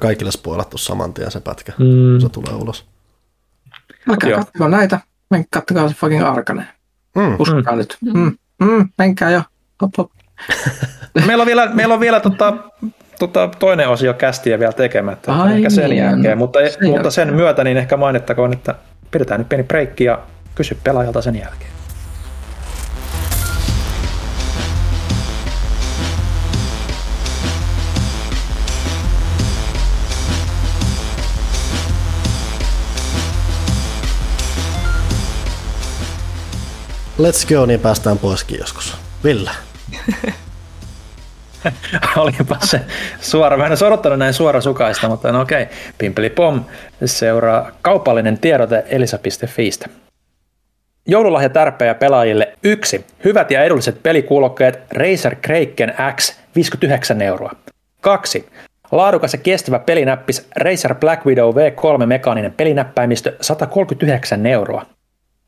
[0.00, 2.20] kaikille spoilattu saman tien se pätkä, mm.
[2.20, 2.91] se tulee ulos.
[4.10, 5.00] Älkää katsoa näitä.
[5.30, 6.66] Men kattokaa se fucking arkane.
[7.16, 7.36] Mm.
[7.38, 7.78] Uskokaa mm.
[7.78, 7.96] nyt.
[8.14, 8.36] Mm.
[8.60, 8.88] Mm.
[8.98, 9.42] Menkää jo.
[9.82, 10.10] Hop, hop.
[11.26, 12.56] meillä on vielä, meillä on vielä tota,
[13.18, 15.34] tota, toinen osio kästiä vielä tekemättä.
[15.34, 16.04] Ai ehkä sen niin.
[16.04, 18.74] jälkeen, mutta, sen mutta sen myötä niin ehkä mainittakoon, että
[19.10, 20.18] pidetään nyt pieni breikki ja
[20.54, 21.72] kysy pelaajalta sen jälkeen.
[37.22, 38.96] Let's go, niin päästään poiskin joskus.
[39.24, 39.50] Ville.
[42.16, 42.80] Olipa se
[43.20, 43.56] suora.
[43.56, 45.66] Mä en olisi odottanut näin suora sukaista, mutta no okei.
[45.98, 46.64] Pimpeli pom
[47.04, 49.88] seuraa kaupallinen tiedote elisa.fiistä.
[51.06, 53.06] Joululahja tärpeä pelaajille yksi.
[53.24, 57.52] Hyvät ja edulliset pelikuulokkeet Razer Kraken X 59 euroa.
[58.00, 58.48] Kaksi.
[58.92, 64.86] Laadukas ja kestävä pelinäppis Razer Black Widow V3 mekaaninen pelinäppäimistö 139 euroa.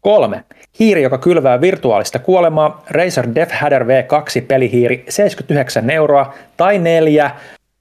[0.05, 0.45] Kolme.
[0.79, 6.35] Hiiri, joka kylvää virtuaalista kuolemaa, Razer Death Hadder V2 pelihiiri 79 euroa.
[6.57, 7.31] Tai neljä.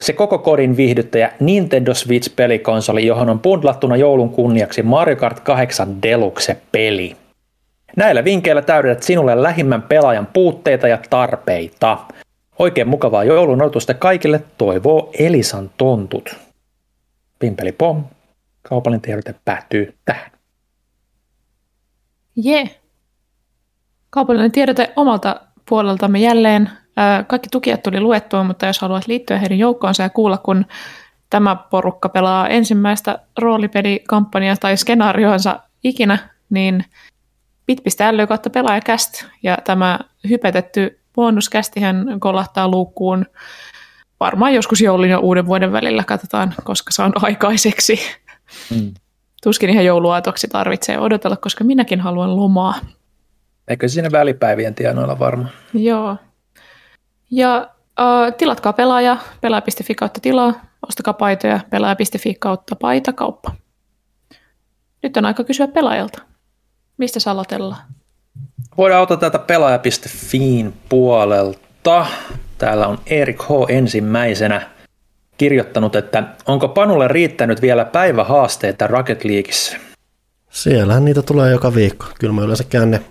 [0.01, 7.15] Se koko kodin viihdyttäjä Nintendo Switch-pelikonsoli, johon on bundlattuna joulun kunniaksi Mario Kart 8 Deluxe-peli.
[7.97, 11.97] Näillä vinkkeillä täydennät sinulle lähimmän pelaajan puutteita ja tarpeita.
[12.59, 16.35] Oikein mukavaa joulun odotusta kaikille toivoo Elisan tontut.
[17.39, 18.03] Pimpeli pom.
[18.61, 20.32] Kaupallinen tiedote päättyy tähän.
[22.35, 22.79] Jee.
[24.09, 26.69] Kaupallinen tiedote omalta puoleltamme jälleen.
[27.27, 30.65] Kaikki tukijat tuli luettua, mutta jos haluat liittyä heidän joukkoonsa ja kuulla, kun
[31.29, 36.17] tämä porukka pelaa ensimmäistä roolipelikampanjaa tai skenaarioansa ikinä,
[36.49, 36.85] niin
[37.65, 39.99] bit.ly kautta pelaajakäst ja tämä
[40.29, 43.25] hypetetty bonuskästihän kolahtaa luukkuun
[44.19, 46.03] varmaan joskus joulun ja uuden vuoden välillä.
[46.03, 47.99] Katsotaan, koska se on aikaiseksi.
[48.69, 48.93] Mm.
[49.43, 52.75] Tuskin ihan jouluaatoksi tarvitsee odotella, koska minäkin haluan lomaa.
[53.67, 55.49] Eikö siinä välipäivien tienoilla varmaan?
[55.73, 56.17] Joo.
[57.31, 60.53] Ja äh, tilatkaa pelaaja, pelaaja.fi kautta tilaa,
[60.87, 63.51] ostakaa paitoja, pelaaja.fi kautta paitakauppa.
[65.03, 66.21] Nyt on aika kysyä pelaajalta.
[66.97, 67.81] Mistä sä aloitellaan?
[68.77, 72.05] Voidaan ottaa täältä pelaaja.fiin puolelta.
[72.57, 73.49] Täällä on Erik H.
[73.69, 74.72] ensimmäisenä
[75.37, 79.77] kirjoittanut, että onko Panulle riittänyt vielä päivähaasteita Rocket Leagueissä?
[80.49, 82.05] Siellähän niitä tulee joka viikko.
[82.19, 83.01] Kyllä mä yleensä käyn ne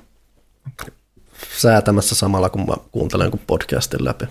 [1.59, 4.25] säätämässä samalla, kun mä kuuntelen jonkun podcastin läpi.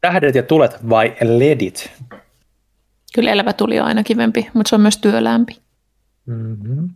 [0.00, 1.90] Tähdet ja tulet vai ledit?
[3.14, 5.58] Kyllä elävä tuli on aina kivempi, mutta se on myös työlämpi.
[6.26, 6.88] Mm-hmm.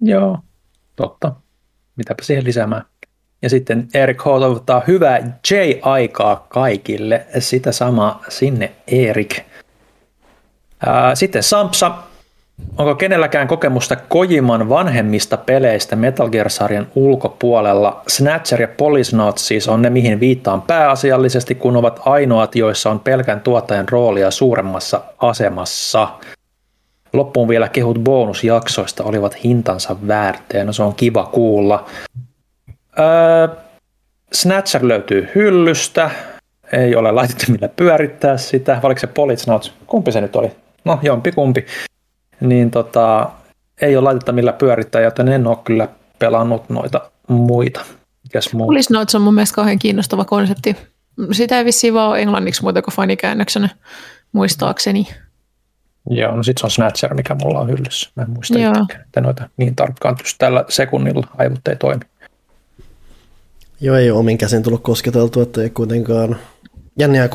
[0.00, 0.38] Joo,
[0.96, 1.32] totta.
[1.96, 2.82] Mitäpä siihen lisäämään.
[3.42, 4.24] Ja sitten Erik H.
[4.24, 7.26] toivottaa hyvää J-aikaa kaikille.
[7.38, 9.40] Sitä sama sinne Erik.
[11.14, 11.92] Sitten Sampsa.
[12.78, 18.02] Onko kenelläkään kokemusta Kojiman vanhemmista peleistä Metal Gear-sarjan ulkopuolella?
[18.08, 18.68] Snatcher ja
[19.12, 24.30] Notes siis on ne, mihin viittaan pääasiallisesti, kun ovat ainoat, joissa on pelkän tuottajan roolia
[24.30, 26.08] suuremmassa asemassa.
[27.12, 30.66] Loppuun vielä kehut bonusjaksoista olivat hintansa väärteen.
[30.66, 31.86] No se on kiva kuulla.
[33.00, 33.48] Öö,
[34.32, 36.10] Snatcher löytyy hyllystä.
[36.72, 38.80] Ei ole laitettu millä pyörittää sitä.
[38.82, 39.72] Oliko se Politsnots?
[39.86, 40.50] Kumpi se nyt oli?
[40.84, 41.66] No jompi kumpi.
[42.40, 43.30] Niin tota,
[43.82, 47.80] ei ole laitetta millä pyörittää, joten en ole kyllä pelannut noita muita.
[48.58, 50.76] Politsnots on mun mielestä kauhean kiinnostava konsepti.
[51.32, 53.68] Sitä ei vissiin vaan ole englanniksi muuta kuin fanikäännöksenä,
[54.32, 55.08] muistaakseni.
[56.10, 58.10] Joo, no sitten se on Snatcher, mikä mulla on hyllyssä.
[58.14, 62.00] Mä en muista itsekään, että noita niin tarkkaan just tällä sekunnilla aivot ei toimi.
[63.80, 66.36] Joo, ei ole omin käsin tullut kosketeltua, että ei kuitenkaan
[66.98, 67.28] jänniä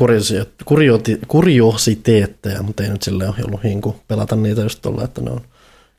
[1.28, 5.40] kuriositeetteja, mutta ei nyt sille ole ollut hinku pelata niitä just tuolla, että ne on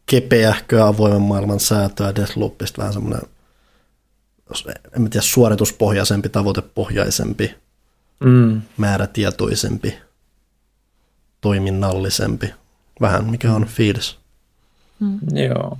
[0.06, 3.22] kepeähköä avoimen maailman säätöä, Deathloopista vähän semmoinen
[4.96, 7.56] en tiedä, suorituspohjaisempi, tavoitepohjaisempi,
[8.20, 8.62] mm.
[8.78, 9.98] määrätietoisempi,
[11.42, 12.54] toiminnallisempi.
[13.02, 14.18] Vähän mikä on fiilis.
[15.00, 15.20] Mm.
[15.34, 15.78] Joo.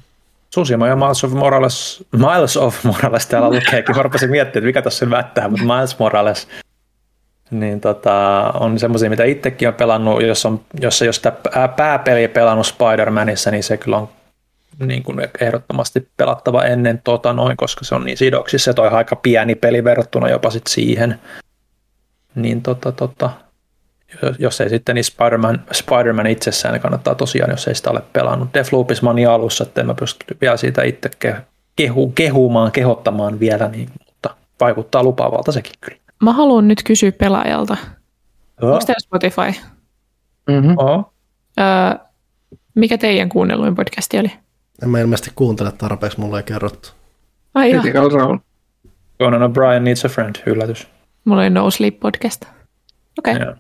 [0.54, 3.96] Susima ja Miles of Morales, Miles of Morales täällä lukeekin.
[3.96, 6.48] Mä rupesin miettimään, että mikä tässä vättää, mutta Miles Morales
[7.52, 11.34] niin tota, on semmoisia, mitä itsekin on pelannut, jos, on, jos ei ole sitä
[11.76, 14.10] pääpeliä pelannut Spider-Manissa, niin se kyllä on
[14.80, 19.16] niin kuin ehdottomasti pelattava ennen tota noin, koska se on niin sidoksissa, että on aika
[19.16, 21.20] pieni peli verrattuna jopa sit siihen.
[22.36, 23.30] Niin tota, tota,
[24.40, 28.54] jos ei sitten niin Spider-Man, Spider-Man itsessään, niin kannattaa tosiaan, jos ei sitä ole pelannut.
[28.54, 31.10] Deathloopissa mä niin alussa, että en mä pysty vielä siitä itse
[31.76, 36.05] kehu, kehumaan, kehottamaan vielä, niin, mutta vaikuttaa lupaavalta sekin kyllä.
[36.24, 37.78] Mä haluan nyt kysyä pelaajalta.
[38.62, 38.70] Oh.
[38.70, 39.62] Onko teillä Spotify?
[40.50, 40.76] Mm-hmm.
[40.78, 41.14] Oh.
[41.60, 42.06] Öö,
[42.76, 44.32] mikä teidän kuunnelluin podcasti oli?
[44.84, 46.90] En mä ilmeisesti kuuntele tarpeeksi, mulle ei kerrottu.
[47.54, 48.40] Ai Role.
[49.20, 50.88] Conan O'Brien Needs a Friend, yllätys.
[51.26, 52.46] Mulla oli No Sleep podcast.
[53.20, 53.36] Okei.
[53.36, 53.56] Okay.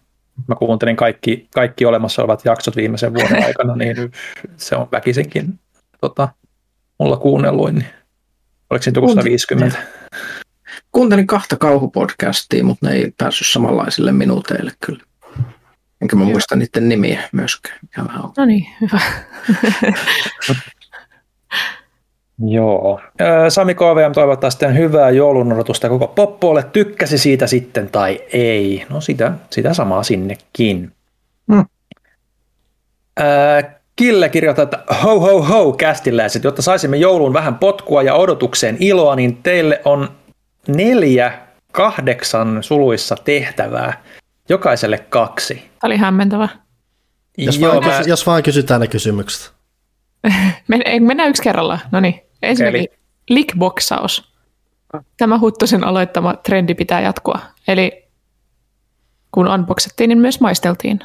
[0.48, 3.96] Mä kuuntelin kaikki, kaikki olemassa olevat jaksot viimeisen vuoden aikana, niin
[4.58, 5.60] se on väkisinkin
[6.02, 6.30] tota,
[7.00, 7.76] mulla kuunnelluin.
[7.76, 7.88] Niin.
[8.70, 9.78] Oliko siinä joku 150?
[10.96, 15.04] Kuuntelin kahta kauhupodcastia, mutta ne ei päässyt samanlaisille minuuteille kyllä.
[16.02, 16.32] Enkä mä Joo.
[16.32, 17.80] muista niiden nimiä myöskään.
[18.38, 19.00] No niin, hyvä.
[22.58, 23.02] Joo.
[23.50, 26.64] Sami KVM toivottaa sitten hyvää joulun odotusta koko poppolle.
[26.64, 28.86] Tykkäsi siitä sitten tai ei.
[28.90, 30.92] No sitä, sitä samaa sinnekin.
[31.54, 31.66] Hmm.
[33.96, 39.16] Kille kirjoittaa, että ho ho ho kästiläiset, jotta saisimme jouluun vähän potkua ja odotukseen iloa,
[39.16, 40.10] niin teille on
[40.68, 41.40] neljä
[41.72, 44.04] kahdeksan suluissa tehtävää,
[44.50, 45.56] jokaiselle kaksi.
[45.56, 46.50] Tämä oli hämmentävä.
[47.38, 47.98] Jos, Joo, vaan, mä...
[47.98, 49.54] kysy, jos vaan kysytään ne kysymykset.
[50.68, 51.80] Men, mennään yksi kerralla.
[51.92, 52.98] No niin, ensinnäkin Eli...
[53.30, 54.36] lickboxaus.
[55.18, 57.40] Tämä Huttosen aloittama trendi pitää jatkua.
[57.68, 58.06] Eli
[59.32, 61.00] kun unboxattiin, niin myös maisteltiin.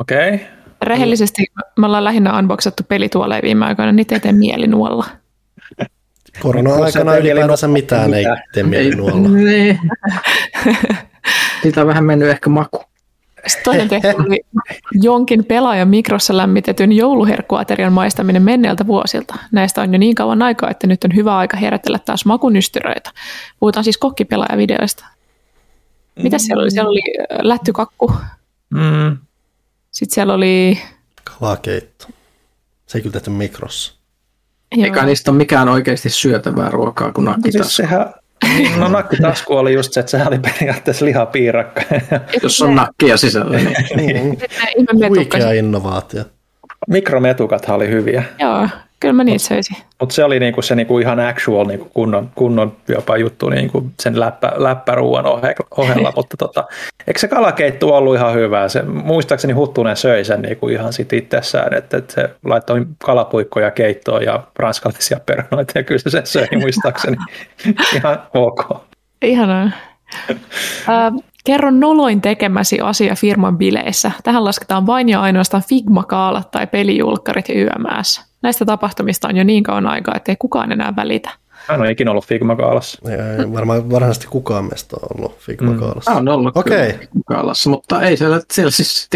[0.00, 0.34] Okei.
[0.34, 0.46] Okay.
[0.82, 1.44] Rehellisesti
[1.78, 5.06] me ollaan lähinnä unboxattu pelituoleja viime aikoina, niitä ei tee mieli nuolla.
[6.40, 9.28] Korona-aikana ylipäätänsä mitään ei tee mieli nuolla.
[9.28, 9.80] Niin.
[11.62, 12.84] Siitä on vähän mennyt ehkä maku.
[13.46, 14.40] Sitten toinen tehtävä oli
[14.92, 19.34] jonkin pelaajan mikrossa lämmitetyn jouluherkkuaterian maistaminen menneiltä vuosilta.
[19.52, 23.10] Näistä on jo niin kauan aikaa, että nyt on hyvä aika herätellä taas makunystyröitä.
[23.60, 25.04] Puhutaan siis kokkipelaajavideoista.
[26.22, 26.70] Mitä siellä oli?
[26.70, 27.00] Siellä oli
[27.42, 28.12] lättykakku.
[28.70, 29.16] Mm.
[29.90, 30.78] Sitten siellä oli...
[31.40, 32.06] Kalakeitto.
[32.86, 33.94] Se ei kyllä tehty mikrossa.
[34.72, 37.62] Eikä niistä ole mikään oikeasti syötävää ruokaa kuin nakkitasku.
[37.62, 38.14] Siis sehän,
[38.56, 41.82] niin, no nakkitasku oli just se, että sehän oli periaatteessa lihapiirakka.
[42.42, 43.58] Jos on nakkia sisällä.
[43.58, 43.76] Niin.
[43.96, 44.38] niin.
[45.08, 46.24] Huikea innovaatio.
[46.88, 48.22] Mikrometukathan oli hyviä.
[48.38, 48.68] Joo,
[49.00, 49.76] Kyllä mä niitä söisin.
[50.00, 54.20] Mutta se oli niinku se niinku ihan actual niinku kunnon, kunnon jopa juttu niinku sen
[54.20, 55.24] läppä, läppäruuan
[55.70, 56.64] ohella, mutta tota,
[57.06, 58.68] eikö se kalakeittu ollut ihan hyvää?
[58.68, 64.24] Se, muistaakseni Huttunen söi sen niinku ihan sit itsessään, että, että se laittoi kalapuikkoja keittoon
[64.24, 67.16] ja ranskalaisia perunoita ja kyllä se sen söi muistaakseni
[67.96, 68.82] ihan ok.
[69.22, 69.70] Ihanaa.
[70.88, 74.10] Uh, kerro noloin tekemäsi asia firman bileissä.
[74.24, 78.25] Tähän lasketaan vain ja ainoastaan Figma-kaalat tai pelijulkkarit ja YMS.
[78.42, 81.30] Näistä tapahtumista on jo niin kauan aikaa, että ei kukaan enää välitä.
[81.68, 82.98] Mä en ole ikinä ollut Figma-kaalassa.
[83.10, 86.10] Ei, varmaan varsinaisesti kukaan meistä on ollut Figma-kaalassa.
[86.10, 86.16] Mm.
[86.16, 86.92] on ollut okay.
[86.92, 89.08] Figma-kaalassa, mutta ei siellä, siellä siis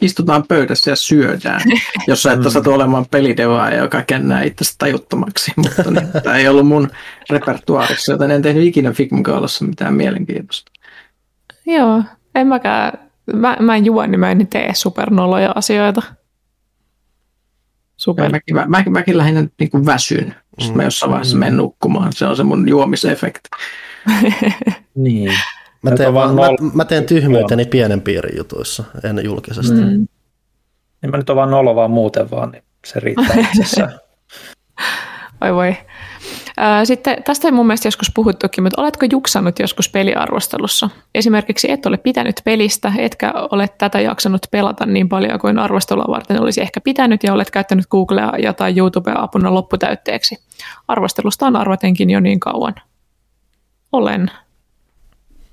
[0.00, 1.60] istutaan pöydässä ja syödään,
[2.08, 5.52] jos sä et osata olemaan pelidevaa, joka kennää itse tajuttomaksi.
[5.56, 6.90] Mutta niin, tämä ei ollut mun
[7.30, 10.72] repertuaarissa, joten en tehnyt ikinä Figma-kaalassa mitään mielenkiintoista.
[11.66, 12.02] Joo,
[12.34, 13.10] en mäkään.
[13.34, 16.02] Mä, mä en juo, niin mä en tee supernoloja asioita.
[18.02, 18.30] Super.
[18.30, 20.34] Mäkin, mä, mä, mäkin lähinnä niin kuin väsyn.
[20.58, 22.12] Sitten mä jossain vaiheessa menen nukkumaan.
[22.12, 23.48] Se on se mun juomisefekti.
[24.94, 25.32] niin.
[25.82, 26.42] Mä teen, vaan, mä,
[26.74, 29.74] mä teen tyhmyyteni pienen piirin jutuissa, en julkisesti.
[29.74, 30.06] Mm.
[31.02, 33.98] Niin mä nyt on vaan nolo vaan muuten vaan, niin se riittää itsessään.
[35.40, 35.76] Oi voi.
[36.84, 40.90] Sitten tästä ei mun mielestä joskus puhuttukin, mutta oletko juksannut joskus peliarvostelussa?
[41.14, 46.42] Esimerkiksi et ole pitänyt pelistä, etkä ole tätä jaksanut pelata niin paljon kuin arvostelua varten
[46.42, 50.36] olisi ehkä pitänyt ja olet käyttänyt Googlea ja tai YouTubea apuna lopputäytteeksi.
[50.88, 52.74] Arvostelusta on arvatenkin jo niin kauan.
[53.92, 54.30] Olen.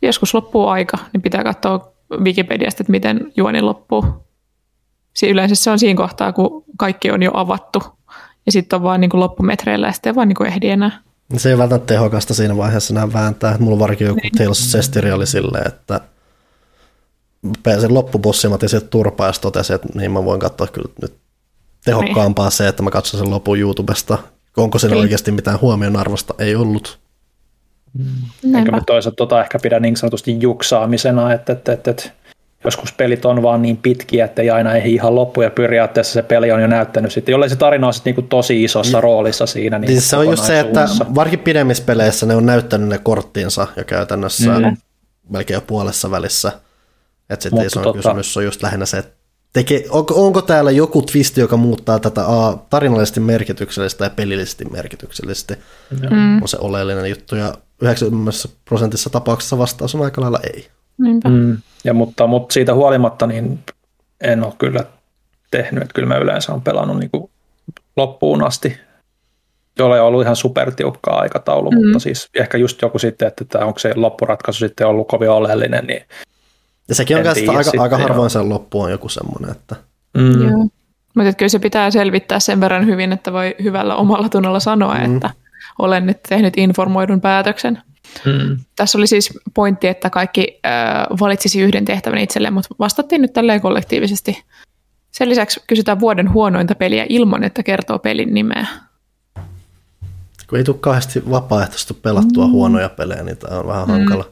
[0.02, 1.92] Joskus loppuu aika, niin pitää katsoa
[2.24, 4.06] Wikipediasta, että miten juoni loppuu.
[5.30, 7.84] Yleensä se on siinä kohtaa, kun kaikki on jo avattu
[8.46, 11.02] ja sitten on vaan niin kuin loppumetreillä ja sitten ei vaan niin kuin ehdi enää.
[11.38, 13.58] Se ei välttämättä tehokasta siinä vaiheessa enää vääntää.
[13.60, 14.32] Mulla varsinkin joku niin.
[14.38, 16.02] Tales of Sestiri oli silleen, että
[17.64, 21.14] pääsin loppubossin, mä otin sieltä turpaa ja totesi, että niin mä voin katsoa kyllä nyt
[21.86, 22.52] tehokkaampaa niin.
[22.52, 24.18] se, että mä katson sen lopun YouTubesta.
[24.58, 25.02] Onko siinä niin.
[25.02, 26.34] oikeasti mitään huomionarvosta?
[26.38, 27.00] Ei ollut.
[27.94, 28.56] Mm.
[28.56, 32.12] Enkä mä toisaalta tota ehkä pidä niin sanotusti juksaamisena, että, että, että, että
[32.64, 36.22] joskus pelit on vaan niin pitkiä, että ei aina ehdi ihan loppu ja periaatteessa se
[36.22, 39.02] peli on jo näyttänyt sitten, jollei se tarina on sitten niin tosi isossa mm.
[39.02, 39.80] roolissa siinä.
[39.80, 43.68] Niin siis se on just se, että varsinkin pidemmissä peleissä ne on näyttänyt ne korttinsa
[43.78, 44.78] jo käytännössä mm.
[45.30, 46.52] melkein jo puolessa välissä.
[47.30, 47.98] Että sitten iso tota...
[47.98, 49.20] kysymys on just lähinnä se, että
[49.54, 55.54] teke, onko, onko täällä joku twisti, joka muuttaa tätä A, tarinallisesti merkityksellistä ja pelillisesti merkityksellisesti,
[56.10, 56.42] mm.
[56.42, 60.68] on se oleellinen juttu, ja 90 prosentissa tapauksessa vastaus on aika lailla ei.
[61.00, 61.58] Mm.
[61.84, 63.60] Ja mutta, mutta siitä huolimatta niin
[64.22, 64.84] en ole kyllä
[65.52, 67.30] tehnyt, että kyllä mä yleensä olen pelannut niin kuin
[67.98, 68.78] loppuun asti,
[69.80, 71.78] jolle on ollut ihan supertiukkaa aikataulu, mm.
[71.78, 75.88] mutta siis ehkä just joku sitten, että tämä, onko se loppuratkaisu sitten ollut kovin oleellinen,
[75.88, 76.04] niin
[76.90, 79.76] ja sekin on aika, aika harvoin sen loppu on joku semmoinen, että...
[80.18, 80.50] Mm.
[80.50, 80.68] Joo.
[81.16, 85.16] Mutta kyllä se pitää selvittää sen verran hyvin, että voi hyvällä omalla tunnolla sanoa, mm.
[85.16, 85.30] että
[85.80, 87.82] olen nyt tehnyt informoidun päätöksen.
[88.26, 88.58] Hmm.
[88.76, 93.62] Tässä oli siis pointti, että kaikki äh, valitsisi yhden tehtävän itselleen, mutta vastattiin nyt tälleen
[93.62, 94.44] kollektiivisesti.
[95.12, 98.68] Sen lisäksi kysytään vuoden huonointa peliä ilman, että kertoo pelin nimeä.
[100.50, 102.52] Kun ei tule kauheasti vapaaehtoisesti pelattua mm.
[102.52, 103.92] huonoja pelejä, niin tämä on vähän mm.
[103.92, 104.26] hankala.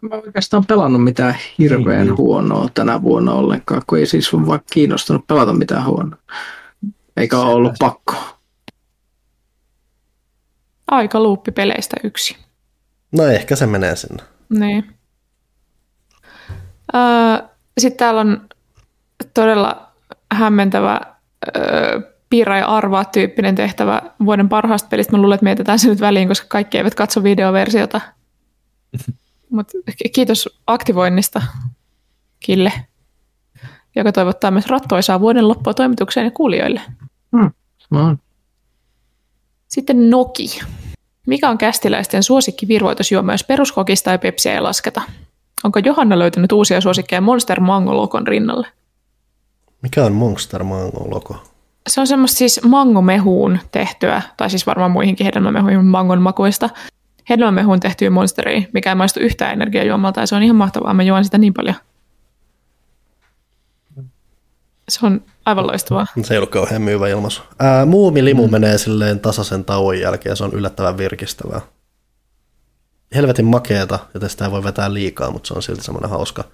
[0.00, 2.16] Mä oikeastaan pelannut mitään hirveän mm.
[2.16, 6.18] huonoa tänä vuonna ollenkaan, kun ei siis ole vaikka kiinnostunut pelata mitään huonoa.
[7.16, 8.14] Eikä ole ollut pakko.
[10.86, 12.36] Aika luuppi peleistä yksi.
[13.12, 14.22] No ehkä se menee sinne.
[14.48, 14.94] Niin.
[16.94, 18.48] Öö, Sitten täällä on
[19.34, 19.92] todella
[20.32, 21.00] hämmentävä
[21.56, 22.00] öö,
[22.30, 25.12] piirrä ja arvaa tyyppinen tehtävä vuoden parhaasta pelistä.
[25.12, 28.00] Mä luulen, että mietitään se nyt väliin, koska kaikki eivät katso videoversiota.
[29.50, 29.68] Mut
[30.12, 31.42] kiitos aktivoinnista,
[32.40, 32.72] Kille,
[33.96, 36.80] joka toivottaa myös rattoisaa vuoden loppua toimitukseen ja kuulijoille.
[37.90, 38.18] On.
[39.68, 40.60] Sitten Noki.
[41.30, 45.02] Mikä on kästiläisten suosikki virvoitusjuoma, jos peruskokista ja pepsiä ei lasketa?
[45.64, 48.66] Onko Johanna löytänyt uusia suosikkeja Monster Mango Lokon rinnalle?
[49.82, 51.36] Mikä on Monster Mango logo?
[51.88, 56.70] Se on semmoista siis mangomehuun tehtyä, tai siis varmaan muihinkin hedelmämehuihin mangon makuista,
[57.30, 60.94] hedelmämehuun tehtyä monsteria, mikä ei maistu yhtään energiajuomalta, ja se on ihan mahtavaa.
[60.94, 61.74] Mä juon sitä niin paljon.
[65.00, 66.06] Se on aivan loistavaa.
[66.22, 67.42] Se ei ollut kauhean myyvä ilmaisu.
[67.58, 68.52] Ää, muumi limu mm.
[68.52, 71.60] menee silleen tasaisen tauon jälkeen, se on yllättävän virkistävää.
[73.14, 76.44] Helvetin makeeta, joten sitä ei voi vetää liikaa, mutta se on silti semmoinen hauska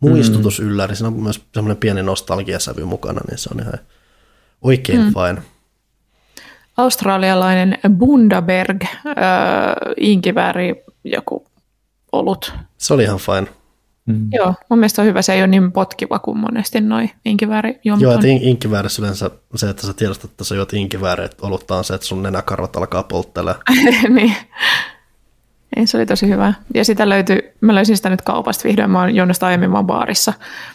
[0.00, 0.66] muistutus mm.
[0.66, 0.96] ylläri.
[0.96, 3.78] Siinä on myös semmoinen pieni nostalgiasävy mukana, niin se on ihan
[4.62, 5.12] oikein mm.
[5.12, 5.42] fine.
[6.76, 8.92] Australialainen Bundaberg, äh,
[9.96, 11.46] inkivääri, joku
[12.12, 12.52] olut.
[12.78, 13.61] Se oli ihan fine.
[14.06, 14.28] Mm.
[14.32, 15.22] Joo, mun mielestä on hyvä.
[15.22, 19.70] Se ei ole niin potkiva kuin monesti noin inkivääri Joo, että in- inkiväärissä yleensä se,
[19.70, 23.02] että sä tiedostat, että sä juot inkivääri, että olutta on se, että sun nenäkarvat alkaa
[23.02, 23.62] polttelemaan.
[24.08, 24.36] niin.
[25.76, 26.54] Ei, se oli tosi hyvä.
[26.74, 29.86] Ja sitä löytyi, mä löysin sitä nyt kaupasta vihdoin, mä oon juonut sitä aiemmin vaan
[29.86, 30.32] baarissa.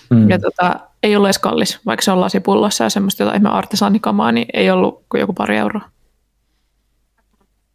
[0.09, 0.29] Mm.
[0.29, 4.31] Ja tota, ei ollut edes kallis, vaikka se on lasipullossa ja semmoista jotain ihme artesanikamaa,
[4.31, 5.81] niin ei ollut kuin joku pari euroa.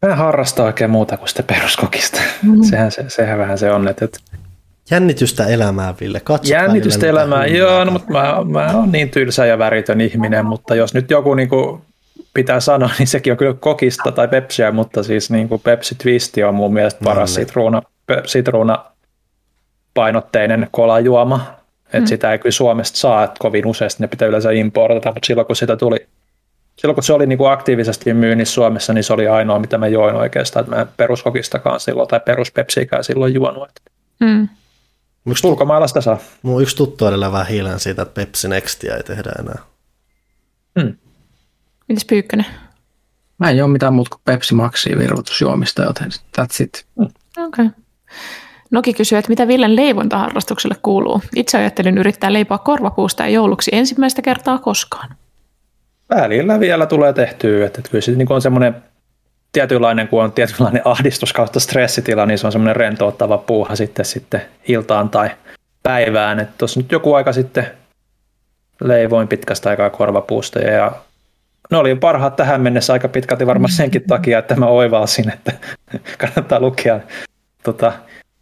[0.07, 2.21] Mä harrastaa oikein muuta kuin sitä peruskokista.
[2.43, 2.63] Mm.
[2.63, 4.07] Sehän, se, sehän vähän se on, että
[4.91, 6.19] Jännitystä elämää, Ville.
[6.19, 10.75] Katsotaan Jännitystä elämää, joo, no, mutta mä, mä oon niin tylsä ja väritön ihminen, mutta
[10.75, 11.81] jos nyt joku niin kuin,
[12.33, 16.43] pitää sanoa, niin sekin on kyllä kokista tai pepsiä, mutta siis niin kuin Pepsi Twisti
[16.43, 17.81] on mun mielestä paras no, sitruuna,
[18.25, 18.85] sitruuna
[19.93, 21.55] painotteinen kolajuoma.
[21.85, 22.07] Että mm.
[22.07, 25.55] sitä ei kyllä Suomesta saa, että kovin useasti ne pitää yleensä importata, mutta silloin kun
[25.55, 26.07] sitä tuli,
[26.75, 29.87] silloin kun se oli niin kuin aktiivisesti myynnissä Suomessa, niin se oli ainoa, mitä mä
[29.87, 33.69] join oikeastaan, että mä en peruskokistakaan silloin tai peruspepsikään silloin juonut.
[34.19, 34.47] Mm.
[35.25, 36.17] Yksi ulkomailla sitä saa.
[36.41, 39.59] Mun yksi tuttu edelleen vähän hiilen siitä, että Pepsi Nextia ei tehdä enää.
[40.75, 40.95] Mm.
[41.87, 42.45] Mites Pyykkönen?
[43.37, 46.85] Mä en juo mitään muuta kuin Pepsi Maxia virvoitusjuomista, joten that's it.
[46.95, 47.05] Mm.
[47.05, 47.65] Okei.
[47.65, 47.69] Okay.
[48.71, 51.21] Noki kysyy, että mitä Villen leivontaharrastukselle kuuluu.
[51.35, 55.15] Itse ajattelin yrittää leipoa korvapuusta ja jouluksi ensimmäistä kertaa koskaan.
[56.09, 58.83] Välillä vielä tulee tehtyä, että kyllä se niin on semmoinen
[59.53, 64.41] tietynlainen, kun on tietynlainen ahdistus kautta stressitila, niin se on semmoinen rentouttava puuha sitten, sitten
[64.67, 65.29] iltaan tai
[65.83, 66.49] päivään.
[66.57, 67.67] Tuossa nyt joku aika sitten
[68.81, 70.91] leivoin pitkästä aikaa korvapuusta ja
[71.71, 75.51] ne oli parhaat tähän mennessä aika pitkälti varmaan senkin takia, että mä oivalsin, että
[76.21, 76.99] kannattaa lukea
[77.63, 77.93] tota,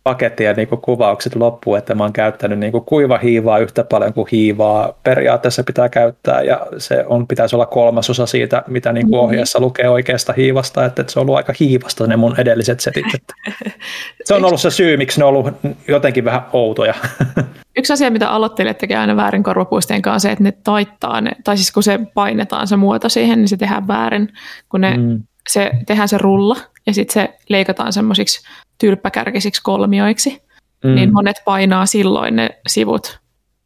[0.04, 4.14] pakettia niin kuin kuvaukset loppuun, että mä oon käyttänyt niin kuin kuiva hiivaa yhtä paljon
[4.14, 9.20] kuin hiivaa periaatteessa pitää käyttää ja se on, pitäisi olla kolmasosa siitä, mitä niin kuin
[9.20, 13.06] ohjeessa lukee oikeasta hiivasta, että, että se on ollut aika hiivasta ne mun edelliset setit.
[13.16, 13.34] Että
[14.26, 15.56] se on ollut se syy, miksi ne on ollut
[15.88, 16.94] jotenkin vähän outoja.
[17.78, 21.58] Yksi asia, mitä aloittelijat tekee aina väärin korvapuisteen kanssa, se, että ne taittaa ne, tai
[21.58, 24.30] siis kun se painetaan se muoto siihen, niin se tehdään väärin,
[24.70, 25.24] kun ne, mm.
[25.50, 26.56] se, tehdään se rulla
[26.86, 28.48] ja sitten se leikataan semmoisiksi
[28.78, 30.42] tylppäkärkisiksi kolmioiksi,
[30.84, 30.96] mm.
[30.96, 33.20] niin monet painaa silloin ne sivut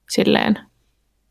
[0.10, 0.60] silleen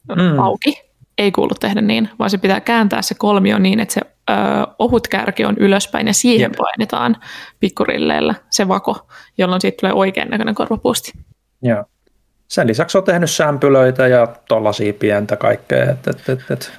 [0.09, 0.39] mm.
[0.39, 0.83] auki.
[1.19, 4.01] Ei kuulu tehdä niin, vaan se pitää kääntää se kolmio niin, että se
[4.31, 4.35] ö,
[4.79, 6.57] ohut kärki on ylöspäin ja siihen Jep.
[6.59, 7.17] painetaan
[7.61, 9.09] pikkurilleillä se vako,
[9.39, 11.13] jolloin siitä tulee oikean näköinen korvapuusti.
[11.63, 11.85] Joo.
[12.49, 15.91] Sen lisäksi on tehnyt sämpylöitä ja tollaisia pientä kaikkea.
[15.91, 16.73] Et, et, et, et.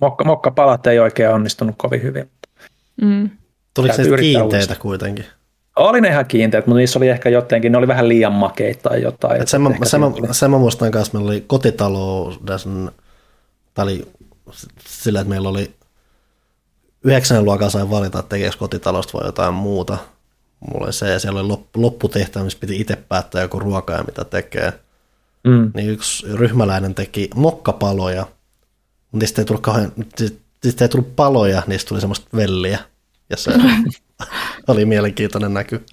[0.00, 2.30] Mokka, mokkapalat ei oikein onnistunut kovin hyvin.
[3.02, 3.30] Mm.
[3.76, 5.24] Tuliko se kiinteitä kuitenkin?
[5.76, 9.02] Oli ne ihan kiinteät, mutta niissä oli ehkä jotenkin, ne oli vähän liian makeita tai
[9.02, 9.42] jotain.
[9.42, 12.68] Et sen, mä, sen, mä, sen mä muistan kanssa, meillä oli kotitaloudessa,
[13.74, 14.08] tämä oli
[14.86, 15.70] sillä, että meillä oli
[17.04, 19.98] yhdeksän luokan sain valita, että tekeekö kotitalosta vai jotain muuta.
[20.60, 24.24] Mulla oli se, ja siellä oli lopputehtävä, missä piti itse päättää joku ruoka ja mitä
[24.24, 24.72] tekee.
[25.44, 25.70] Mm.
[25.74, 29.92] Niin yksi ryhmäläinen teki mokkapaloja, mutta niistä ei tullut, kauhean,
[30.64, 32.78] niistä ei tullut paloja, niistä tuli semmoista velliä.
[33.30, 33.52] Ja se
[34.68, 35.84] oli mielenkiintoinen näky.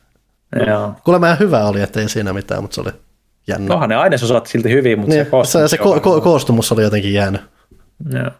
[0.67, 0.95] Joo.
[1.03, 2.91] Kuulemma ihan hyvä oli, että ei siinä mitään, mutta se oli
[3.47, 3.73] jännä.
[3.73, 6.83] Onhan ne ainesosat silti hyvin, mutta niin, se koostumus, se, se ko- ko- koostumus oli
[6.83, 7.41] jotenkin jäänyt.
[8.13, 8.31] Joo.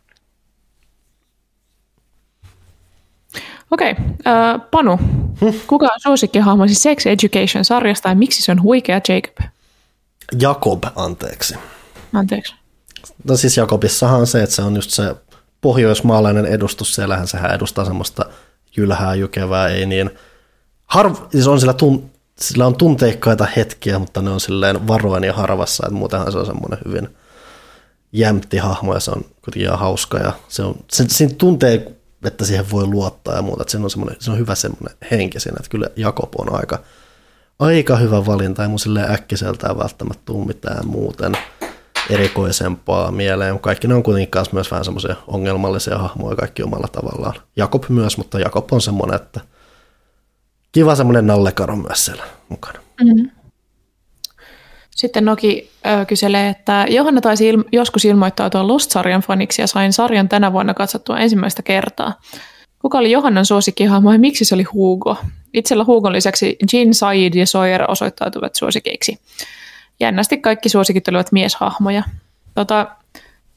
[3.72, 4.06] Okei, okay.
[4.06, 4.98] uh, Panu,
[5.42, 5.60] hm?
[5.68, 9.38] kuka on suosikkihahmosi Sex Education-sarjasta ja miksi se on huikea Jacob?
[10.40, 11.56] Jakob, anteeksi.
[12.14, 12.56] Anteeksi.
[13.24, 15.16] No siis Jakobissahan on se, että se on just se
[15.62, 18.26] pohjoismaalainen edustus, siellähän sehän edustaa semmoista
[18.78, 20.10] jylhää jykevää, ei niin.
[20.86, 22.10] Harv, siis on sillä, tun,
[22.40, 26.46] sillä on tunteikkaita hetkiä, mutta ne on silleen varoen ja harvassa, että muutenhan se on
[26.46, 27.10] semmoinen hyvin
[28.12, 31.92] jämpti hahmo ja se on kuitenkin ihan hauska ja se on, se, siinä tuntee,
[32.24, 33.90] että siihen voi luottaa ja muuta, että se on,
[34.20, 36.80] se on hyvä semmoinen henki siinä, että kyllä Jakob on aika,
[37.60, 41.38] aika hyvä valinta, ei mun silleen äkkiseltään välttämättä tule mitään muuten.
[42.10, 43.60] Erikoisempaa mieleen.
[43.60, 47.34] Kaikki ne on kuitenkin kanssa myös vähän semmoisia ongelmallisia hahmoja kaikki omalla tavallaan.
[47.56, 49.40] Jakob myös, mutta Jakob on semmoinen, että
[50.72, 52.80] kiva semmoinen nallekaro myös siellä mukana.
[53.04, 53.30] Mm-hmm.
[54.96, 60.30] Sitten Noki ö, kyselee, että Johanna taisi il- joskus ilmoittautua Lost-sarjan faniksi ja sain sarjan
[60.30, 62.14] tänä vuonna katsottua ensimmäistä kertaa.
[62.80, 65.18] Kuka oli Johannan suosikkihahmo ja miksi se oli Hugo?
[65.54, 69.20] Itsellä Hugon lisäksi Jean, Said ja Sawyer osoittautuvat suosikeiksi.
[70.04, 72.04] Jännästi kaikki suosikit olivat mieshahmoja.
[72.56, 72.88] Tota,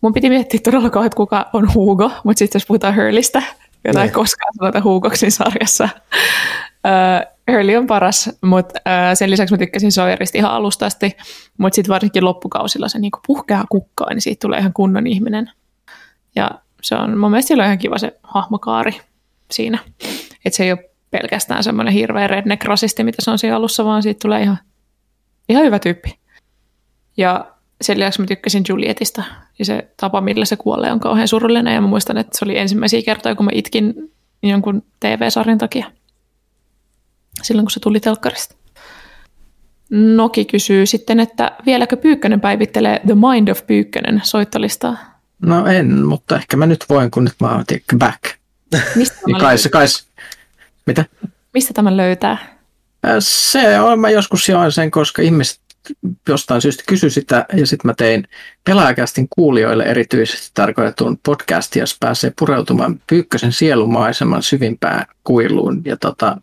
[0.01, 3.43] mun piti miettiä todella kauan, että kuka on Hugo, mutta sitten jos puhutaan Hurlistä,
[3.85, 4.15] jota ei niin.
[4.15, 5.89] koskaan sanota Hugoksin sarjassa,
[7.51, 8.81] Hurley on paras, mutta
[9.15, 11.17] sen lisäksi mä tykkäsin Sawyerista ihan alusta asti,
[11.59, 15.51] mutta sitten varsinkin loppukausilla se niinku puhkeaa kukkaa, niin siitä tulee ihan kunnon ihminen.
[16.37, 16.51] Ja
[16.83, 19.01] se on mun mielestä ihan kiva se hahmokaari
[19.51, 19.79] siinä.
[20.45, 24.19] Että se ei ole pelkästään semmoinen hirveä redneck-rasisti, mitä se on siinä alussa, vaan siitä
[24.23, 24.59] tulee ihan,
[25.49, 26.19] ihan hyvä tyyppi.
[27.17, 29.23] Ja sen lisäksi mä tykkäsin Julietista
[29.59, 31.75] ja se tapa, millä se kuolee, on kauhean surullinen.
[31.75, 34.13] Ja mä muistan, että se oli ensimmäisiä kertoja, kun mä itkin
[34.43, 35.91] jonkun TV-sarjan takia
[37.43, 38.55] silloin, kun se tuli telkkarista.
[39.91, 44.97] Noki kysyy sitten, että vieläkö Pyykkönen päivittelee The Mind of Pyykkönen soittolistaa?
[45.43, 47.65] No en, mutta ehkä mä nyt voin, kun nyt mä oon
[47.99, 48.23] back.
[48.95, 49.87] Mistä niin kai, kai,
[50.87, 51.05] mitä?
[51.55, 52.57] Mistä tämän löytää?
[53.19, 55.61] Se on, mä joskus join sen, koska ihmiset
[56.29, 58.29] jostain syystä kysy sitä, ja sitten mä tein
[58.65, 65.83] pelaajakästin kuulijoille erityisesti tarkoitetun podcastin, jos pääsee pureutumaan Pyykkösen sielumaiseman syvimpään kuiluun.
[65.85, 66.37] Ja tota,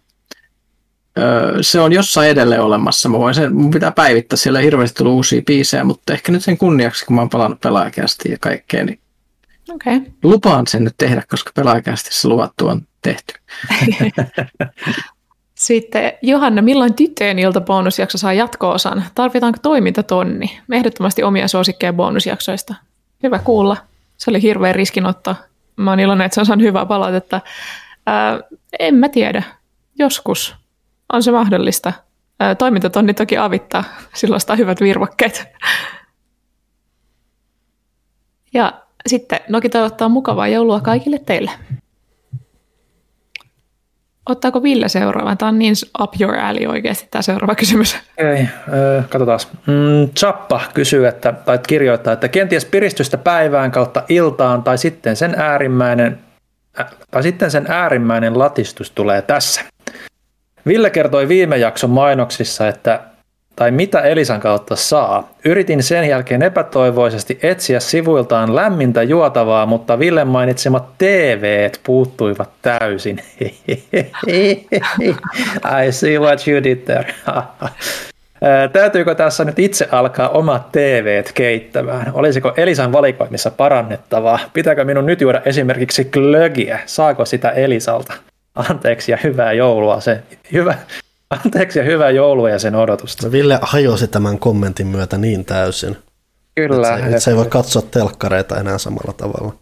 [1.61, 3.09] se on jossain edelleen olemassa.
[3.09, 6.57] Mä voin sen, mun pitää päivittää, siellä hirveästi tullut uusia biisejä, mutta ehkä nyt sen
[6.57, 8.99] kunniaksi, kun mä oon palannut pelaajakästiin ja kaikkea, niin
[9.69, 10.01] okay.
[10.23, 13.33] lupaan sen nyt tehdä, koska pelaajakästissä luvattu on tehty.
[15.63, 19.03] Sitten Johanna, milloin tyttöjen ilta bonusjakso saa jatko-osan?
[19.15, 20.59] Tarvitaanko toimintatonni?
[20.71, 22.75] Ehdottomasti omia suosikkeja bonusjaksoista.
[23.23, 23.77] Hyvä kuulla.
[24.17, 25.35] Se oli hirveä riskinotto.
[25.75, 27.41] Mä oon iloinen, että se on saanut hyvää palautetta.
[28.05, 28.39] Ää,
[28.79, 29.43] en mä tiedä.
[29.99, 30.55] Joskus
[31.13, 31.93] on se mahdollista.
[32.39, 33.83] Ää, toimintatonni toki avittaa.
[34.13, 35.47] Silloin sitä hyvät virvokkeet.
[38.53, 38.73] Ja
[39.07, 41.51] sitten Noki toivottaa mukavaa joulua kaikille teille.
[44.29, 45.37] Ottaako Ville seuraavan?
[45.37, 47.97] Tämä on niin up your alley oikeasti tämä seuraava kysymys.
[48.17, 48.47] Ei,
[49.09, 49.39] katsotaan.
[49.67, 55.35] Mm, Chappa kysyy, että, tai kirjoittaa, että kenties piristystä päivään kautta iltaan tai sitten sen
[55.37, 56.19] äärimmäinen,
[57.11, 59.61] tai sitten sen äärimmäinen latistus tulee tässä.
[60.67, 62.99] Ville kertoi viime jakson mainoksissa, että
[63.55, 65.29] tai mitä Elisan kautta saa.
[65.45, 73.19] Yritin sen jälkeen epätoivoisesti etsiä sivuiltaan lämmintä juotavaa, mutta Villen mainitsemat TV puuttuivat täysin.
[75.87, 77.13] I see what you did there.
[78.73, 82.11] Täytyykö tässä nyt itse alkaa omat TV keittämään?
[82.13, 84.39] Olisiko Elisan valikoimissa parannettavaa?
[84.53, 86.79] Pitääkö minun nyt juoda esimerkiksi glögiä?
[86.85, 88.13] Saako sitä Elisalta?
[88.55, 89.99] Anteeksi ja hyvää joulua.
[89.99, 90.19] Se,
[90.53, 90.75] hyvä,
[91.45, 93.31] Anteeksi ja hyvää joulua ja sen odotusta.
[93.31, 95.97] Ville hajosi tämän kommentin myötä niin täysin.
[96.55, 96.87] Kyllä.
[96.87, 99.55] Että se, että se ei voi katsoa telkkareita enää samalla tavalla.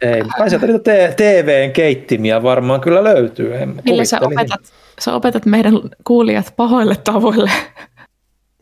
[0.00, 3.52] Ei, tai sieltä niitä TVn keittimiä varmaan kyllä löytyy.
[3.84, 4.60] Millä sä opetat,
[5.00, 7.50] sä opetat meidän kuulijat pahoille tavoille?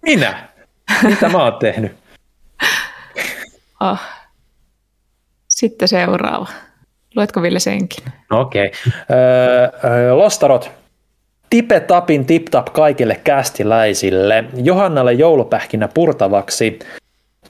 [0.02, 0.48] Minä?
[1.02, 1.92] Mitä mä oon tehnyt?
[3.80, 3.98] Oh.
[5.48, 6.46] Sitten seuraava.
[7.16, 8.04] Luetko Ville senkin?
[8.30, 8.66] Okei.
[8.66, 9.16] Okay.
[9.84, 10.70] Öö, Lostarot
[11.52, 14.44] Tipe tapin tip-tap kaikille kästiläisille.
[14.62, 16.78] Johannalle joulupähkinä purtavaksi.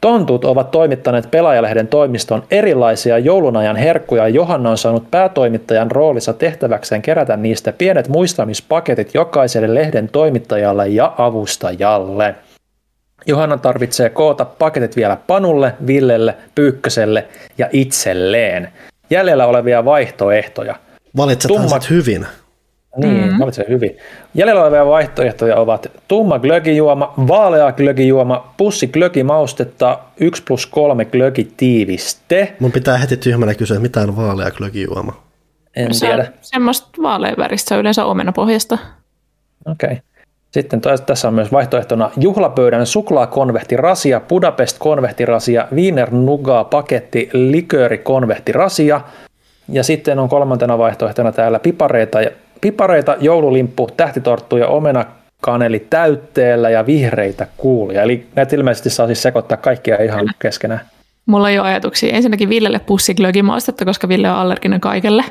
[0.01, 4.29] Tontut ovat toimittaneet pelaajalehden toimiston erilaisia joulunajan herkkuja.
[4.29, 12.35] Johanna on saanut päätoimittajan roolissa tehtäväkseen kerätä niistä pienet muistamispaketit jokaiselle lehden toimittajalle ja avustajalle.
[13.27, 17.27] Johanna tarvitsee koota paketit vielä Panulle, Villelle, Pyykköselle
[17.59, 18.69] ja itselleen.
[19.11, 20.75] Jäljellä olevia vaihtoehtoja.
[21.17, 21.91] Valitset Tummat...
[21.91, 22.27] hyvin.
[22.97, 23.39] Niin, mm.
[23.39, 23.97] valitse hyvin.
[24.35, 32.57] Jäljellä olevia vaihtoehtoja ovat tumma glögijuoma, vaalea glögijuoma, pussi glögimaustetta, 1 plus 3 glögitiiviste.
[32.61, 35.23] Mun pitää heti tyhmänä kysyä, mitä on vaalea glögijuoma?
[35.77, 36.33] En se tiedä.
[36.41, 38.79] semmoista vaaleanväristä, yleensä omenapohjasta.
[39.67, 39.93] Okei.
[39.93, 40.03] Okay.
[40.51, 49.01] Sitten tässä on myös vaihtoehtona juhlapöydän suklaakonvehtirasia, Budapest konvehtirasia, Wiener Nuga paketti, likööri konvehtirasia.
[49.69, 52.19] Ja sitten on kolmantena vaihtoehtona täällä pipareita
[52.63, 55.05] pipareita, joululimppu, tähtitorttu ja omena
[55.41, 58.03] kaneli täytteellä ja vihreitä kuulia.
[58.03, 60.81] Eli näitä ilmeisesti saa siis sekoittaa kaikkia ihan keskenään.
[61.27, 62.13] Mulla on jo ajatuksia.
[62.13, 65.25] Ensinnäkin Villelle pussi glögimaustetta, koska Ville on allerginen kaikelle.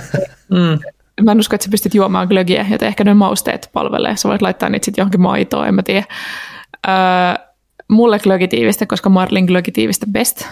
[0.50, 0.78] mm.
[1.24, 4.16] Mä en usko, että sä pystyt juomaan glögiä, joten ehkä ne mausteet palvelee.
[4.16, 6.04] Sä voit laittaa niitä sitten johonkin maitoon, en mä tiedä.
[6.88, 6.94] Öö,
[7.88, 10.46] mulle glögitiivistä, koska Marlin glögitiivistä best.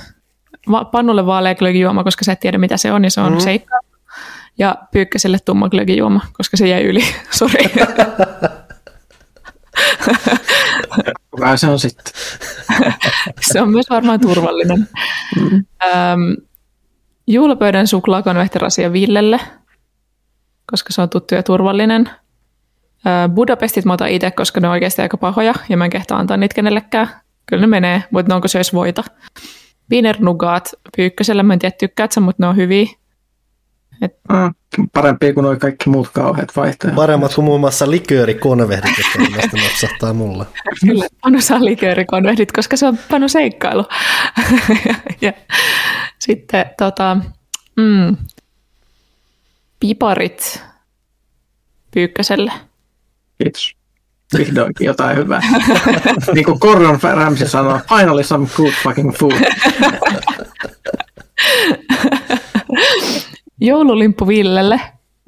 [0.70, 3.38] Va- Pannulle vaalea glögijuoma, koska sä et tiedä mitä se on, niin se on mm.
[3.38, 3.80] seikka.
[4.58, 7.00] Ja Pyykkäselle tumma glögijuoma, koska se jäi yli.
[7.38, 7.64] Sori.
[11.30, 12.12] Kuka se on sitten?
[13.40, 14.88] se on myös varmaan turvallinen.
[15.40, 15.64] Mm.
[15.84, 16.20] Ähm,
[17.26, 19.40] juhlapöydän suklaakonvehtirasia Villelle,
[20.70, 22.10] koska se on tuttu ja turvallinen.
[23.06, 26.18] Äh, Budapestit mä otan itse, koska ne on oikeasti aika pahoja ja mä en kehtaa
[26.18, 27.08] antaa niitä kenellekään.
[27.46, 29.04] Kyllä ne menee, mutta ne onko se edes voita.
[29.90, 32.86] Wiener Nougat pyykkösellä, mä en tiedä tykkäät sä, mutta ne on hyviä.
[34.02, 34.12] Et...
[34.32, 34.54] Mm,
[34.92, 36.96] parempia kuin nuo kaikki muut kauheat vaihtoehdot.
[36.96, 40.46] Paremmat kuin muun muassa liköörikonvehdit, jotka tästä napsahtaa mulle.
[40.80, 43.84] Kyllä, Panu saa liköörikonvehdit, koska se on Panu seikkailu.
[45.20, 45.32] ja
[46.18, 47.16] sitten tota,
[47.76, 48.16] mm,
[49.80, 50.62] piparit
[51.90, 52.52] pyykkäselle.
[53.42, 53.74] Kiitos.
[54.38, 55.42] Vihdoinkin jotain hyvää.
[56.34, 59.32] niin kuin Gordon Ramsay sanoo, finally some good fucking food.
[63.60, 64.80] Joululimppu Villelle,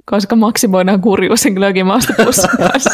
[0.05, 2.91] koska maksimoidaan kurjuusen glögin maastopussin kanssa.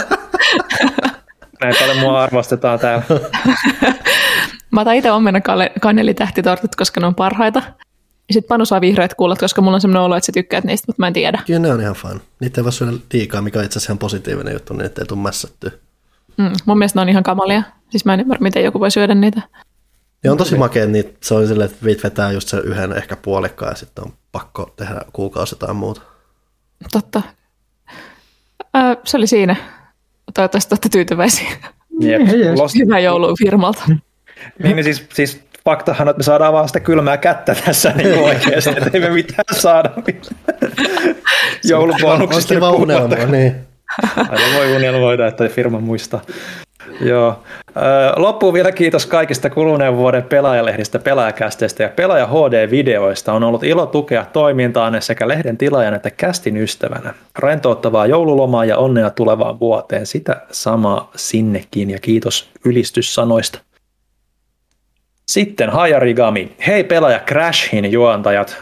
[1.60, 3.04] Näin paljon mua arvostetaan täällä.
[4.70, 5.40] Mä otan itse omena
[5.80, 7.62] kanelitähtitortit, koska ne on parhaita.
[8.28, 10.84] Ja sitten Panu saa vihreät kullat, koska mulla on semmoinen olo, että sä tykkäät niistä,
[10.88, 11.42] mutta mä en tiedä.
[11.46, 12.20] Kyllä ne on ihan fun.
[12.40, 15.20] Niitä ei voi syödä liikaa, mikä on itse asiassa ihan positiivinen juttu, niin ettei tule
[15.20, 15.70] mässättyä.
[16.36, 17.62] Mm, mun mielestä ne on ihan kamalia.
[17.90, 19.42] Siis mä en ymmärrä, miten joku voi syödä niitä.
[20.24, 23.16] Ja on tosi makea, niin se on silleen, että viit vetää just sen yhden ehkä
[23.16, 26.00] puolikkaan ja sitten on pakko tehdä kuukausi tai muuta.
[26.92, 27.22] Totta.
[28.76, 29.56] Ö, se oli siinä.
[30.34, 31.48] Toivottavasti olette tyytyväisiä.
[32.00, 32.22] Jep.
[32.58, 32.74] Lost...
[32.78, 33.82] Hyvä joulu firmalta.
[34.62, 38.70] niin, niin siis, siis faktahan, että me saadaan vaan sitä kylmää kättä tässä niin oikeasti,
[38.70, 39.90] että ei me mitään saada
[41.64, 42.54] joulubonuksista.
[42.54, 43.56] Kiva unelma, niin.
[44.16, 46.22] Aivan voi unelmoida, että firma muistaa.
[47.00, 47.42] Joo.
[48.16, 53.32] Loppuun vielä kiitos kaikista kuluneen vuoden pelaajalehdistä, pelaajakästeistä ja pelaaja HD-videoista.
[53.32, 57.14] On ollut ilo tukea toimintaanne sekä lehden tilaajana että kästin ystävänä.
[57.38, 60.06] Rentouttavaa joululomaa ja onnea tulevaan vuoteen.
[60.06, 63.58] Sitä samaa sinnekin ja kiitos ylistyssanoista.
[65.26, 66.52] Sitten Hajarigami.
[66.66, 68.56] Hei pelaaja Crashin juontajat.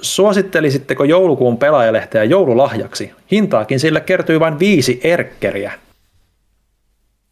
[0.00, 3.12] Suosittelisitteko joulukuun pelaajalehteä joululahjaksi?
[3.32, 5.72] Hintaakin sille kertyy vain viisi erkkeriä.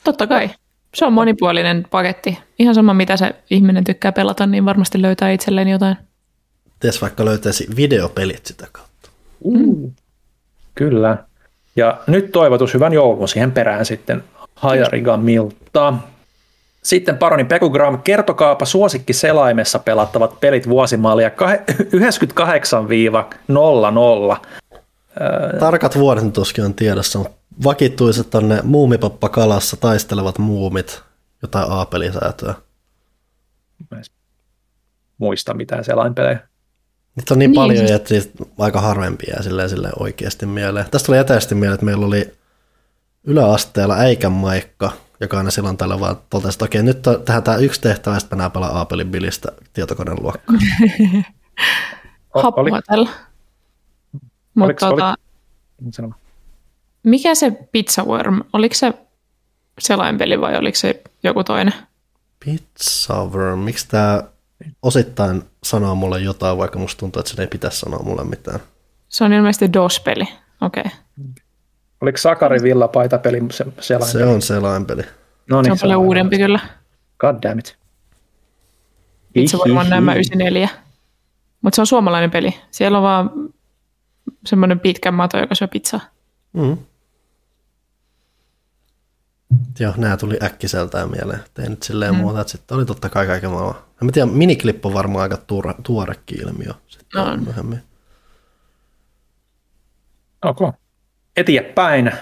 [0.06, 0.50] Totta kai.
[0.94, 2.38] Se on monipuolinen paketti.
[2.58, 5.96] Ihan sama, mitä se ihminen tykkää pelata, niin varmasti löytää itselleen jotain.
[6.80, 9.10] Ties vaikka löytäisi videopelit sitä kautta.
[9.40, 9.92] Uh,
[10.74, 11.16] kyllä.
[11.76, 15.94] Ja nyt toivotus hyvän joulun siihen perään sitten Hajarigamilta.
[16.82, 21.32] Sitten paroni Pekugram, kertokaapa suosikki selaimessa pelattavat pelit vuosimallia 98-00.
[25.60, 31.02] Tarkat vuodet tuskin on tiedossa, mutta vakittuiset on ne muumipappakalassa taistelevat muumit,
[31.42, 32.54] jotain A-pelisäätöä.
[33.90, 34.00] Mä
[35.18, 36.38] muista mitään selainpelejä.
[37.16, 38.14] Niitä on niin, niin paljon, että
[38.58, 40.86] aika harvempia silleen, silleen oikeasti mieleen.
[40.90, 42.34] Tästä tuli etäisesti mieleen, että meillä oli
[43.24, 47.80] yläasteella Äikän Maikka, joka aina silloin tällä vaan totesi, että okei, nyt tähän tämä yksi
[47.80, 50.58] tehtävä, ja sitten mennään pelaa A-pelin bilistä tietokoneen luokkaan.
[52.42, 53.08] Happuatella.
[54.56, 55.14] Mutta tota,
[57.02, 58.94] mikä se Pizza Worm, oliko se
[59.78, 61.74] selainpeli vai oliko se joku toinen?
[62.44, 64.22] Pizza Worm, miksi tämä
[64.82, 68.60] osittain sanoo mulle jotain, vaikka musta tuntuu, että se ei pitäisi sanoa mulle mitään.
[69.08, 70.28] Se on ilmeisesti DOS-peli,
[70.60, 70.82] okei.
[70.86, 70.98] Okay.
[72.00, 73.38] Oliko Sakari Villapaita peli
[73.80, 74.12] selainpeli?
[74.12, 75.02] Se on selainpeli.
[75.50, 76.60] No niin, se on paljon uudempi kyllä.
[77.18, 77.76] God damn it.
[79.34, 80.68] Itse varmaan nämä 94.
[81.60, 82.54] Mutta se on suomalainen peli.
[82.70, 83.30] Siellä on vaan
[84.46, 86.00] semmoinen pitkä mato, joka syö pizzaa.
[86.52, 86.76] Mm.
[89.80, 91.40] Joo, nämä tuli äkkiseltään mieleen.
[91.54, 92.20] Tein nyt silleen mm.
[92.20, 93.74] muuta, että sitten oli totta kai kaiken maailman.
[93.74, 96.72] En mä tiedä, miniklip on varmaan aika tuore, tuorekin ilmiö.
[96.88, 97.36] Sitten no.
[97.36, 97.82] myöhemmin.
[100.44, 100.72] Okay.
[101.36, 102.12] Eteenpäin.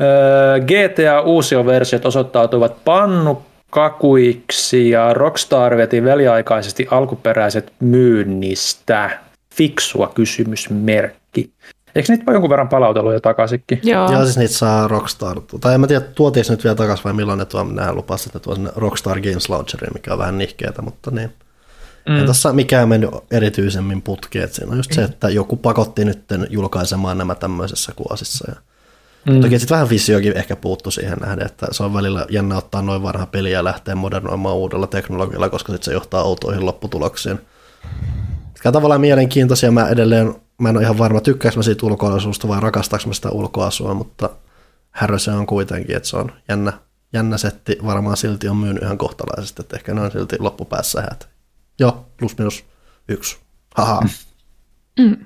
[0.00, 9.18] Öö, GTA-uusioversiot osoittautuivat pannukakuiksi ja Rockstar veti väliaikaisesti alkuperäiset myynnistä.
[9.54, 11.18] Fiksua kysymysmerkki.
[11.94, 13.80] Eikö niitä jonkun verran palautellut jo takaisinkin?
[13.82, 14.12] Joo.
[14.12, 15.40] Joo, siis niitä saa Rockstar.
[15.60, 18.44] Tai en mä tiedä, tuotiin nyt vielä takaisin vai milloin ne tuo, nämä lupasivat, että
[18.44, 21.32] tuo sinne Rockstar Games Launcheriin, mikä on vähän nihkeetä, mutta niin.
[22.08, 22.16] Mm.
[22.16, 24.48] Ei tässä mikään mennyt erityisemmin putkeen.
[24.48, 28.44] Siinä on just se, että joku pakotti nyt julkaisemaan nämä tämmöisessä kuosissa.
[28.50, 28.56] Ja
[29.32, 29.40] mm.
[29.40, 33.02] Toki sitten vähän visiokin ehkä puuttu siihen nähden, että se on välillä jännä ottaa noin
[33.02, 37.40] vanha peli ja lähteä modernoimaan uudella teknologialla, koska sitten se johtaa outoihin lopputuloksiin.
[38.54, 39.70] Mikä tavallaan mielenkiintoisia.
[39.70, 43.30] Mä edelleen, mä en ole ihan varma, tykkääkö mä siitä ulkoasusta vai rakastaako mä sitä
[43.30, 44.30] ulkoasua, mutta
[44.90, 46.72] härö se on kuitenkin, että se on jännä,
[47.12, 51.28] jännä setti varmaan silti on myynyt ihan kohtalaisesti, että ehkä ne on silti loppupäässä häät.
[51.78, 52.64] Joo, plus minus
[53.08, 53.38] yksi.
[53.74, 54.00] Haha.
[54.98, 55.16] Mm.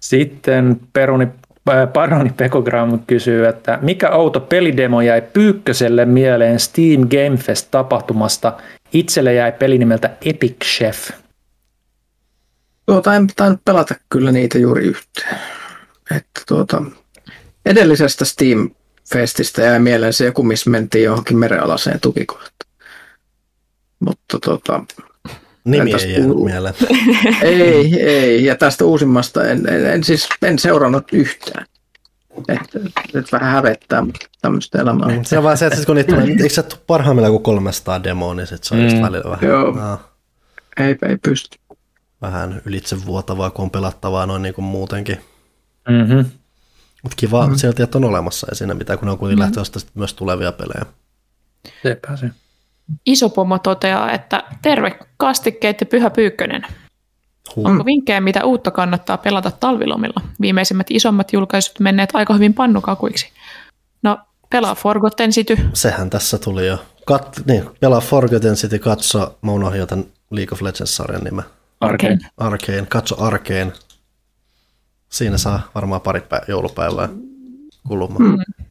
[0.00, 1.28] Sitten Peruni,
[1.70, 8.52] äh, Paroni Pekogram kysyy, että mikä outo pelidemo jäi Pyykköselle mieleen Steam Game Fest-tapahtumasta?
[8.92, 11.21] Itselle jäi peli nimeltä Epic Chef.
[12.86, 15.38] Tuota, en tainnut pelata kyllä niitä juuri yhteen.
[16.16, 16.82] Että tuota,
[17.66, 18.70] edellisestä Steam
[19.12, 22.70] Festistä jäi mieleen se joku, missä mentiin johonkin merenalaiseen tukikohtaan.
[24.00, 24.84] Mutta tuota,
[25.64, 26.74] Nimi ei jäänyt u- mieleen.
[27.42, 28.44] ei, ei.
[28.44, 31.66] Ja tästä uusimmasta en, en, en siis en seurannut yhtään.
[32.48, 32.78] Että
[33.14, 34.06] nyt vähän hävettää
[34.42, 35.08] tämmöistä elämää.
[35.08, 38.04] Mm, se on vaan se, että kun niitä tulee, eikö se tule parhaimmillaan kuin 300
[38.04, 38.86] demoa, niin sit se on mm.
[38.86, 39.48] just välillä vähän.
[39.50, 39.70] Joo.
[39.70, 40.00] No.
[40.76, 41.58] Ei, ei pysty.
[42.22, 45.20] Vähän ylitse vuotavaa, kun on pelattavaa noin niin kuin muutenkin.
[45.88, 46.30] Mm-hmm.
[47.02, 47.56] Mutta kiva mm-hmm.
[47.56, 49.58] sieltä, että on olemassa ei siinä mitään, kun ne on kuitenkin mm-hmm.
[49.58, 50.86] lähtöistä myös tulevia pelejä.
[51.82, 52.30] Sepä se.
[53.06, 56.62] Iso pomo toteaa, että terve kastikkeet ja pyhä pyykkönen.
[57.56, 57.66] Huh.
[57.66, 60.20] Onko vinkkejä, mitä uutta kannattaa pelata talvilomilla?
[60.40, 63.28] Viimeisimmät isommat julkaisut menneet aika hyvin pannukakuiksi.
[64.02, 64.18] No,
[64.50, 65.56] pelaa Forgotten City.
[65.72, 66.78] Sehän tässä tuli jo.
[67.06, 71.44] Kat, niin, pelaa Forgotten City, katso, mä unohdin League of Legends-sarjan nimen.
[71.82, 72.18] Arkeen.
[72.36, 73.72] Arkeen, katso Arkeen.
[75.08, 77.08] Siinä saa varmaan pari pä- joulupäivää
[77.88, 78.22] kulumaan.
[78.24, 78.64] Mm.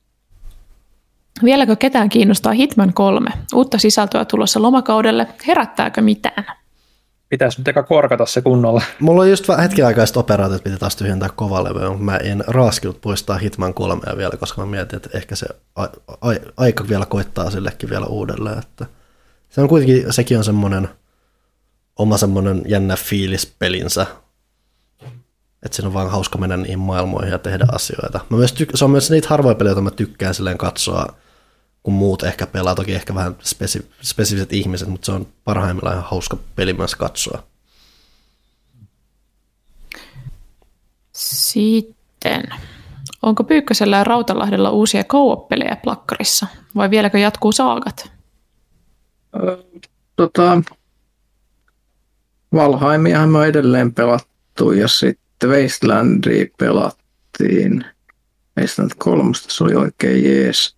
[1.43, 3.30] Vieläkö ketään kiinnostaa Hitman 3?
[3.53, 5.27] Uutta sisältöä tulossa lomakaudelle.
[5.48, 6.45] Herättääkö mitään?
[7.30, 8.81] Pitäisi nyt eka korkata se kunnolla.
[8.99, 13.01] Mulla on just hetken aikaa sitten operaatiot piti taas tyhjentää kovalevyä, mutta mä en raaskinut
[13.01, 15.83] poistaa Hitman 3 vielä, koska mä mietin, että ehkä se a-
[16.22, 18.59] a- aika vielä koittaa sillekin vielä uudelleen.
[18.59, 18.85] Että
[19.49, 20.90] se on kuitenkin, sekin on semmoinen
[22.01, 24.05] oma semmoinen jännä fiilis pelinsä,
[25.63, 28.19] että siinä on vaan hauska mennä niihin maailmoihin ja tehdä asioita.
[28.30, 31.05] Mä myös tyk- se on myös niitä harvoja pelejä, joita mä tykkään silleen katsoa,
[31.83, 36.09] kun muut ehkä pelaa, toki ehkä vähän spesi- spesifiset ihmiset, mutta se on parhaimmillaan ihan
[36.09, 37.43] hauska peli myös katsoa.
[41.13, 42.43] Sitten,
[43.21, 48.11] onko Pyykkösellä ja Rautalahdella uusia co-op-pelejä plakkarissa, vai vieläkö jatkuu saagat?
[50.15, 50.61] tota,
[52.53, 57.85] Valheimiahan me on edelleen pelattu ja sitten Wastelandia pelattiin.
[58.59, 60.75] Wasteland 3, se oli oikein jees.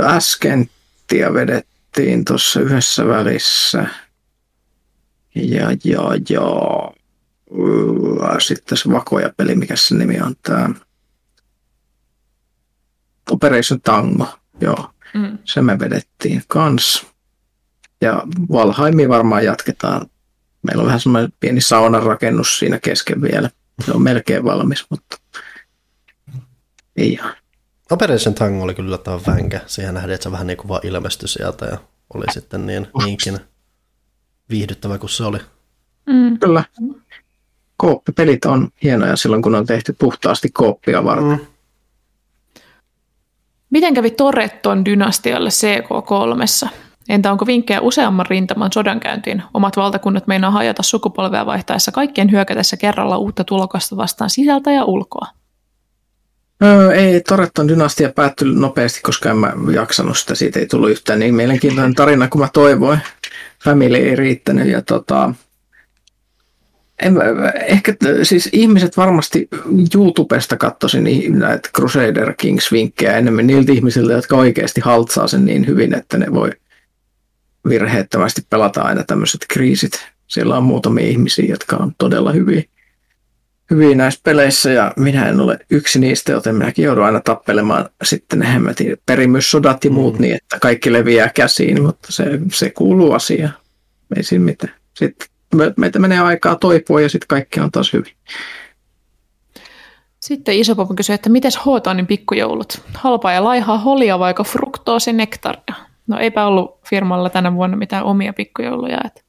[0.00, 3.86] Äskenttiä vedettiin tuossa yhdessä välissä.
[5.34, 6.40] Ja, ja, ja.
[8.38, 10.70] Sitten se vakoja peli, mikä se nimi on tämä.
[13.30, 14.90] Operation Tango, joo.
[15.14, 15.38] Mm.
[15.44, 17.06] Se me vedettiin kans.
[18.00, 20.06] Ja Valheimi varmaan jatketaan
[20.64, 23.50] Meillä on vähän semmoinen pieni saunarakennus siinä kesken vielä.
[23.84, 25.16] Se on melkein valmis, mutta
[26.96, 27.34] ei ihan.
[27.90, 29.60] Operation Tango oli kyllä tämä vänkä.
[29.66, 31.78] Siihen nähdään, että se vähän niin kuin vaan ilmestyi sieltä ja
[32.14, 33.38] oli sitten niin, niinkin
[34.50, 35.38] viihdyttävä kuin se oli.
[36.06, 36.38] Mm.
[36.38, 36.64] Kyllä.
[37.76, 41.28] Kooppipelit on hienoja silloin, kun on tehty puhtaasti kooppia varten.
[41.28, 41.46] Mm.
[43.70, 46.68] Miten kävi Toretton dynastialle CK3?
[47.08, 49.42] Entä onko vinkkejä useamman rintaman sodankäyntiin?
[49.54, 55.26] Omat valtakunnat meinaa hajata sukupolvea vaihtaessa kaikkien hyökätessä kerralla uutta tulokasta vastaan sisältä ja ulkoa.
[56.62, 60.34] Öö, ei, Toretton dynastia päättyi nopeasti, koska en mä jaksanut sitä.
[60.34, 62.98] Siitä ei tullut yhtään niin mielenkiintoinen tarina kuin mä toivoin.
[63.64, 65.34] Family ei riittänyt ja tota,
[67.02, 67.16] en,
[67.66, 69.48] ehkä siis ihmiset varmasti
[69.94, 71.04] YouTubesta katsoisin
[71.38, 76.26] näitä Crusader Kings vinkkejä enemmän niiltä ihmisiltä, jotka oikeasti haltsaa sen niin hyvin, että ne
[76.32, 76.50] voi
[77.68, 79.92] virheettömästi pelata aina tämmöiset kriisit.
[80.26, 82.62] Siellä on muutamia ihmisiä, jotka on todella hyviä,
[83.70, 88.38] hyviä näissä peleissä ja minä en ole yksi niistä, joten minäkin joudun aina tappelemaan sitten
[88.38, 90.20] ne hemmetin perimyssodat ja muut mm.
[90.20, 93.54] niin, että kaikki leviää käsiin, mutta se, se kuuluu asiaan.
[94.16, 94.74] Ei siinä mitään.
[94.94, 95.28] Sitten
[95.76, 98.12] meitä menee aikaa toipua ja sitten kaikki on taas hyvin.
[100.20, 102.82] Sitten Isopapa kysyy, että miten Hootonin pikkujoulut?
[102.94, 105.93] Halpaa ja laihaa holia vaikka fruktoosi nektaria?
[106.06, 108.98] No eipä ollut firmalla tänä vuonna mitään omia pikkujouluja.
[109.04, 109.20] Että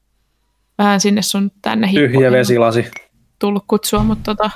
[0.77, 2.91] vähän sinne sun tänne Tyhjä vesilasi.
[3.39, 4.49] Tullut kutsua, mutta tota,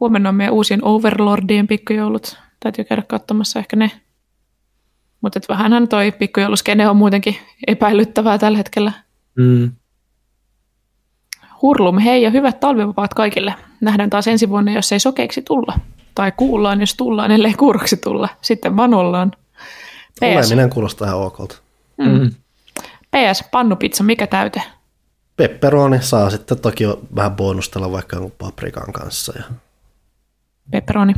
[0.00, 2.38] huomenna on meidän uusien Overlordien pikkujoulut.
[2.60, 3.90] Täytyy käydä katsomassa ehkä ne.
[5.20, 8.92] Mutta vähänhän toi pikkujouluskene on muutenkin epäilyttävää tällä hetkellä.
[9.36, 9.70] Mm.
[11.62, 13.54] Hurlum, hei ja hyvät talvivapaat kaikille.
[13.80, 15.78] Nähdään taas ensi vuonna, jos ei sokeiksi tulla.
[16.14, 18.28] Tai kuullaan, jos tullaan, ellei kuuroksi tulla.
[18.40, 19.32] Sitten vanollaan.
[20.20, 20.50] PS.
[20.50, 21.56] Oleminen kuulostaa ihan okolta.
[21.98, 22.08] Mm.
[22.08, 22.30] Mm.
[23.10, 24.62] PS, pannupizza, mikä täyte?
[25.36, 26.84] Pepperoni saa sitten toki
[27.16, 29.32] vähän bonustella vaikka jonkun paprikan kanssa.
[29.38, 29.44] Ja...
[30.70, 31.14] Pepperoni.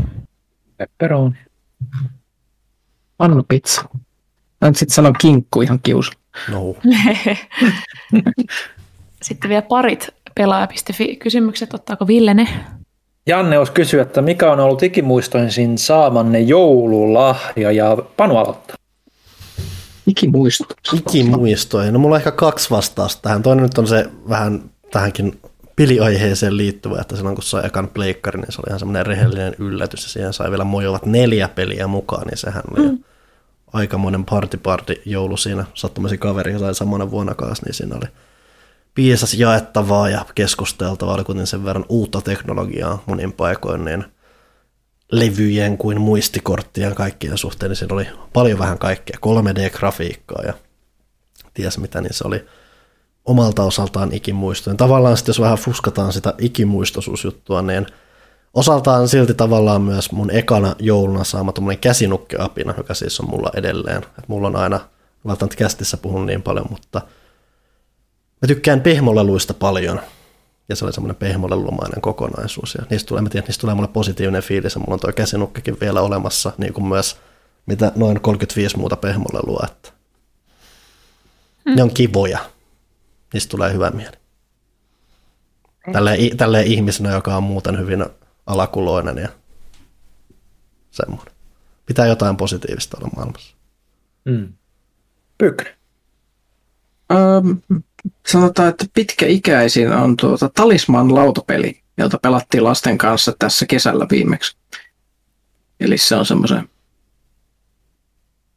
[0.76, 1.36] Pepperoni.
[3.16, 3.84] Pannupizza.
[4.60, 6.12] Mä nyt sitten sanon kinkku ihan kiusu.
[6.50, 6.60] No.
[9.22, 12.48] Sitten vielä parit pelaaja.fi kysymykset, ottaako Ville ne?
[13.26, 18.76] Janne olisi kysyä, että mikä on ollut ikimuistoisin saamanne joululahja ja Panu aloittaa.
[20.06, 20.64] Ikimuisto.
[20.92, 21.92] Ikimuistoja.
[21.92, 23.42] No mulla on ehkä kaksi vastausta tähän.
[23.42, 25.40] Toinen nyt on se vähän tähänkin
[25.76, 30.02] peliaiheeseen liittyvä, että silloin kun sai ekan pleikkari, niin se oli ihan semmoinen rehellinen yllätys
[30.02, 32.98] ja siihen sai vielä mojovat neljä peliä mukaan, niin sehän oli mm.
[33.72, 35.64] aikamoinen party party joulu siinä.
[35.74, 38.06] Sattumasi kaveri ja sai samana vuonna kanssa, niin siinä oli
[38.94, 44.04] piisas jaettavaa ja keskusteltavaa, oli kuitenkin sen verran uutta teknologiaa monin paikoin, niin
[45.12, 50.54] levyjen kuin muistikorttien kaikkien suhteen, niin siinä oli paljon vähän kaikkea, 3D-grafiikkaa ja
[51.54, 52.44] ties mitä, niin se oli
[53.24, 54.76] omalta osaltaan ikimuistojen.
[54.76, 57.86] Tavallaan sitten jos vähän fuskataan sitä ikimuistoisuusjuttua, niin
[58.54, 64.02] osaltaan silti tavallaan myös mun ekana jouluna saama tuommoinen käsinukkeapina, joka siis on mulla edelleen.
[64.18, 64.80] Et mulla on aina,
[65.26, 67.00] välttämättä kästissä puhun niin paljon, mutta
[68.42, 70.00] mä tykkään pehmoleluista paljon.
[70.68, 72.74] Ja se oli semmoinen pehmolelumainen kokonaisuus.
[72.74, 75.76] Ja niistä tulee, mä tiedän, niistä tulee mulle positiivinen fiilis, ja mulla on tuo käsinukkekin
[75.80, 77.16] vielä olemassa, niin kuin myös
[77.66, 79.66] mitä noin 35 muuta pehmolelua.
[79.70, 79.92] Että
[81.64, 81.76] mm.
[81.76, 82.38] Ne on kivoja
[83.34, 84.16] niistä tulee hyvä mieli.
[85.92, 88.06] Tälleen, tälleen ihmisenä, joka on muuten hyvin
[88.46, 89.28] alakuloinen ja
[90.90, 91.34] semmoinen.
[91.86, 93.56] Pitää jotain positiivista olla maailmassa.
[94.24, 94.52] Mm.
[95.38, 95.74] Pykri.
[97.12, 97.78] Öö,
[98.26, 104.56] sanotaan, että pitkäikäisin on tuota Talisman lautapeli, jota pelattiin lasten kanssa tässä kesällä viimeksi.
[105.80, 106.68] Eli se on semmoisen...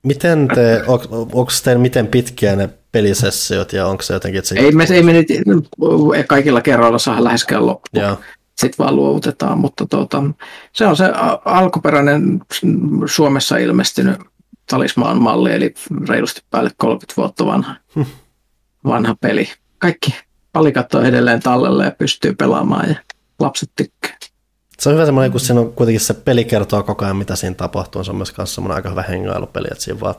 [0.03, 4.39] Miten te, on, onko teillä miten pitkiä ne pelisessiot ja onko se jotenkin...
[4.39, 5.27] Että se ei, me, ei me nyt
[6.27, 8.17] kaikilla kerroilla saa läheskään loppuun.
[8.57, 10.23] Sitten vaan luovutetaan, mutta tuota,
[10.73, 11.05] se on se
[11.45, 12.39] alkuperäinen
[13.05, 14.17] Suomessa ilmestynyt
[14.69, 15.73] talismaan malli, eli
[16.09, 18.01] reilusti päälle 30 vuotta vanha, hm.
[18.85, 19.49] Vanha peli.
[19.77, 20.15] Kaikki
[20.53, 22.95] palikat on edelleen tallella ja pystyy pelaamaan ja
[23.39, 24.17] lapset tykkää.
[24.79, 27.55] Se on hyvä semmoinen, kun siinä on kuitenkin se peli kertoo koko ajan, mitä siinä
[27.55, 28.03] tapahtuu.
[28.03, 30.15] Se on myös semmoinen aika hyvä hengailupeli, että siinä vaan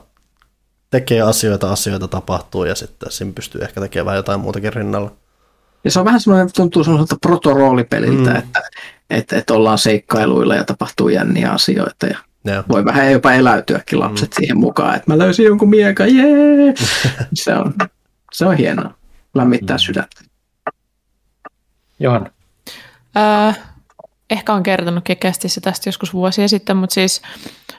[0.91, 5.11] tekee asioita, asioita tapahtuu ja sitten siinä pystyy ehkä tekemään jotain muutakin rinnalla.
[5.83, 8.35] Ja se on vähän semmoinen, tuntuu semmoiselta protoroolipeliltä, mm.
[8.35, 8.61] että,
[9.09, 12.63] että, että ollaan seikkailuilla ja tapahtuu jänniä asioita ja ja.
[12.69, 14.35] voi vähän jopa eläytyäkin lapset mm.
[14.37, 16.73] siihen mukaan, että mä löysin jonkun miekan, jee!
[17.33, 17.73] se, on,
[18.33, 18.93] se on hienoa,
[19.33, 19.79] lämmittää mm.
[19.79, 20.21] sydäntä.
[21.99, 22.29] Johanna.
[23.17, 23.59] Äh,
[24.29, 27.21] ehkä on kertonut kekästissä tästä joskus vuosia sitten, mutta siis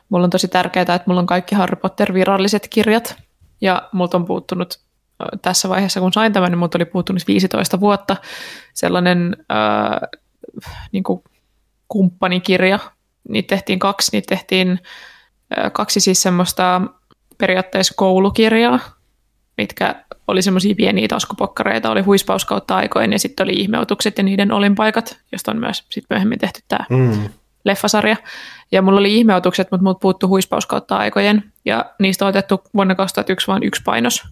[0.08, 3.16] mulla on tosi tärkeää, että mulla on kaikki Harry Potter viralliset kirjat,
[3.60, 4.80] ja multa on puuttunut
[5.42, 8.16] tässä vaiheessa, kun sain tämän, niin multa oli puuttunut 15 vuotta
[8.74, 10.20] sellainen äh,
[10.92, 11.24] niin kuin
[11.88, 12.78] kumppanikirja.
[13.28, 14.70] Niitä tehtiin kaksi, niitä tehtiin
[15.58, 16.80] äh, kaksi siis semmoista
[17.38, 18.80] periaatteessa koulukirjaa,
[19.56, 24.52] mitkä oli semmoisia pieniä taskupokkareita, oli huispaus kautta aikoin ja sitten oli ihmeutukset ja niiden
[24.52, 27.28] olinpaikat, josta on myös sit myöhemmin tehty tämä mm.
[27.64, 28.16] leffasarja.
[28.72, 32.94] Ja mulla oli ihmeutukset, mutta mut puuttu huispaus kautta aikojen ja niistä on otettu vuonna
[32.94, 34.22] 2001 vain yksi painos.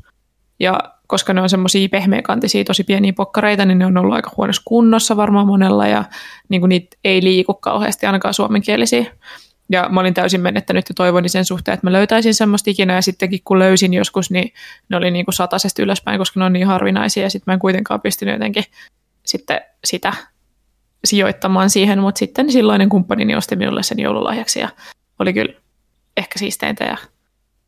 [0.60, 4.62] Ja koska ne on semmoisia pehmeäkantisia, tosi pieniä pokkareita, niin ne on ollut aika huonossa
[4.64, 6.04] kunnossa varmaan monella ja
[6.48, 9.04] niin niitä ei liiku kauheasti ainakaan suomenkielisiä.
[9.70, 12.94] Ja mä olin täysin menettänyt ja toivoni sen suhteen, että mä löytäisin semmoista ikinä.
[12.94, 14.52] Ja sittenkin kun löysin joskus, niin
[14.88, 17.22] ne oli niin kuin satasesta ylöspäin, koska ne on niin harvinaisia.
[17.22, 18.64] Ja sitten mä en kuitenkaan pystynyt jotenkin
[19.26, 20.12] sitten sitä
[21.04, 24.68] sijoittamaan siihen, mutta sitten silloinen kumppanini osti minulle sen joululahjaksi ja
[25.18, 25.54] oli kyllä
[26.16, 26.96] ehkä siisteintä ja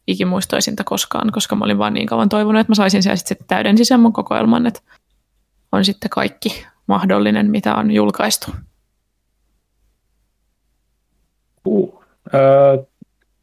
[0.07, 3.85] ikimuistoisinta koskaan, koska mä olin vaan niin kauan toivonut, että mä saisin sen sitten täydensi
[3.85, 4.81] sen mun kokoelman, että
[5.73, 8.51] on sitten kaikki mahdollinen, mitä on julkaistu.
[11.65, 12.79] Uh, öö,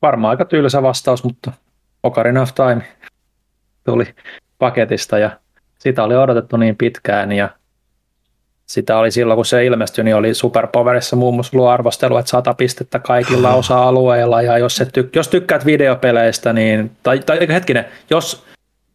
[0.02, 1.52] varmaan aika tylsä vastaus, mutta
[2.04, 2.82] Ocarina of Time
[3.86, 4.06] tuli
[4.60, 5.32] paketista ja
[5.80, 7.50] sitä oli odotettu niin pitkään ja
[8.66, 12.54] sitä oli silloin, kun se ilmestyi, niin oli Superpowerissa muun muassa ollut arvostelu, että 100
[12.54, 18.47] pistettä kaikilla osa-alueilla, ja jos, et tyk- jos tykkäät videopeleistä, niin, tai, tai hetkinen, jos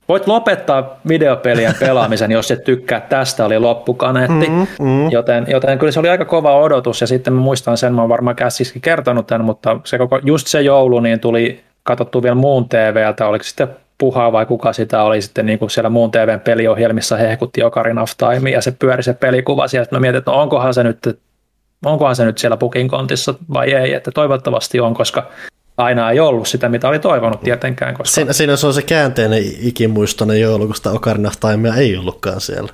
[0.08, 5.10] voit lopettaa videopelien pelaamisen, jos et tykkää tästä, oli loppukaneetti, mm, mm.
[5.10, 8.08] Joten, joten kyllä se oli aika kova odotus, ja sitten mä muistan sen, mä oon
[8.08, 12.68] varmaan käsiskin kertonut tämän, mutta se koko, just se joulu, niin tuli katsottu vielä muun
[12.68, 17.16] TVltä, oliko sitten Puhaa vai kuka sitä oli sitten niin kuin siellä muun TVn peliohjelmissa
[17.16, 19.96] hehkutti Ocarina of Time ja se pyöri se pelikuva sieltä.
[19.96, 20.98] Mä mietin, että no onkohan se nyt,
[21.84, 25.26] onkohan se nyt siellä pukin kontissa vai ei, että toivottavasti on, koska
[25.76, 27.94] aina ei ollut sitä, mitä oli toivonut tietenkään.
[27.94, 28.14] Koska...
[28.14, 32.40] Siinä, siinä se on se käänteinen ikimuistoinen joulu, kun sitä Ocarina of Timea ei ollutkaan
[32.40, 32.72] siellä.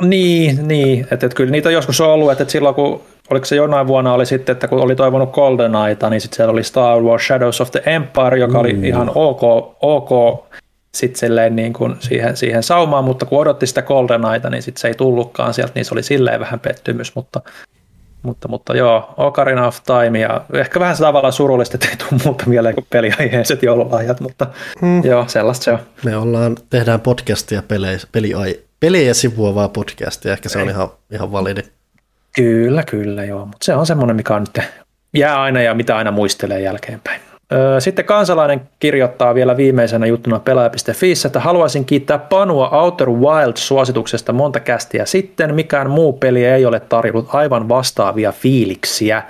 [0.00, 1.00] Niin, niin.
[1.00, 3.00] Että, että kyllä niitä joskus on ollut, että, että silloin kun
[3.30, 6.64] oliko se jonain vuonna oli sitten, että kun oli toivonut GoldenEyeta, niin sitten siellä oli
[6.64, 8.60] Star Wars Shadows of the Empire, joka mm.
[8.60, 9.42] oli ihan ok,
[9.80, 10.46] ok
[10.94, 14.94] sitten niin kuin siihen, siihen saumaan, mutta kun odotti sitä GoldenEyeta, niin sitten se ei
[14.94, 17.40] tullutkaan sieltä, niin se oli silleen vähän pettymys, mutta,
[18.26, 22.44] mutta, mutta joo, Ocarina of Time ja ehkä vähän tavallaan surullista, että ei tule muuta
[22.46, 24.46] mieleen kuin peliaiheiset joululahjat, mutta
[24.82, 25.04] mm.
[25.04, 25.78] joo, sellaista se on.
[26.04, 30.62] Me ollaan, tehdään podcastia pelejä, peliai, pelejä sivuavaa podcastia, ehkä se ei.
[30.62, 31.62] on ihan, ihan validi.
[32.36, 34.66] Kyllä, kyllä, joo, mutta se on semmoinen, mikä on nyt
[35.14, 37.20] jää aina ja mitä aina muistelee jälkeenpäin.
[37.78, 45.04] Sitten kansalainen kirjoittaa vielä viimeisenä juttuna pelaaja.fi, että haluaisin kiittää Panua Outer Wild-suosituksesta monta kästiä
[45.04, 45.54] sitten.
[45.54, 49.22] Mikään muu peli ei ole tarjonnut aivan vastaavia fiiliksiä.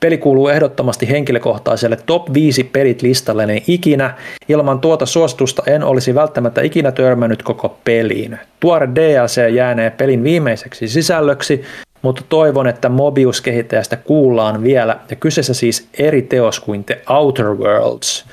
[0.00, 4.14] Peli kuuluu ehdottomasti henkilökohtaiselle top 5 pelit listalleni ikinä.
[4.48, 8.38] Ilman tuota suositusta en olisi välttämättä ikinä törmännyt koko peliin.
[8.60, 11.62] Tuore DLC jäänee pelin viimeiseksi sisällöksi,
[12.02, 18.24] mutta toivon, että Mobius-kehittäjästä kuullaan vielä, ja kyseessä siis eri teos kuin The Outer Worlds.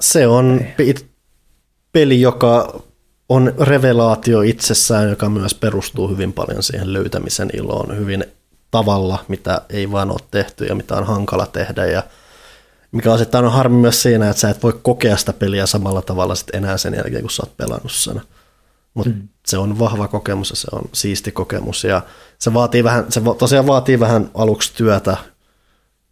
[0.00, 0.60] Se on
[1.92, 2.80] peli, joka
[3.28, 8.24] on revelaatio itsessään, joka myös perustuu hyvin paljon siihen löytämisen iloon hyvin
[8.72, 11.86] tavalla, mitä ei vaan ole tehty ja mitä on hankala tehdä.
[11.86, 12.02] Ja
[12.92, 16.34] mikä osittain on harmi myös siinä, että sä et voi kokea sitä peliä samalla tavalla
[16.34, 18.22] sit enää sen jälkeen, kun sä oot pelannut sen.
[18.94, 19.28] Mutta mm.
[19.46, 22.02] se on vahva kokemus ja se on siisti kokemus ja
[22.38, 25.16] se, vaatii vähän, se tosiaan vaatii vähän aluksi työtä,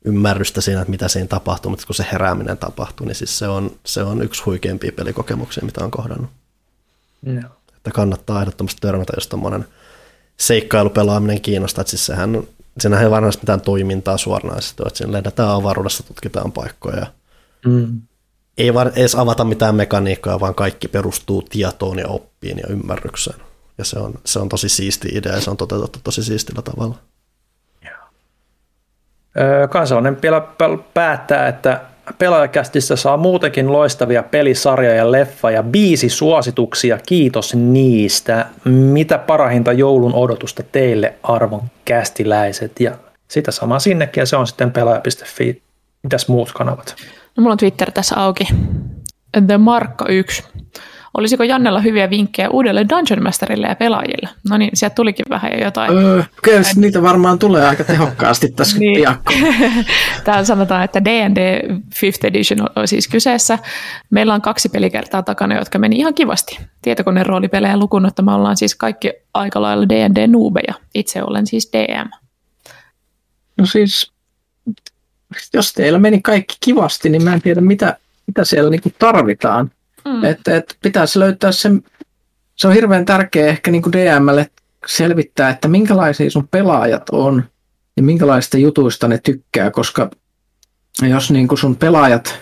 [0.04, 3.70] ymmärrystä siinä, että mitä siinä tapahtuu, mutta kun se herääminen tapahtuu, niin siis se on,
[3.86, 6.30] se on yksi huikeimpia pelikokemuksia, mitä on kohdannut.
[7.22, 7.40] No.
[7.76, 9.66] Että kannattaa ehdottomasti törmätä, jos tuommoinen
[10.40, 12.42] seikkailupelaaminen kiinnostaa, että siis sehän,
[12.80, 17.06] siinähän ei varmasti mitään toimintaa suoranaisesti, että siinä lennetään avaruudessa, tutkitaan paikkoja.
[17.66, 18.00] Mm
[18.60, 23.40] ei vaan edes avata mitään mekaniikkaa, vaan kaikki perustuu tietoon ja oppiin ja ymmärrykseen.
[23.78, 26.94] Ja se on, se on tosi siisti idea ja se on toteutettu tosi siistillä tavalla.
[29.70, 30.40] Kansalainen vielä
[30.94, 31.80] päättää, että
[32.18, 36.98] pelaajakästissä saa muutenkin loistavia pelisarjoja ja leffa ja biisi suosituksia.
[37.06, 38.46] Kiitos niistä.
[38.64, 42.80] Mitä parahinta joulun odotusta teille arvon kästiläiset?
[42.80, 42.92] Ja
[43.28, 45.62] sitä samaa sinnekin ja se on sitten pelaaja.fi.
[46.02, 46.94] Mitäs muut kanavat?
[47.36, 48.44] No mulla on Twitter tässä auki.
[49.46, 50.44] The Markka 1.
[51.14, 54.28] Olisiko Jannella hyviä vinkkejä uudelle Dungeon Masterille ja pelaajille?
[54.50, 55.98] No niin, sieltä tulikin vähän jo jotain.
[55.98, 58.96] Öö, kyllä niitä varmaan tulee aika tehokkaasti tässä niin.
[58.96, 59.32] piakko.
[60.24, 63.58] Täällä sanotaan, että D&D 5th Edition on siis kyseessä.
[64.10, 66.58] Meillä on kaksi pelikertaa takana, jotka meni ihan kivasti.
[66.82, 70.74] Tietokoneen roolipelejä lukuun me ollaan siis kaikki aika lailla D&D-nuubeja.
[70.94, 72.08] Itse olen siis DM.
[73.58, 74.12] No siis
[75.54, 79.70] jos teillä meni kaikki kivasti, niin mä en tiedä, mitä, mitä siellä niin tarvitaan.
[80.04, 80.24] Mm.
[80.24, 81.70] Että et pitäisi löytää se,
[82.56, 84.50] se on hirveän tärkeä ehkä niin DMlle
[84.86, 87.44] selvittää, että minkälaisia sun pelaajat on
[87.96, 90.10] ja minkälaista jutuista ne tykkää, koska
[91.02, 92.40] jos niin kuin sun pelaajat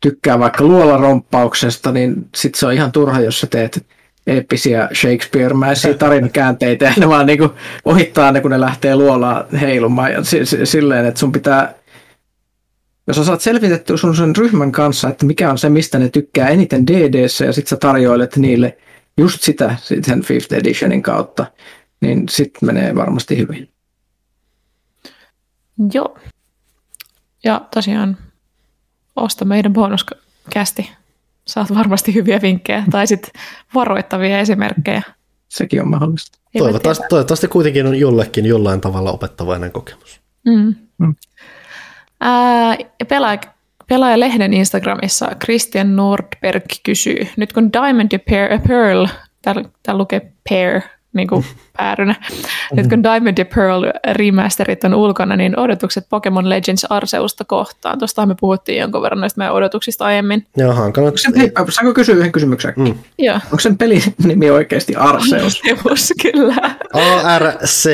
[0.00, 3.86] tykkää vaikka luolaromppauksesta, niin sit se on ihan turha, jos sä teet
[4.26, 7.54] eeppisiä Shakespeare-mäisiä tarinakäänteitä ja ne vaan niinku
[7.84, 10.12] ohittaa ne, kun ne lähtee luolaa heilumaan.
[10.12, 10.20] Ja
[10.64, 11.74] silleen, että sun pitää,
[13.10, 16.48] jos sä saat selvitettyä sun sen ryhmän kanssa, että mikä on se, mistä ne tykkää
[16.48, 18.78] eniten DDssä ja sit sä tarjoilet niille
[19.16, 21.46] just sitä sen fifth editionin kautta,
[22.00, 23.68] niin sit menee varmasti hyvin.
[25.92, 26.18] Joo.
[27.44, 28.16] Ja tosiaan
[29.16, 30.90] osta meidän bonuskästi
[31.46, 33.42] saat varmasti hyviä vinkkejä tai sitten
[33.74, 35.02] varoittavia esimerkkejä.
[35.48, 36.38] Sekin on mahdollista.
[36.58, 40.20] Toivottavasti, toivottavasti kuitenkin on jollekin jollain tavalla opettavainen kokemus.
[40.46, 40.74] Mm.
[40.98, 41.14] Mm.
[42.20, 42.76] Ää,
[43.08, 43.40] pelaaja,
[43.88, 48.18] pelaajalehden Instagramissa Christian Nordberg kysyy, nyt kun Diamond ja
[48.68, 49.06] Pearl,
[49.42, 50.80] täällä, täällä lukee Pear,
[51.12, 51.44] niin kuin
[51.76, 52.14] päärynä.
[52.72, 57.98] Nyt kun Diamond ja Pearl remasterit on ulkona, niin odotukset Pokemon Legends Arseusta kohtaan.
[57.98, 60.46] Tuosta me puhuttiin jonkon verran näistä meidän odotuksista aiemmin.
[60.56, 61.12] Joo, hankala.
[61.36, 62.72] Hei, saanko kysyä yhden kysymyksen?
[62.76, 62.94] Mm.
[63.18, 63.34] Joo.
[63.44, 65.60] Onko sen pelin nimi oikeasti Arseus?
[65.64, 66.54] Arseus, kyllä.
[66.92, 67.86] A-R-C,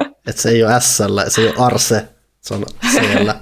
[0.00, 2.08] että se ei ole S, se ei ole Arse,
[2.40, 3.37] se on siellä.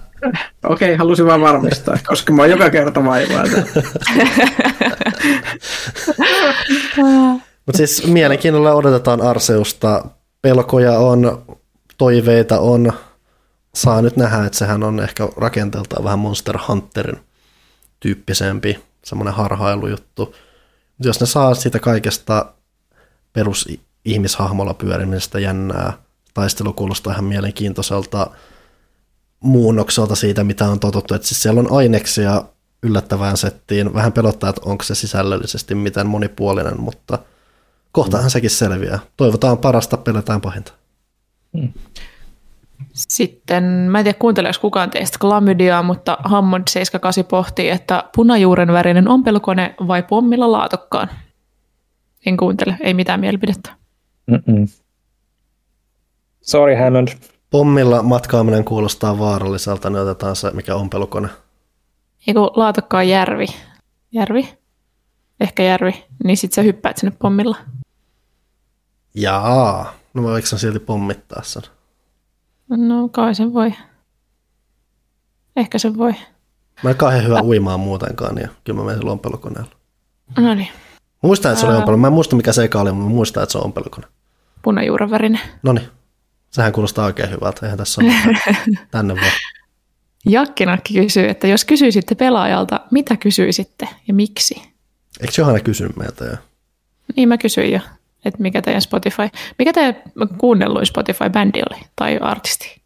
[0.64, 3.44] Okei, okay, halusin vaan varmistaa, koska mä oon joka kerta vaivaa.
[7.66, 10.04] Mutta siis mielenkiinnolla odotetaan Arseusta.
[10.42, 11.44] Pelkoja on,
[11.98, 12.92] toiveita on.
[13.74, 17.20] Saa nyt nähdä, että sehän on ehkä rakenteeltaan vähän Monster Hunterin
[18.00, 20.34] tyyppisempi, semmoinen harhailujuttu.
[21.04, 22.52] Jos ne saa siitä kaikesta
[23.32, 23.68] perus
[24.04, 25.92] ihmishahmolla pyörimisestä jännää,
[26.34, 28.30] taistelu kuulostaa ihan mielenkiintoiselta
[29.40, 31.14] muunnokselta siitä, mitä on totuttu.
[31.14, 32.42] Että siis siellä on aineksia
[32.82, 33.94] yllättävään settiin.
[33.94, 37.18] Vähän pelottaa, että onko se sisällöllisesti miten monipuolinen, mutta–
[37.96, 38.98] kohtahan sekin selviää.
[39.16, 40.72] Toivotaan parasta, pelätään pahinta.
[42.92, 49.08] Sitten, mä en tiedä kuunteleeko kukaan teistä klamydiaa, mutta Hammond 78 pohtii, että punajuuren värinen
[49.08, 51.08] ompelukone vai pommilla laatokkaan.
[52.26, 53.70] En kuuntele, ei mitään mielipidettä.
[54.26, 54.68] Mm-mm.
[56.40, 57.08] Sorry Hammond.
[57.50, 61.28] Pommilla matkaaminen kuulostaa vaaralliselta, niin otetaan se, mikä on pelukone.
[62.26, 63.46] Eiku laatokka on järvi.
[64.12, 64.58] Järvi?
[65.40, 66.04] Ehkä järvi.
[66.24, 67.56] Niin sit sä hyppäät sinne pommilla.
[69.14, 71.62] Jaa, no voiko sen silti pommittaa sen?
[72.68, 73.74] No kai sen voi.
[75.56, 76.14] Ehkä se voi.
[76.82, 79.70] Mä en kauhean hyvä uimaan muutenkaan, niin kyllä mä menen sillä ompelukoneella.
[80.38, 80.68] No niin,
[81.22, 81.96] muistan, että se oli ompelu.
[81.96, 84.06] Mä en muista, mikä se eka oli, mutta muistan, että se on ompelukone.
[84.62, 85.40] punajuuren värinen.
[85.62, 85.88] No niin,
[86.56, 87.66] sehän kuulostaa oikein hyvältä.
[87.66, 88.12] Eihän tässä ole.
[88.90, 89.32] Tänne vaan.
[90.26, 94.62] Jakkinakki kysyy, että jos kysyisitte pelaajalta, mitä kysyisitte ja miksi?
[95.20, 96.36] Eikö Johanna kysy meiltä jo?
[97.16, 97.80] Niin mä kysyin jo,
[98.24, 99.22] että mikä teidän Spotify,
[99.58, 99.96] mikä teidän
[100.38, 102.80] kuunnelluin Spotify-bändi oli tai artisti?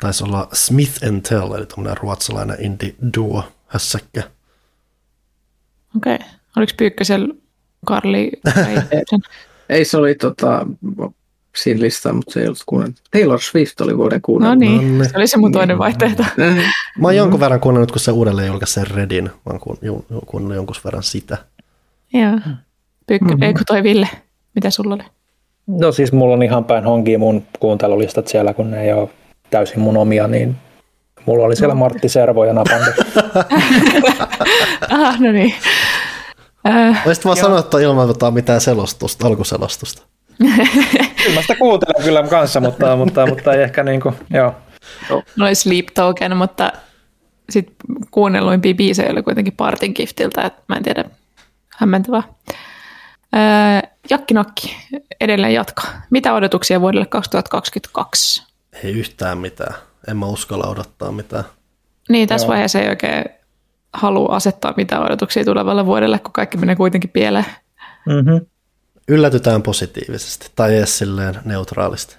[0.00, 4.22] Taisi olla Smith and Tell, eli tämmöinen ruotsalainen indie-duo, hässäkkä.
[5.96, 6.14] Okei.
[6.14, 6.28] Okay.
[6.56, 7.34] Oliko Pyykkösellä
[7.86, 8.30] Karli?
[9.68, 10.66] Ei se oli tota,
[11.56, 12.96] siinä listaa, mutta se ei ollut kuunnellut.
[13.10, 14.58] Taylor Swift oli vuoden No kuunnellut.
[14.58, 16.24] niin, No se oli se mun toinen vaihtoehto.
[16.98, 19.24] Mä oon jonkun verran kuunnellut, kun se uudelleen julkaisi sen Redin.
[19.24, 19.60] Mä oon
[20.26, 21.38] kuunnellut jonkun verran sitä.
[22.12, 22.38] Joo.
[23.06, 23.42] Pyykkö, mm-hmm.
[23.42, 24.08] eikö toi Ville?
[24.54, 25.02] Mitä sulla oli?
[25.66, 29.08] No siis mulla on ihan päin honkia mun kuuntelulistat siellä, kun ne ei ole
[29.50, 30.56] täysin mun omia, niin
[31.26, 32.94] mulla oli siellä Martti Servo ja Napande.
[34.90, 35.54] Ah, no niin.
[36.68, 40.02] Äh, Olisit vaan sanoa, että ilman mitään selostusta, alkuselostusta.
[41.24, 44.54] kyllä mä sitä kuuntelen kyllä kanssa, mutta, mutta, mutta ei ehkä niin kuin, joo.
[45.36, 46.72] no oli Sleep Token, mutta
[47.50, 47.76] sitten
[48.10, 51.04] kuunnelluimpia biisejä oli kuitenkin Partin Giftiltä, että mä en tiedä,
[51.76, 52.22] hämmentävää.
[53.36, 54.76] Äh, Jakkinokki,
[55.20, 55.82] edelleen jatka.
[56.10, 58.42] Mitä odotuksia vuodelle 2022?
[58.84, 59.74] Ei yhtään mitään.
[60.08, 61.44] En mä uskalla odottaa mitään.
[62.08, 62.50] Niin, tässä Joo.
[62.50, 63.24] vaiheessa ei oikein
[63.92, 67.46] halua asettaa mitään odotuksia tulevalle vuodelle, kun kaikki menee kuitenkin pieleen.
[68.06, 68.46] Mm-hmm.
[69.10, 72.16] Yllätytään positiivisesti tai edes silleen neutraalisti.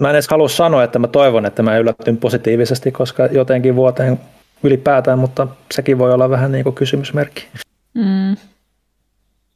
[0.00, 4.20] Mä en edes halua sanoa, että mä toivon, että mä yllätyn positiivisesti, koska jotenkin vuoteen
[4.62, 7.48] ylipäätään, mutta sekin voi olla vähän niin kuin kysymysmerkki.
[7.94, 8.36] Mm.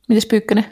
[0.09, 0.65] Mites Pyykkönen?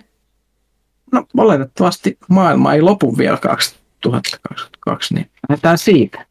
[1.13, 6.27] No oletettavasti maailma ei lopu vielä 2022, niin lähdetään siitä.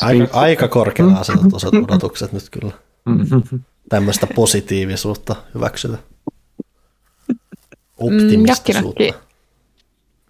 [0.00, 2.72] Aika, aika korkealla asetut osat odotukset nyt kyllä.
[3.04, 3.60] Mm-hmm.
[3.88, 5.98] Tämmöistä positiivisuutta hyväksytä.
[8.00, 9.02] Mm, Optimistisuutta.
[9.02, 9.30] Jakkinakki,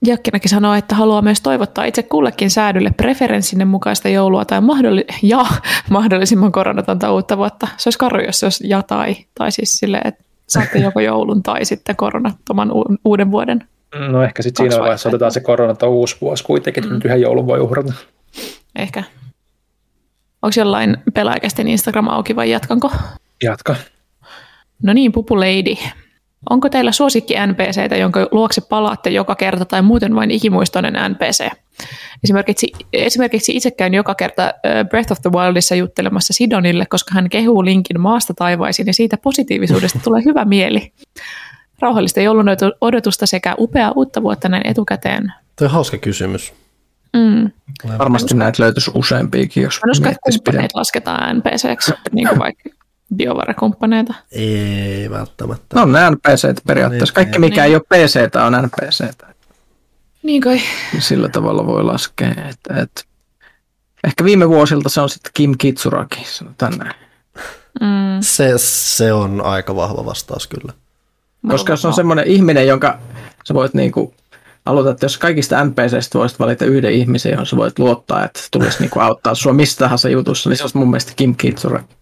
[0.06, 5.46] Jakkinakki sanoo, että haluaa myös toivottaa itse kullekin säädylle preferenssinne mukaista joulua tai mahdolli- ja
[5.90, 7.68] mahdollisimman koronatonta uutta vuotta.
[7.76, 11.42] Se olisi karu, jos se olisi ja tai, tai siis silleen, että saatte joko joulun
[11.42, 13.68] tai sitten koronattoman u- uuden vuoden.
[14.10, 17.46] No ehkä sitten siinä vaiheessa otetaan se koronata uusi vuosi kuitenkin, että nyt yhden joulun
[17.46, 17.92] voi uhrata.
[18.76, 19.04] Ehkä.
[20.42, 22.92] Onko jollain pelaajakästen Instagram auki vai jatkanko?
[23.42, 23.76] Jatka.
[24.82, 25.76] No niin, Pupu Lady.
[26.50, 31.48] Onko teillä suosikki NPCtä, jonka luokse palaatte joka kerta tai muuten vain ikimuistoinen NPC?
[32.24, 34.54] Esimerkiksi, esimerkiksi itse käyn joka kerta
[34.88, 39.98] Breath of the Wildissa juttelemassa Sidonille, koska hän kehuu linkin maasta taivaisiin ja siitä positiivisuudesta
[40.04, 40.92] tulee hyvä mieli.
[41.80, 42.46] Rauhallista joulun
[42.80, 45.32] odotusta sekä upeaa uutta vuotta näin etukäteen.
[45.58, 46.52] Tuo on hauska kysymys.
[47.16, 47.50] Mm.
[47.98, 50.52] Varmasti näitä löytyisi useampiakin, jos Mä en usko, että miettisi pidempään.
[50.52, 52.70] kumppaneet lasketaan NPCksi, niin kuin vaikka
[53.16, 54.14] biovarakumppaneita.
[54.32, 55.76] Ei välttämättä.
[55.76, 57.04] No on ne NPC periaatteessa.
[57.04, 57.50] Niin, Kaikki niin.
[57.50, 59.04] mikä ei ole PC on NPC.
[60.22, 60.60] Niin kai.
[60.98, 62.30] Sillä tavalla voi laskea.
[62.30, 63.02] Että, että
[64.04, 66.94] ehkä viime vuosilta se on sitten Kim Kitsuraki, sanotaan näin.
[67.80, 68.20] Mm.
[68.20, 70.72] Se, se on aika vahva vastaus kyllä.
[71.48, 72.98] Koska jos on semmoinen ihminen, jonka
[73.44, 74.14] sä voit niinku
[74.66, 78.80] aloittaa, että jos kaikista NPCistä voisit valita yhden ihmisen, johon sä voit luottaa, että tulisi
[78.80, 81.94] niinku auttaa sua mistä tahansa jutussa, niin se olisi mun mielestä Kim Kitsuraki.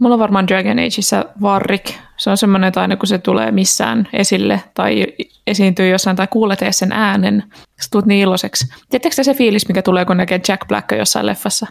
[0.00, 1.90] Mulla on varmaan Dragon Ageissa Varrik.
[2.16, 5.06] Se on semmoinen, että aina kun se tulee missään esille tai
[5.46, 7.42] esiintyy jossain tai kuulet edes sen äänen,
[7.80, 8.66] sä tulet niin iloiseksi.
[8.88, 11.66] Tiedättekö te se fiilis, mikä tulee, kun näkee Jack Black jossain leffassa?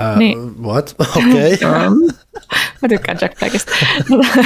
[0.00, 0.62] Ää, Niin.
[0.62, 0.94] What?
[1.16, 1.54] Okei.
[1.54, 1.90] Okay.
[2.82, 3.72] Mä tykkään Jack Blackista.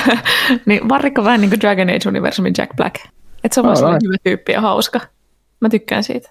[0.67, 2.97] niin Varrik on vähän niin kuin Dragon Age-universumin Jack Black.
[3.45, 5.01] Et se on vaan sellainen hyvä tyyppi ja hauska.
[5.61, 6.31] Mä tykkään siitä.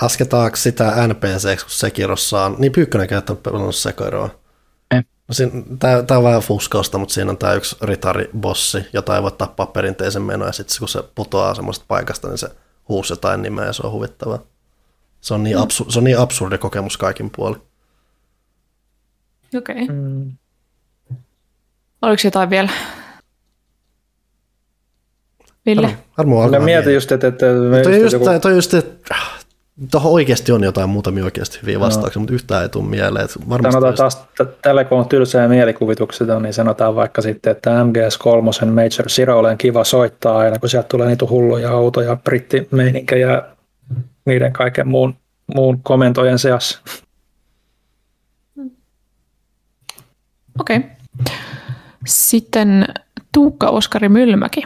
[0.00, 4.42] Lasketaanko sitä NPC, kun Sekirossa on, niin Pyykkönen on pelannut Sekiroa.
[5.28, 5.34] No
[6.06, 10.22] Tämä, on vähän fuskausta, mutta siinä on tämä yksi ritari-bossi, jota ei voi tappaa perinteisen
[10.22, 12.48] menoa, ja sitten kun se putoaa semmoista paikasta, niin se
[12.88, 14.38] huusi jotain nimeä, ja se on huvittavaa.
[15.20, 17.62] Se on niin, absu- se on niin absurdi kokemus kaikin puolin.
[19.56, 19.82] Okei.
[19.82, 19.96] Okay.
[22.02, 22.70] Oliko jotain vielä?
[25.66, 25.98] Ville?
[26.16, 27.46] Armo Mä alkaa mietin just, että, että
[27.82, 29.14] Toi just, joku, toi, just, että
[29.90, 33.24] tuohon oikeasti on jotain muutamia oikeasti hyviä vastauksia, mutta yhtään ei tule mieleen.
[33.24, 37.70] että Varmasti sanotaan taas, että tälle kun on tylsää mielikuvituksia, niin sanotaan vaikka sitten, että
[37.70, 43.42] MGS3 Major Zero on kiva soittaa aina, kun sieltä tulee niitä hulluja autoja, brittimeininkäjä
[44.24, 45.16] niiden kaiken muun,
[45.54, 46.78] muun komentojen seassa.
[50.60, 50.76] Okei.
[50.76, 50.90] Okay.
[52.06, 52.84] Sitten
[53.32, 54.62] Tuukka Oskari Mylmäki.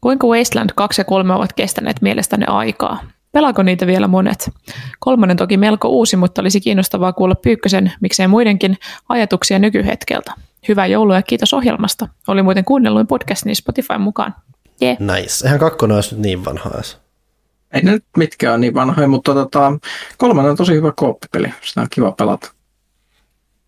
[0.00, 3.04] Kuinka Wasteland 2 ja 3 ovat kestäneet mielestänne aikaa?
[3.32, 4.50] Pelaako niitä vielä monet?
[4.98, 8.78] Kolmonen toki melko uusi, mutta olisi kiinnostavaa kuulla Pyykkösen, miksei muidenkin,
[9.08, 10.32] ajatuksia nykyhetkeltä.
[10.68, 12.08] Hyvää joulua ja kiitos ohjelmasta.
[12.28, 14.34] Oli muuten kuunnelluin podcast niin Spotify mukaan.
[14.80, 14.96] Jee.
[15.00, 15.44] nice.
[15.44, 16.98] Eihän kakkonen olisi nyt niin vanha edes.
[17.72, 19.72] Ei ne nyt mitkään ole niin vanhoja, mutta tota,
[20.18, 21.54] kolmannen on tosi hyvä kooppipeli.
[21.62, 22.52] Sitä on kiva pelata.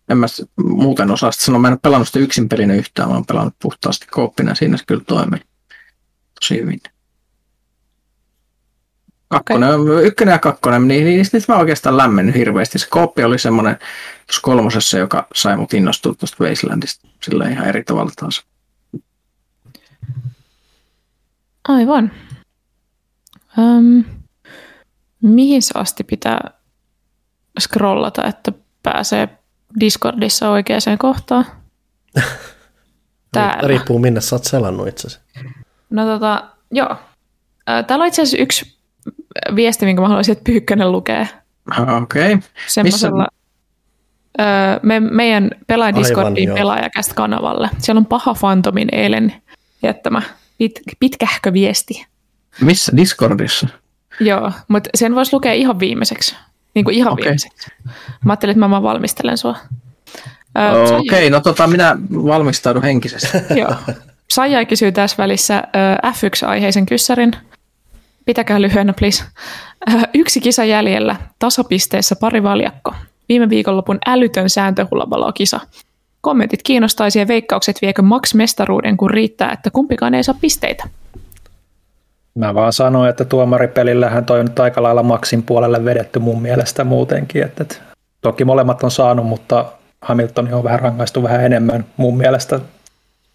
[0.09, 0.25] En mä
[0.63, 1.59] muuten osaa sitä sanoa.
[1.59, 4.55] Mä en ole pelannut sitä yksin pelinä yhtään, mä oon pelannut puhtaasti kooppina.
[4.55, 5.41] Siinä se kyllä toimii
[6.39, 6.79] tosi hyvin.
[9.27, 10.05] Kakkonen, okay.
[10.05, 12.79] ykkönen ja kakkonen, niin, niin niistä mä oikeastaan lämmennyt hirveästi.
[12.79, 13.77] Se kooppi oli semmoinen
[14.27, 18.43] tuossa kolmosessa, joka sai mut innostua tuosta Wastelandista sillä ihan eri tavalla taas.
[21.67, 22.11] Aivan.
[23.59, 24.03] Öm,
[25.21, 26.51] mihin se asti pitää
[27.59, 28.51] scrollata, että
[28.83, 29.29] pääsee
[29.79, 31.45] Discordissa oikeaan kohtaan?
[33.31, 33.67] Täällä.
[33.67, 35.19] Riippuu minne sä oot selannut itsesi.
[35.89, 36.95] No tota, joo.
[37.87, 38.74] Täällä on itse asiassa yksi
[39.55, 41.27] viesti, minkä mä haluaisin, että Pyykkönen lukee.
[41.71, 42.33] Ah, Okei.
[42.33, 42.49] Okay.
[42.67, 43.27] Semmoisella,
[44.39, 44.45] öö,
[44.83, 46.57] me, meidän pelaaja Discordin joo.
[46.57, 47.69] pelaajakästä kanavalle.
[47.77, 49.33] Siellä on paha Fantomin eilen
[49.83, 50.21] jättämä
[50.57, 52.05] pit, pitkähkö viesti.
[52.61, 53.67] Missä Discordissa?
[54.19, 56.35] Joo, mutta sen voisi lukea ihan viimeiseksi.
[56.73, 57.23] Niin kuin ihan Okei.
[57.23, 57.71] viimeiseksi.
[58.25, 59.57] Mä ajattelin, että mä vaan valmistelen sua.
[60.57, 63.37] Öö, Okei, okay, no tota, minä valmistaudun henkisesti.
[63.55, 63.75] Joo.
[64.35, 67.31] Saija kysyy tässä välissä ö, F1-aiheisen kyssärin.
[68.25, 69.23] Pitäkää lyhyenä, please.
[69.93, 72.93] Ö, Yksi kisa jäljellä, tasapisteessä pari valjakko.
[73.29, 75.59] Viime viikonlopun älytön sääntöhullabalo-kisa.
[76.21, 80.83] Kommentit kiinnostaisi ja veikkaukset viekö Max mestaruuden, kun riittää, että kumpikaan ei saa pisteitä.
[82.35, 86.83] Mä vaan sanoin, että tuomaripelillähän toi on nyt aika lailla maksin puolelle vedetty mun mielestä
[86.83, 87.43] muutenkin.
[87.43, 87.75] Että, että
[88.21, 89.65] toki molemmat on saanut, mutta
[90.01, 92.59] Hamilton on vähän rangaistu vähän enemmän mun mielestä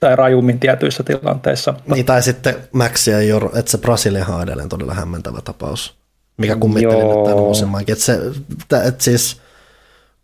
[0.00, 1.74] tai rajummin tietyissä tilanteissa.
[1.86, 5.94] Niin, tai sitten Maxia ole, että se Brasiliahan on edelleen todella hämmentävä tapaus,
[6.36, 7.92] mikä kummitteli nyt tämän uusimmankin.
[7.92, 8.20] Että se,
[8.68, 9.40] tä- et siis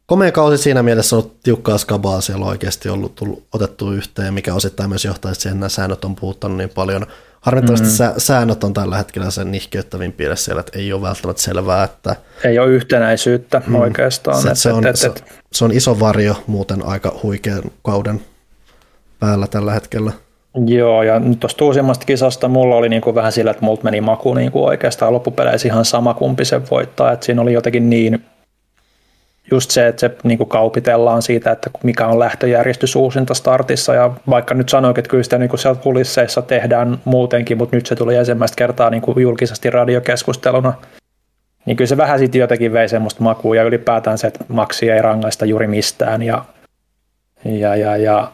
[0.07, 4.55] komea kausi siinä mielessä on tiukkaa skabaa, siellä on oikeasti ollut tullut, otettu yhteen, mikä
[4.55, 7.07] osittain myös johtaa siihen, että nämä säännöt on puhuttanut niin paljon.
[7.41, 8.15] Harmittavasti mm.
[8.19, 12.59] säännöt on tällä hetkellä sen nihkeyttävin piirre siellä, että ei ole välttämättä selvää, että ei
[12.59, 13.75] ole yhtenäisyyttä mm.
[13.75, 14.43] oikeastaan.
[14.43, 15.23] se, että, se, on, että, se, että,
[15.53, 18.21] se on iso varjo muuten aika huikean kauden
[19.21, 20.13] päällä tällä hetkellä.
[20.67, 24.35] Joo, ja nyt tuosta uusimmasta kisasta mulla oli niinku vähän sillä, että multa meni maku
[24.35, 28.25] niinku oikeastaan loppupeleissä ihan sama kumpi sen voittaa, että siinä oli jotenkin niin
[29.51, 34.55] just se, että se niinku kaupitellaan siitä, että mikä on lähtöjärjestys uusinta startissa, ja vaikka
[34.55, 38.57] nyt sanoikin, että kyllä sitä niinku siellä kulisseissa tehdään muutenkin, mutta nyt se tuli ensimmäistä
[38.57, 40.75] kertaa niinku julkisesti radiokeskusteluna,
[41.67, 45.03] niin kyllä se vähän sitten jotenkin vei semmoista makua, ja ylipäätään se, että maksi ei
[45.03, 46.45] rangaista juuri mistään, ja,
[47.45, 48.33] ja, ja, ja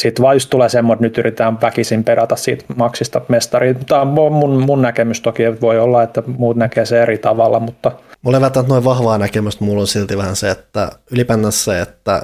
[0.00, 3.74] sitten vaan just tulee semmoinen, että nyt yritetään väkisin perata siitä maksista mestari.
[3.74, 7.60] Tämä on mun, mun näkemys toki, että voi olla, että muut näkee se eri tavalla,
[7.60, 7.92] mutta
[8.22, 12.22] Mulla ei välttämättä noin vahvaa näkemystä, mulla on silti vähän se, että ylipäätään se, että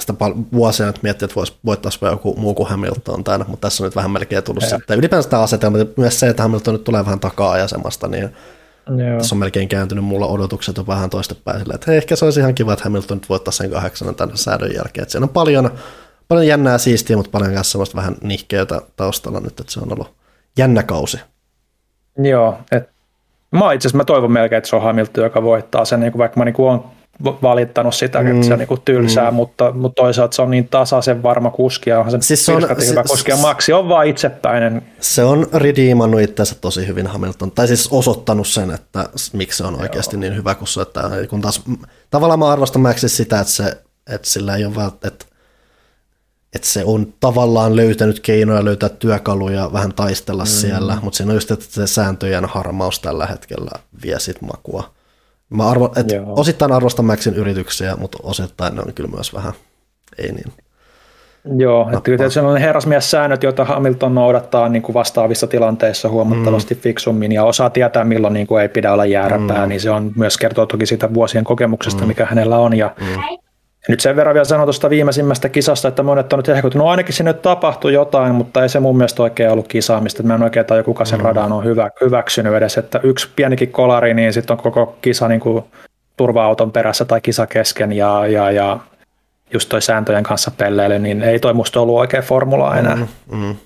[0.00, 0.14] sitä
[0.52, 3.96] vuosia nyt miettii, että voisi voittaisi joku muu kuin Hamilton tai mutta tässä on nyt
[3.96, 4.68] vähän melkein tullut Ja.
[4.68, 4.98] sitten.
[4.98, 8.28] Ylipäänsä tämä asetelma, myös se, että Hamilton nyt tulee vähän takaa asemasta, niin
[8.86, 9.18] joo.
[9.18, 12.40] tässä on melkein kääntynyt mulla odotukset on vähän toistepäin silleen, että hei, ehkä se olisi
[12.40, 15.02] ihan kiva, että Hamilton nyt voittaa sen kahdeksannen tänne säädön jälkeen.
[15.02, 15.70] Että siellä on paljon,
[16.28, 20.14] paljon jännää siistiä, mutta paljon myös semmoista vähän nihkeytä taustalla nyt, että se on ollut
[20.58, 21.20] jännä kausi.
[22.18, 22.88] Joo, et,
[23.50, 26.18] mä itse asiassa mä toivon melkein, että se on Hamilton, joka voittaa sen, niin kuin
[26.18, 26.82] vaikka mä niin kuin olen
[27.42, 28.26] valittanut sitä, mm.
[28.26, 29.34] että se on niin kuin tylsää, mm.
[29.34, 32.52] mutta, mutta toisaalta se on niin tasaisen varma kuski, ja onhan se, Siis siis se
[32.52, 34.82] on- pirskatin hyvä kuski, ja Maxi on vaan itsepäinen.
[35.00, 39.80] Se on redeemannut itseänsä tosi hyvin Hamilton, tai siis osoittanut sen, että miksi se on
[39.80, 41.62] oikeasti niin hyvä kuin se, että kun taas
[42.10, 45.24] tavallaan mä arvostan Maxissa sitä, että, se, että sillä ei ole välttämättä, että,
[46.54, 50.48] että se on tavallaan löytänyt keinoja löytää työkaluja, vähän taistella mm.
[50.48, 53.70] siellä, mutta siinä on just, että se sääntöjen harmaus tällä hetkellä
[54.02, 54.90] vie sit makua.
[55.50, 56.40] Mä arvo, Joo.
[56.40, 59.52] osittain arvostan Maxin yrityksiä, mutta osittain ne on kyllä myös vähän,
[60.18, 60.52] ei niin.
[61.56, 66.74] Joo, että kyllä se on herrasmies säännöt, joita Hamilton noudattaa niin kuin vastaavissa tilanteissa huomattavasti
[66.74, 66.80] mm.
[66.80, 69.68] fiksummin ja osaa tietää, milloin niin kuin ei pidä olla jääräpää, mm.
[69.68, 72.08] niin se on myös kertoo toki siitä vuosien kokemuksesta, mm.
[72.08, 72.76] mikä hänellä on.
[72.76, 73.38] Ja, mm.
[73.88, 77.14] Nyt sen verran vielä sanon tuosta viimeisimmästä kisasta, että monet on nyt ehkä, no ainakin
[77.14, 80.22] sinne tapahtui jotain, mutta ei se mun mielestä oikein ollut kisaamista.
[80.22, 81.24] Mä en oikein tajua, kuka sen mm.
[81.24, 85.40] radan on hyvä, hyväksynyt edes, että yksi pienikin kolari, niin sitten on koko kisa niin
[85.40, 85.64] kuin
[86.16, 88.78] turva-auton perässä tai kisa kesken ja, ja, ja
[89.52, 92.96] just toi sääntöjen kanssa pelleille, niin ei toi musta ollut oikein formulaa enää.
[92.96, 93.56] Mm, mm.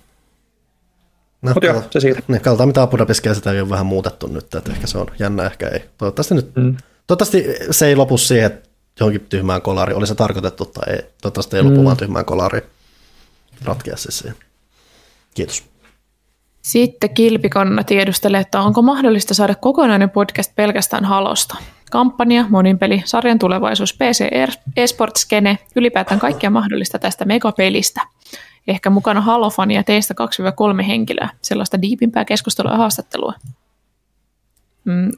[1.42, 2.20] No, Mutta joo, se siitä.
[2.28, 5.46] Niin, katsotaan mitä Abu Dhabissa sitä on vähän muutettu nyt, että ehkä se on jännä,
[5.46, 5.84] ehkä ei.
[5.98, 6.76] Toivottavasti nyt, mm.
[7.06, 8.68] toivottavasti se ei lopu siihen, että
[9.00, 11.02] johonkin tyhmään kolari, oli se tarkoitettu tai ei.
[11.02, 11.84] Toivottavasti ei lopu mm.
[11.84, 12.62] vaan tyhmään kolari
[13.64, 14.36] ratkea se siihen.
[15.34, 15.64] Kiitos.
[16.62, 21.56] Sitten Kilpikonna tiedustelee, että onko mahdollista saada kokonainen podcast pelkästään Halosta.
[21.90, 24.28] Kampanja, moninpeli, sarjan tulevaisuus, PC,
[24.76, 28.00] eSports-skene, ylipäätään kaikkea mahdollista tästä megapelistä.
[28.68, 30.14] Ehkä mukana Halofania teistä
[30.80, 33.34] 2-3 henkilöä, sellaista diipimpää keskustelua ja haastattelua.
[34.84, 35.10] Mm.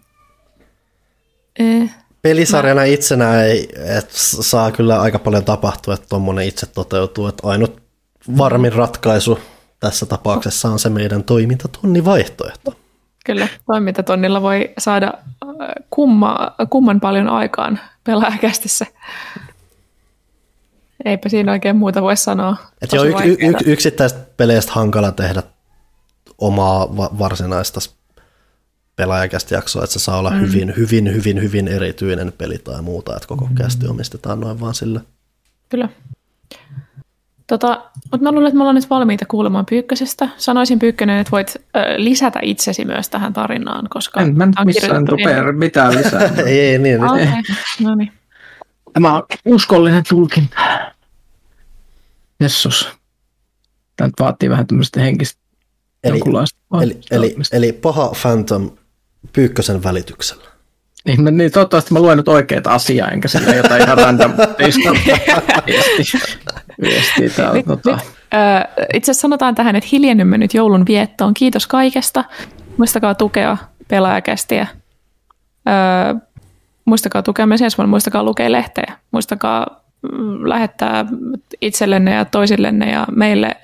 [1.59, 1.95] Eh.
[2.25, 2.85] Pelisarjana Mä...
[2.85, 7.27] itsenä ei et saa kyllä aika paljon tapahtua, että tuommoinen itse toteutuu.
[7.27, 7.83] Että ainut
[8.39, 9.39] varmin ratkaisu
[9.81, 12.75] tässä tapauksessa on se meidän toimintatunni vaihtoehto.
[13.27, 16.37] Kyllä, toimintatonnilla voi saada äh, kumma,
[16.71, 18.87] kumman paljon aikaan pelaajakästissä.
[21.05, 22.57] Eipä siinä oikein muuta voi sanoa.
[22.83, 25.43] Et jo y- y- y- yksittäistä peleistä hankala tehdä
[26.39, 27.81] omaa va- varsinaista
[28.97, 30.41] pelaajakästi jaksoa, että se saa olla mm.
[30.41, 33.55] hyvin, hyvin, hyvin, hyvin erityinen peli tai muuta, että koko mm.
[33.55, 35.01] kästi omistetaan noin vaan sille.
[35.69, 35.89] Kyllä.
[37.47, 40.29] Tota, mutta mä luulen, että me ollaan nyt valmiita kuulemaan Pyykkösestä.
[40.37, 44.21] Sanoisin Pyykkönen, että voit ö, lisätä itsesi myös tähän tarinaan, koska...
[44.21, 46.31] En mä nyt missään rupea mitään lisää.
[46.47, 47.05] ei, ei, niin.
[47.05, 47.27] Okay.
[47.81, 48.13] No niin.
[48.93, 50.57] Tämä on uskollinen tulkinta.
[52.41, 52.89] Jessus.
[53.97, 55.45] Tämä nyt vaatii vähän tämmöistä henkistä
[56.05, 56.21] eli,
[56.81, 58.71] eli, eli, eli paha Phantom
[59.33, 60.45] Pyykkösen välityksellä.
[61.05, 66.21] Niin, mä, niin toivottavasti mä luen nyt oikeita asiaa, enkä sillä jotain ihan random viestiä.
[66.83, 67.55] viestiä täällä.
[67.55, 67.91] Nyt, tota.
[67.91, 68.01] nyt,
[68.95, 71.35] itse asiassa sanotaan tähän, että hiljennymme nyt joulun viettoon.
[71.35, 72.25] Kiitos kaikesta.
[72.77, 73.57] Muistakaa tukea
[73.89, 74.67] pelaajakästiä.
[75.69, 76.15] Öö,
[76.85, 77.91] muistakaa tukea myös ensi vuonna.
[77.91, 78.97] Muistakaa lukea lehteä.
[79.11, 81.07] Muistakaa mm, lähettää
[81.61, 83.57] itsellenne ja toisillenne ja meille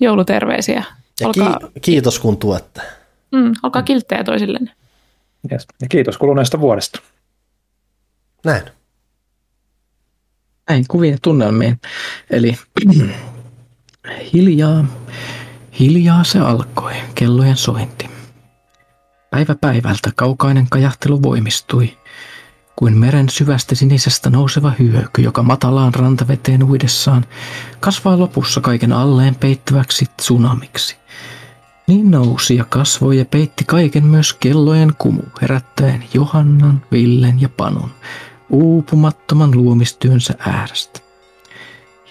[0.00, 0.84] jouluterveisiä.
[1.20, 2.80] Ja olkaa, kiitos kun tuette.
[3.32, 4.72] Mm, olkaa kilttejä toisillenne.
[5.52, 5.66] Yes.
[5.82, 7.00] Ja kiitos kuluneesta vuodesta.
[8.44, 8.62] Näin.
[10.68, 11.80] Näin kuviin tunnelmiin.
[12.30, 12.58] Eli
[14.32, 14.84] hiljaa,
[15.80, 18.10] hiljaa se alkoi, kellojen sointi.
[19.30, 21.98] Päivä päivältä kaukainen kajahtelu voimistui,
[22.76, 27.24] kuin meren syvästä sinisestä nouseva hyöky, joka matalaan rantaveteen uidessaan
[27.80, 30.96] kasvaa lopussa kaiken alleen peittäväksi tsunamiksi–
[31.88, 37.90] niin nousi ja kasvoi ja peitti kaiken myös kellojen kumu, herättäen Johannan, Villen ja Panun
[38.50, 41.00] uupumattoman luomistyönsä äärestä.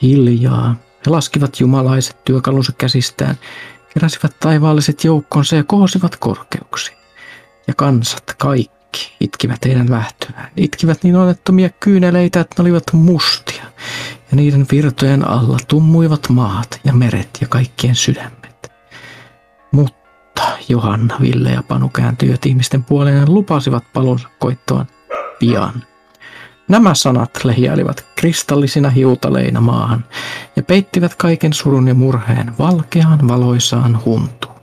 [0.02, 0.76] Hiljaa
[1.06, 3.36] he laskivat jumalaiset työkalunsa käsistään,
[3.94, 6.92] keräsivät taivaalliset joukkonsa ja kohosivat korkeuksi.
[7.68, 10.52] Ja kansat kaikki itkivät heidän lähtöään.
[10.58, 13.64] Itkivät niin onnettomia kyyneleitä, että ne olivat mustia.
[14.32, 18.47] Ja niiden virtojen alla tummuivat maat ja meret ja kaikkien sydämet.
[19.72, 24.86] Mutta Johanna, Ville ja Panu kääntyivät ihmisten puoleen ja lupasivat palunsa koittoon
[25.40, 25.84] pian.
[26.68, 30.06] Nämä sanat lehiäilivät kristallisina hiutaleina maahan
[30.56, 34.58] ja peittivät kaiken surun ja murheen valkeaan valoisaan huntuun.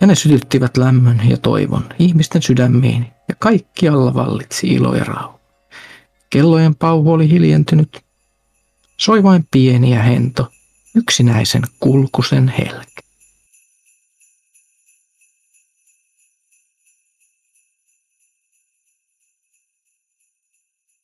[0.00, 5.38] Ja ne sytyttivät lämmön ja toivon ihmisten sydämiin ja kaikkialla vallitsi ilo ja rauha.
[6.30, 8.00] Kellojen pauhu oli hiljentynyt.
[8.96, 10.48] Soi vain pieni ja hento,
[10.94, 12.91] yksinäisen kulkusen helki.